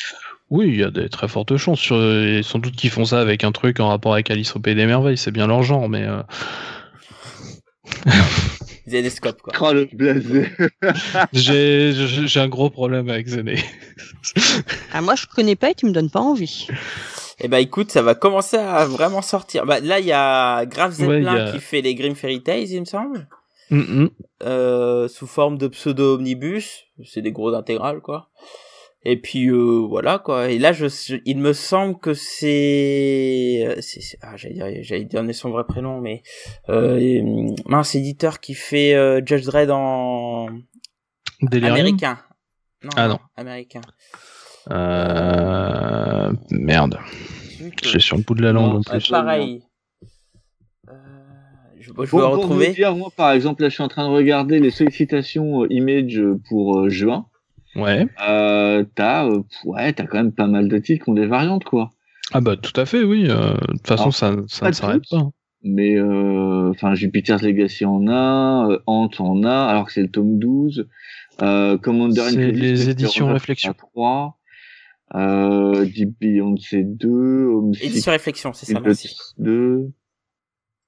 Oui, 0.49 0.67
il 0.69 0.77
y 0.77 0.83
a 0.83 0.91
des 0.91 1.09
très 1.09 1.27
fortes 1.27 1.57
chances. 1.57 1.79
Sur, 1.81 2.01
et 2.01 2.41
sans 2.41 2.59
doute 2.59 2.75
qu'ils 2.77 2.91
font 2.91 3.03
ça 3.03 3.19
avec 3.19 3.43
un 3.43 3.51
truc 3.51 3.81
en 3.81 3.89
rapport 3.89 4.13
avec 4.13 4.31
Alice 4.31 4.55
au 4.55 4.59
Pays 4.59 4.75
des 4.75 4.85
Merveilles. 4.85 5.17
C'est 5.17 5.31
bien 5.31 5.47
leur 5.47 5.63
genre, 5.63 5.89
mais 5.89 6.05
Zenescope 8.87 9.41
quoi. 9.41 9.53
oh, 9.61 9.73
le 9.73 9.85
blasé. 9.93 10.47
j'ai, 11.33 11.91
j'ai 11.93 12.27
j'ai 12.27 12.39
un 12.39 12.47
gros 12.47 12.69
problème 12.69 13.09
avec 13.09 13.27
Zené. 13.27 13.55
Ah, 14.93 15.01
moi, 15.01 15.15
je 15.15 15.25
connais 15.27 15.55
pas 15.55 15.71
et 15.71 15.75
tu 15.75 15.85
me 15.85 15.91
donnes 15.91 16.09
pas 16.09 16.19
envie. 16.21 16.67
Et 17.39 17.47
bah 17.47 17.59
écoute, 17.59 17.91
ça 17.91 18.01
va 18.01 18.15
commencer 18.15 18.57
à 18.57 18.85
vraiment 18.85 19.21
sortir. 19.21 19.65
Bah 19.65 19.79
là 19.81 19.99
il 19.99 20.05
y 20.05 20.11
a 20.13 20.65
Graf 20.65 20.93
Zeppelin 20.93 21.47
a- 21.47 21.51
qui 21.51 21.59
fait 21.59 21.81
les 21.81 21.93
Grim 21.95 22.15
Fairy 22.15 22.41
Tales, 22.41 22.69
il 22.69 22.79
me 22.79 22.85
semble, 22.85 23.27
Mm, 23.71 23.79
mm. 24.03 24.09
euh, 24.43 25.07
sous 25.07 25.25
forme 25.27 25.57
de 25.57 25.67
pseudo 25.67 26.15
omnibus, 26.15 26.83
c'est 27.03 27.21
des 27.21 27.31
gros 27.31 27.53
intégrales 27.53 27.99
quoi. 28.01 28.29
Et 29.07 29.17
puis 29.21 29.47
euh, 29.49 29.85
voilà 29.87 30.17
quoi. 30.19 30.49
Et 30.49 30.57
là 30.57 30.73
je, 30.73 30.87
je- 30.87 31.17
il 31.25 31.37
me 31.37 31.53
semble 31.53 31.97
que 31.99 32.13
c'est 32.15 33.63
euh, 33.67 33.79
ah 34.21 34.35
j'allais 34.35 34.55
dire 34.55 34.67
j'allais 34.83 35.05
donner 35.05 35.33
son 35.33 35.51
vrai 35.51 35.63
prénom 35.63 36.01
mais 36.01 36.23
euh, 36.69 36.97
et, 36.97 37.21
hum, 37.21 37.53
mince 37.67 37.93
éditeur 37.93 38.39
qui 38.39 38.55
fait 38.55 38.95
euh, 38.95 39.21
Judge 39.23 39.45
Dredd 39.45 39.69
en 39.69 40.47
Delirium. 41.41 41.75
américain. 41.75 42.17
Non, 42.83 42.89
Ah, 42.95 43.07
non. 43.07 43.19
américain. 43.35 43.81
Euh, 44.71 46.31
merde. 46.51 46.97
J'ai 47.83 47.99
sur 47.99 48.17
le 48.17 48.23
bout 48.23 48.33
de 48.35 48.41
la 48.41 48.51
langue 48.51 48.73
Non, 48.73 48.79
en 48.79 48.81
plus. 48.81 49.09
pareil. 49.09 49.63
Euh, 50.89 50.93
je, 51.79 51.87
je 51.87 51.91
Pour, 51.93 52.03
vais 52.03 52.07
pour 52.07 52.19
vous 52.21 52.29
retrouver. 52.37 52.73
dire, 52.73 52.95
moi, 52.95 53.09
par 53.15 53.31
exemple, 53.31 53.61
là, 53.61 53.69
je 53.69 53.73
suis 53.75 53.83
en 53.83 53.87
train 53.87 54.07
de 54.07 54.13
regarder 54.13 54.59
les 54.59 54.71
sollicitations 54.71 55.63
euh, 55.63 55.67
image 55.69 56.21
pour 56.49 56.79
euh, 56.79 56.89
juin. 56.89 57.27
Ouais. 57.75 58.07
Euh, 58.27 58.83
t'as, 58.95 59.25
euh, 59.27 59.41
ouais, 59.65 59.91
t'as 59.93 60.05
quand 60.05 60.17
même 60.17 60.31
pas 60.31 60.47
mal 60.47 60.67
de 60.67 60.77
titres 60.77 61.03
qui 61.05 61.09
ont 61.09 61.13
des 61.13 61.25
variantes, 61.27 61.63
quoi. 61.65 61.91
Ah 62.33 62.41
bah 62.41 62.55
tout 62.57 62.79
à 62.79 62.85
fait, 62.85 63.03
oui. 63.03 63.27
euh, 63.29 63.53
De 63.53 63.73
toute 63.73 63.87
façon, 63.87 64.03
Alors, 64.03 64.13
ça, 64.15 64.35
ça 64.47 64.67
ne 64.67 64.71
s'arrête 64.73 65.03
pas. 65.09 65.29
Mais, 65.63 65.95
euh, 65.95 66.69
enfin, 66.71 66.93
Jupiter's 66.95 67.41
Legacy 67.41 67.85
en 67.85 68.07
a, 68.07 68.67
euh, 68.69 68.79
Ant 68.87 69.09
en 69.19 69.43
a, 69.43 69.65
alors 69.65 69.85
que 69.85 69.91
c'est 69.93 70.01
le 70.01 70.09
tome 70.09 70.37
12. 70.39 70.87
Euh, 71.41 71.77
Commander 71.77 72.21
C'est 72.29 72.51
les 72.51 72.89
éditions 72.89 73.27
Réflexion. 73.27 73.71
à 73.71 73.73
3. 73.73 74.37
Euh, 75.15 75.85
Deep 75.85 76.19
Beyond 76.19 76.55
c'est 76.57 76.83
2. 76.83 77.47
Home 77.47 77.73
Édition 77.81 78.11
réflexion, 78.11 78.53
c'est 78.53 78.71
ça, 78.71 78.79
merci. 78.79 79.15
2. 79.37 79.89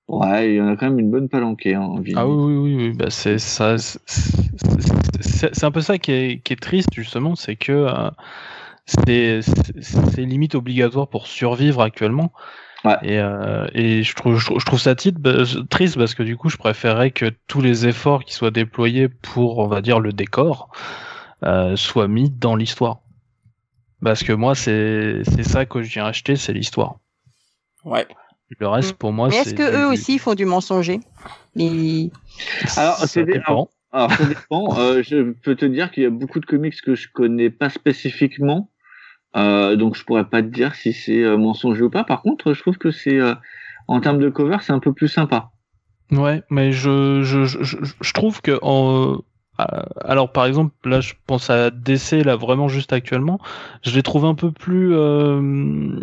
Ouais, 0.08 0.51
il 0.51 0.55
y 0.55 0.62
en 0.62 0.68
a 0.70 0.78
quand 0.78 0.89
même 0.89 0.99
une 0.99 1.12
bonne 1.12 1.28
palanquée, 1.28 1.76
hein, 1.76 1.82
en 1.82 2.01
Ah 2.16 2.28
oui, 2.28 2.36
oui, 2.36 2.55
oui, 2.55 2.76
oui. 2.76 2.93
Bah, 2.93 3.10
c'est 3.10 3.39
ça. 3.39 3.78
c'est- 3.78 3.99
C'est 5.20 5.53
c'est 5.53 5.66
un 5.66 5.72
peu 5.72 5.82
ça 5.82 5.97
qui 5.97 6.12
est, 6.12 6.39
qui 6.43 6.53
est 6.53 6.62
triste 6.62 6.89
justement, 6.93 7.36
c'est 7.36 7.55
que 7.55 7.72
euh, 7.74 8.10
c'est 9.82 10.22
limite 10.22 10.55
obligatoire 10.55 11.08
pour 11.10 11.28
survivre 11.28 11.82
actuellement. 11.82 12.32
Ouais. 12.86 12.95
Et, 13.01 13.20
euh, 13.20 13.68
et 13.74 14.03
je 14.03 14.16
trouve, 14.16 14.38
je 14.38 14.45
trouve- 14.45 14.60
je 14.60 14.66
trouve 14.66 14.80
ça 14.80 14.95
titre, 14.95 15.20
bah, 15.20 15.43
triste 15.70 15.97
parce 15.97 16.14
que 16.16 16.24
du 16.24 16.38
coup, 16.38 16.49
je 16.49 16.58
préférerais 16.58 17.12
que 17.12 17.26
tous 17.47 17.62
les 17.62 17.88
efforts 17.88 18.24
qui 18.24 18.34
soient 18.34 18.51
déployés 18.51 19.10
pour, 19.10 19.58
on 19.58 19.68
va 19.68 19.82
dire, 19.82 19.99
le 19.99 20.14
décor 20.14 20.70
euh, 21.43 21.76
soient 21.76 22.08
mis 22.08 22.30
dans 22.30 22.55
l'histoire. 22.55 22.99
Parce 24.01 24.24
que 24.24 24.32
moi, 24.34 24.55
c'est 24.55 25.22
c'est 25.26 25.43
ça 25.43 25.66
que 25.66 25.82
je 25.82 25.91
viens 25.91 26.05
acheter, 26.05 26.36
c'est 26.36 26.53
l'histoire. 26.53 26.97
Ouais. 27.84 28.08
Le 28.60 28.68
reste, 28.68 28.93
pour 28.98 29.12
moi, 29.12 29.28
Mais 29.30 29.36
c'est. 29.36 29.41
est-ce 29.41 29.54
que 29.56 29.70
du- 29.70 29.78
eux 29.78 29.88
aussi 29.88 30.20
font 30.20 30.34
du 30.36 30.45
mensonger 30.45 31.00
Mais 31.56 32.10
Alors, 32.78 32.95
ça 32.98 33.08
c'est 33.08 33.24
des- 33.26 33.34
dépend. 33.34 33.70
Alors, 33.91 34.12
ça 34.12 34.26
dépend. 34.26 34.78
Euh, 34.80 35.02
je 35.04 35.32
peux 35.32 35.56
te 35.56 35.66
dire 35.66 35.91
qu'il 35.91 36.04
y 36.04 36.06
a 36.06 36.10
beaucoup 36.10 36.39
de 36.39 36.45
comics 36.45 36.80
que 36.82 36.95
je 36.95 37.08
connais 37.12 37.50
pas 37.50 37.70
spécifiquement. 37.70 38.70
Euh, 39.36 39.76
donc, 39.76 39.95
je 39.95 40.04
pourrais 40.04 40.26
pas 40.30 40.41
te 40.41 40.48
dire 40.48 40.76
si 40.76 40.93
c'est 40.93 41.24
euh, 41.24 41.38
mensonger 41.38 41.84
ou 41.84 41.89
pas. 41.89 42.04
Par 42.04 42.22
contre, 42.22 42.54
je 42.54 42.62
trouve 42.62 42.78
que 42.78 42.91
c'est, 42.91 43.20
euh, 43.20 43.36
en 43.88 44.00
termes 44.02 44.20
de 44.20 44.30
cover, 44.30 44.58
c'est 44.62 44.74
un 44.74 44.80
peu 44.80 44.93
plus 44.93 45.08
sympa. 45.08 45.52
Ouais, 46.12 46.41
mais 46.50 46.72
je, 46.72 47.22
je, 47.24 47.43
je, 47.45 47.64
je- 47.64 47.78
je 48.00 48.14
trouve 48.14 48.41
que 48.41 48.58
en, 48.62 49.22
euh, 49.60 49.64
alors 50.06 50.32
par 50.32 50.45
exemple 50.45 50.74
là 50.86 51.02
je 51.02 51.16
pense 51.26 51.50
à 51.50 51.70
DC 51.70 52.24
là 52.24 52.38
vraiment 52.38 52.70
juste 52.70 52.93
actuellement, 52.93 53.39
je 53.84 53.91
les 53.93 54.04
trouve 54.04 54.24
un 54.24 54.34
peu 54.36 54.52
plus 54.54 54.93
euh, 54.95 56.00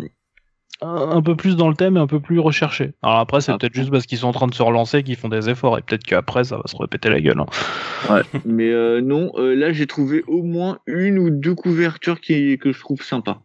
un 0.81 1.21
peu 1.21 1.35
plus 1.35 1.55
dans 1.55 1.69
le 1.69 1.75
thème 1.75 1.97
et 1.97 1.99
un 1.99 2.07
peu 2.07 2.19
plus 2.19 2.39
recherché. 2.39 2.93
Alors 3.01 3.19
après 3.19 3.41
c'est 3.41 3.51
Ah. 3.51 3.57
peut-être 3.57 3.73
juste 3.73 3.91
parce 3.91 4.05
qu'ils 4.05 4.17
sont 4.19 4.27
en 4.27 4.31
train 4.33 4.47
de 4.47 4.53
se 4.53 4.61
relancer 4.63 5.03
qu'ils 5.03 5.15
font 5.15 5.29
des 5.29 5.49
efforts 5.49 5.77
et 5.77 5.81
peut-être 5.81 6.03
qu'après 6.03 6.43
ça 6.43 6.57
va 6.57 6.63
se 6.65 6.75
répéter 6.75 7.09
la 7.09 7.21
gueule. 7.21 7.39
hein. 8.09 8.21
Mais 8.45 8.69
euh, 8.71 9.01
non, 9.01 9.31
euh, 9.35 9.55
là, 9.55 9.71
j'ai 9.71 9.87
trouvé 9.87 10.23
au 10.27 10.43
moins 10.43 10.79
une 10.85 11.17
ou 11.17 11.29
deux 11.29 11.55
couvertures 11.55 12.19
qui, 12.21 12.57
que 12.57 12.71
je 12.71 12.79
trouve 12.79 13.01
sympa. 13.01 13.39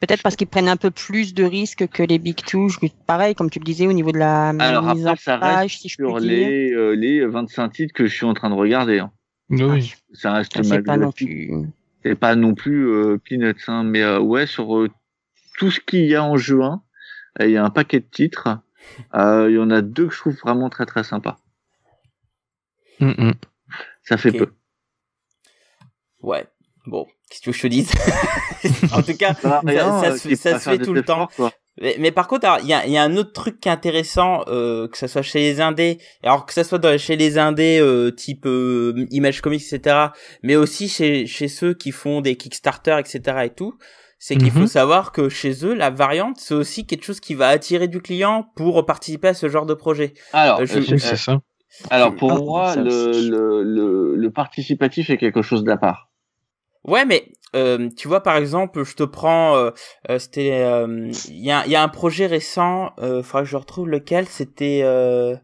peut-être 0.00 0.22
parce 0.22 0.34
qu'ils 0.34 0.48
prennent 0.48 0.68
un 0.68 0.76
peu 0.76 0.90
plus 0.90 1.32
de 1.34 1.44
risques 1.44 1.86
que 1.86 2.02
les 2.02 2.18
Big 2.18 2.34
Two. 2.36 2.68
Je- 2.68 2.78
Pareil, 3.06 3.34
comme 3.36 3.50
tu 3.50 3.60
le 3.60 3.64
disais, 3.64 3.86
au 3.86 3.92
niveau 3.92 4.10
de 4.10 4.18
la 4.18 4.48
Alors 4.48 4.94
mise 4.94 5.06
après, 5.06 5.12
en 5.12 5.16
ça 5.16 5.38
page, 5.38 5.56
reste 5.58 5.82
si 5.82 5.88
je 5.90 5.94
sur 5.94 6.18
dire. 6.18 6.28
les, 6.28 6.72
euh, 6.72 6.90
les 6.96 7.24
25 7.24 7.68
titres 7.68 7.94
que 7.94 8.06
je 8.06 8.12
suis 8.14 8.24
en 8.26 8.34
train 8.34 8.50
de 8.50 8.54
regarder. 8.56 8.98
hein. 8.98 9.12
Oui. 9.50 9.94
Ça 10.12 10.32
reste 10.32 10.52
C'est 10.56 10.62
pas 10.62 10.68
malgré 10.96 10.96
non 10.98 11.12
tout- 11.12 11.24
plus. 11.26 11.52
C'est 12.04 12.14
pas 12.16 12.34
non 12.34 12.54
plus 12.54 12.88
euh, 12.88 13.18
peanuts, 13.24 13.54
hein, 13.68 13.84
mais 13.84 14.02
euh, 14.02 14.18
ouais, 14.18 14.46
sur 14.46 14.76
euh, 14.76 14.88
tout 15.62 15.70
ce 15.70 15.78
qu'il 15.78 16.06
y 16.06 16.16
a 16.16 16.24
en 16.24 16.36
juin, 16.36 16.82
il 17.38 17.50
y 17.50 17.56
a 17.56 17.64
un 17.64 17.70
paquet 17.70 18.00
de 18.00 18.08
titres. 18.10 18.48
Euh, 19.14 19.46
Il 19.48 19.54
y 19.54 19.58
en 19.60 19.70
a 19.70 19.80
deux 19.80 20.08
que 20.08 20.12
je 20.14 20.18
trouve 20.18 20.36
vraiment 20.44 20.68
très 20.70 20.86
très 20.86 21.04
sympas. 21.04 21.38
Mm, 22.98 23.10
mm. 23.28 23.34
Ça 24.02 24.16
fait 24.16 24.32
peu. 24.32 24.52
Ouais. 26.20 26.46
Bon, 26.86 27.06
qu'est-ce 27.30 27.38
que 27.38 27.44
tu 27.44 27.50
veux 27.50 27.52
que 27.52 27.58
je 27.58 27.62
te 27.62 27.66
dise? 27.68 27.90
En 28.92 29.02
tout 29.02 29.16
cas, 29.16 29.34
Ça, 29.34 29.60
ça, 29.64 29.72
ça 29.72 30.10
euh, 30.12 30.16
se, 30.16 30.34
ça 30.34 30.58
fait 30.58 30.78
tout 30.78 30.92
le 30.94 31.04
temps. 31.04 31.28
quoi. 31.36 31.52
Mais, 31.80 31.94
mais 32.00 32.10
par 32.10 32.26
contre, 32.26 32.46
il 32.62 32.68
y 32.68 32.72
a, 32.74 32.84
il 32.86 32.92
y 32.92 32.96
a 32.96 33.02
un 33.04 33.16
autre 33.16 33.32
truc 33.32 33.60
qui 33.60 33.68
est 33.68 33.72
intéressant, 33.72 34.42
euh, 34.48 34.88
que 34.88 34.98
ça 34.98 35.06
soit 35.06 35.22
chez 35.22 35.38
les 35.38 35.60
indés, 35.60 35.98
alors 36.24 36.44
que 36.44 36.52
ça 36.52 36.64
soit 36.64 36.78
dans- 36.78 36.98
chez 36.98 37.14
les 37.16 37.38
indés 37.38 37.78
euh, 37.80 38.10
type 38.10 38.46
euh, 38.46 39.06
Image 39.10 39.40
Comics, 39.40 39.62
etc., 39.72 40.08
mais 40.42 40.56
aussi 40.56 40.88
chez, 40.88 41.26
chez 41.26 41.46
ceux 41.48 41.72
qui 41.74 41.92
font 41.92 42.20
des 42.20 42.36
Kickstarter, 42.36 42.96
etc. 42.98 43.20
et 43.44 43.50
tout, 43.50 43.78
c'est 44.24 44.36
qu'il 44.36 44.52
Mhm. 44.52 44.60
faut 44.60 44.66
savoir 44.68 45.10
que 45.10 45.28
chez 45.28 45.66
eux, 45.66 45.74
la 45.74 45.90
variante, 45.90 46.38
c'est 46.38 46.54
aussi 46.54 46.86
quelque 46.86 47.04
chose 47.04 47.18
qui 47.18 47.34
va 47.34 47.48
attirer 47.48 47.88
du 47.88 48.00
client 48.00 48.46
pour 48.54 48.86
participer 48.86 49.26
à 49.28 49.34
ce 49.34 49.48
genre 49.48 49.66
de 49.66 49.74
projet. 49.74 50.14
Alors, 50.32 50.60
Euh, 50.60 50.66
je- 50.66 50.78
euh, 50.78 50.84
Oui, 50.92 51.00
c'est 51.00 51.16
ça. 51.16 51.40
alors 51.90 52.14
pour 52.14 52.30
Ah, 52.30 52.36
moi, 52.36 52.72
ça 52.74 52.82
le, 52.84 53.20
le, 53.28 53.62
le, 53.64 54.14
le 54.14 54.30
participatif 54.30 55.10
est 55.10 55.16
quelque 55.16 55.42
chose 55.42 55.64
d'à 55.64 55.76
part. 55.76 56.08
Ouais, 56.84 57.04
mais 57.04 57.32
euh, 57.56 57.88
tu 57.96 58.06
vois, 58.06 58.22
par 58.22 58.36
exemple, 58.36 58.84
je 58.84 58.94
te 58.94 59.02
prends, 59.02 59.56
euh, 59.56 59.70
euh, 60.08 60.20
c'était, 60.20 60.52
euh, 60.52 61.10
il 61.28 61.44
y 61.44 61.50
a, 61.50 61.64
il 61.66 61.72
y 61.72 61.76
a 61.76 61.82
un 61.82 61.88
projet 61.88 62.26
récent, 62.26 62.92
euh, 63.00 63.24
faudra 63.24 63.42
que 63.42 63.48
je 63.48 63.56
retrouve 63.56 63.88
lequel, 63.88 64.28
c'était, 64.28 64.82
euh, 64.84 65.34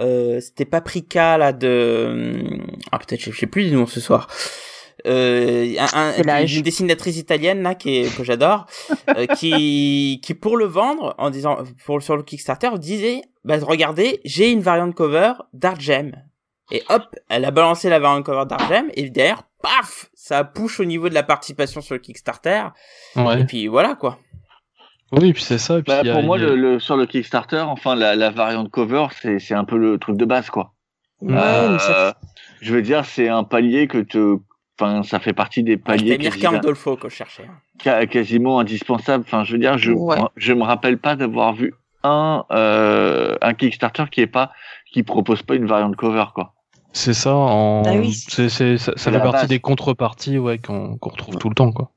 euh, 0.00 0.40
c'était 0.40 0.64
Paprika 0.64 1.38
là 1.38 1.52
de, 1.52 2.42
ah 2.90 2.98
peut-être, 2.98 3.20
je 3.20 3.30
sais 3.30 3.46
plus 3.46 3.64
du 3.68 3.76
nom 3.76 3.86
ce 3.86 4.00
soir. 4.00 4.28
Euh, 5.06 5.74
un, 5.78 6.12
un- 6.28 6.46
une 6.46 6.62
dessinatrice 6.62 7.18
italienne 7.18 7.62
là 7.62 7.74
qui 7.74 7.98
est, 7.98 8.16
que 8.16 8.24
j'adore, 8.24 8.66
euh, 9.16 9.26
qui, 9.38 10.20
qui 10.22 10.34
pour 10.34 10.56
le 10.56 10.64
vendre 10.64 11.14
en 11.18 11.28
disant 11.30 11.58
pour 11.84 12.00
sur 12.02 12.16
le 12.16 12.22
Kickstarter 12.22 12.70
disait, 12.78 13.20
bah 13.44 13.56
regardez, 13.60 14.20
j'ai 14.24 14.50
une 14.50 14.60
variante 14.60 14.94
cover 14.94 15.32
d'Argem. 15.52 16.12
Et 16.70 16.82
hop, 16.88 17.02
elle 17.28 17.44
a 17.44 17.50
balancé 17.50 17.90
la 17.90 17.98
variante 17.98 18.24
cover 18.24 18.46
d'Argem 18.48 18.86
et 18.94 19.10
derrière, 19.10 19.42
paf, 19.62 20.08
ça 20.14 20.42
push 20.44 20.80
au 20.80 20.86
niveau 20.86 21.10
de 21.10 21.14
la 21.14 21.22
participation 21.22 21.82
sur 21.82 21.94
le 21.94 22.00
Kickstarter. 22.00 22.62
Et 23.16 23.44
puis 23.44 23.66
voilà 23.66 23.94
quoi. 23.96 24.18
Oui, 25.12 25.34
puis 25.34 25.42
c'est 25.42 25.58
ça. 25.58 25.74
et 25.78 25.82
puis 25.82 25.92
Bah, 25.92 26.00
il 26.02 26.06
y 26.06 26.10
a- 26.10 26.14
pour 26.14 26.22
moi, 26.22 26.38
il 26.38 26.42
y 26.42 26.46
a- 26.46 26.48
le, 26.48 26.56
le- 26.56 26.80
sur 26.80 26.96
le 26.96 27.04
Kickstarter, 27.06 27.60
enfin, 27.60 27.94
la, 27.94 28.16
la 28.16 28.30
variante 28.30 28.70
cover, 28.70 29.06
c'est 29.20 29.38
c'est 29.38 29.54
un 29.54 29.64
peu 29.64 29.76
le 29.76 29.98
truc 29.98 30.16
de 30.16 30.24
base, 30.24 30.48
quoi. 30.48 30.72
Ouais, 31.20 31.34
Euh, 31.36 31.72
mais 31.72 31.78
ça- 31.78 32.16
Je 32.62 32.72
veux 32.74 32.80
dire, 32.82 33.04
c'est 33.04 33.28
un 33.28 33.44
palier 33.44 33.86
que 33.86 33.98
te 33.98 34.38
enfin, 34.80 35.02
ça 35.02 35.18
fait 35.20 35.32
partie 35.32 35.62
des 35.62 35.74
Ah, 35.74 35.86
paliers 35.86 36.12
C'était 36.12 36.18
Mirka 36.30 36.50
Andolfo 36.52 36.96
que 36.96 37.08
je 37.08 37.14
cherchais. 37.14 37.44
hein. 37.84 38.06
quasiment 38.06 38.58
indispensables. 38.60 39.24
Enfin, 39.26 39.44
je 39.44 39.52
veux 39.52 39.58
dire, 39.58 39.78
je 39.78 39.92
Ouais. 39.92 40.16
je 40.36 40.52
me 40.52 40.62
rappelle 40.62 40.98
pas 40.98 41.16
d'avoir 41.16 41.54
vu 41.54 41.74
un 42.02 42.44
euh, 42.50 43.36
un 43.40 43.54
Kickstarter 43.54 44.04
qui 44.10 44.20
est 44.20 44.26
pas 44.26 44.52
qui 44.92 45.02
propose 45.02 45.42
pas 45.42 45.54
une 45.54 45.66
variante 45.66 45.96
cover 45.96 46.26
quoi. 46.34 46.52
C'est 46.92 47.14
ça, 47.14 47.34
en... 47.34 47.82
Ah 47.86 47.92
oui. 47.94 48.12
c'est, 48.12 48.48
c'est, 48.48 48.78
ça, 48.78 48.92
fait 48.96 49.10
la 49.10 49.18
partie 49.18 49.40
base. 49.40 49.48
des 49.48 49.58
contreparties 49.58 50.38
ouais, 50.38 50.58
qu'on, 50.58 50.96
qu'on 50.98 51.10
retrouve 51.10 51.36
tout 51.38 51.48
le 51.48 51.54
temps. 51.56 51.72
Quoi. 51.72 51.90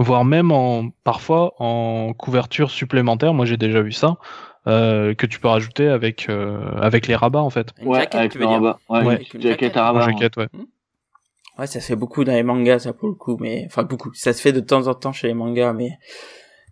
Voire 0.00 0.24
même 0.24 0.50
en, 0.50 0.90
parfois 1.04 1.52
en 1.60 2.12
couverture 2.14 2.70
supplémentaire, 2.70 3.34
moi 3.34 3.46
j'ai 3.46 3.56
déjà 3.56 3.80
vu 3.82 3.92
ça, 3.92 4.16
euh, 4.66 5.14
que 5.14 5.24
tu 5.26 5.38
peux 5.40 5.48
rajouter 5.48 5.88
avec, 5.88 6.28
euh, 6.28 6.58
avec 6.80 7.06
les 7.06 7.14
rabats 7.14 7.40
en 7.42 7.50
fait. 7.50 7.72
Une 7.80 7.88
ouais, 7.88 8.08
avec 8.14 8.32
tu 8.32 8.38
le 8.38 8.44
veux 8.46 8.50
dire. 8.50 8.76
Ouais, 8.88 9.04
Ouais. 9.04 9.22
une 9.34 9.40
jaquette. 9.42 9.76
à 9.76 9.82
En 9.82 9.86
rabat. 9.86 10.06
ouais. 10.06 10.12
jaquette, 10.12 10.36
ouais. 11.58 11.66
Ça 11.66 11.80
se 11.80 11.86
fait 11.86 11.96
beaucoup 11.96 12.24
dans 12.24 12.32
les 12.32 12.42
mangas, 12.42 12.80
ça 12.80 12.92
pour 12.92 13.08
le 13.08 13.14
coup, 13.14 13.36
mais 13.40 13.64
enfin 13.66 13.82
beaucoup. 13.84 14.12
Ça 14.14 14.32
se 14.32 14.40
fait 14.40 14.52
de 14.52 14.60
temps 14.60 14.86
en 14.86 14.94
temps 14.94 15.12
chez 15.12 15.28
les 15.28 15.34
mangas, 15.34 15.72
mais 15.72 15.90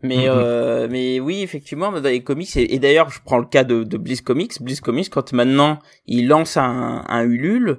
mais 0.02 0.26
Mhm. 0.28 0.34
euh, 0.34 0.88
mais 0.90 1.20
oui, 1.20 1.42
effectivement, 1.42 1.90
dans 1.90 2.02
les 2.02 2.22
comics 2.22 2.54
et, 2.56 2.74
et 2.74 2.78
d'ailleurs, 2.78 3.10
je 3.10 3.20
prends 3.24 3.38
le 3.38 3.46
cas 3.46 3.64
de, 3.64 3.82
de 3.82 3.96
Bliss 3.96 4.20
Comics. 4.20 4.62
Bliss 4.62 4.80
Comics, 4.80 5.08
quand 5.10 5.32
maintenant 5.32 5.78
ils 6.06 6.28
lancent 6.28 6.58
un, 6.58 7.04
un 7.08 7.22
Ulule, 7.24 7.78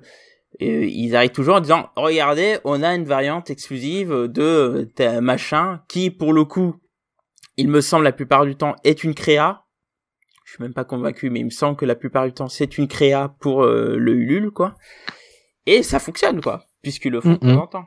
ils 0.60 1.16
arrivent 1.16 1.32
toujours 1.32 1.56
en 1.58 1.60
disant 1.60 1.90
regardez, 1.96 2.58
on 2.64 2.82
a 2.82 2.96
une 2.96 3.06
variante 3.06 3.50
exclusive 3.52 4.12
de 4.28 4.90
machin 5.22 5.82
qui, 5.88 6.10
pour 6.10 6.34
le 6.34 6.46
coup, 6.46 6.76
il 7.58 7.70
me 7.70 7.82
semble 7.82 8.04
la 8.06 8.12
plupart 8.12 8.46
du 8.46 8.56
temps 8.56 8.76
est 8.84 9.04
une 9.04 9.14
créa. 9.14 9.64
Je 10.46 10.54
suis 10.54 10.64
même 10.64 10.74
pas 10.74 10.86
convaincu, 10.86 11.30
mais 11.30 11.42
il 11.42 11.46
me 11.46 11.50
semble 11.52 11.76
que 11.78 11.86
la 11.86 11.96
plupart 11.96 12.26
du 12.26 12.32
temps 12.34 12.48
c'est 12.48 12.78
une 12.78 12.88
créa 12.88 13.36
pour 13.42 13.64
euh, 13.64 13.98
le 13.98 14.14
Ulule, 14.14 14.50
quoi. 14.52 14.76
Et 15.68 15.84
ça 15.84 16.00
fonctionne, 16.00 16.42
quoi, 16.42 16.66
puisqu'ils 16.88 17.12
le 17.12 17.20
font 17.20 17.34
de 17.34 17.36
temps 17.36 17.64
en 17.64 17.68
temps. 17.68 17.86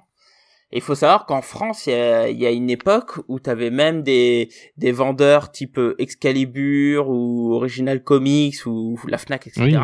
Et 0.72 0.76
il 0.76 0.82
faut 0.82 0.94
savoir 0.94 1.24
qu'en 1.24 1.40
France, 1.40 1.86
il 1.86 1.92
y 1.92 1.96
a, 1.96 2.28
il 2.28 2.38
y 2.38 2.46
a 2.46 2.50
une 2.50 2.68
époque 2.68 3.14
où 3.28 3.40
tu 3.40 3.48
avais 3.48 3.70
même 3.70 4.02
des, 4.02 4.50
des 4.76 4.92
vendeurs 4.92 5.50
type 5.50 5.78
euh, 5.78 5.96
Excalibur 5.98 7.08
ou 7.08 7.54
Original 7.54 8.04
Comics 8.04 8.66
ou 8.66 8.96
la 9.08 9.18
Fnac, 9.18 9.46
etc. 9.48 9.62
Oui. 9.64 9.76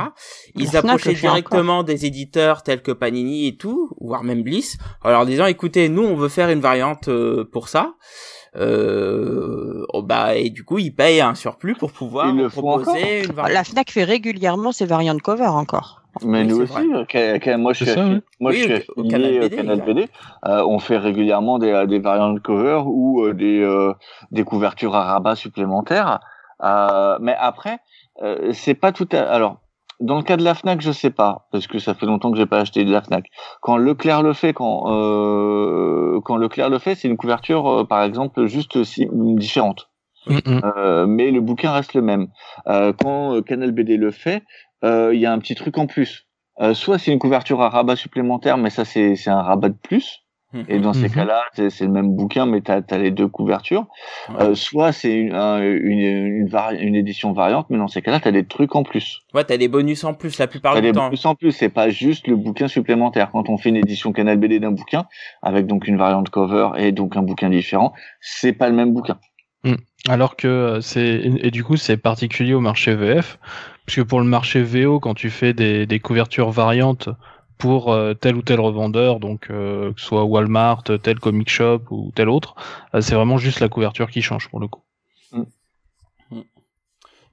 Ils 0.54 0.72
La 0.72 0.80
approchaient 0.80 1.14
directement 1.14 1.82
des 1.82 2.04
éditeurs 2.04 2.62
tels 2.62 2.82
que 2.82 2.92
Panini 2.92 3.48
et 3.48 3.56
tout, 3.56 3.90
voire 4.00 4.22
même 4.22 4.42
Bliss, 4.42 4.76
en 5.02 5.10
leur 5.10 5.24
disant, 5.24 5.46
écoutez, 5.46 5.88
nous, 5.88 6.04
on 6.04 6.14
veut 6.14 6.28
faire 6.28 6.50
une 6.50 6.60
variante 6.60 7.08
euh, 7.08 7.48
pour 7.50 7.68
ça. 7.68 7.94
Euh, 8.54 9.84
oh, 9.92 10.02
bah, 10.02 10.36
et 10.36 10.50
du 10.50 10.62
coup, 10.62 10.78
ils 10.78 10.94
payent 10.94 11.20
un 11.20 11.34
surplus 11.34 11.74
pour 11.74 11.90
pouvoir 11.90 12.32
proposer 12.50 13.24
une 13.24 13.32
variante. 13.32 13.54
La 13.54 13.64
Fnac 13.64 13.90
fait 13.90 14.04
régulièrement 14.04 14.72
ses 14.72 14.86
variantes 14.86 15.20
cover 15.20 15.46
encore. 15.46 16.05
Mais 16.24 16.42
Oui, 16.42 16.46
nous 16.48 16.60
aussi, 16.62 16.74
euh, 16.92 17.58
moi 17.58 17.72
je 17.72 17.84
suis, 17.84 17.92
ça, 17.92 18.00
affi- 18.04 18.12
ouais. 18.14 18.20
moi, 18.40 18.50
Oui, 18.52 18.56
je 18.58 18.62
suis 18.62 18.72
au- 18.96 19.00
au 19.02 19.04
affilié 19.06 19.10
Canal 19.10 19.40
BD, 19.40 19.56
Canal 19.56 19.78
exact. 19.78 19.86
BD. 19.86 20.08
Euh, 20.46 20.64
on 20.66 20.78
fait 20.78 20.98
régulièrement 20.98 21.58
des, 21.58 21.84
des 21.88 21.98
variantes 21.98 22.40
cover 22.42 22.82
ou 22.86 23.24
euh, 23.24 23.34
des, 23.34 23.60
euh, 23.60 23.92
des 24.30 24.44
couvertures 24.44 24.94
à 24.94 25.04
rabat 25.04 25.34
supplémentaires. 25.36 26.20
Euh, 26.64 27.18
mais 27.20 27.34
après, 27.38 27.78
euh, 28.22 28.50
c'est 28.52 28.74
pas 28.74 28.92
tout 28.92 29.08
à... 29.12 29.18
Alors, 29.20 29.58
dans 30.00 30.16
le 30.16 30.22
cas 30.22 30.36
de 30.36 30.42
la 30.44 30.54
Fnac, 30.54 30.80
je 30.80 30.92
sais 30.92 31.10
pas, 31.10 31.48
parce 31.52 31.66
que 31.66 31.78
ça 31.78 31.94
fait 31.94 32.06
longtemps 32.06 32.30
que 32.30 32.36
j'ai 32.36 32.46
pas 32.46 32.60
acheté 32.60 32.84
de 32.84 32.92
la 32.92 33.02
Fnac. 33.02 33.26
Quand 33.62 33.76
Leclerc 33.76 34.22
le 34.22 34.32
fait, 34.34 34.52
quand 34.52 34.84
euh, 34.92 36.20
quand 36.24 36.36
Leclerc 36.36 36.68
le 36.70 36.78
fait, 36.78 36.94
c'est 36.94 37.08
une 37.08 37.16
couverture, 37.16 37.66
euh, 37.80 37.84
par 37.84 38.02
exemple, 38.02 38.46
juste 38.46 38.84
si, 38.84 39.08
différente. 39.12 39.88
Mm. 40.28 40.38
Euh, 40.64 41.06
mais 41.06 41.30
le 41.30 41.40
bouquin 41.40 41.72
reste 41.72 41.94
le 41.94 42.02
même. 42.02 42.28
Euh, 42.68 42.92
quand 43.00 43.36
euh, 43.36 43.42
Canal 43.42 43.70
BD 43.70 43.96
le 43.96 44.10
fait, 44.10 44.36
euh, 44.38 44.42
il 44.82 45.18
y 45.18 45.26
a 45.26 45.32
un 45.32 45.38
petit 45.38 45.54
truc 45.54 45.78
en 45.78 45.86
plus. 45.86 46.26
Euh, 46.60 46.72
soit 46.74 46.98
c'est 46.98 47.12
une 47.12 47.18
couverture 47.18 47.60
à 47.60 47.68
rabat 47.68 47.96
supplémentaire, 47.96 48.56
mais 48.56 48.70
ça 48.70 48.84
c'est 48.84 49.14
c'est 49.16 49.30
un 49.30 49.42
rabat 49.42 49.68
de 49.70 49.76
plus. 49.82 50.22
Et 50.68 50.78
dans 50.78 50.94
ces 50.94 51.08
Mhm. 51.08 51.14
cas-là, 51.16 51.42
c'est 51.52 51.68
c'est 51.68 51.84
le 51.84 51.90
même 51.90 52.14
bouquin, 52.16 52.46
mais 52.46 52.62
t'as 52.62 52.80
as 52.90 52.96
les 52.98 53.10
deux 53.10 53.28
couvertures. 53.28 53.86
Ouais. 54.30 54.36
Euh, 54.40 54.54
soit 54.54 54.92
c'est 54.92 55.12
une, 55.14 55.34
un- 55.34 55.60
une, 55.60 55.98
une, 55.98 56.48
vari- 56.48 56.78
une 56.80 56.94
édition 56.94 57.32
variante, 57.34 57.66
mais 57.68 57.76
dans 57.76 57.88
ces 57.88 58.00
cas-là, 58.00 58.20
t'as 58.20 58.30
des 58.30 58.46
trucs 58.46 58.74
en 58.74 58.82
plus. 58.82 59.20
Ouais, 59.34 59.44
t'as 59.44 59.58
des 59.58 59.68
bonus 59.68 60.04
en 60.04 60.14
plus 60.14 60.38
la 60.38 60.46
plupart 60.46 60.72
T'as 60.72 60.80
du 60.80 60.86
des 60.86 60.92
temps. 60.94 61.06
bonus 61.08 61.26
en 61.26 61.34
plus. 61.34 61.52
C'est 61.52 61.68
pas 61.68 61.90
juste 61.90 62.26
le 62.26 62.36
bouquin 62.36 62.68
supplémentaire. 62.68 63.30
Quand 63.32 63.50
on 63.50 63.58
fait 63.58 63.68
une 63.68 63.76
édition 63.76 64.12
Canal 64.12 64.38
BD 64.38 64.58
d'un 64.58 64.70
bouquin, 64.70 65.04
avec 65.42 65.66
donc 65.66 65.86
une 65.88 65.98
variante 65.98 66.30
cover 66.30 66.70
et 66.78 66.90
donc 66.92 67.16
un 67.18 67.22
bouquin 67.22 67.50
différent, 67.50 67.92
c'est 68.20 68.54
pas 68.54 68.70
le 68.70 68.74
même 68.76 68.94
bouquin. 68.94 69.18
Alors 70.08 70.36
que 70.36 70.46
euh, 70.46 70.80
c'est 70.80 71.20
et 71.24 71.50
du 71.50 71.64
coup 71.64 71.76
c'est 71.76 71.96
particulier 71.96 72.54
au 72.54 72.60
marché 72.60 72.94
VF, 72.94 73.38
puisque 73.86 74.06
pour 74.06 74.20
le 74.20 74.26
marché 74.26 74.62
VO, 74.62 75.00
quand 75.00 75.14
tu 75.14 75.30
fais 75.30 75.52
des, 75.52 76.00
couvertures 76.00 76.50
variantes 76.50 77.08
pour 77.58 77.92
euh, 77.92 78.14
tel 78.14 78.36
ou 78.36 78.42
tel 78.42 78.60
revendeur, 78.60 79.20
donc 79.20 79.48
euh, 79.50 79.92
que 79.92 80.00
ce 80.00 80.06
soit 80.06 80.24
Walmart, 80.24 80.84
tel 81.02 81.18
comic 81.18 81.48
shop 81.48 81.82
ou 81.90 82.12
tel 82.14 82.28
autre, 82.28 82.54
euh, 82.94 83.00
c'est 83.00 83.14
vraiment 83.14 83.38
juste 83.38 83.60
la 83.60 83.68
couverture 83.68 84.10
qui 84.10 84.22
change 84.22 84.48
pour 84.48 84.60
le 84.60 84.68
coup. 84.68 84.82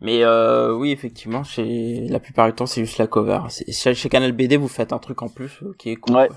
Mais 0.03 0.23
euh, 0.23 0.73
oui, 0.75 0.91
effectivement, 0.91 1.43
chez 1.45 2.07
la 2.09 2.19
plupart 2.19 2.45
du 2.47 2.53
temps, 2.53 2.65
c'est 2.65 2.81
juste 2.83 2.97
la 2.97 3.07
cover. 3.07 3.39
C'est- 3.49 3.71
Chez, 3.71 3.93
chez 3.93 4.09
Canal 4.09 4.33
BD, 4.33 4.57
vous 4.57 4.67
faites 4.67 4.91
un 4.91 4.99
truc 4.99 5.21
en 5.21 5.29
plus 5.29 5.61
qui 5.79 5.91
est 5.91 5.95
cool. 5.95 6.15
Ouais. 6.17 6.29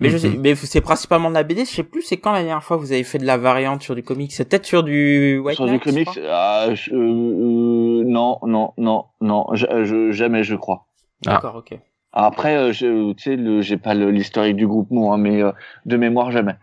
Mais 0.00 0.10
je 0.10 0.16
sais, 0.18 0.28
Mhm. 0.30 0.40
mais 0.40 0.54
c'est 0.56 0.80
principalement 0.80 1.28
de 1.28 1.34
la 1.34 1.44
BD. 1.44 1.64
Je 1.64 1.70
sais 1.70 1.84
plus, 1.84 2.02
c'est 2.02 2.16
quand 2.16 2.32
la 2.32 2.38
dernière 2.42 2.64
fois 2.64 2.76
vous 2.76 2.90
avez 2.90 3.04
fait 3.04 3.18
de 3.18 3.24
la 3.24 3.36
variante 3.36 3.80
sur 3.82 3.94
du 3.94 4.02
comic. 4.02 4.32
C'est 4.32 4.48
peut-être 4.48 4.66
sur 4.66 4.82
du 4.82 5.38
White 5.38 5.54
Sur 5.56 5.66
du 5.66 5.78
comics, 5.78 6.08
ah, 6.28 6.68
je- 6.74 6.92
euh, 6.92 6.96
euh, 6.96 8.02
non, 8.04 8.38
non, 8.42 8.72
non, 8.76 9.04
non, 9.20 9.46
je, 9.52 9.66
je- 9.84 10.10
jamais, 10.10 10.42
je 10.42 10.56
crois. 10.56 10.86
Ah. 11.26 11.34
D'accord, 11.34 11.54
ok. 11.56 11.78
Après, 12.12 12.56
euh, 12.56 12.72
je, 12.72 13.12
tu 13.12 13.22
sais, 13.22 13.36
le- 13.36 13.62
j'ai 13.62 13.76
pas 13.76 13.94
l'historique 13.94 14.56
du 14.56 14.66
groupement, 14.66 15.14
hein, 15.14 15.18
mais 15.18 15.40
euh, 15.42 15.52
de 15.86 15.96
mémoire, 15.96 16.32
jamais. 16.32 16.56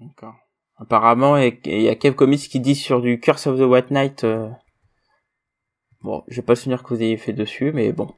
D'accord. 0.00 0.34
Apparemment, 0.78 1.36
et- 1.36 1.60
et 1.66 1.76
il 1.76 1.82
y 1.82 1.88
a 1.90 1.94
Kev 1.94 2.14
Comics 2.14 2.40
qui 2.48 2.58
dit 2.60 2.74
sur 2.74 3.02
du 3.02 3.20
Curse 3.20 3.46
of 3.46 3.58
the 3.58 3.62
White 3.64 3.90
Knight. 3.90 4.24
euh, 4.24 4.48
Bon, 6.02 6.22
j'ai 6.28 6.42
pas 6.42 6.52
le 6.52 6.56
souvenir 6.56 6.82
que 6.82 6.94
vous 6.94 7.02
ayez 7.02 7.16
fait 7.16 7.32
dessus, 7.32 7.72
mais 7.72 7.92
bon, 7.92 8.08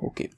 ok. 0.00 0.28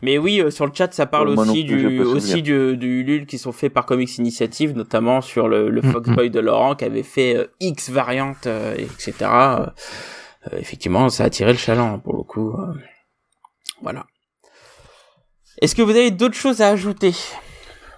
Mais 0.00 0.18
oui, 0.18 0.40
euh, 0.40 0.50
sur 0.50 0.66
le 0.66 0.72
chat, 0.74 0.92
ça 0.92 1.06
parle 1.06 1.28
aussi 1.28 1.64
plus, 1.64 1.76
du 1.76 2.00
aussi 2.00 2.42
du, 2.42 2.76
du 2.76 3.00
Ulule 3.00 3.26
qui 3.26 3.38
sont 3.38 3.52
faits 3.52 3.72
par 3.72 3.84
Comics 3.84 4.16
Initiative, 4.18 4.74
notamment 4.74 5.20
sur 5.20 5.48
le, 5.48 5.68
le. 5.68 5.82
Foxboy 5.82 6.30
de 6.30 6.40
Laurent 6.40 6.74
qui 6.74 6.84
avait 6.84 7.02
fait 7.02 7.36
euh, 7.36 7.46
X 7.60 7.90
variantes, 7.90 8.46
euh, 8.46 8.74
etc. 8.76 9.14
Euh, 9.22 9.66
euh, 10.50 10.58
effectivement, 10.58 11.08
ça 11.10 11.24
a 11.24 11.26
attiré 11.26 11.52
le 11.52 11.58
chaland 11.58 11.94
hein, 11.94 11.98
pour 11.98 12.16
le 12.16 12.22
coup. 12.22 12.56
Voilà. 13.82 14.06
Est-ce 15.60 15.74
que 15.74 15.82
vous 15.82 15.90
avez 15.90 16.10
d'autres 16.10 16.34
choses 16.34 16.62
à 16.62 16.68
ajouter? 16.68 17.14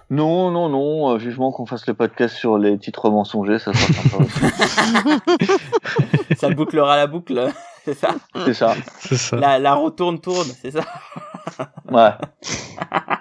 Non, 0.09 0.51
non, 0.51 0.69
non, 0.69 1.11
euh, 1.13 1.17
vivement 1.17 1.51
qu'on 1.51 1.65
fasse 1.65 1.87
le 1.87 1.95
podcast 1.95 2.35
sur 2.35 2.59
les 2.59 2.77
titres 2.77 3.09
mensongers, 3.09 3.57
ça 3.57 3.73
sera 3.73 4.03
sympa 4.03 4.17
aussi. 4.23 4.39
Ça 6.37 6.49
bouclera 6.49 6.95
la 6.97 7.07
boucle, 7.07 7.51
c'est 7.85 7.93
ça 7.93 8.15
C'est 8.45 8.53
ça. 8.53 8.75
C'est 8.99 9.17
ça. 9.17 9.35
la, 9.37 9.59
la 9.59 9.73
retourne 9.75 10.19
tourne, 10.19 10.47
c'est 10.61 10.71
ça 10.71 10.83
Ouais. 11.89 12.11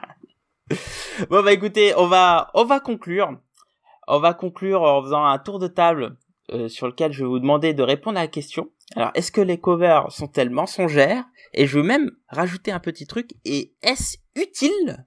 Bon 1.30 1.42
bah 1.44 1.52
écoutez, 1.52 1.94
on 1.96 2.06
va 2.06 2.50
on 2.54 2.64
va 2.64 2.80
conclure. 2.80 3.38
On 4.08 4.18
va 4.18 4.34
conclure 4.34 4.82
en 4.82 5.02
faisant 5.02 5.24
un 5.24 5.38
tour 5.38 5.58
de 5.58 5.68
table 5.68 6.16
euh, 6.52 6.68
sur 6.68 6.86
lequel 6.86 7.12
je 7.12 7.22
vais 7.22 7.28
vous 7.28 7.38
demander 7.38 7.74
de 7.74 7.82
répondre 7.82 8.18
à 8.18 8.22
la 8.22 8.28
question. 8.28 8.70
Alors, 8.96 9.10
est-ce 9.14 9.30
que 9.32 9.40
les 9.40 9.60
covers 9.60 10.10
sont-elles 10.10 10.50
mensongères 10.50 11.24
Et 11.52 11.66
je 11.66 11.78
veux 11.78 11.84
même 11.84 12.10
rajouter 12.28 12.72
un 12.72 12.80
petit 12.80 13.06
truc. 13.06 13.30
Et 13.44 13.74
est-ce 13.82 14.18
utile? 14.36 15.06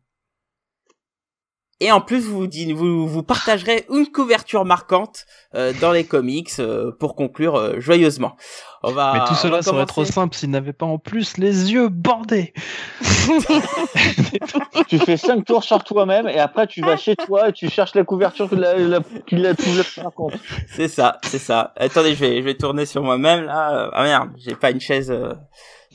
Et 1.79 1.91
en 1.91 2.01
plus, 2.01 2.25
vous 2.25 2.47
vous 2.75 3.07
vous 3.07 3.23
partagerez 3.23 3.85
une 3.91 4.07
couverture 4.07 4.65
marquante 4.65 5.27
euh, 5.53 5.73
dans 5.79 5.91
les 5.91 6.05
comics 6.05 6.49
euh, 6.59 6.91
pour 6.91 7.15
conclure 7.15 7.55
euh, 7.55 7.79
joyeusement. 7.79 8.35
On 8.81 8.91
va. 8.91 9.13
Mais 9.13 9.19
tout 9.19 9.33
on 9.33 9.35
cela 9.35 9.57
va 9.57 9.61
serait 9.61 9.85
trop 9.85 10.03
simple 10.03 10.35
s'il 10.35 10.49
n'avait 10.49 10.73
pas 10.73 10.87
en 10.87 10.97
plus 10.97 11.37
les 11.37 11.71
yeux 11.71 11.89
bordés. 11.89 12.53
tu 14.87 14.97
fais 14.97 15.17
cinq 15.17 15.45
tours 15.45 15.63
sur 15.63 15.83
toi-même 15.83 16.27
et 16.27 16.39
après 16.39 16.65
tu 16.65 16.81
vas 16.81 16.97
chez 16.97 17.15
toi 17.15 17.49
et 17.49 17.53
tu 17.53 17.69
cherches 17.69 17.93
la 17.93 18.03
couverture 18.03 18.49
que 18.49 18.55
la, 18.55 18.75
la, 18.75 18.99
qui 19.27 19.35
la 19.35 19.53
plus 19.53 19.99
raconte. 19.99 20.33
C'est 20.67 20.87
ça, 20.87 21.19
c'est 21.23 21.39
ça. 21.39 21.73
Attendez, 21.75 22.15
je 22.15 22.19
vais, 22.19 22.37
je 22.37 22.43
vais 22.43 22.55
tourner 22.55 22.87
sur 22.87 23.03
moi-même 23.03 23.45
là. 23.45 23.91
Ah 23.93 24.03
merde, 24.03 24.29
j'ai 24.37 24.55
pas 24.55 24.71
une 24.71 24.81
chaise 24.81 25.11
euh, 25.11 25.33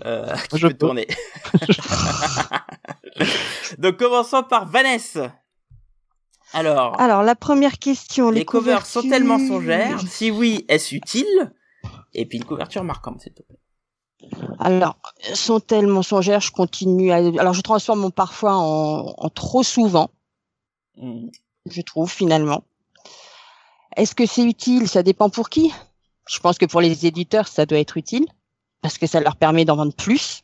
euh, 0.05 0.33
qui 0.49 0.59
Je 0.59 0.69
peux. 0.69 0.75
tourner. 0.75 1.09
Donc 3.79 3.97
commençons 3.97 4.43
par 4.43 4.67
Vanessa. 4.67 5.33
Alors, 6.55 7.01
Alors, 7.01 7.23
la 7.23 7.35
première 7.35 7.79
question. 7.79 8.31
les, 8.31 8.41
Les, 8.41 8.45
covers 8.45 8.81
couvertures- 8.85 9.03
sont-elles 9.03 9.25
mensongères 9.25 10.01
Si 10.09 10.31
oui, 10.31 10.65
est-ce 10.69 10.95
utile? 10.95 11.53
Et 12.15 12.27
puis 12.27 12.39
une 12.39 12.45
couverture 12.45 12.85
marquante, 12.85 13.21
s'il 13.23 13.33
te 13.33 13.43
plaît. 13.43 13.59
Alors, 14.59 14.97
sont-elles 15.35 15.87
mensongères 15.87 16.41
Je 16.41 16.53
continue 16.53 17.11
à. 17.11 17.17
Alors, 17.17 17.55
je 17.55 17.61
transforme 17.63 18.01
mon 18.01 18.11
parfois 18.11 18.55
en, 18.55 19.15
en 19.17 19.29
trop 19.31 19.63
souvent, 19.63 20.11
Hmm. 20.97 21.29
je 21.71 21.81
trouve, 21.81 22.11
finalement. 22.13 22.65
Est-ce 23.97 24.15
que 24.15 24.27
c'est 24.27 24.45
utile? 24.45 24.89
Ça 24.89 25.03
dépend 25.03 25.31
pour 25.31 25.49
qui? 25.49 25.73
Je 26.29 26.39
pense 26.39 26.59
que 26.59 26.67
pour 26.67 26.83
les 26.83 27.07
éditeurs, 27.07 27.49
ça 27.49 27.65
doit 27.65 27.79
être 27.79 27.97
utile, 27.97 28.27
parce 28.83 28.99
que 28.99 29.07
ça 29.07 29.21
leur 29.21 29.37
permet 29.37 29.65
d'en 29.65 29.77
vendre 29.77 29.95
plus. 29.95 30.43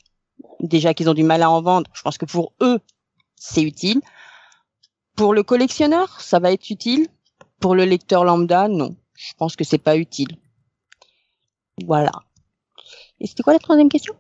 Déjà 0.61 0.95
qu'ils 0.95 1.09
ont 1.11 1.15
du 1.15 1.23
mal 1.23 1.43
à 1.43 1.51
en 1.51 1.61
vendre, 1.61 1.91
je 1.93 2.01
pense 2.03 2.17
que 2.17 2.25
pour 2.25 2.53
eux, 2.63 2.81
c'est 3.37 3.63
utile. 3.63 4.01
Pour 5.19 5.35
le 5.35 5.43
collectionneur, 5.43 6.21
ça 6.21 6.39
va 6.39 6.53
être 6.53 6.71
utile. 6.71 7.09
Pour 7.61 7.75
le 7.75 7.85
lecteur 7.85 8.25
lambda, 8.25 8.69
non. 8.69 8.95
Je 9.17 9.33
pense 9.37 9.57
que 9.57 9.65
c'est 9.65 9.79
pas 9.79 9.97
utile. 9.97 10.39
Voilà. 11.85 12.13
Et 13.19 13.27
c'était 13.27 13.43
quoi 13.43 13.53
la 13.53 13.59
troisième 13.59 13.89
question? 13.89 14.15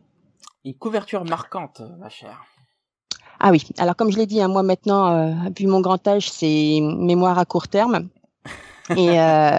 Une 0.64 0.74
couverture 0.74 1.24
marquante, 1.24 1.82
ma 2.00 2.08
chère. 2.08 2.42
Ah 3.38 3.52
oui. 3.52 3.64
Alors 3.78 3.94
comme 3.94 4.10
je 4.10 4.16
l'ai 4.16 4.26
dit, 4.26 4.42
hein, 4.42 4.48
moi 4.48 4.64
maintenant, 4.64 5.14
euh, 5.14 5.34
vu 5.56 5.68
mon 5.68 5.80
grand 5.80 6.04
âge, 6.08 6.28
c'est 6.28 6.80
mémoire 6.82 7.38
à 7.38 7.44
court 7.44 7.68
terme. 7.68 8.08
Et 8.96 9.20
euh, 9.20 9.56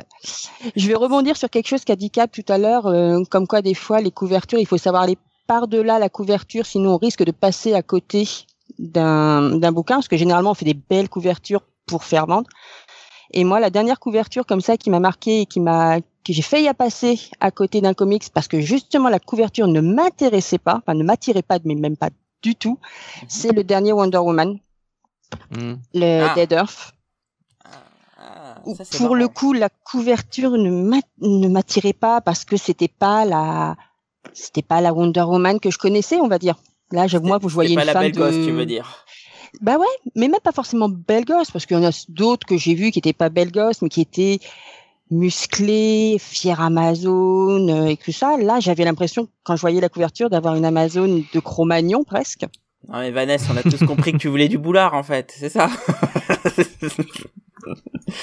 je 0.75 0.87
vais 0.87 0.95
rebondir 0.95 1.37
sur 1.37 1.49
quelque 1.49 1.67
chose 1.67 1.85
qu'a 1.85 1.95
dit 1.95 2.11
Cap 2.11 2.33
tout 2.33 2.45
à 2.49 2.57
l'heure, 2.57 2.87
euh, 2.87 3.23
comme 3.29 3.47
quoi 3.47 3.61
des 3.61 3.75
fois 3.75 4.01
les 4.01 4.11
couvertures, 4.11 4.59
il 4.59 4.67
faut 4.67 4.77
savoir 4.77 5.07
les 5.07 5.17
par-delà 5.47 5.99
la 5.99 6.09
couverture, 6.09 6.65
sinon 6.65 6.95
on 6.95 6.97
risque 6.97 7.23
de 7.23 7.31
passer 7.31 7.73
à 7.73 7.81
côté 7.81 8.27
d'un 8.79 9.57
d'un 9.57 9.71
bouquin, 9.71 9.95
parce 9.95 10.07
que 10.07 10.17
généralement 10.17 10.51
on 10.51 10.55
fait 10.55 10.65
des 10.65 10.73
belles 10.73 11.09
couvertures 11.09 11.61
pour 11.85 12.03
faire 12.03 12.25
vendre. 12.25 12.49
Et 13.31 13.43
moi, 13.43 13.59
la 13.59 13.69
dernière 13.69 13.99
couverture 13.99 14.45
comme 14.47 14.61
ça 14.61 14.75
qui 14.77 14.89
m'a 14.89 14.99
marqué 14.99 15.41
et 15.41 15.45
qui 15.45 15.59
m'a 15.59 15.99
que 16.01 16.33
j'ai 16.33 16.41
failli 16.41 16.67
à 16.67 16.73
passer 16.73 17.19
à 17.39 17.51
côté 17.51 17.79
d'un 17.81 17.93
comics 17.93 18.23
parce 18.33 18.47
que 18.47 18.59
justement 18.59 19.09
la 19.09 19.19
couverture 19.19 19.67
ne 19.67 19.81
m'intéressait 19.81 20.57
pas, 20.57 20.77
enfin 20.81 20.95
ne 20.95 21.03
m'attirait 21.03 21.43
pas, 21.43 21.59
mais 21.63 21.75
même 21.75 21.95
pas 21.97 22.09
du 22.41 22.55
tout, 22.55 22.79
c'est 23.27 23.51
le 23.51 23.63
dernier 23.63 23.93
Wonder 23.93 24.17
Woman, 24.19 24.59
Hmm. 25.51 25.75
le 25.93 26.23
Ah. 26.23 26.33
Dead 26.35 26.51
Earth. 26.53 26.93
Ah, 28.17 28.55
ça, 28.83 28.97
pour 28.97 29.15
le 29.15 29.27
coup, 29.27 29.53
la 29.53 29.69
couverture 29.69 30.51
ne 30.51 30.69
m'a- 30.71 30.97
ne 31.21 31.47
m'attirait 31.47 31.93
pas 31.93 32.19
parce 32.21 32.45
que 32.45 32.57
c'était 32.57 32.87
pas 32.87 33.25
la, 33.25 33.75
c'était 34.33 34.61
pas 34.63 34.81
la 34.81 34.91
Wonder 34.93 35.21
Woman 35.21 35.59
que 35.59 35.69
je 35.69 35.77
connaissais, 35.77 36.19
on 36.19 36.27
va 36.27 36.39
dire. 36.39 36.55
Là, 36.91 37.07
j'avoue, 37.07 37.27
moi, 37.27 37.37
vous 37.37 37.49
voyez 37.49 37.75
pas 37.75 37.81
une 37.81 37.87
la 37.87 37.93
femme 37.93 38.01
belle 38.03 38.11
de... 38.13 38.17
gosse, 38.17 38.35
tu 38.45 38.51
veux 38.51 38.65
dire. 38.65 39.05
Bah 39.61 39.77
ouais, 39.77 40.11
mais 40.15 40.27
même 40.27 40.39
pas 40.43 40.51
forcément 40.51 40.89
belle 40.89 41.25
gosse, 41.25 41.51
parce 41.51 41.65
qu'il 41.65 41.77
y 41.77 41.79
en 41.79 41.83
a 41.83 42.05
d'autres 42.09 42.45
que 42.45 42.57
j'ai 42.57 42.75
vues 42.75 42.91
qui 42.91 42.99
étaient 42.99 43.13
pas 43.13 43.29
belle 43.29 43.51
gosse, 43.51 43.81
mais 43.81 43.89
qui 43.89 44.01
étaient 44.01 44.39
musclées, 45.11 46.17
fière 46.19 46.61
Amazon 46.61 47.67
euh, 47.67 47.87
et 47.87 47.97
tout 47.97 48.11
ça. 48.11 48.37
Là, 48.37 48.59
j'avais 48.59 48.85
l'impression, 48.85 49.27
quand 49.43 49.55
je 49.55 49.61
voyais 49.61 49.81
la 49.81 49.89
couverture, 49.89 50.29
d'avoir 50.29 50.55
une 50.55 50.65
Amazon 50.65 51.23
de 51.33 51.39
Cro-Magnon 51.39 52.03
presque. 52.03 52.45
Non 52.87 52.99
mais 52.99 53.11
Vanessa, 53.11 53.51
on 53.53 53.57
a 53.57 53.63
tous 53.63 53.85
compris 53.85 54.13
que 54.13 54.17
tu 54.17 54.27
voulais 54.29 54.47
du 54.47 54.57
boulard 54.57 54.93
en 54.93 55.03
fait, 55.03 55.33
c'est 55.37 55.49
ça 55.49 55.69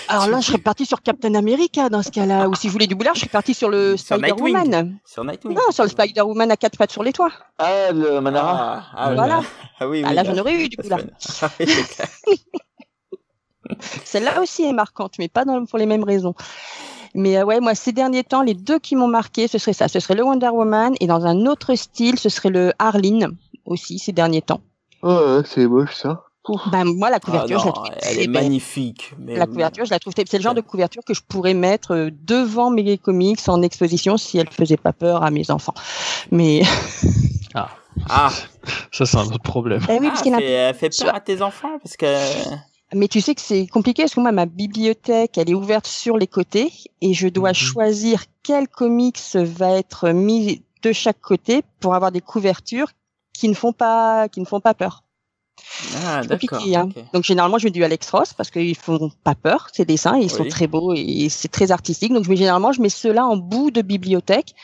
Alors 0.08 0.28
là, 0.28 0.40
je 0.40 0.46
serais 0.46 0.58
partie 0.58 0.86
sur 0.86 1.02
Captain 1.02 1.34
America 1.34 1.88
dans 1.88 2.02
ce 2.02 2.10
cas-là, 2.10 2.48
ou 2.48 2.54
si 2.54 2.68
je 2.68 2.72
voulais 2.72 2.86
du 2.86 2.94
boulard, 2.94 3.14
je 3.14 3.20
serais 3.20 3.30
partie 3.30 3.54
sur 3.54 3.68
le 3.68 3.96
Sur 3.96 4.16
Nightwing. 4.16 4.56
Spider-Woman. 4.56 4.98
Sur 5.04 5.24
Nightwing. 5.24 5.54
Non, 5.54 5.70
sur 5.70 5.84
le 5.84 5.90
Spider-Woman 5.90 6.50
à 6.50 6.56
quatre 6.56 6.76
pattes 6.78 6.90
sur 6.90 7.02
les 7.02 7.12
toits. 7.12 7.30
Ah, 7.58 7.92
le 7.92 8.20
Manara. 8.20 8.82
Ah, 8.82 8.92
ah, 8.96 9.14
Voilà. 9.14 9.42
Ah 9.78 9.86
oui, 9.88 10.00
oui. 10.02 10.04
Ah, 10.06 10.14
là, 10.14 10.24
j'en 10.24 10.36
aurais 10.38 10.54
eu 10.54 10.68
du 10.68 10.76
la 10.76 10.82
boulard. 10.82 11.00
Ah 11.42 11.50
oui. 11.60 11.66
Celle-là 14.04 14.40
aussi 14.40 14.62
est 14.62 14.72
marquante, 14.72 15.14
mais 15.18 15.28
pas 15.28 15.44
dans, 15.44 15.64
pour 15.66 15.78
les 15.78 15.86
mêmes 15.86 16.04
raisons. 16.04 16.34
Mais 17.14 17.36
euh, 17.38 17.44
ouais, 17.44 17.60
moi, 17.60 17.74
ces 17.74 17.92
derniers 17.92 18.24
temps, 18.24 18.42
les 18.42 18.54
deux 18.54 18.78
qui 18.78 18.94
m'ont 18.94 19.08
marqué, 19.08 19.48
ce 19.48 19.58
serait 19.58 19.72
ça. 19.72 19.88
Ce 19.88 20.00
serait 20.00 20.14
le 20.14 20.22
Wonder 20.22 20.48
Woman, 20.50 20.94
et 21.00 21.06
dans 21.06 21.26
un 21.26 21.46
autre 21.46 21.74
style, 21.74 22.18
ce 22.18 22.28
serait 22.28 22.50
le 22.50 22.72
Harleen, 22.78 23.36
aussi, 23.66 23.98
ces 23.98 24.12
derniers 24.12 24.42
temps. 24.42 24.60
Oh, 25.02 25.40
c'est 25.44 25.66
moche 25.66 25.94
ça. 25.94 26.22
Ouf. 26.48 26.60
Ben, 26.70 26.84
moi, 26.84 27.10
la 27.10 27.16
Ah 27.16 27.20
couverture, 27.20 27.58
je 27.58 27.66
la 27.66 27.72
trouve 27.72 27.86
elle 28.02 28.18
est 28.20 28.26
belle. 28.28 28.42
magnifique. 28.44 29.12
Mais 29.18 29.36
La 29.36 29.46
couverture, 29.46 29.84
je 29.84 29.90
la 29.90 29.98
trouve. 29.98 30.12
C'est 30.16 30.32
le 30.32 30.42
genre 30.42 30.54
de 30.54 30.60
couverture 30.60 31.02
que 31.04 31.12
je 31.12 31.20
pourrais 31.26 31.54
mettre 31.54 31.92
euh, 31.92 32.10
devant 32.22 32.70
mes 32.70 32.96
comics 32.98 33.40
en 33.48 33.62
exposition 33.62 34.16
si 34.16 34.38
elle 34.38 34.48
faisait 34.50 34.76
pas 34.76 34.92
peur 34.92 35.24
à 35.24 35.30
mes 35.32 35.50
enfants. 35.50 35.74
Mais 36.30 36.62
Ah, 38.08 38.30
Ça, 38.92 39.06
c'est 39.06 39.16
un 39.16 39.24
autre 39.26 39.38
problème. 39.42 39.80
Eh 39.88 39.98
oui, 39.98 40.08
ah, 40.08 40.14
parce 40.14 40.26
a 40.28 40.36
fait, 40.38 40.44
elle 40.50 40.74
fait 40.74 40.90
peur 41.02 41.14
à 41.14 41.20
tes 41.20 41.42
enfants 41.42 41.78
parce 41.82 41.96
que. 41.96 42.06
Mais 42.94 43.08
tu 43.08 43.20
sais 43.20 43.34
que 43.34 43.40
c'est 43.40 43.66
compliqué 43.66 44.02
parce 44.04 44.14
que 44.14 44.20
moi, 44.20 44.30
ma 44.32 44.46
bibliothèque, 44.46 45.38
elle 45.38 45.50
est 45.50 45.54
ouverte 45.54 45.86
sur 45.86 46.16
les 46.16 46.26
côtés 46.28 46.70
et 47.00 47.14
je 47.14 47.26
dois 47.28 47.50
Mhm. 47.50 47.54
choisir 47.54 48.22
quel 48.42 48.68
comics 48.68 49.18
va 49.34 49.70
être 49.72 50.10
mis 50.10 50.62
de 50.82 50.92
chaque 50.92 51.20
côté 51.20 51.62
pour 51.80 51.94
avoir 51.94 52.12
des 52.12 52.20
couvertures 52.20 52.88
qui 53.36 53.48
ne 53.48 53.54
font 53.54 53.72
pas, 53.72 54.28
qui 54.28 54.40
ne 54.40 54.46
font 54.46 54.60
pas 54.60 54.74
peur. 54.74 55.02
Ah, 56.04 56.22
d'accord. 56.22 56.62
hein. 56.74 56.88
Donc 57.12 57.24
généralement, 57.24 57.58
je 57.58 57.64
mets 57.64 57.70
du 57.70 57.82
Alex 57.82 58.10
Ross 58.10 58.32
parce 58.34 58.50
qu'ils 58.50 58.76
font 58.76 59.10
pas 59.24 59.34
peur, 59.34 59.68
ces 59.72 59.84
dessins, 59.84 60.16
ils 60.16 60.30
sont 60.30 60.44
très 60.50 60.66
beaux 60.66 60.92
et 60.94 61.28
c'est 61.30 61.48
très 61.48 61.70
artistique. 61.72 62.12
Donc 62.12 62.24
je 62.24 62.30
mets 62.30 62.36
généralement, 62.36 62.72
je 62.72 62.80
mets 62.82 62.88
ceux-là 62.90 63.26
en 63.26 63.36
bout 63.36 63.70
de 63.70 63.82
bibliothèque 63.82 64.54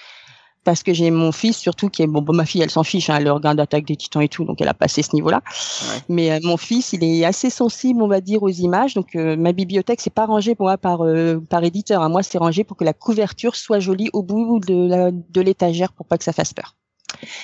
parce 0.65 0.85
que 0.85 0.93
j'ai 0.93 1.11
mon 1.11 1.33
fils 1.33 1.57
surtout 1.57 1.89
qui 1.89 2.03
est 2.03 2.07
bon, 2.07 2.23
bon 2.23 2.33
ma 2.35 2.45
fille 2.47 2.63
elle 2.63 2.71
s'en 2.71 2.85
fiche, 2.85 3.11
hein, 3.11 3.17
elle 3.19 3.29
regarde 3.31 3.59
Attaque 3.59 3.85
des 3.85 3.97
Titans 3.97 4.23
et 4.23 4.29
tout, 4.29 4.45
donc 4.45 4.61
elle 4.61 4.69
a 4.69 4.75
passé 4.75 5.03
ce 5.03 5.13
niveau-là. 5.15 5.43
Ouais. 5.47 6.03
Mais 6.09 6.31
euh, 6.31 6.39
mon 6.45 6.57
fils, 6.57 6.93
il 6.93 7.03
est 7.03 7.25
assez 7.25 7.51
sensible, 7.51 8.01
on 8.03 8.07
va 8.07 8.21
dire, 8.21 8.43
aux 8.43 8.49
images. 8.49 8.95
Donc 8.95 9.17
euh, 9.17 9.37
ma 9.37 9.53
bibliothèque, 9.53 10.01
c'est 10.01 10.15
pas 10.15 10.27
rangé 10.27 10.55
pour 10.55 10.67
moi 10.67 10.79
par 10.79 11.05
euh, 11.05 11.41
par 11.41 11.65
éditeur. 11.65 12.03
hein. 12.03 12.11
Moi, 12.11 12.23
c'est 12.23 12.39
rangé 12.39 12.63
pour 12.65 12.77
que 12.77 12.85
la 12.85 12.93
couverture 12.93 13.57
soit 13.57 13.81
jolie 13.81 14.09
au 14.13 14.23
bout 14.23 14.61
de 14.61 15.41
l'étagère 15.41 15.93
pour 15.93 16.07
pas 16.07 16.17
que 16.19 16.25
ça 16.25 16.33
fasse 16.33 16.53
peur. 16.53 16.77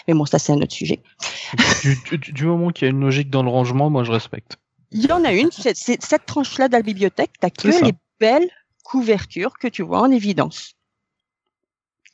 Mais 0.06 0.14
bon, 0.14 0.26
ça 0.26 0.38
c'est 0.38 0.52
un 0.52 0.56
autre 0.60 0.72
sujet. 0.72 1.02
du, 1.82 2.18
du- 2.18 2.32
du 2.32 2.44
moment 2.46 2.70
qu'il 2.70 2.86
y 2.86 2.88
a 2.88 2.90
une 2.90 3.00
logique 3.00 3.30
dans 3.30 3.42
le 3.42 3.50
rangement, 3.50 3.90
moi 3.90 4.04
je 4.04 4.12
respecte. 4.12 4.56
Il 4.90 5.04
y 5.06 5.12
en 5.12 5.24
a 5.24 5.32
une, 5.32 5.50
c'est 5.52 5.76
c'est- 5.76 6.02
cette 6.02 6.26
tranche-là 6.26 6.68
de 6.68 6.72
la 6.72 6.82
bibliothèque, 6.82 7.32
t'as 7.40 7.50
que 7.50 7.68
les 7.84 7.92
belles 8.20 8.48
couvertures 8.84 9.58
que 9.58 9.68
tu 9.68 9.82
vois 9.82 10.00
en 10.00 10.10
évidence. 10.10 10.72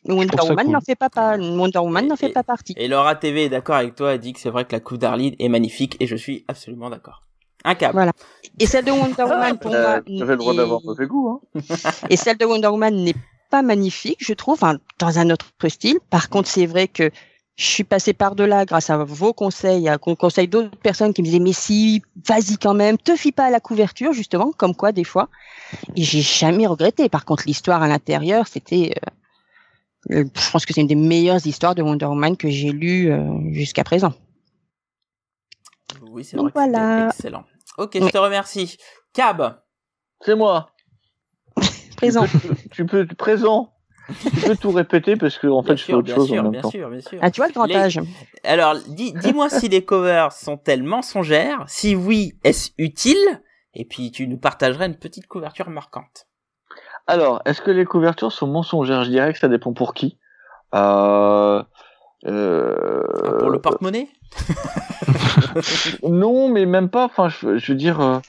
Wonder 0.06 0.36
Woman 0.42 0.66
cool. 0.66 0.72
n'en 0.74 0.80
fait 0.82 0.96
pas, 0.96 1.08
pas 1.08 1.36
Wonder 1.38 1.78
Woman 1.78 2.04
Et- 2.04 2.08
n'en 2.08 2.16
fait 2.16 2.28
pas 2.30 2.42
partie. 2.42 2.74
Et 2.76 2.88
Laura 2.88 3.14
TV 3.16 3.44
est 3.44 3.48
d'accord 3.48 3.76
avec 3.76 3.94
toi, 3.94 4.12
elle 4.14 4.20
dit 4.20 4.34
que 4.34 4.40
c'est 4.40 4.50
vrai 4.50 4.64
que 4.66 4.72
la 4.72 4.80
coupe 4.80 4.98
d'Arlene 4.98 5.34
est 5.38 5.48
magnifique 5.48 5.96
et 6.00 6.06
je 6.06 6.16
suis 6.16 6.44
absolument 6.48 6.90
d'accord. 6.90 7.22
Un 7.64 7.74
câble. 7.74 7.94
Voilà. 7.94 8.12
Et 8.58 8.66
celle 8.66 8.84
de 8.84 8.90
Wonder 8.90 9.22
Woman 9.22 9.58
pour 9.58 9.74
Euh, 9.74 10.00
moi, 10.06 10.26
le 10.26 10.36
droit 10.36 10.54
d'avoir 10.54 10.82
mauvais 10.84 11.06
goût, 11.06 11.40
hein. 11.54 11.60
Et 12.10 12.16
celle 12.16 12.36
de 12.36 12.44
Wonder 12.44 12.66
Woman 12.68 12.94
n'est 13.02 13.14
pas 13.48 13.62
magnifique, 13.62 14.18
je 14.20 14.34
trouve, 14.34 14.60
dans 14.98 15.18
un 15.18 15.30
autre 15.30 15.46
style. 15.68 15.98
Par 16.10 16.28
contre, 16.28 16.48
c'est 16.50 16.66
vrai 16.66 16.86
que 16.88 17.10
je 17.56 17.64
suis 17.64 17.84
passée 17.84 18.12
par-delà 18.12 18.64
grâce 18.64 18.90
à 18.90 18.96
vos 19.04 19.32
conseils, 19.32 19.88
à 19.88 19.96
con- 19.98 20.16
conseils 20.16 20.48
d'autres 20.48 20.76
personnes 20.76 21.12
qui 21.14 21.22
me 21.22 21.26
disaient, 21.26 21.38
mais 21.38 21.52
si, 21.52 22.02
vas-y 22.28 22.56
quand 22.58 22.74
même, 22.74 22.98
te 22.98 23.14
fie 23.14 23.30
pas 23.32 23.44
à 23.46 23.50
la 23.50 23.60
couverture, 23.60 24.12
justement, 24.12 24.50
comme 24.52 24.74
quoi, 24.74 24.90
des 24.90 25.04
fois. 25.04 25.28
Et 25.94 26.02
j'ai 26.02 26.20
jamais 26.20 26.66
regretté. 26.66 27.08
Par 27.08 27.24
contre, 27.24 27.44
l'histoire 27.46 27.82
à 27.82 27.86
l'intérieur, 27.88 28.48
c'était, 28.48 28.92
euh, 30.10 30.16
euh, 30.16 30.24
je 30.34 30.50
pense 30.50 30.66
que 30.66 30.74
c'est 30.74 30.80
une 30.80 30.88
des 30.88 30.94
meilleures 30.96 31.46
histoires 31.46 31.74
de 31.76 31.82
Wonder 31.82 32.06
Woman 32.06 32.36
que 32.36 32.50
j'ai 32.50 32.72
lues 32.72 33.12
euh, 33.12 33.52
jusqu'à 33.52 33.84
présent. 33.84 34.12
Oui, 36.02 36.24
c'est 36.24 36.36
vrai 36.36 36.48
que 36.48 36.52
voilà. 36.54 37.08
excellent. 37.08 37.44
Ok, 37.78 37.92
je 38.00 38.08
te 38.08 38.18
remercie. 38.18 38.76
Cab, 39.12 39.60
C'est 40.20 40.34
moi. 40.34 40.70
Présent. 41.96 42.26
Tu 42.26 42.38
peux, 42.38 42.56
tu 42.72 42.86
peux 42.86 43.06
présent. 43.06 43.73
Tu 44.22 44.40
peux 44.42 44.56
tout 44.56 44.70
répéter 44.72 45.16
parce 45.16 45.38
que 45.38 45.46
en 45.46 45.62
bien 45.62 45.72
fait 45.72 45.76
je 45.78 45.84
fais 45.84 45.94
autre 45.94 46.04
bien 46.06 46.14
chose 46.16 46.26
sûr, 46.28 46.40
en 46.40 46.42
même 46.44 46.52
bien 46.52 46.60
temps. 46.62 46.70
sûr, 46.70 46.90
bien 46.90 47.00
sûr. 47.00 47.18
Ah, 47.22 47.30
tu 47.30 47.40
vois 47.40 47.48
le 47.48 47.54
grand 47.54 47.64
Les- 47.66 47.74
âge. 47.76 48.00
Alors, 48.44 48.74
dis- 48.88 49.12
dis-moi 49.14 49.48
si 49.48 49.68
les 49.68 49.84
covers 49.84 50.32
sont-elles 50.32 50.82
mensongères 50.82 51.64
Si 51.66 51.94
oui, 51.96 52.34
est-ce 52.44 52.70
utile? 52.78 53.16
Et 53.74 53.84
puis, 53.84 54.10
tu 54.12 54.28
nous 54.28 54.36
partagerais 54.38 54.86
une 54.86 54.96
petite 54.96 55.26
couverture 55.26 55.68
marquante. 55.70 56.26
Alors, 57.06 57.42
est-ce 57.44 57.60
que 57.62 57.70
les 57.70 57.84
couvertures 57.84 58.32
sont 58.32 58.46
mensongères? 58.46 59.04
Je 59.04 59.10
dirais 59.10 59.32
que 59.32 59.38
ça 59.38 59.48
dépend 59.48 59.72
pour 59.72 59.94
qui. 59.94 60.18
Euh, 60.74 61.62
euh, 62.26 63.02
Ah, 63.24 63.30
pour 63.38 63.50
le 63.50 63.60
porte-monnaie? 63.60 64.08
Non, 66.02 66.48
mais 66.48 66.66
même 66.66 66.88
pas. 66.88 67.04
Enfin, 67.04 67.28
je, 67.28 67.56
je 67.58 67.72
veux 67.72 67.78
dire, 67.78 68.20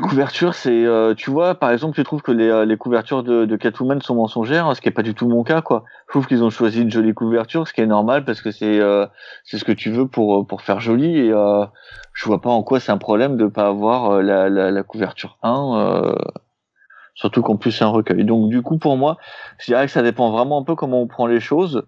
couverture, 0.00 0.54
c'est, 0.54 0.86
euh, 0.86 1.14
tu 1.14 1.30
vois, 1.30 1.54
par 1.54 1.70
exemple, 1.70 1.94
tu 1.94 2.04
trouves 2.04 2.22
que 2.22 2.32
les, 2.32 2.48
euh, 2.48 2.76
couvertures 2.76 3.22
de, 3.22 3.44
de 3.44 3.56
Catwoman 3.56 4.00
sont 4.00 4.14
mensongères, 4.14 4.74
ce 4.74 4.80
qui 4.80 4.88
est 4.88 4.92
pas 4.92 5.02
du 5.02 5.14
tout 5.14 5.28
mon 5.28 5.44
cas, 5.44 5.60
quoi. 5.60 5.84
Je 6.06 6.12
trouve 6.12 6.26
qu'ils 6.26 6.42
ont 6.42 6.50
choisi 6.50 6.82
une 6.82 6.90
jolie 6.90 7.12
couverture, 7.14 7.66
ce 7.68 7.72
qui 7.72 7.80
est 7.80 7.86
normal 7.86 8.24
parce 8.24 8.40
que 8.40 8.50
c'est, 8.50 8.80
euh, 8.80 9.06
c'est 9.44 9.58
ce 9.58 9.64
que 9.64 9.72
tu 9.72 9.90
veux 9.90 10.08
pour 10.08 10.46
pour 10.46 10.62
faire 10.62 10.80
joli 10.80 11.18
et 11.18 11.32
euh, 11.32 11.66
je 12.14 12.24
vois 12.24 12.40
pas 12.40 12.50
en 12.50 12.62
quoi 12.62 12.80
c'est 12.80 12.92
un 12.92 12.98
problème 12.98 13.36
de 13.36 13.46
pas 13.46 13.66
avoir 13.66 14.22
la, 14.22 14.48
la, 14.48 14.82
couverture 14.82 15.38
1. 15.42 15.78
Euh, 15.78 16.14
Surtout 17.14 17.42
qu'en 17.42 17.56
plus 17.56 17.72
c'est 17.72 17.84
un 17.84 17.88
recueil. 17.88 18.24
Donc 18.24 18.48
du 18.48 18.62
coup 18.62 18.78
pour 18.78 18.96
moi, 18.96 19.18
je 19.58 19.66
dirais 19.66 19.86
que 19.86 19.92
ça 19.92 20.02
dépend 20.02 20.30
vraiment 20.30 20.58
un 20.60 20.64
peu 20.64 20.74
comment 20.74 21.00
on 21.02 21.06
prend 21.06 21.26
les 21.26 21.40
choses. 21.40 21.84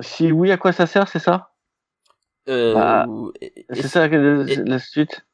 Si 0.00 0.30
oui, 0.30 0.52
à 0.52 0.58
quoi 0.58 0.72
ça 0.72 0.86
sert, 0.86 1.08
c'est 1.08 1.18
ça? 1.18 1.51
Euh, 2.48 2.74
Bah, 2.74 3.06
C'est 3.72 3.88
ça 3.88 4.08
la, 4.08 4.78
suite 4.78 5.24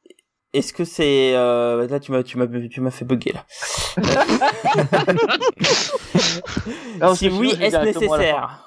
Est-ce 0.53 0.73
que 0.73 0.83
c'est 0.83 1.35
euh, 1.35 1.87
là 1.87 1.99
tu 1.99 2.11
m'as 2.11 2.23
tu 2.23 2.37
m'as 2.37 2.47
tu 2.69 2.81
m'as 2.81 2.91
fait 2.91 3.05
bugger 3.05 3.33
là. 3.33 3.45
Non, 7.01 7.15
si 7.15 7.29
oui, 7.29 7.53
est-ce 7.61 7.77
nécessaire? 7.77 8.65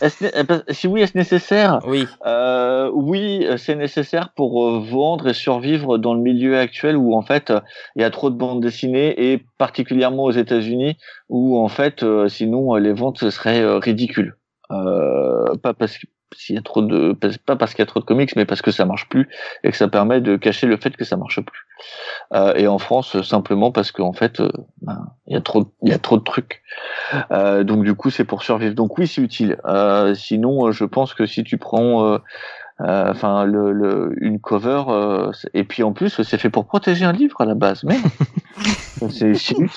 Eh 0.00 0.42
ben, 0.44 0.62
Si 0.68 0.86
oui, 0.86 1.02
est-ce 1.02 1.16
nécessaire? 1.18 1.80
Oui. 1.86 2.06
euh, 2.24 2.90
Oui, 2.94 3.46
c'est 3.58 3.74
nécessaire 3.74 4.32
pour 4.34 4.80
vendre 4.80 5.28
et 5.28 5.34
survivre 5.34 5.98
dans 5.98 6.14
le 6.14 6.20
milieu 6.20 6.58
actuel 6.58 6.96
où 6.96 7.14
en 7.14 7.22
fait 7.22 7.52
il 7.96 8.02
y 8.02 8.04
a 8.04 8.10
trop 8.10 8.30
de 8.30 8.36
bandes 8.36 8.62
dessinées 8.62 9.32
et 9.32 9.44
particulièrement 9.58 10.24
aux 10.24 10.30
États-Unis 10.30 10.96
où 11.28 11.58
en 11.58 11.68
fait 11.68 12.04
sinon 12.28 12.74
les 12.76 12.92
ventes 12.92 13.28
seraient 13.30 13.78
ridicules. 13.78 14.36
Euh, 14.70 15.54
pas 15.56 15.74
parce 15.74 15.98
que 15.98 16.06
s'il 16.36 16.56
y 16.56 16.58
a 16.58 16.62
trop 16.62 16.82
de 16.82 17.16
pas 17.46 17.56
parce 17.56 17.72
qu'il 17.72 17.80
y 17.80 17.82
a 17.82 17.86
trop 17.86 18.00
de 18.00 18.04
comics 18.04 18.34
mais 18.36 18.44
parce 18.44 18.62
que 18.62 18.70
ça 18.70 18.84
marche 18.84 19.08
plus 19.08 19.28
et 19.64 19.70
que 19.70 19.76
ça 19.76 19.88
permet 19.88 20.20
de 20.20 20.36
cacher 20.36 20.66
le 20.66 20.76
fait 20.76 20.96
que 20.96 21.04
ça 21.04 21.16
marche 21.16 21.40
plus. 21.40 21.66
Euh, 22.32 22.54
et 22.54 22.66
en 22.66 22.78
France 22.78 23.20
simplement 23.22 23.72
parce 23.72 23.92
qu'en 23.92 24.12
fait 24.12 24.40
euh, 24.40 24.50
ben, 24.80 25.06
il 25.26 25.34
y 25.34 25.36
a 25.36 25.40
trop 25.40 25.72
il 25.82 25.90
y 25.90 25.92
a 25.92 25.98
trop 25.98 26.16
de 26.16 26.24
trucs. 26.24 26.62
Euh, 27.30 27.64
donc 27.64 27.84
du 27.84 27.94
coup 27.94 28.10
c'est 28.10 28.24
pour 28.24 28.42
survivre. 28.42 28.74
Donc 28.74 28.98
oui 28.98 29.06
c'est 29.06 29.22
utile. 29.22 29.58
Euh, 29.64 30.14
sinon 30.14 30.70
je 30.72 30.84
pense 30.84 31.14
que 31.14 31.26
si 31.26 31.44
tu 31.44 31.58
prends 31.58 32.18
enfin 32.78 33.44
le, 33.44 33.72
le, 33.72 34.14
une 34.20 34.40
cover 34.40 34.82
et 35.54 35.64
puis 35.64 35.82
en 35.82 35.92
plus 35.92 36.22
c'est 36.22 36.38
fait 36.38 36.50
pour 36.50 36.66
protéger 36.66 37.04
un 37.04 37.12
livre 37.12 37.40
à 37.40 37.44
la 37.44 37.54
base. 37.54 37.84
Mais 37.84 37.98
c'est 39.10 39.28
utile 39.28 39.68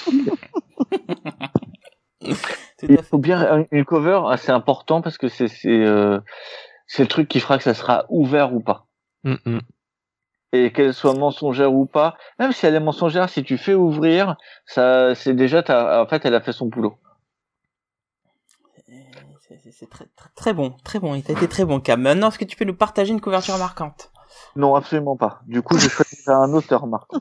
il 2.89 3.03
faut 3.03 3.17
bien 3.17 3.65
une 3.71 3.85
cover, 3.85 4.21
c'est 4.37 4.51
important 4.51 5.01
parce 5.01 5.17
que 5.17 5.27
c'est 5.27 5.47
c'est 5.47 5.69
euh, 5.69 6.19
c'est 6.87 7.03
le 7.03 7.07
truc 7.07 7.27
qui 7.27 7.39
fera 7.39 7.57
que 7.57 7.63
ça 7.63 7.73
sera 7.73 8.05
ouvert 8.09 8.53
ou 8.53 8.59
pas. 8.59 8.87
Mm, 9.23 9.35
mm. 9.45 9.59
Et 10.53 10.71
qu'elle 10.71 10.93
soit 10.93 11.13
mensongère 11.13 11.73
ou 11.73 11.85
pas, 11.85 12.15
même 12.39 12.51
si 12.51 12.65
elle 12.65 12.75
est 12.75 12.79
mensongère, 12.79 13.29
si 13.29 13.43
tu 13.43 13.57
fais 13.57 13.73
ouvrir, 13.73 14.35
ça 14.65 15.13
c'est 15.15 15.33
déjà 15.33 15.63
en 16.01 16.07
fait 16.07 16.25
elle 16.25 16.35
a 16.35 16.41
fait 16.41 16.53
son 16.53 16.67
boulot. 16.67 16.97
C'est 19.71 19.89
très, 19.89 20.05
très, 20.15 20.29
très 20.35 20.53
bon, 20.53 20.75
très 20.83 20.99
bon. 20.99 21.15
Il 21.15 21.23
a 21.27 21.31
été 21.31 21.47
très 21.49 21.65
bon, 21.65 21.79
Cam. 21.81 22.01
Maintenant, 22.01 22.29
est-ce 22.29 22.39
que 22.39 22.45
tu 22.45 22.55
peux 22.55 22.65
nous 22.65 22.75
partager 22.75 23.11
une 23.11 23.19
couverture 23.19 23.57
marquante? 23.57 24.09
Non, 24.55 24.73
absolument 24.75 25.17
pas. 25.17 25.41
Du 25.47 25.61
coup, 25.61 25.77
je 25.77 25.89
choisis 25.89 26.27
un 26.29 26.53
auteur 26.53 26.87
marquant. 26.87 27.19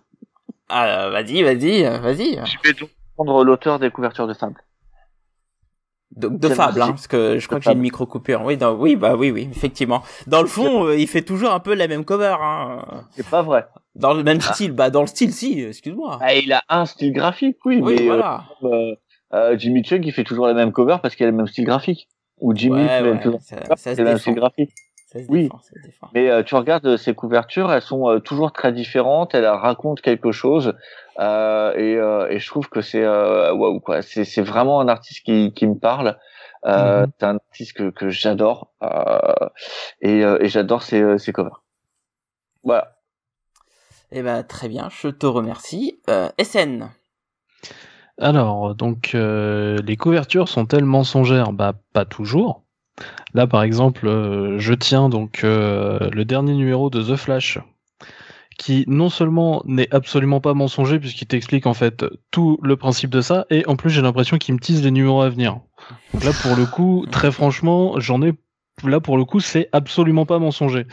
Ah, 0.68 1.10
vas-y, 1.10 1.42
vas-y, 1.42 1.82
vas-y. 1.82 2.40
Je 2.46 2.56
vais 2.62 2.74
donc 2.74 2.90
prendre 3.16 3.44
l'auteur 3.44 3.78
des 3.78 3.90
couvertures 3.90 4.26
de 4.26 4.34
Fable. 4.34 4.62
De, 6.10 6.28
de 6.28 6.48
fable, 6.48 6.80
hein, 6.80 6.90
parce 6.90 7.08
que 7.08 7.40
je 7.40 7.46
crois 7.46 7.58
que 7.58 7.64
j'ai 7.64 7.72
une 7.72 7.80
micro 7.80 8.06
coupure. 8.06 8.42
Oui, 8.44 8.56
dans, 8.56 8.74
oui, 8.74 8.94
bah 8.94 9.16
oui, 9.16 9.32
oui, 9.32 9.48
effectivement. 9.50 10.02
Dans 10.28 10.42
le 10.42 10.46
fond, 10.46 10.86
euh, 10.86 10.96
il 10.96 11.08
fait 11.08 11.22
toujours 11.22 11.50
un 11.50 11.58
peu 11.58 11.74
la 11.74 11.88
même 11.88 12.04
cover. 12.04 12.36
Hein. 12.40 12.84
C'est 13.10 13.28
pas 13.28 13.42
vrai. 13.42 13.66
Dans 13.96 14.14
le 14.14 14.22
même 14.22 14.38
ah. 14.48 14.52
style, 14.52 14.72
bah 14.72 14.90
dans 14.90 15.00
le 15.00 15.08
style, 15.08 15.32
si. 15.32 15.60
Excuse-moi. 15.60 16.18
Ah, 16.20 16.34
il 16.34 16.52
a 16.52 16.62
un 16.68 16.86
style 16.86 17.12
graphique, 17.12 17.58
oui, 17.64 17.80
oui 17.82 17.96
mais 17.98 18.06
voilà. 18.06 18.44
Euh, 18.62 18.94
euh, 19.32 19.58
Jimmy 19.58 19.82
Chuck, 19.82 20.02
il 20.04 20.12
fait 20.12 20.22
toujours 20.22 20.46
la 20.46 20.54
même 20.54 20.70
cover 20.70 20.98
parce 21.02 21.16
qu'il 21.16 21.26
a 21.26 21.30
le 21.30 21.36
même 21.36 21.48
style 21.48 21.64
graphique. 21.64 22.08
Ou 22.40 22.54
Jimmy, 22.54 22.82
ouais, 22.82 23.02
ouais, 23.02 23.20
toujours 23.20 23.40
ça, 23.40 23.56
ça 23.76 23.94
le 23.94 24.04
même 24.04 24.18
style 24.18 24.34
graphique. 24.34 24.70
Ça 25.14 25.22
se 25.22 25.30
oui, 25.30 25.44
défend, 25.44 25.60
ça 25.60 25.74
se 25.74 25.86
défend. 25.86 26.10
mais 26.12 26.28
euh, 26.28 26.42
tu 26.42 26.54
regardes 26.56 26.96
ses 26.96 27.14
couvertures, 27.14 27.72
elles 27.72 27.82
sont 27.82 28.20
toujours 28.20 28.52
très 28.52 28.72
différentes. 28.72 29.34
Elles 29.34 29.46
racontent 29.46 30.02
quelque 30.02 30.32
chose. 30.32 30.74
Euh, 31.20 31.72
et, 31.74 31.96
euh, 31.96 32.28
et, 32.28 32.38
je 32.38 32.48
trouve 32.48 32.68
que 32.68 32.80
c'est 32.80 33.04
euh, 33.04 33.52
waouh 33.52 33.80
quoi. 33.80 34.02
C'est, 34.02 34.42
vraiment 34.42 34.80
un 34.80 34.88
artiste 34.88 35.24
qui, 35.24 35.52
qui 35.54 35.66
me 35.66 35.78
parle. 35.78 36.18
Euh, 36.66 37.06
mm 37.06 37.10
C'est 37.18 37.26
un 37.26 37.36
artiste 37.36 37.72
que, 37.74 37.90
que 37.90 38.08
j'adore 38.08 38.72
et, 40.00 40.20
et 40.20 40.48
j'adore 40.48 40.82
ses, 40.82 41.18
ses 41.18 41.32
covers. 41.32 41.62
Voilà. 42.64 42.96
Eh 44.10 44.22
ben 44.22 44.42
très 44.42 44.68
bien, 44.68 44.88
je 44.90 45.08
te 45.08 45.26
remercie. 45.26 46.00
SN. 46.40 46.88
Alors 48.20 48.74
donc 48.74 49.10
les 49.12 49.96
couvertures 49.96 50.48
sont-elles 50.48 50.84
mensongères 50.84 51.52
Bah 51.52 51.74
pas 51.92 52.04
toujours. 52.04 52.63
Là 53.34 53.46
par 53.46 53.62
exemple, 53.62 54.06
je 54.58 54.74
tiens 54.74 55.08
donc 55.08 55.40
le 55.42 56.22
dernier 56.22 56.54
numéro 56.54 56.90
de 56.90 57.02
The 57.02 57.16
Flash 57.16 57.58
qui 58.58 58.84
non 58.86 59.08
seulement 59.08 59.62
n'est 59.66 59.92
absolument 59.92 60.40
pas 60.40 60.54
mensonger 60.54 60.98
puisqu'il 60.98 61.26
t'explique 61.26 61.66
en 61.66 61.74
fait 61.74 62.04
tout 62.30 62.58
le 62.62 62.76
principe 62.76 63.10
de 63.10 63.20
ça, 63.20 63.46
et 63.50 63.66
en 63.66 63.76
plus 63.76 63.90
j'ai 63.90 64.02
l'impression 64.02 64.38
qu'il 64.38 64.54
me 64.54 64.60
tease 64.60 64.82
les 64.82 64.90
numéros 64.90 65.22
à 65.22 65.28
venir. 65.28 65.60
là 66.22 66.30
pour 66.42 66.56
le 66.56 66.66
coup, 66.66 67.06
très 67.10 67.32
franchement, 67.32 67.98
j'en 67.98 68.22
ai 68.22 68.32
là 68.84 69.00
pour 69.00 69.16
le 69.16 69.24
coup 69.24 69.40
c'est 69.40 69.68
absolument 69.72 70.26
pas 70.26 70.38
mensonger. 70.38 70.86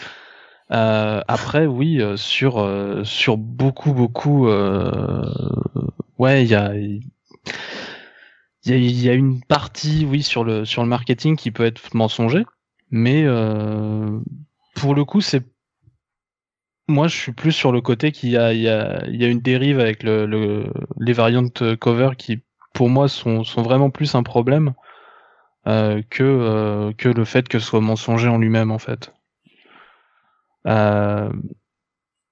Euh, 0.71 1.21
après 1.27 1.65
oui 1.65 2.01
euh, 2.01 2.15
sur 2.15 2.59
euh, 2.59 3.03
sur 3.03 3.35
beaucoup 3.35 3.93
beaucoup 3.93 4.47
ouais 6.17 6.43
il 6.43 6.49
y 6.49 6.55
a 6.55 6.71
il 8.65 8.71
y 8.71 8.73
a, 8.73 8.77
y 8.77 9.09
a 9.09 9.13
une 9.13 9.41
partie 9.43 10.05
oui 10.05 10.23
sur 10.23 10.43
le 10.43 10.65
sur 10.65 10.83
le 10.83 10.89
marketing 10.89 11.35
qui 11.35 11.51
peut 11.51 11.65
être 11.65 11.93
mensonger, 11.95 12.45
mais 12.91 13.25
pour 14.75 14.95
le 14.95 15.05
coup 15.05 15.21
c'est 15.21 15.43
moi, 16.91 17.07
je 17.07 17.15
suis 17.15 17.31
plus 17.31 17.51
sur 17.51 17.71
le 17.71 17.81
côté 17.81 18.11
qu'il 18.11 18.29
y 18.29 18.37
a, 18.37 18.53
il 18.53 18.61
y 18.61 18.69
a, 18.69 19.05
il 19.07 19.15
y 19.19 19.25
a 19.25 19.27
une 19.27 19.39
dérive 19.39 19.79
avec 19.79 20.03
le, 20.03 20.25
le, 20.25 20.71
les 20.99 21.13
variantes 21.13 21.75
cover 21.77 22.11
qui, 22.17 22.43
pour 22.73 22.89
moi, 22.89 23.07
sont, 23.07 23.43
sont 23.43 23.61
vraiment 23.61 23.89
plus 23.89 24.13
un 24.15 24.23
problème 24.23 24.73
euh, 25.67 26.01
que, 26.09 26.23
euh, 26.23 26.91
que 26.97 27.09
le 27.09 27.25
fait 27.25 27.47
que 27.47 27.59
ce 27.59 27.65
soit 27.65 27.81
mensonger 27.81 28.27
en 28.27 28.37
lui-même, 28.37 28.71
en 28.71 28.79
fait. 28.79 29.13
Euh, 30.67 31.31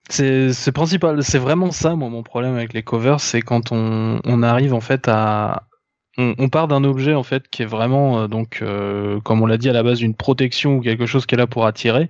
c'est 0.09 0.71
principal, 0.71 1.23
c'est 1.23 1.37
vraiment 1.37 1.71
ça, 1.71 1.95
moi, 1.95 2.09
mon 2.09 2.23
problème 2.23 2.55
avec 2.55 2.73
les 2.73 2.83
covers, 2.83 3.19
c'est 3.19 3.41
quand 3.41 3.71
on, 3.71 4.19
on 4.23 4.43
arrive 4.43 4.73
en 4.73 4.81
fait 4.81 5.07
à, 5.07 5.68
on, 6.17 6.35
on 6.37 6.49
part 6.49 6.67
d'un 6.67 6.83
objet 6.83 7.13
en 7.13 7.23
fait 7.23 7.47
qui 7.49 7.63
est 7.63 7.67
vraiment 7.67 8.21
euh, 8.21 8.27
donc, 8.27 8.59
euh, 8.61 9.19
comme 9.21 9.41
on 9.41 9.45
l'a 9.45 9.57
dit 9.57 9.69
à 9.69 9.73
la 9.73 9.83
base, 9.83 10.01
une 10.01 10.15
protection 10.15 10.77
ou 10.77 10.81
quelque 10.81 11.05
chose 11.05 11.25
qui 11.25 11.35
est 11.35 11.37
là 11.37 11.47
pour 11.47 11.65
attirer 11.65 12.09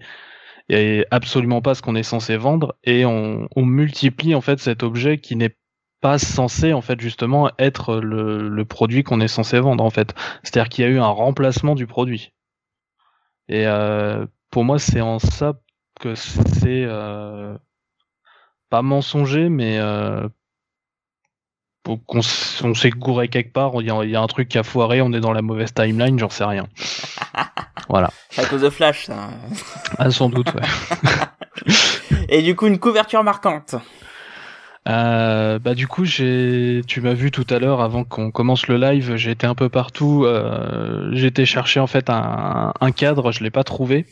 et 0.69 1.05
absolument 1.11 1.61
pas 1.61 1.73
ce 1.76 1.81
qu'on 1.81 1.95
est 1.95 2.03
censé 2.03 2.38
vendre 2.38 2.76
et 2.84 3.05
on, 3.05 3.47
on, 3.55 3.65
multiplie 3.65 4.35
en 4.35 4.41
fait 4.41 4.59
cet 4.59 4.84
objet 4.84 5.17
qui 5.17 5.35
n'est 5.35 5.55
pas 5.99 6.19
censé 6.19 6.73
en 6.73 6.81
fait 6.81 7.01
justement 7.01 7.51
être 7.57 7.97
le, 7.97 8.47
le 8.47 8.65
produit 8.65 9.03
qu'on 9.03 9.19
est 9.19 9.27
censé 9.27 9.59
vendre 9.59 9.84
en 9.84 9.89
fait. 9.89 10.13
C'est-à-dire 10.43 10.69
qu'il 10.69 10.85
y 10.85 10.88
a 10.88 10.91
eu 10.91 10.99
un 10.99 11.07
remplacement 11.07 11.76
du 11.76 11.88
produit. 11.88 12.34
Et 13.47 13.65
euh, 13.67 14.26
pour 14.51 14.63
moi 14.63 14.80
c'est 14.80 15.01
en 15.01 15.19
ça 15.19 15.59
que 15.99 16.15
c'est 16.15 16.85
euh, 16.85 17.57
pas 18.69 18.84
mensonger 18.84 19.49
mais 19.49 19.80
euh, 19.80 20.30
qu'on 21.97 22.19
on 22.63 22.73
s'est 22.73 22.89
gouré 22.89 23.27
quelque 23.27 23.53
part, 23.53 23.71
il 23.79 23.87
y, 23.87 23.91
a, 23.91 24.03
il 24.03 24.09
y, 24.09 24.15
a, 24.15 24.21
un 24.21 24.27
truc 24.27 24.49
qui 24.49 24.57
a 24.57 24.63
foiré, 24.63 25.01
on 25.01 25.11
est 25.13 25.19
dans 25.19 25.33
la 25.33 25.41
mauvaise 25.41 25.73
timeline, 25.73 26.17
j'en 26.19 26.29
sais 26.29 26.45
rien. 26.45 26.67
Voilà. 27.87 28.11
C'est 28.29 28.41
à 28.43 28.45
cause 28.45 28.61
de 28.61 28.69
Flash, 28.69 29.05
ça. 29.05 29.29
Ah, 29.97 30.11
sans 30.11 30.29
doute, 30.29 30.53
ouais. 30.53 30.61
Et 32.29 32.43
du 32.43 32.55
coup, 32.55 32.67
une 32.67 32.77
couverture 32.77 33.23
marquante. 33.23 33.75
Euh, 34.88 35.60
bah 35.60 35.76
du 35.76 35.88
coup 35.88 36.06
j'ai 36.06 36.81
tu 36.88 37.01
m'as 37.01 37.14
vu 37.14 37.31
tout 37.31 37.45
à 37.49 37.60
l'heure 37.60 37.81
avant 37.81 38.06
qu'on 38.06 38.31
commence 38.31 38.68
le 38.68 38.77
live 38.77 39.18
j'ai 39.18 39.31
été 39.31 39.45
un 39.45 39.53
peu 39.53 39.68
partout 39.68 40.23
euh, 40.23 41.14
été 41.14 41.45
chercher 41.45 41.81
en 41.81 41.85
fait 41.85 42.10
un, 42.10 42.72
cadre 42.95 43.31
je 43.34 43.43
l'ai 43.43 43.51
pas 43.51 43.65
trouvé. 43.65 44.06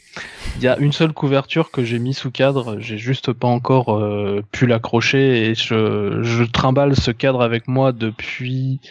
Il 0.57 0.63
y 0.63 0.67
a 0.67 0.77
une 0.77 0.91
seule 0.91 1.13
couverture 1.13 1.71
que 1.71 1.83
j'ai 1.83 1.99
mis 1.99 2.13
sous 2.13 2.31
cadre 2.31 2.79
j'ai 2.79 2.97
juste 2.97 3.31
pas 3.31 3.47
encore 3.47 3.95
euh, 3.95 4.43
pu 4.51 4.67
l'accrocher 4.67 5.49
et 5.49 5.55
je, 5.55 6.19
je 6.21 6.43
trimballe 6.43 6.95
ce 6.95 7.11
cadre 7.11 7.41
avec 7.41 7.67
moi 7.67 7.93
depuis 7.93 8.81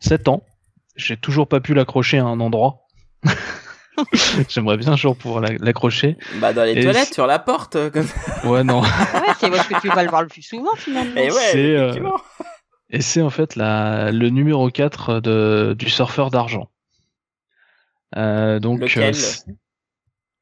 7 0.00 0.28
ans. 0.28 0.44
J'ai 0.96 1.16
toujours 1.16 1.48
pas 1.48 1.60
pu 1.60 1.74
l'accrocher 1.74 2.18
à 2.18 2.24
un 2.24 2.38
endroit 2.38 2.86
J'aimerais 4.48 4.76
bien 4.76 4.92
un 4.92 4.96
jour 4.96 5.16
pouvoir 5.16 5.42
l'accrocher. 5.60 6.16
Bah 6.36 6.52
dans 6.52 6.64
les 6.64 6.82
toilettes, 6.82 7.12
sur 7.12 7.26
la 7.26 7.38
porte. 7.38 7.76
Comme 7.90 8.06
Ouais 8.44 8.64
non. 8.64 8.80
ouais, 8.80 8.88
c'est 9.38 9.50
parce 9.50 9.68
que 9.68 9.80
tu 9.80 9.88
vas 9.88 10.02
le 10.02 10.08
voir 10.08 10.22
le 10.22 10.28
plus 10.28 10.42
souvent 10.42 10.74
finalement. 10.76 11.20
Et 11.20 11.30
ouais, 11.30 11.56
euh, 11.56 11.94
Et 12.90 13.00
c'est 13.00 13.22
en 13.22 13.30
fait 13.30 13.56
la, 13.56 14.10
le 14.12 14.28
numéro 14.30 14.70
4 14.70 15.20
de, 15.20 15.74
du 15.78 15.90
surfeur 15.90 16.30
d'argent. 16.30 16.68
Euh, 18.16 18.60
donc 18.60 18.80
Lequel 18.80 19.14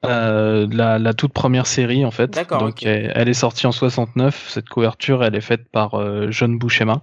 euh, 0.07 0.67
la, 0.71 0.99
la, 0.99 1.13
toute 1.13 1.33
première 1.33 1.67
série 1.67 2.05
en 2.07 2.11
fait. 2.11 2.39
Donc 2.59 2.85
elle, 2.85 3.13
elle, 3.15 3.29
est 3.29 3.35
sortie 3.35 3.67
en 3.67 3.73
69. 3.73 4.49
Cette 4.49 4.69
couverture, 4.69 5.23
elle 5.23 5.35
est 5.35 5.43
faite 5.43 5.69
par 5.71 5.95
euh, 5.95 6.29
John 6.31 6.59
Buscema. 6.59 7.03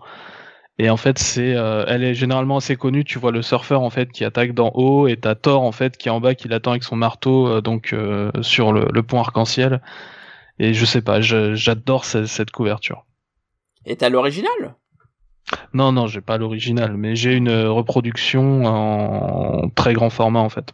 Et 0.79 0.89
en 0.91 0.97
fait, 0.97 1.17
c'est, 1.17 1.55
euh, 1.55 1.85
elle 1.87 2.03
est 2.03 2.13
généralement 2.13 2.57
assez 2.57 2.75
connue. 2.75 3.03
Tu 3.03 3.17
vois 3.17 3.31
le 3.31 3.41
surfeur 3.41 3.81
en 3.81 3.89
fait 3.89 4.11
qui 4.11 4.23
attaque 4.23 4.53
d'en 4.53 4.71
haut 4.75 5.07
et 5.07 5.17
t'as 5.17 5.33
Thor 5.35 5.63
en 5.63 5.71
fait 5.71 5.97
qui 5.97 6.07
est 6.07 6.11
en 6.11 6.19
bas 6.19 6.35
qui 6.35 6.47
l'attend 6.47 6.71
avec 6.71 6.83
son 6.83 6.95
marteau 6.95 7.47
euh, 7.47 7.61
donc 7.61 7.93
euh, 7.93 8.31
sur 8.41 8.73
le, 8.73 8.87
le, 8.93 9.03
pont 9.03 9.19
arc-en-ciel. 9.19 9.81
Et 10.59 10.73
je 10.73 10.85
sais 10.85 11.01
pas, 11.01 11.21
j'adore 11.21 12.05
cette, 12.05 12.27
cette, 12.27 12.51
couverture. 12.51 13.05
Et 13.85 13.95
t'as 13.95 14.09
l'original? 14.09 14.75
Non, 15.73 15.91
non, 15.91 16.07
j'ai 16.07 16.21
pas 16.21 16.37
l'original, 16.37 16.97
mais 16.97 17.15
j'ai 17.15 17.33
une 17.33 17.51
reproduction 17.51 18.65
en 18.65 19.69
très 19.69 19.93
grand 19.93 20.09
format 20.09 20.39
en 20.39 20.49
fait. 20.49 20.73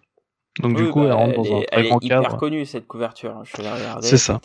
Donc 0.61 0.77
du 0.77 0.87
coup, 0.89 0.99
bah, 1.01 1.07
elle 1.07 1.13
rentre 1.13 1.35
dans 1.35 1.57
un 1.57 1.61
très 1.61 1.83
grand 1.87 1.97
cadre. 1.97 2.03
Elle 2.03 2.11
est 2.11 2.19
hyper 2.19 2.37
connue 2.37 2.65
cette 2.65 2.87
couverture. 2.87 3.41
Je 3.43 3.57
vais 3.57 3.63
la 3.63 3.73
regarder. 3.73 4.07
C'est 4.07 4.17
ça. 4.17 4.39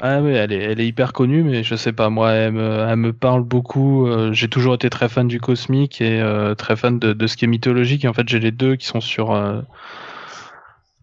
Ah 0.00 0.20
oui, 0.20 0.32
elle 0.32 0.52
est, 0.52 0.62
elle 0.62 0.80
est 0.80 0.86
hyper 0.86 1.12
connue, 1.12 1.44
mais 1.44 1.62
je 1.62 1.76
sais 1.76 1.92
pas. 1.92 2.10
Moi, 2.10 2.32
elle 2.32 2.52
me, 2.52 2.86
elle 2.88 2.96
me 2.96 3.12
parle 3.12 3.44
beaucoup. 3.44 4.08
Euh, 4.08 4.32
j'ai 4.32 4.48
toujours 4.48 4.74
été 4.74 4.90
très 4.90 5.08
fan 5.08 5.28
du 5.28 5.40
cosmique 5.40 6.00
et 6.00 6.20
euh, 6.20 6.56
très 6.56 6.74
fan 6.74 6.98
de, 6.98 7.12
de, 7.12 7.26
ce 7.28 7.36
qui 7.36 7.44
est 7.44 7.48
mythologique. 7.48 8.04
Et 8.04 8.08
en 8.08 8.12
fait, 8.12 8.28
j'ai 8.28 8.40
les 8.40 8.50
deux 8.50 8.74
qui 8.74 8.86
sont 8.86 9.00
sur. 9.00 9.32
Euh... 9.32 9.60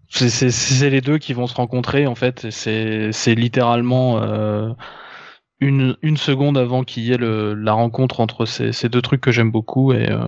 C'est 0.10 0.90
les 0.90 1.02
deux 1.02 1.18
qui 1.18 1.34
vont 1.34 1.48
se 1.48 1.56
rencontrer. 1.56 2.06
En 2.06 2.14
fait, 2.14 2.48
c'est 2.52 3.36
littéralement 3.36 4.22
euh, 4.22 4.70
une, 5.60 5.98
une 6.04 6.18
seconde 6.18 6.58
avant 6.58 6.84
qu'il 6.84 7.04
y 7.04 7.14
ait 7.14 7.18
le, 7.18 7.56
la 7.56 7.72
rencontre 7.72 8.20
entre 8.20 8.46
ces, 8.46 8.74
ces 8.74 8.90
deux 8.90 9.02
trucs 9.02 9.22
que 9.22 9.32
j'aime 9.32 9.50
beaucoup. 9.50 9.92
Et 9.92 10.12
euh, 10.12 10.20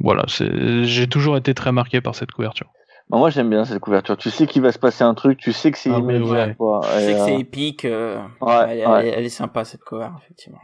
voilà, 0.00 0.24
j'ai 0.26 1.06
toujours 1.06 1.38
été 1.38 1.54
très 1.54 1.72
marqué 1.72 2.02
par 2.02 2.14
cette 2.14 2.32
couverture. 2.32 2.66
Bah, 3.10 3.18
moi 3.18 3.30
j'aime 3.30 3.50
bien 3.50 3.64
cette 3.64 3.80
couverture. 3.80 4.16
Tu 4.16 4.30
sais 4.30 4.46
qu'il 4.46 4.62
va 4.62 4.72
se 4.72 4.78
passer 4.78 5.04
un 5.04 5.14
truc, 5.14 5.38
tu 5.38 5.52
sais 5.52 5.70
que 5.70 5.78
c'est 5.78 5.90
Ah 5.90 5.98
ouais, 5.98 6.14
immédiat, 6.16 6.46
ouais. 6.46 6.54
quoi. 6.56 6.80
Je 6.82 7.00
sais 7.00 7.12
que 7.14 7.24
c'est 7.24 7.34
euh, 7.34 7.38
épique. 7.38 7.84
euh, 7.84 8.18
Ouais, 8.40 8.78
elle, 8.80 8.88
ouais. 8.88 9.08
elle- 9.08 9.14
elle 9.18 9.24
est 9.24 9.28
sympa 9.28 9.64
cette 9.64 9.82
cover, 9.84 10.08
effectivement. 10.22 10.60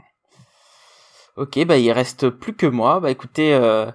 Ok, 1.37 1.65
bah 1.67 1.77
il 1.79 1.93
reste 1.93 2.31
plus 2.31 2.55
que 2.55 2.67
moi. 2.67 2.99
Bah 3.01 3.11
écoutez, 3.11 3.55
euh, 3.55 3.87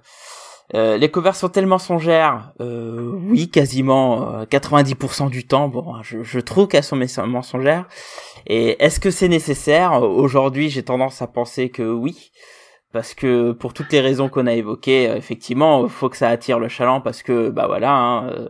euh, 0.76 0.98
les 0.98 1.12
covers 1.12 1.36
sont 1.36 1.50
tellement 1.50 1.76
mensongères. 1.76 2.54
Euh, 2.62 3.12
oui, 3.30 3.50
quasiment 3.50 4.34
euh, 4.36 4.46
90% 4.46 5.30
du 5.30 5.46
temps. 5.46 5.68
Bon, 5.68 6.02
je, 6.04 6.24
je 6.24 6.40
trouve 6.40 6.68
qu'elles 6.68 6.84
sont 6.86 6.96
mensongères. 7.26 7.86
Et 8.48 8.82
est-ce 8.84 9.00
que 9.00 9.12
c'est 9.12 9.28
nécessaire? 9.28 10.02
Aujourd'hui, 10.04 10.70
j'ai 10.70 10.84
tendance 10.84 11.22
à 11.22 11.28
penser 11.28 11.70
que 11.70 11.84
oui. 11.84 12.32
Parce 12.94 13.16
que 13.16 13.52
pour 13.54 13.74
toutes 13.74 13.92
les 13.92 14.02
raisons 14.02 14.30
qu'on 14.30 14.46
a 14.46 14.54
évoquées, 14.54 15.10
euh, 15.10 15.18
effectivement, 15.18 15.88
faut 15.90 16.10
que 16.10 16.18
ça 16.18 16.30
attire 16.30 16.60
le 16.60 16.68
chaland 16.68 17.02
parce 17.02 17.24
que 17.24 17.50
bah 17.50 17.66
voilà, 17.66 17.92
hein, 17.92 18.28
euh, 18.30 18.50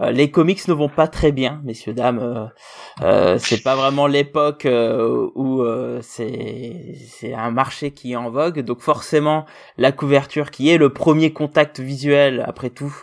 euh, 0.00 0.10
les 0.10 0.30
comics 0.30 0.66
ne 0.66 0.72
vont 0.72 0.88
pas 0.88 1.08
très 1.08 1.30
bien, 1.30 1.60
messieurs 1.62 1.92
dames. 1.92 2.18
euh, 2.18 2.46
euh, 3.02 3.38
c'est 3.38 3.62
pas 3.62 3.76
vraiment 3.76 4.06
l'époque 4.06 4.64
euh, 4.64 5.28
où 5.34 5.60
euh, 5.60 6.00
c'est 6.00 6.94
c'est 7.06 7.34
un 7.34 7.50
marché 7.50 7.90
qui 7.90 8.12
est 8.12 8.16
en 8.16 8.30
vogue, 8.30 8.60
donc 8.60 8.80
forcément 8.80 9.44
la 9.76 9.92
couverture 9.92 10.50
qui 10.50 10.70
est 10.70 10.78
le 10.78 10.90
premier 10.90 11.34
contact 11.34 11.78
visuel 11.78 12.42
après 12.46 12.70
tout, 12.70 12.94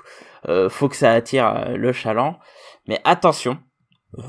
euh, 0.48 0.70
faut 0.70 0.90
que 0.90 0.96
ça 0.96 1.12
attire 1.12 1.54
euh, 1.56 1.78
le 1.78 1.94
chaland. 1.94 2.40
Mais 2.88 3.00
attention, 3.04 3.60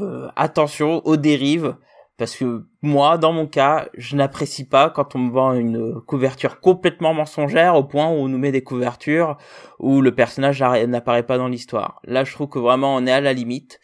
euh, 0.02 0.28
attention 0.36 1.00
aux 1.06 1.16
dérives, 1.16 1.74
parce 2.18 2.36
que 2.36 2.66
moi, 2.82 3.18
dans 3.18 3.32
mon 3.32 3.46
cas, 3.46 3.88
je 3.94 4.16
n'apprécie 4.16 4.66
pas 4.66 4.88
quand 4.88 5.14
on 5.14 5.18
me 5.18 5.30
vend 5.30 5.52
une 5.52 6.00
couverture 6.00 6.60
complètement 6.60 7.12
mensongère 7.12 7.74
au 7.74 7.84
point 7.84 8.08
où 8.08 8.14
on 8.14 8.28
nous 8.28 8.38
met 8.38 8.52
des 8.52 8.62
couvertures 8.62 9.36
où 9.78 10.00
le 10.00 10.14
personnage 10.14 10.62
n'apparaît 10.62 11.26
pas 11.26 11.36
dans 11.36 11.48
l'histoire. 11.48 12.00
Là, 12.04 12.24
je 12.24 12.32
trouve 12.32 12.48
que 12.48 12.58
vraiment 12.58 12.94
on 12.96 13.06
est 13.06 13.12
à 13.12 13.20
la 13.20 13.34
limite. 13.34 13.80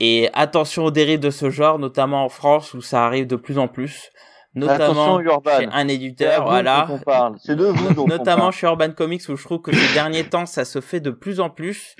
Et 0.00 0.30
attention 0.32 0.86
aux 0.86 0.90
dérives 0.90 1.20
de 1.20 1.30
ce 1.30 1.50
genre, 1.50 1.78
notamment 1.78 2.24
en 2.24 2.28
France 2.28 2.74
où 2.74 2.80
ça 2.80 3.04
arrive 3.04 3.26
de 3.26 3.36
plus 3.36 3.58
en 3.58 3.68
plus, 3.68 4.10
notamment 4.54 5.20
chez 5.20 5.68
un 5.70 5.88
éditeur, 5.88 6.44
vous 6.44 6.48
voilà, 6.50 6.86
on 6.90 6.98
parle. 6.98 7.36
C'est 7.42 7.56
de 7.56 7.66
vous 7.66 7.94
dont 7.94 8.04
on 8.04 8.08
notamment 8.08 8.44
parle. 8.44 8.52
chez 8.52 8.66
Urban 8.66 8.90
Comics 8.90 9.28
où 9.28 9.36
je 9.36 9.44
trouve 9.44 9.60
que 9.60 9.74
ces 9.74 9.94
derniers 9.94 10.24
temps 10.24 10.46
ça 10.46 10.64
se 10.64 10.80
fait 10.80 11.00
de 11.00 11.10
plus 11.10 11.40
en 11.40 11.50
plus 11.50 11.94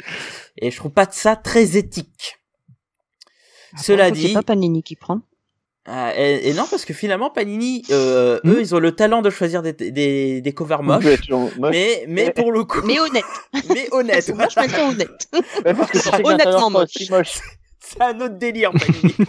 et 0.56 0.70
je 0.70 0.76
trouve 0.76 0.92
pas 0.92 1.06
ça 1.10 1.36
très 1.36 1.76
éthique. 1.76 2.38
Cela 3.76 4.10
dit, 4.10 4.28
C'est 4.28 4.34
pas 4.34 4.42
Panini 4.42 4.82
qui 4.82 4.96
prend. 4.96 5.20
Ah, 5.86 6.12
et, 6.16 6.48
et 6.48 6.54
non 6.54 6.64
parce 6.70 6.84
que 6.84 6.94
finalement 6.94 7.28
Panini, 7.30 7.82
euh, 7.90 8.40
eux 8.46 8.58
ils 8.60 8.74
ont 8.74 8.78
le 8.78 8.92
talent 8.92 9.20
de 9.22 9.28
choisir 9.30 9.60
des, 9.62 9.72
des, 9.74 10.40
des 10.40 10.52
covers 10.54 10.82
moches, 10.82 11.04
moche. 11.28 11.50
mais 11.72 12.04
mais 12.08 12.30
pour 12.32 12.52
le 12.52 12.64
coup, 12.64 12.80
Mais 12.86 12.98
honnête. 13.00 13.24
mais 13.68 13.88
honnête, 13.92 14.28
Moi, 14.34 14.46
je 14.48 14.60
maintiens 14.60 14.88
honnête. 14.90 15.28
Ouais, 15.64 15.74
parce 15.74 15.90
que 15.90 15.98
tu 15.98 16.04
sais 16.04 16.22
que 16.22 16.26
Honnêtement 16.26 16.70
moche. 16.70 16.88
c'est 16.92 17.02
aussi 17.02 17.12
moche. 17.12 17.38
c'est 17.80 18.00
un 18.00 18.18
autre 18.20 18.38
délire 18.38 18.72
Panini. 18.72 19.14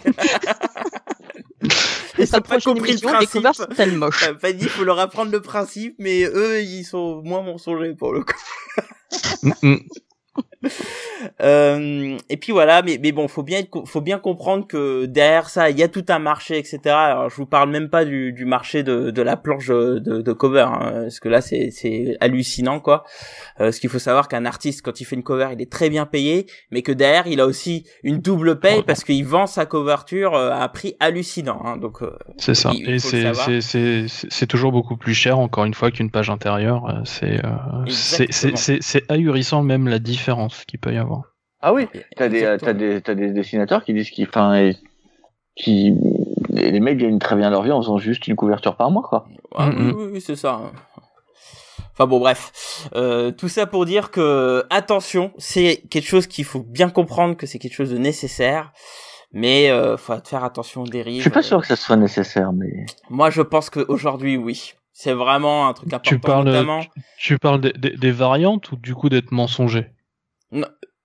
Ils 2.17 2.27
Sa 2.27 2.37
ont 2.37 2.41
pas 2.41 2.59
compris 2.61 2.81
le 2.83 2.89
émission, 2.91 3.09
les 3.09 3.13
principe. 3.15 3.31
couverts 3.31 3.55
sont-elles 3.55 3.91
moches. 3.97 4.23
Enfin, 4.23 4.33
Panini, 4.35 4.63
faut 4.69 4.83
leur 4.85 4.99
apprendre 4.99 5.31
le 5.31 5.41
principe, 5.41 5.95
mais 5.99 6.23
eux, 6.23 6.61
ils 6.61 6.85
sont 6.85 7.21
moins 7.23 7.41
mensongers 7.41 7.93
pour 7.95 8.13
le 8.13 8.23
coup. 8.23 8.35
Euh, 11.41 12.17
et 12.29 12.37
puis 12.37 12.51
voilà, 12.51 12.81
mais, 12.81 12.99
mais 13.01 13.11
bon, 13.11 13.27
faut 13.27 13.43
bien 13.43 13.59
être- 13.59 13.87
faut 13.87 14.01
bien 14.01 14.19
comprendre 14.19 14.67
que 14.67 15.05
derrière 15.05 15.49
ça, 15.49 15.69
il 15.69 15.77
y 15.79 15.83
a 15.83 15.87
tout 15.87 16.05
un 16.09 16.19
marché, 16.19 16.57
etc. 16.57 16.79
Alors, 16.85 17.29
je 17.29 17.35
vous 17.35 17.45
parle 17.45 17.69
même 17.71 17.89
pas 17.89 18.05
du, 18.05 18.31
du 18.31 18.45
marché 18.45 18.83
de, 18.83 19.09
de 19.11 19.21
la 19.21 19.35
planche 19.37 19.67
de, 19.67 19.99
de 19.99 20.33
cover, 20.33 20.61
hein, 20.69 20.91
parce 21.03 21.19
que 21.19 21.29
là, 21.29 21.41
c'est, 21.41 21.71
c'est 21.71 22.15
hallucinant, 22.21 22.79
quoi. 22.79 23.03
Euh, 23.59 23.71
ce 23.71 23.79
qu'il 23.79 23.89
faut 23.89 23.99
savoir 23.99 24.27
qu'un 24.27 24.45
artiste, 24.45 24.81
quand 24.83 25.01
il 25.01 25.05
fait 25.05 25.15
une 25.15 25.23
cover, 25.23 25.47
il 25.53 25.61
est 25.61 25.71
très 25.71 25.89
bien 25.89 26.05
payé, 26.05 26.45
mais 26.71 26.81
que 26.83 26.91
derrière, 26.91 27.27
il 27.27 27.39
a 27.39 27.45
aussi 27.47 27.85
une 28.03 28.19
double 28.19 28.59
paye 28.59 28.83
parce 28.83 29.03
qu'il 29.03 29.25
vend 29.25 29.47
sa 29.47 29.65
couverture 29.65 30.35
euh, 30.35 30.51
à 30.51 30.63
un 30.63 30.67
prix 30.67 30.95
hallucinant. 30.99 31.61
Hein, 31.65 31.77
donc, 31.77 32.01
euh, 32.03 32.11
C'est 32.37 32.55
ça. 32.55 32.71
Il 32.73 32.89
Et 32.89 32.99
c'est 32.99 33.33
c'est 33.33 33.61
c'est 33.61 34.05
c'est- 34.07 34.45
toujours 34.47 34.71
beaucoup 34.71 34.95
plus 34.97 35.13
cher, 35.15 35.39
encore 35.39 35.65
une 35.65 35.73
fois, 35.73 35.89
qu'une 35.91 36.11
page 36.11 36.29
intérieure. 36.29 37.01
C'est 37.03 37.43
euh, 37.43 37.49
c'est 37.87 38.31
c'est 38.31 38.55
c'est 38.57 38.77
c'est 38.81 39.11
ahurissant 39.11 39.63
même 39.63 39.87
la 39.87 39.97
différence 40.25 40.65
qu'il 40.65 40.79
peut 40.79 40.93
y 40.93 40.97
avoir. 40.97 41.21
Ah 41.61 41.73
oui, 41.73 41.87
t'as 42.15 42.27
des, 42.29 42.37
Exactement. 42.39 42.65
t'as 42.65 42.73
des, 42.73 43.01
t'as 43.01 43.15
des 43.15 43.31
dessinateurs 43.31 43.83
qui 43.83 43.93
disent 43.93 44.09
qu'ils, 44.09 44.27
enfin, 44.27 44.71
qui, 45.55 45.93
les 46.49 46.79
mecs 46.79 46.97
gagnent 46.97 47.19
très 47.19 47.35
bien 47.35 47.49
leur 47.49 47.61
vie 47.63 47.71
en 47.71 47.81
faisant 47.81 47.97
juste 47.97 48.27
une 48.27 48.35
couverture 48.35 48.75
par 48.75 48.89
mois, 48.91 49.03
quoi. 49.03 49.27
Ah, 49.55 49.67
Mm, 49.67 49.77
oui, 49.77 49.93
oui, 49.95 50.09
oui, 50.13 50.21
c'est 50.21 50.35
ça. 50.35 50.59
Enfin 51.93 52.07
bon, 52.07 52.19
bref. 52.19 52.87
Euh, 52.95 53.31
tout 53.31 53.47
ça 53.49 53.65
pour 53.67 53.85
dire 53.85 54.11
que, 54.11 54.65
attention, 54.69 55.31
c'est 55.37 55.81
quelque 55.89 56.07
chose 56.07 56.27
qu'il 56.27 56.43
faut 56.43 56.61
bien 56.63 56.89
comprendre 56.89 57.37
que 57.37 57.45
c'est 57.47 57.57
quelque 57.59 57.73
chose 57.75 57.91
de 57.91 57.97
nécessaire. 57.97 58.71
Mais 59.31 59.69
euh, 59.69 59.97
faut 59.97 60.13
faire 60.23 60.43
attention 60.43 60.83
aux 60.83 60.87
dérives. 60.87 61.17
Je 61.17 61.21
suis 61.23 61.29
pas 61.29 61.41
sûr 61.41 61.59
que 61.61 61.67
ça 61.67 61.75
soit 61.75 61.97
nécessaire, 61.97 62.51
mais. 62.53 62.85
Moi, 63.09 63.29
je 63.29 63.41
pense 63.41 63.69
qu'aujourd'hui, 63.69 64.37
oui. 64.37 64.73
C'est 64.97 65.11
vraiment 65.13 65.67
un 65.67 65.73
truc 65.73 65.87
important. 65.91 66.09
Tu 66.09 66.19
parles, 66.19 66.45
notamment, 66.45 66.81
Tu 67.17 67.37
parles 67.37 67.59
des, 67.59 67.73
des, 67.73 67.97
des 67.97 68.11
variantes 68.11 68.71
ou 68.71 68.77
du 68.77 68.95
coup 68.95 69.09
d'être 69.09 69.31
mensonger? 69.31 69.87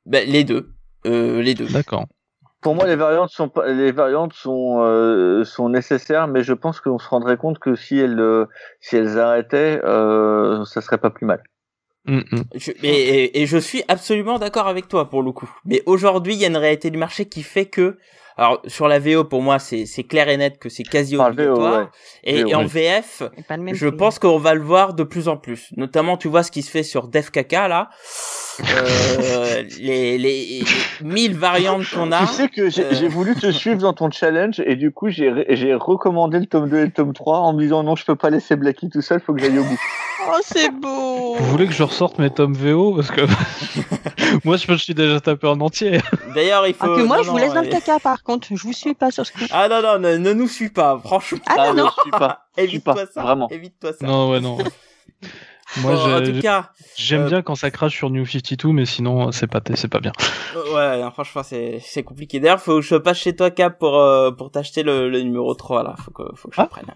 Ben, 0.07 0.29
les 0.29 0.45
deux. 0.45 0.71
Euh, 1.07 1.41
les 1.43 1.55
deux. 1.55 1.67
D'accord. 1.69 2.07
Pour 2.61 2.75
moi, 2.75 2.87
les 2.87 2.97
variantes 2.97 3.31
sont 3.31 3.49
pas, 3.49 3.67
les 3.73 3.91
variantes 3.91 4.35
sont 4.35 4.83
euh, 4.83 5.45
sont 5.45 5.71
nécessaires, 5.71 6.27
mais 6.29 6.43
je 6.43 6.53
pense 6.53 6.79
qu'on 6.81 6.99
se 6.99 7.09
rendrait 7.09 7.39
compte 7.39 7.59
que 7.59 7.75
si 7.75 7.99
elles 7.99 8.21
euh, 8.21 8.45
si 8.81 8.97
elles 8.97 9.19
arrêtaient, 9.19 9.81
euh, 9.83 10.65
ça 10.67 10.83
serait 10.83 10.99
pas 10.99 11.09
plus 11.09 11.25
mal. 11.25 11.43
Mm, 12.05 12.19
mm. 12.19 12.43
Je- 12.55 12.73
et, 12.83 12.89
et- 13.25 13.41
et 13.43 13.47
je 13.47 13.57
suis 13.57 13.83
absolument 13.89 14.39
d'accord 14.39 14.69
avec 14.69 14.89
toi 14.89 15.09
pour 15.09 15.23
le 15.23 15.33
coup. 15.33 15.51
Mais 15.65 15.83
aujourd'hui, 15.87 16.35
il 16.35 16.41
y 16.41 16.45
a 16.45 16.49
une 16.49 16.57
réalité 16.59 16.91
du 16.91 16.99
marché 16.99 17.27
qui 17.27 17.43
fait 17.43 17.65
que, 17.67 17.97
alors 18.41 18.61
sur 18.67 18.89
la 18.89 18.99
VO 18.99 19.25
pour 19.25 19.43
moi 19.43 19.59
c'est 19.59 19.87
c'est 19.87 20.03
clair 20.05 20.29
et 20.29 20.37
net 20.37 20.59
que 20.59 20.69
c'est 20.69 20.83
quasi 20.83 21.17
Enfin, 21.17 21.31
VO, 21.31 21.33
obligatoire. 21.35 21.79
ouais. 21.83 21.87
Et, 22.25 22.43
VO, 22.43 22.49
et 22.49 22.55
en 22.55 22.63
oui. 22.63 22.67
VF, 22.69 23.23
je 23.73 23.87
prix. 23.89 23.97
pense 23.97 24.19
qu'on 24.19 24.39
va 24.39 24.55
le 24.55 24.63
voir 24.63 24.95
de 24.95 25.03
plus 25.05 25.29
en 25.29 25.37
plus. 25.37 25.69
Notamment, 25.77 26.17
tu 26.17 26.29
vois 26.29 26.43
ce 26.43 26.51
qui 26.51 26.63
se 26.63 26.71
fait 26.71 26.83
sur 26.83 27.07
Def 27.09 27.31
Kaka 27.31 27.69
là, 27.69 27.91
Euh, 28.61 29.63
les, 29.81 30.19
les, 30.19 30.19
les 30.19 30.65
1000 31.03 31.35
variantes 31.37 31.85
qu'on 31.95 32.13
a. 32.13 32.21
Tu 32.21 32.27
sais 32.35 32.49
que 32.49 32.69
j'ai 32.69 32.85
euh, 32.85 32.95
j'ai 32.95 33.09
voulu 33.09 33.35
te 33.35 33.51
suivre 33.53 33.79
dans 33.79 33.93
ton 33.95 34.11
challenge 34.11 34.61
et 34.67 34.77
du 34.77 34.91
coup 34.91 35.09
j'ai 35.09 35.31
recommandé 35.75 36.39
le 36.41 36.47
tome 36.47 36.69
2 36.69 36.77
et 36.79 36.85
le 36.87 36.91
tome 36.91 37.13
3 37.15 37.39
en 37.39 37.53
me 37.55 37.61
disant 37.63 37.83
non 37.83 37.97
je 37.97 38.05
peux 38.05 38.17
pas 38.17 38.29
laisser 38.31 38.57
Blacky 38.57 38.89
tout 38.91 39.01
seul, 39.03 39.21
faut 39.21 39.33
que 39.35 39.41
j'aille 39.41 39.59
au 39.59 39.65
bout. 39.65 39.81
Oh, 40.29 40.37
c'est 40.43 40.71
beau. 40.71 41.37
Vous 41.37 41.47
voulez 41.47 41.67
que 41.67 41.73
je 41.73 41.83
ressorte 41.83 42.19
mes 42.19 42.29
tomes 42.31 42.53
VO 42.55 42.95
parce 42.97 43.11
que 43.11 43.23
moi 44.45 44.57
je 44.57 44.71
me 44.71 44.77
suis 44.77 44.95
déjà 44.95 45.21
tapé 45.21 45.47
en 45.47 45.61
entier. 45.61 46.01
D'ailleurs, 46.35 46.67
il 46.67 46.75
faut. 46.75 46.85
Ah, 46.93 46.97
que 46.97 47.03
moi, 47.03 47.19
non, 47.19 47.23
je 47.23 47.29
vous 47.31 47.37
non, 47.39 47.43
laisse 47.45 47.55
dans 47.55 47.63
le 47.63 47.69
caca, 47.69 47.99
par 48.01 48.23
contre. 48.23 48.49
Je 48.51 48.63
vous 48.63 48.73
suis 48.73 48.95
pas 48.95 49.11
sur 49.11 49.27
ce 49.27 49.33
coup. 49.33 49.41
Ah 49.51 49.69
non 49.69 49.83
non, 49.83 49.99
ne, 49.99 50.17
ne 50.17 50.33
nous 50.33 50.49
suis 50.49 50.71
pas, 50.71 50.99
franchement. 51.03 51.39
Ah, 51.47 51.69
non, 51.73 51.85
non. 51.85 51.91
je 51.97 52.03
suis 52.03 52.11
pas. 52.11 52.47
Je 52.59 52.67
suis 52.67 52.79
pas, 52.81 52.93
Évite-toi 52.93 53.13
ça. 53.15 53.23
vraiment. 53.23 53.49
Évite-toi 53.51 53.93
ça. 53.95 54.07
Non 54.07 54.31
ouais 54.31 54.41
non. 54.41 54.59
Moi 55.79 55.95
Bon, 55.95 56.15
en 56.17 56.21
tout 56.23 56.41
cas, 56.43 56.71
j'aime 56.97 57.23
euh, 57.23 57.29
bien 57.29 57.43
quand 57.43 57.55
ça 57.55 57.71
crache 57.71 57.95
sur 57.97 58.11
New 58.11 58.27
52 58.27 58.73
mais 58.73 58.87
sinon 58.87 59.31
c'est 59.31 59.47
pas 59.47 59.61
c'est 59.77 59.87
pas 59.89 60.01
bien. 60.01 60.11
euh, 60.57 60.75
ouais, 60.75 61.01
non, 61.03 61.11
franchement, 61.13 61.43
c'est 61.45 61.81
c'est 61.85 62.03
compliqué. 62.03 62.41
D'ailleurs, 62.41 62.61
faut 62.61 62.77
que 62.77 62.81
je 62.83 62.97
passe 62.97 63.19
chez 63.19 63.37
toi, 63.37 63.51
Cap, 63.53 63.79
pour 63.79 63.97
euh, 63.97 64.33
pour 64.33 64.51
t'acheter 64.51 64.83
le, 64.83 65.09
le 65.09 65.21
numéro 65.23 65.55
3 65.55 65.85
là. 65.85 65.95
Faut 66.05 66.11
que 66.11 66.25
faut 66.35 66.49
que 66.49 66.57
je 66.57 66.61
Ah. 66.61 66.65
le 66.65 66.69
prenne. 66.71 66.87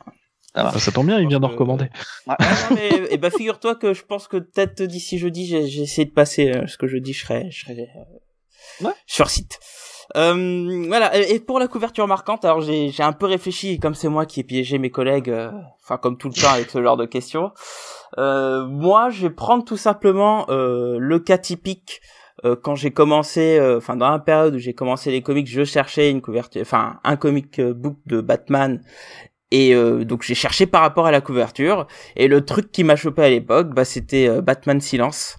Ah, 0.54 0.72
ça 0.78 0.92
tombe 0.92 1.06
bien, 1.06 1.18
il 1.18 1.26
vient 1.28 1.38
de 1.40 1.42
pense 1.42 1.50
que- 1.50 1.54
recommander. 1.58 1.88
Ah, 2.28 2.36
non, 2.70 2.76
mais 2.76 2.88
et 3.10 3.16
bah 3.18 3.30
figure-toi 3.30 3.74
que 3.74 3.92
je 3.92 4.04
pense 4.04 4.28
que 4.28 4.36
peut-être 4.36 4.82
d'ici 4.82 5.18
jeudi, 5.18 5.46
j'ai 5.46 5.66
j'ai 5.66 5.82
essayé 5.82 6.04
de 6.04 6.12
passer 6.12 6.50
euh, 6.52 6.66
ce 6.66 6.78
que 6.78 6.86
je 6.86 6.96
dis, 6.98 7.12
je 7.12 7.24
serai 7.24 7.50
je 7.50 7.64
serai 7.64 7.88
euh, 7.96 8.84
Ouais. 8.86 8.92
sur 9.06 9.30
site. 9.30 9.58
Euh, 10.16 10.84
voilà. 10.86 11.16
Et 11.18 11.34
et 11.34 11.40
pour 11.40 11.58
la 11.58 11.66
couverture 11.66 12.06
marquante, 12.06 12.44
alors 12.44 12.60
j'ai 12.60 12.90
j'ai 12.90 13.02
un 13.02 13.12
peu 13.12 13.26
réfléchi, 13.26 13.70
et 13.72 13.78
comme 13.78 13.94
c'est 13.94 14.08
moi 14.08 14.26
qui 14.26 14.40
ai 14.40 14.44
piégé 14.44 14.78
mes 14.78 14.90
collègues, 14.90 15.30
euh, 15.30 15.50
enfin 15.82 15.96
comme 15.96 16.16
tout 16.18 16.28
le 16.28 16.34
temps 16.34 16.52
avec 16.52 16.70
ce 16.70 16.82
genre 16.82 16.96
de 16.96 17.06
questions. 17.06 17.50
Euh, 18.18 18.64
moi, 18.66 19.10
je 19.10 19.22
vais 19.26 19.30
prendre 19.34 19.64
tout 19.64 19.76
simplement 19.76 20.46
euh, 20.50 20.98
le 21.00 21.18
cas 21.18 21.38
typique. 21.38 22.00
euh, 22.44 22.56
quand 22.60 22.74
j'ai 22.74 22.90
commencé, 22.90 23.58
euh, 23.58 23.78
enfin 23.78 23.96
dans 23.96 24.10
la 24.10 24.18
période 24.18 24.54
où 24.54 24.58
j'ai 24.58 24.74
commencé 24.74 25.10
les 25.10 25.22
comics, 25.22 25.48
je 25.48 25.64
cherchais 25.64 26.10
une 26.10 26.20
couverture, 26.20 26.60
enfin 26.62 27.00
un 27.04 27.16
comic 27.16 27.60
book 27.60 27.96
de 28.06 28.20
Batman, 28.20 28.82
et 29.50 29.74
euh, 29.74 30.04
donc 30.04 30.22
j'ai 30.22 30.34
cherché 30.34 30.66
par 30.66 30.82
rapport 30.82 31.06
à 31.06 31.10
la 31.12 31.20
couverture. 31.20 31.86
Et 32.16 32.28
le 32.28 32.44
truc 32.44 32.72
qui 32.72 32.84
m'a 32.84 32.96
chopé 32.96 33.22
à 33.22 33.28
l'époque, 33.30 33.74
bah 33.74 33.84
c'était 33.84 34.28
euh, 34.28 34.40
Batman 34.40 34.80
Silence 34.80 35.36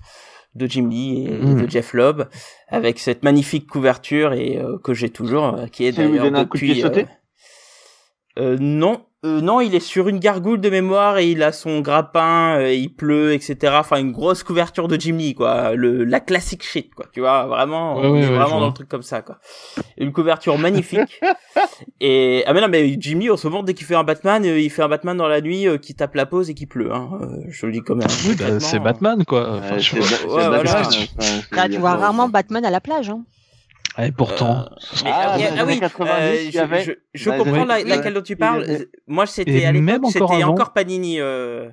de 0.55 0.67
Jim 0.67 0.87
Lee 0.89 1.25
et, 1.27 1.33
et 1.33 1.41
Mhm. 1.41 1.65
de 1.65 1.69
Jeff 1.69 1.93
Lobb, 1.93 2.29
avec 2.69 2.97
cette 2.99 3.23
magnifique 3.23 3.67
couverture 3.67 4.31
et 4.33 4.57
euh, 4.57 4.77
que 4.83 4.93
j'ai 4.93 5.09
toujours, 5.09 5.55
euh, 5.55 5.67
qui 5.67 5.85
est 5.85 5.91
d'ailleurs 5.91 6.25
un 6.27 6.45
coup 6.45 6.57
de 6.57 6.63
depuis. 6.63 6.71
pied 6.73 6.81
sauté? 6.81 7.05
euh, 8.37 8.53
euh, 8.53 8.57
non, 8.59 9.05
euh, 9.25 9.41
non, 9.41 9.59
il 9.59 9.73
est 9.73 9.79
sur 9.79 10.07
une 10.07 10.19
gargoule 10.19 10.61
de 10.61 10.69
mémoire 10.69 11.17
et 11.17 11.29
il 11.31 11.41
a 11.41 11.51
son 11.51 11.79
grappin, 11.81 12.57
euh, 12.59 12.71
il 12.73 12.93
pleut, 12.93 13.33
etc. 13.33 13.73
Enfin, 13.79 13.97
une 13.97 14.11
grosse 14.11 14.43
couverture 14.43 14.87
de 14.87 14.99
Jim 14.99 15.15
Lee, 15.17 15.33
quoi. 15.33 15.73
Le, 15.73 16.03
la 16.03 16.19
classique 16.19 16.63
shit, 16.63 16.93
quoi. 16.93 17.07
Tu 17.11 17.21
vois, 17.21 17.45
vraiment, 17.47 17.95
Ouais, 17.99 18.05
on 18.07 18.11
ouais, 18.11 18.19
est 18.21 18.29
ouais, 18.29 18.35
vraiment 18.35 18.59
dans 18.59 18.67
le 18.67 18.73
truc 18.73 18.87
comme 18.87 19.01
ça, 19.01 19.21
quoi. 19.21 19.39
Une 19.97 20.13
couverture 20.13 20.57
magnifique. 20.59 21.19
et 21.99 22.43
ah 22.45 22.53
mais 22.53 22.61
non, 22.61 22.67
mais 22.69 22.95
Jim 22.99 23.17
Lee, 23.19 23.29
en 23.31 23.37
ce 23.37 23.47
moment, 23.47 23.63
dès 23.63 23.73
qu'il 23.73 23.87
fait 23.87 23.95
un 23.95 24.03
Batman, 24.03 24.45
euh, 24.45 24.59
il 24.59 24.69
fait 24.69 24.83
un 24.83 24.89
Batman 24.89 25.17
dans 25.17 25.27
la 25.27 25.41
nuit 25.41 25.67
euh, 25.67 25.77
qui 25.77 25.95
tape 25.95 26.15
la 26.15 26.25
pause 26.25 26.49
et 26.49 26.53
qui 26.53 26.67
pleut. 26.67 26.93
Hein. 26.93 27.09
Euh, 27.21 27.25
je 27.49 27.65
le 27.65 27.71
dis 27.71 27.81
comme 27.81 28.01
un. 28.01 28.07
Oui, 28.27 28.35
bah, 28.37 28.59
c'est 28.59 28.79
Batman, 28.79 29.25
quoi. 29.25 29.57
Enfin, 29.57 29.77
je 29.79 29.95
vois- 29.95 30.17
voilà. 30.27 30.63
Batman, 30.63 31.71
tu 31.71 31.77
vois 31.79 31.95
rarement 31.95 32.29
Batman 32.29 32.63
à 32.63 32.69
la 32.69 32.81
plage. 32.81 33.09
Hein. 33.09 33.23
Et 33.97 34.11
pourtant. 34.11 34.65
Mais, 35.03 35.09
Ah, 35.13 35.21
ah, 35.25 35.31
ah 35.33 35.37
oui, 35.37 35.59
années 35.73 35.79
90, 35.79 36.11
euh, 36.11 36.51
je, 36.53 36.59
avait- 36.59 36.83
je, 36.83 36.91
je 37.13 37.29
dans 37.29 37.37
les 37.37 37.43
comprends 37.43 37.65
la, 37.65 37.83
laquelle 37.83 38.13
dont 38.13 38.21
tu 38.21 38.35
parles. 38.35 38.65
Moi, 39.07 39.25
c'était 39.25 39.65
à 39.65 39.71
l'époque, 39.71 39.95
encore 40.05 40.11
c'était 40.11 40.43
avant- 40.43 40.51
encore 40.53 40.73
Panini. 40.73 41.19
Euh, 41.21 41.69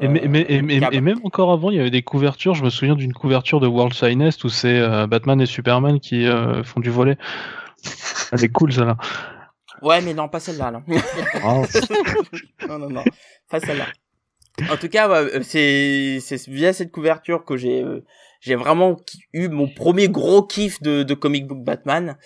Et, 0.00 0.08
mais- 0.08 0.40
et- 0.42 0.56
et- 0.76 0.80
Cab. 0.80 0.92
et 0.94 1.00
même 1.00 1.18
encore 1.24 1.50
avant, 1.50 1.70
il 1.70 1.76
y 1.76 1.80
avait 1.80 1.90
des 1.90 2.02
couvertures. 2.02 2.54
Je 2.54 2.62
me 2.62 2.70
souviens 2.70 2.94
d'une 2.94 3.12
couverture 3.14 3.58
de 3.60 3.66
World 3.66 3.94
Finest 3.94 4.44
où 4.44 4.48
c'est 4.50 4.78
euh, 4.78 5.06
Batman 5.06 5.40
et 5.40 5.46
Superman 5.46 5.98
qui 5.98 6.26
euh, 6.26 6.62
font 6.62 6.80
du 6.80 6.90
volet. 6.90 7.16
Elle 8.32 8.44
est 8.44 8.48
cool, 8.50 8.72
celle-là. 8.72 8.96
Ouais, 9.82 10.00
mais 10.02 10.12
non, 10.14 10.28
pas 10.28 10.40
celle-là. 10.40 10.70
Non. 10.70 10.82
Ah, 11.42 11.62
non, 12.68 12.78
non, 12.78 12.90
non, 12.90 13.04
pas 13.48 13.60
celle-là. 13.60 13.86
En 14.70 14.76
tout 14.76 14.88
cas, 14.88 15.08
ouais, 15.08 15.36
euh, 15.36 15.40
c'est 15.42 16.20
via 16.48 16.72
cette 16.74 16.92
couverture 16.92 17.44
que 17.46 17.56
j'ai 17.56 17.82
euh, 17.82 18.04
j'ai 18.40 18.54
vraiment 18.56 18.96
eu 19.32 19.48
mon 19.48 19.68
premier 19.68 20.08
gros 20.08 20.42
kiff 20.42 20.80
de, 20.82 21.02
de 21.02 21.14
comic 21.14 21.46
book 21.46 21.62
Batman. 21.62 22.16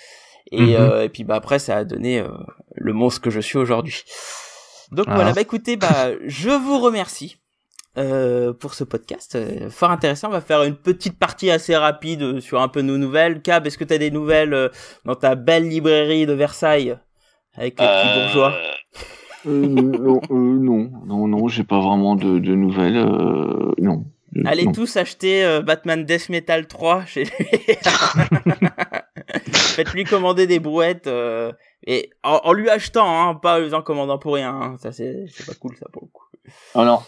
Et, 0.53 0.61
Mhm. 0.77 0.83
euh, 0.83 1.05
et 1.05 1.09
puis 1.09 1.25
bah 1.25 1.37
après, 1.37 1.59
ça 1.59 1.77
a 1.79 1.85
donné 1.85 2.21
euh, 2.21 2.29
le 2.75 2.93
monstre 2.93 3.21
que 3.23 3.31
je 3.31 3.41
suis 3.41 3.59
aujourd'hui. 3.59 4.03
Donc 4.93 5.07
Ah. 5.09 5.15
voilà, 5.17 5.33
bah 5.33 5.41
écoutez, 5.41 5.77
bah 5.77 6.11
je 6.27 6.51
vous 6.51 6.79
remercie. 6.79 7.39
euh, 7.97 8.53
pour 8.53 8.75
ce 8.75 8.83
podcast 8.83 9.37
euh, 9.37 9.71
fort 9.71 9.93
intéressant 9.93 10.27
on 10.27 10.33
va 10.33 10.41
faire 10.41 10.65
une 10.65 10.75
petite 10.75 11.17
partie 11.17 11.49
assez 11.53 11.77
rapide 11.77 12.23
euh, 12.23 12.41
sur 12.41 12.61
un 12.61 12.67
peu 12.67 12.81
nos 12.83 12.99
nouvelles 12.99 13.41
Cab 13.41 13.69
est-ce 13.69 13.79
que 13.79 13.85
tu 13.85 13.95
as 13.95 13.99
des 13.99 14.11
nouvelles 14.11 14.53
euh, 14.53 14.69
dans 15.05 15.15
ta 15.15 15.37
belle 15.37 15.69
librairie 15.69 16.27
de 16.27 16.33
Versailles 16.33 16.99
avec 17.55 17.79
les 17.79 17.87
petits 17.87 18.19
bourgeois? 18.19 18.53
Euh, 19.47 19.51
non, 19.69 20.21
euh, 20.29 20.35
non, 20.35 20.91
non, 21.07 21.29
non, 21.29 21.47
j'ai 21.47 21.63
pas 21.63 21.79
vraiment 21.81 22.17
de, 22.17 22.41
de 22.41 22.55
nouvelles. 22.57 22.97
euh, 22.97 23.71
non. 23.79 24.05
Euh, 24.37 24.43
Allez 24.47 24.65
non. 24.65 24.73
tous 24.73 24.97
acheter 24.97 25.45
euh, 25.45 25.63
Batman 25.63 26.05
Death 26.05 26.29
Metal 26.29 26.67
3 26.67 27.05
chez 27.07 27.25
lui. 27.25 27.33
Faites-lui 29.53 30.05
commander 30.05 30.47
des 30.47 30.59
brouettes 30.61 31.07
euh, 31.07 31.53
et 31.87 32.11
en, 32.23 32.41
en 32.45 32.53
lui 32.53 32.71
achetant, 32.71 33.29
hein, 33.29 33.35
pas 33.35 33.61
en 33.75 33.83
commandant 33.83 34.19
pour 34.19 34.35
rien. 34.35 34.51
hein. 34.55 34.77
Ça 34.83 34.93
c'est 34.93 35.27
c'est 35.33 35.47
pas 35.47 35.55
cool 35.55 35.77
ça 35.77 35.87
pour 35.93 36.03
le 36.03 36.09
coup. 36.09 36.25
Alors, 36.75 37.07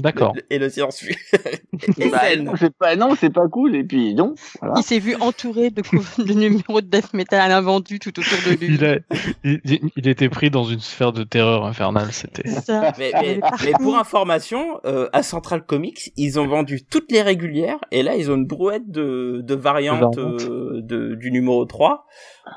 D'accord. 0.00 0.34
Et 0.50 0.58
le 0.58 0.68
silence 0.68 0.98
fut. 1.00 1.16
bah, 2.10 2.36
non, 2.36 2.52
c'est 2.56 2.74
pas, 2.76 2.96
non, 2.96 3.14
c'est 3.18 3.32
pas 3.32 3.48
cool. 3.48 3.74
Et 3.74 3.84
puis 3.84 4.14
non, 4.14 4.34
voilà. 4.60 4.74
Il 4.78 4.82
s'est 4.82 4.98
vu 4.98 5.14
entouré 5.20 5.70
de, 5.70 5.82
de 6.22 6.32
numéros 6.32 6.80
de 6.80 6.86
death 6.86 7.12
metal 7.14 7.50
invendus 7.52 7.98
tout 7.98 8.10
autour 8.18 8.38
de 8.46 8.56
lui. 8.56 8.74
Il, 8.74 8.84
a, 8.84 8.98
il, 9.44 9.60
il- 9.96 10.08
était 10.08 10.28
pris 10.28 10.50
dans 10.50 10.64
une 10.64 10.80
sphère 10.80 11.12
de 11.12 11.24
terreur 11.24 11.64
infernale. 11.66 12.12
C'était. 12.12 12.48
Ça. 12.48 12.92
Mais, 12.98 13.12
mais, 13.20 13.40
mais 13.64 13.72
pour 13.80 13.96
information, 13.96 14.80
euh, 14.84 15.08
à 15.12 15.22
Central 15.22 15.64
Comics, 15.66 16.12
ils 16.16 16.38
ont 16.38 16.46
vendu 16.46 16.84
toutes 16.84 17.10
les 17.12 17.22
régulières 17.22 17.78
et 17.90 18.02
là 18.02 18.14
ils 18.16 18.30
ont 18.30 18.34
une 18.36 18.46
brouette 18.46 18.90
de, 18.90 19.40
de 19.44 19.54
variantes 19.54 20.16
variantes. 20.16 20.18
euh, 20.42 20.80
de, 20.82 21.14
du 21.14 21.30
numéro 21.30 21.64
3 21.64 22.06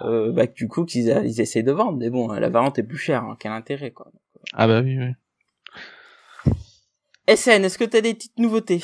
euh, 0.03 0.31
bah, 0.31 0.45
du 0.47 0.67
coup 0.67 0.85
qu'ils 0.85 1.11
a- 1.11 1.23
ils 1.23 1.41
essaient 1.41 1.63
de 1.63 1.71
vendre. 1.71 1.97
Mais 1.97 2.09
bon, 2.09 2.27
la 2.31 2.49
variante 2.49 2.79
est 2.79 2.83
plus 2.83 2.97
chère, 2.97 3.23
hein, 3.23 3.35
quel 3.39 3.51
intérêt 3.51 3.91
quoi. 3.91 4.07
Ah 4.53 4.67
bah 4.67 4.81
oui, 4.83 4.97
oui. 4.97 5.11
SN, 7.35 7.63
est-ce 7.65 7.77
que 7.77 7.83
t'as 7.83 8.01
des 8.01 8.13
petites 8.13 8.37
nouveautés? 8.37 8.81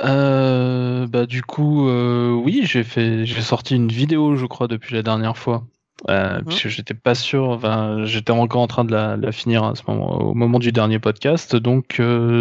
Euh, 0.00 1.06
bah 1.06 1.26
du 1.26 1.42
coup, 1.42 1.88
euh, 1.88 2.32
oui, 2.32 2.62
j'ai 2.64 2.82
fait, 2.82 3.24
j'ai 3.24 3.42
sorti 3.42 3.76
une 3.76 3.88
vidéo, 3.88 4.34
je 4.36 4.46
crois, 4.46 4.66
depuis 4.66 4.94
la 4.94 5.02
dernière 5.02 5.36
fois, 5.38 5.64
euh, 6.08 6.40
puisque 6.46 6.68
j'étais 6.68 6.94
pas 6.94 7.14
sûr, 7.14 7.48
enfin, 7.50 8.04
j'étais 8.04 8.32
encore 8.32 8.62
en 8.62 8.66
train 8.66 8.84
de 8.84 8.92
la, 8.92 9.16
la 9.16 9.30
finir 9.30 9.62
à 9.64 9.74
ce 9.76 9.82
moment, 9.86 10.18
au 10.18 10.34
moment 10.34 10.58
du 10.58 10.72
dernier 10.72 10.98
podcast. 10.98 11.54
Donc, 11.54 12.00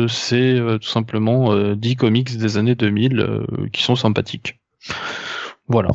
c'est 0.09 0.59
tout 0.81 0.87
simplement 0.87 1.53
euh, 1.53 1.75
10 1.75 1.95
comics 1.95 2.35
des 2.37 2.57
années 2.57 2.75
2000 2.75 3.19
euh, 3.19 3.45
qui 3.71 3.83
sont 3.83 3.95
sympathiques. 3.95 4.59
Voilà. 5.67 5.89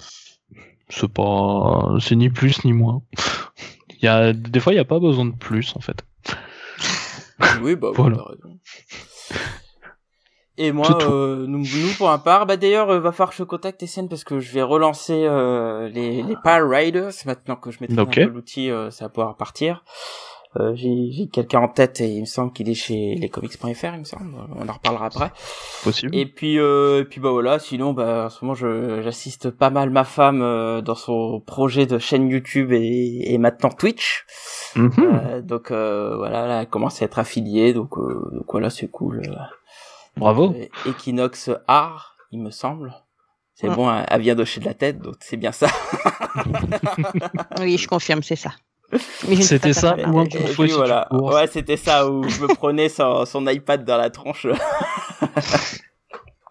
C'est 0.91 1.13
pas, 1.13 1.97
c'est 2.01 2.17
ni 2.17 2.31
plus 2.31 2.65
ni 2.65 2.73
moins. 2.73 3.03
Il 4.01 4.05
y 4.05 4.09
a 4.09 4.33
des 4.33 4.61
fois, 4.61 4.73
il 4.73 4.77
y 4.77 4.81
a 4.81 4.85
pas 4.85 5.01
besoin 5.01 5.27
de 5.27 5.35
plus 5.35 5.75
en 5.77 5.81
fait. 5.81 6.05
Oui, 7.63 7.77
bah 7.77 7.91
Voilà. 7.95 8.17
raison. 8.17 8.59
Et 10.61 10.73
moi, 10.73 10.99
euh, 11.03 11.47
nous, 11.47 11.59
nous, 11.59 11.93
pour 11.97 12.11
un 12.11 12.19
part, 12.19 12.45
bah 12.45 12.57
d'ailleurs, 12.57 12.91
euh, 12.91 12.99
va 12.99 13.13
falloir 13.13 13.31
que 13.31 13.37
je 13.37 13.45
contacte 13.45 13.87
SN 13.87 14.09
parce 14.09 14.25
que 14.25 14.41
je 14.41 14.51
vais 14.51 14.63
relancer 14.63 15.25
euh, 15.25 15.89
les, 15.89 16.25
les 16.25 16.37
Power 16.43 16.77
Riders 16.77 17.13
maintenant 17.27 17.55
que 17.55 17.71
je 17.71 17.79
maîtrise 17.81 17.99
Ok. 18.01 18.19
un 18.19 18.27
peu 18.27 18.33
l'outil, 18.33 18.69
euh, 18.69 18.91
ça 18.91 19.05
va 19.05 19.09
pouvoir 19.09 19.37
partir. 19.37 19.85
Euh, 20.57 20.75
j'ai 20.75 21.11
j'ai 21.13 21.29
quelqu'un 21.29 21.61
en 21.61 21.69
tête 21.69 22.01
et 22.01 22.09
il 22.09 22.21
me 22.23 22.27
semble 22.27 22.53
qu'il 22.55 22.69
est 22.71 22.75
chez 22.75 23.15
lescomics.fr, 23.17 23.67
il 23.95 23.99
me 24.01 24.05
semble. 24.05 24.35
On 24.57 24.67
en 24.69 24.73
reparlera 24.73 25.07
après. 25.07 25.31
Possible. 25.85 26.15
Et 26.17 26.25
puis, 26.25 26.59
euh, 26.59 27.01
et 27.03 27.05
puis 27.05 27.21
bah 27.21 27.31
voilà. 27.31 27.59
Sinon, 27.59 27.93
bah 27.93 28.25
en 28.27 28.31
ce 28.31 28.43
moment, 28.45 28.55
je 28.55 29.03
j'assiste 29.03 29.51
pas 29.51 29.69
mal 29.71 29.91
ma 29.91 30.05
femme 30.05 30.41
euh, 30.41 30.81
dans 30.81 30.95
son 30.95 31.41
projet 31.41 31.85
de 31.87 31.99
chaîne 31.99 32.29
YouTube 32.31 32.73
et, 32.73 33.33
et 33.33 33.37
maintenant 33.39 33.69
Twitch. 33.69 34.25
Mhm. 34.75 34.93
Euh, 34.99 35.43
donc 35.43 35.71
euh, 35.71 36.17
voilà, 36.17 36.47
là, 36.47 36.61
elle 36.63 36.69
commence 36.69 37.03
à 37.03 37.05
être 37.05 37.19
affiliée, 37.19 37.75
donc, 37.75 37.97
euh, 37.99 38.31
donc 38.33 38.47
voilà, 38.51 38.71
c'est 38.71 38.89
cool. 38.89 39.23
euh. 39.29 39.35
Bravo. 40.17 40.55
Euh, 40.55 40.91
Equinox 40.91 41.51
Art, 41.69 42.17
il 42.33 42.41
me 42.43 42.51
semble. 42.51 42.95
C'est 43.55 43.69
Ouais. 43.69 43.75
bon, 43.75 43.91
elle 44.09 44.21
vient 44.23 44.35
d'hocher 44.35 44.61
de 44.61 44.65
la 44.67 44.75
tête, 44.75 44.99
donc 45.01 45.17
c'est 45.21 45.37
bien 45.37 45.53
ça. 45.53 45.67
Oui, 47.61 47.77
je 47.77 47.89
confirme, 47.89 48.23
c'est 48.23 48.37
ça. 48.37 48.53
C'était 49.41 49.73
ça 49.75 49.97
ou 49.97 50.19
un 50.19 50.25
coup 50.27 50.39
de 50.39 50.47
fouet 50.47 50.69
voilà. 50.69 51.09
Ouais, 51.13 51.47
c'était 51.47 51.77
ça 51.77 52.09
où 52.09 52.27
je 52.29 52.43
me 52.43 52.49
prenais 52.55 52.89
son, 52.89 53.27
son 53.27 53.47
iPad 53.47 53.85
dans 53.85 53.99
la 53.99 54.11
tronche. 54.11 54.47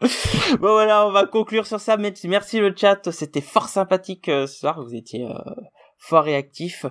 bon 0.01 0.71
voilà, 0.71 1.07
on 1.07 1.11
va 1.11 1.25
conclure 1.25 1.65
sur 1.65 1.79
ça. 1.79 1.97
Merci 1.97 2.27
merci 2.27 2.59
le 2.59 2.73
chat, 2.75 3.11
c'était 3.11 3.41
fort 3.41 3.69
sympathique 3.69 4.29
euh, 4.29 4.45
ce 4.45 4.59
soir. 4.59 4.83
Vous 4.83 4.93
étiez 4.93 5.25
euh, 5.25 5.33
fort 5.99 6.23
réactif. 6.23 6.85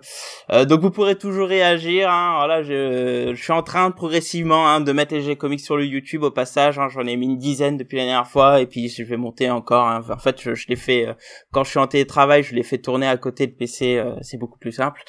Euh, 0.53 0.65
donc 0.65 0.81
vous 0.81 0.91
pourrez 0.91 1.17
toujours 1.17 1.49
réagir. 1.49 2.11
Hein. 2.11 2.35
Voilà, 2.39 2.63
je, 2.63 3.33
je 3.35 3.43
suis 3.43 3.53
en 3.53 3.63
train 3.63 3.91
progressivement 3.91 4.69
hein, 4.69 4.81
de 4.81 4.93
mettre 4.93 5.15
les 5.15 5.23
G 5.23 5.37
comics 5.37 5.61
sur 5.61 5.77
le 5.77 5.85
YouTube 5.87 6.23
au 6.23 6.31
passage. 6.31 6.79
Hein. 6.79 6.89
J'en 6.89 7.07
ai 7.07 7.17
mis 7.17 7.27
une 7.27 7.39
dizaine 7.39 7.77
depuis 7.77 7.97
la 7.97 8.05
dernière 8.05 8.27
fois 8.29 8.61
et 8.61 8.67
puis 8.67 8.89
je 8.89 9.03
vais 9.03 9.17
monter 9.17 9.51
encore. 9.51 9.87
Hein. 9.87 10.05
En 10.11 10.19
fait, 10.19 10.41
je, 10.41 10.55
je 10.55 10.67
l'ai 10.69 10.77
fait 10.77 11.07
euh, 11.07 11.15
quand 11.53 11.65
je 11.65 11.71
suis 11.71 11.79
en 11.79 11.87
télétravail, 11.87 12.43
je 12.43 12.55
l'ai 12.55 12.63
fait 12.63 12.79
tourner 12.79 13.07
à 13.07 13.17
côté 13.17 13.47
de 13.47 13.53
PC. 13.53 13.97
euh, 13.97 14.15
c'est 14.23 14.39
beaucoup 14.39 14.59
plus 14.59 14.73
simple. 14.73 15.03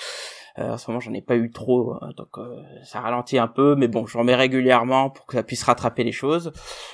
Euh, 0.60 0.74
en 0.74 0.78
ce 0.78 0.90
moment, 0.90 1.00
j'en 1.00 1.14
ai 1.14 1.22
pas 1.22 1.36
eu 1.36 1.52
trop, 1.52 1.94
euh, 2.02 2.14
donc 2.18 2.30
euh, 2.38 2.62
ça 2.84 3.00
ralentit 3.00 3.38
un 3.38 3.48
peu, 3.48 3.76
mais 3.76 3.88
bon, 3.88 4.08
j'en 4.08 4.24
mets 4.24 4.36
régulièrement 4.36 5.12
pour 5.12 5.28
que 5.28 5.36
ça 5.36 5.44
puisse 5.44 5.64
rattraper 5.64 6.04
les 6.04 6.12
choses. 6.12 6.52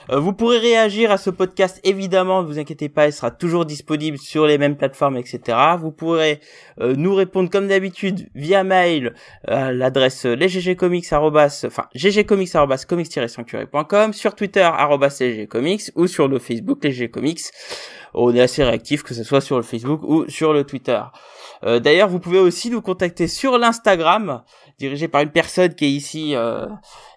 Euh, 0.10 0.20
vous 0.20 0.34
pourrez 0.34 0.58
réagir 0.58 1.12
à 1.12 1.18
ce 1.18 1.30
podcast, 1.30 1.80
évidemment, 1.84 2.44
ne 2.44 2.48
vous 2.48 2.60
inquiétez 2.60 2.90
pas, 2.90 3.08
il 3.08 3.14
sera 3.14 3.32
toujours 3.32 3.66
disponible 3.66 4.18
sur 4.18 4.46
les 4.46 4.58
mêmes 4.58 4.76
plateformes, 4.76 5.18
etc. 5.18 5.58
Vous 5.80 5.92
pourrez 5.92 6.42
euh, 6.82 6.94
nous 6.96 7.16
répondre 7.16 7.50
comme 7.50 7.68
d'habitude 7.68 8.30
via 8.36 8.64
mail 8.64 9.14
à 9.48 9.72
l'adresse 9.72 10.26
lesggcomics 10.26 11.12
enfin 11.14 11.84
ggcomics@comics-sanctuary.com, 11.96 14.14
sur 14.14 14.36
Twitter 14.36 14.62
arrobas 14.62 15.18
@lesgcomics 15.20 15.92
ou 15.96 16.08
sur 16.08 16.28
le 16.28 16.40
Facebook 16.40 16.84
lesgcomics. 16.84 17.52
On 18.14 18.36
est 18.36 18.42
assez 18.42 18.64
réactif, 18.64 19.04
que 19.04 19.14
ce 19.14 19.24
soit 19.24 19.42
sur 19.42 19.58
le 19.58 19.64
Facebook 19.64 20.02
ou 20.04 20.30
sur 20.30 20.54
le 20.54 20.66
Twitter. 20.66 21.02
Euh, 21.64 21.80
D'ailleurs, 21.80 22.10
vous 22.10 22.20
pouvez 22.20 22.40
aussi 22.40 22.70
nous 22.70 22.82
contacter 22.82 23.28
sur 23.28 23.58
l'Instagram, 23.58 24.44
dirigé 24.80 25.08
par 25.08 25.22
une 25.22 25.32
personne 25.32 25.74
qui 25.76 25.86
est 25.86 25.92
ici 25.92 26.36
euh, 26.36 26.66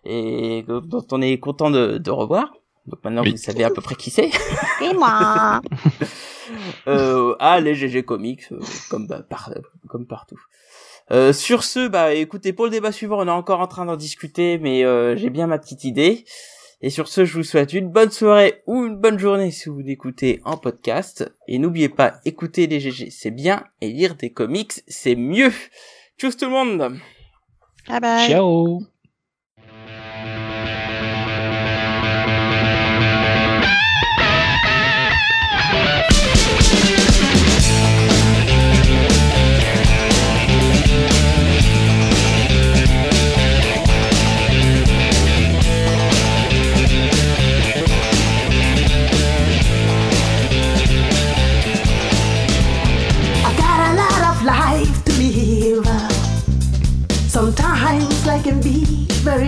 et 0.04 0.64
dont 0.68 1.06
on 1.10 1.20
est 1.20 1.38
content 1.38 1.70
de, 1.70 1.98
de 1.98 2.10
revoir. 2.10 2.52
Donc 2.86 3.02
maintenant, 3.04 3.22
Oui. 3.22 3.32
vous 3.32 3.36
savez 3.36 3.64
à 3.64 3.70
peu 3.70 3.82
près 3.82 3.96
qui 3.96 4.10
c'est. 4.10 4.30
Et 4.80 4.94
moi 4.94 5.60
euh, 6.86 7.34
à 7.40 7.60
les 7.60 7.74
GG 7.74 8.04
Comics, 8.04 8.44
euh, 8.52 8.60
comme, 8.90 9.06
bah, 9.08 9.22
par- 9.28 9.50
comme 9.88 10.06
partout. 10.06 10.38
Euh, 11.12 11.32
sur 11.32 11.62
ce, 11.64 11.86
bah 11.88 12.14
écoutez, 12.14 12.52
pour 12.52 12.64
le 12.64 12.70
débat 12.70 12.90
suivant, 12.92 13.18
on 13.20 13.26
est 13.26 13.30
encore 13.30 13.60
en 13.60 13.66
train 13.68 13.84
d'en 13.86 13.96
discuter, 13.96 14.58
mais 14.58 14.84
euh, 14.84 15.16
j'ai 15.16 15.30
bien 15.30 15.46
ma 15.46 15.58
petite 15.58 15.84
idée. 15.84 16.24
Et 16.82 16.90
sur 16.90 17.08
ce, 17.08 17.24
je 17.24 17.34
vous 17.38 17.42
souhaite 17.42 17.72
une 17.72 17.88
bonne 17.88 18.10
soirée 18.10 18.62
ou 18.66 18.84
une 18.84 18.96
bonne 18.96 19.18
journée 19.18 19.50
si 19.50 19.68
vous 19.68 19.80
l'écoutez 19.80 20.40
en 20.44 20.56
podcast. 20.56 21.32
Et 21.48 21.58
n'oubliez 21.58 21.88
pas, 21.88 22.20
écouter 22.24 22.66
les 22.66 22.80
GG, 22.80 23.10
c'est 23.10 23.30
bien, 23.30 23.64
et 23.80 23.88
lire 23.88 24.14
des 24.14 24.30
comics, 24.30 24.82
c'est 24.86 25.16
mieux. 25.16 25.52
Tchuss 26.18 26.36
tout 26.36 26.46
le 26.46 26.50
monde 26.50 26.98
Bye 27.88 28.00
bye. 28.00 28.28
Ciao. 28.28 28.80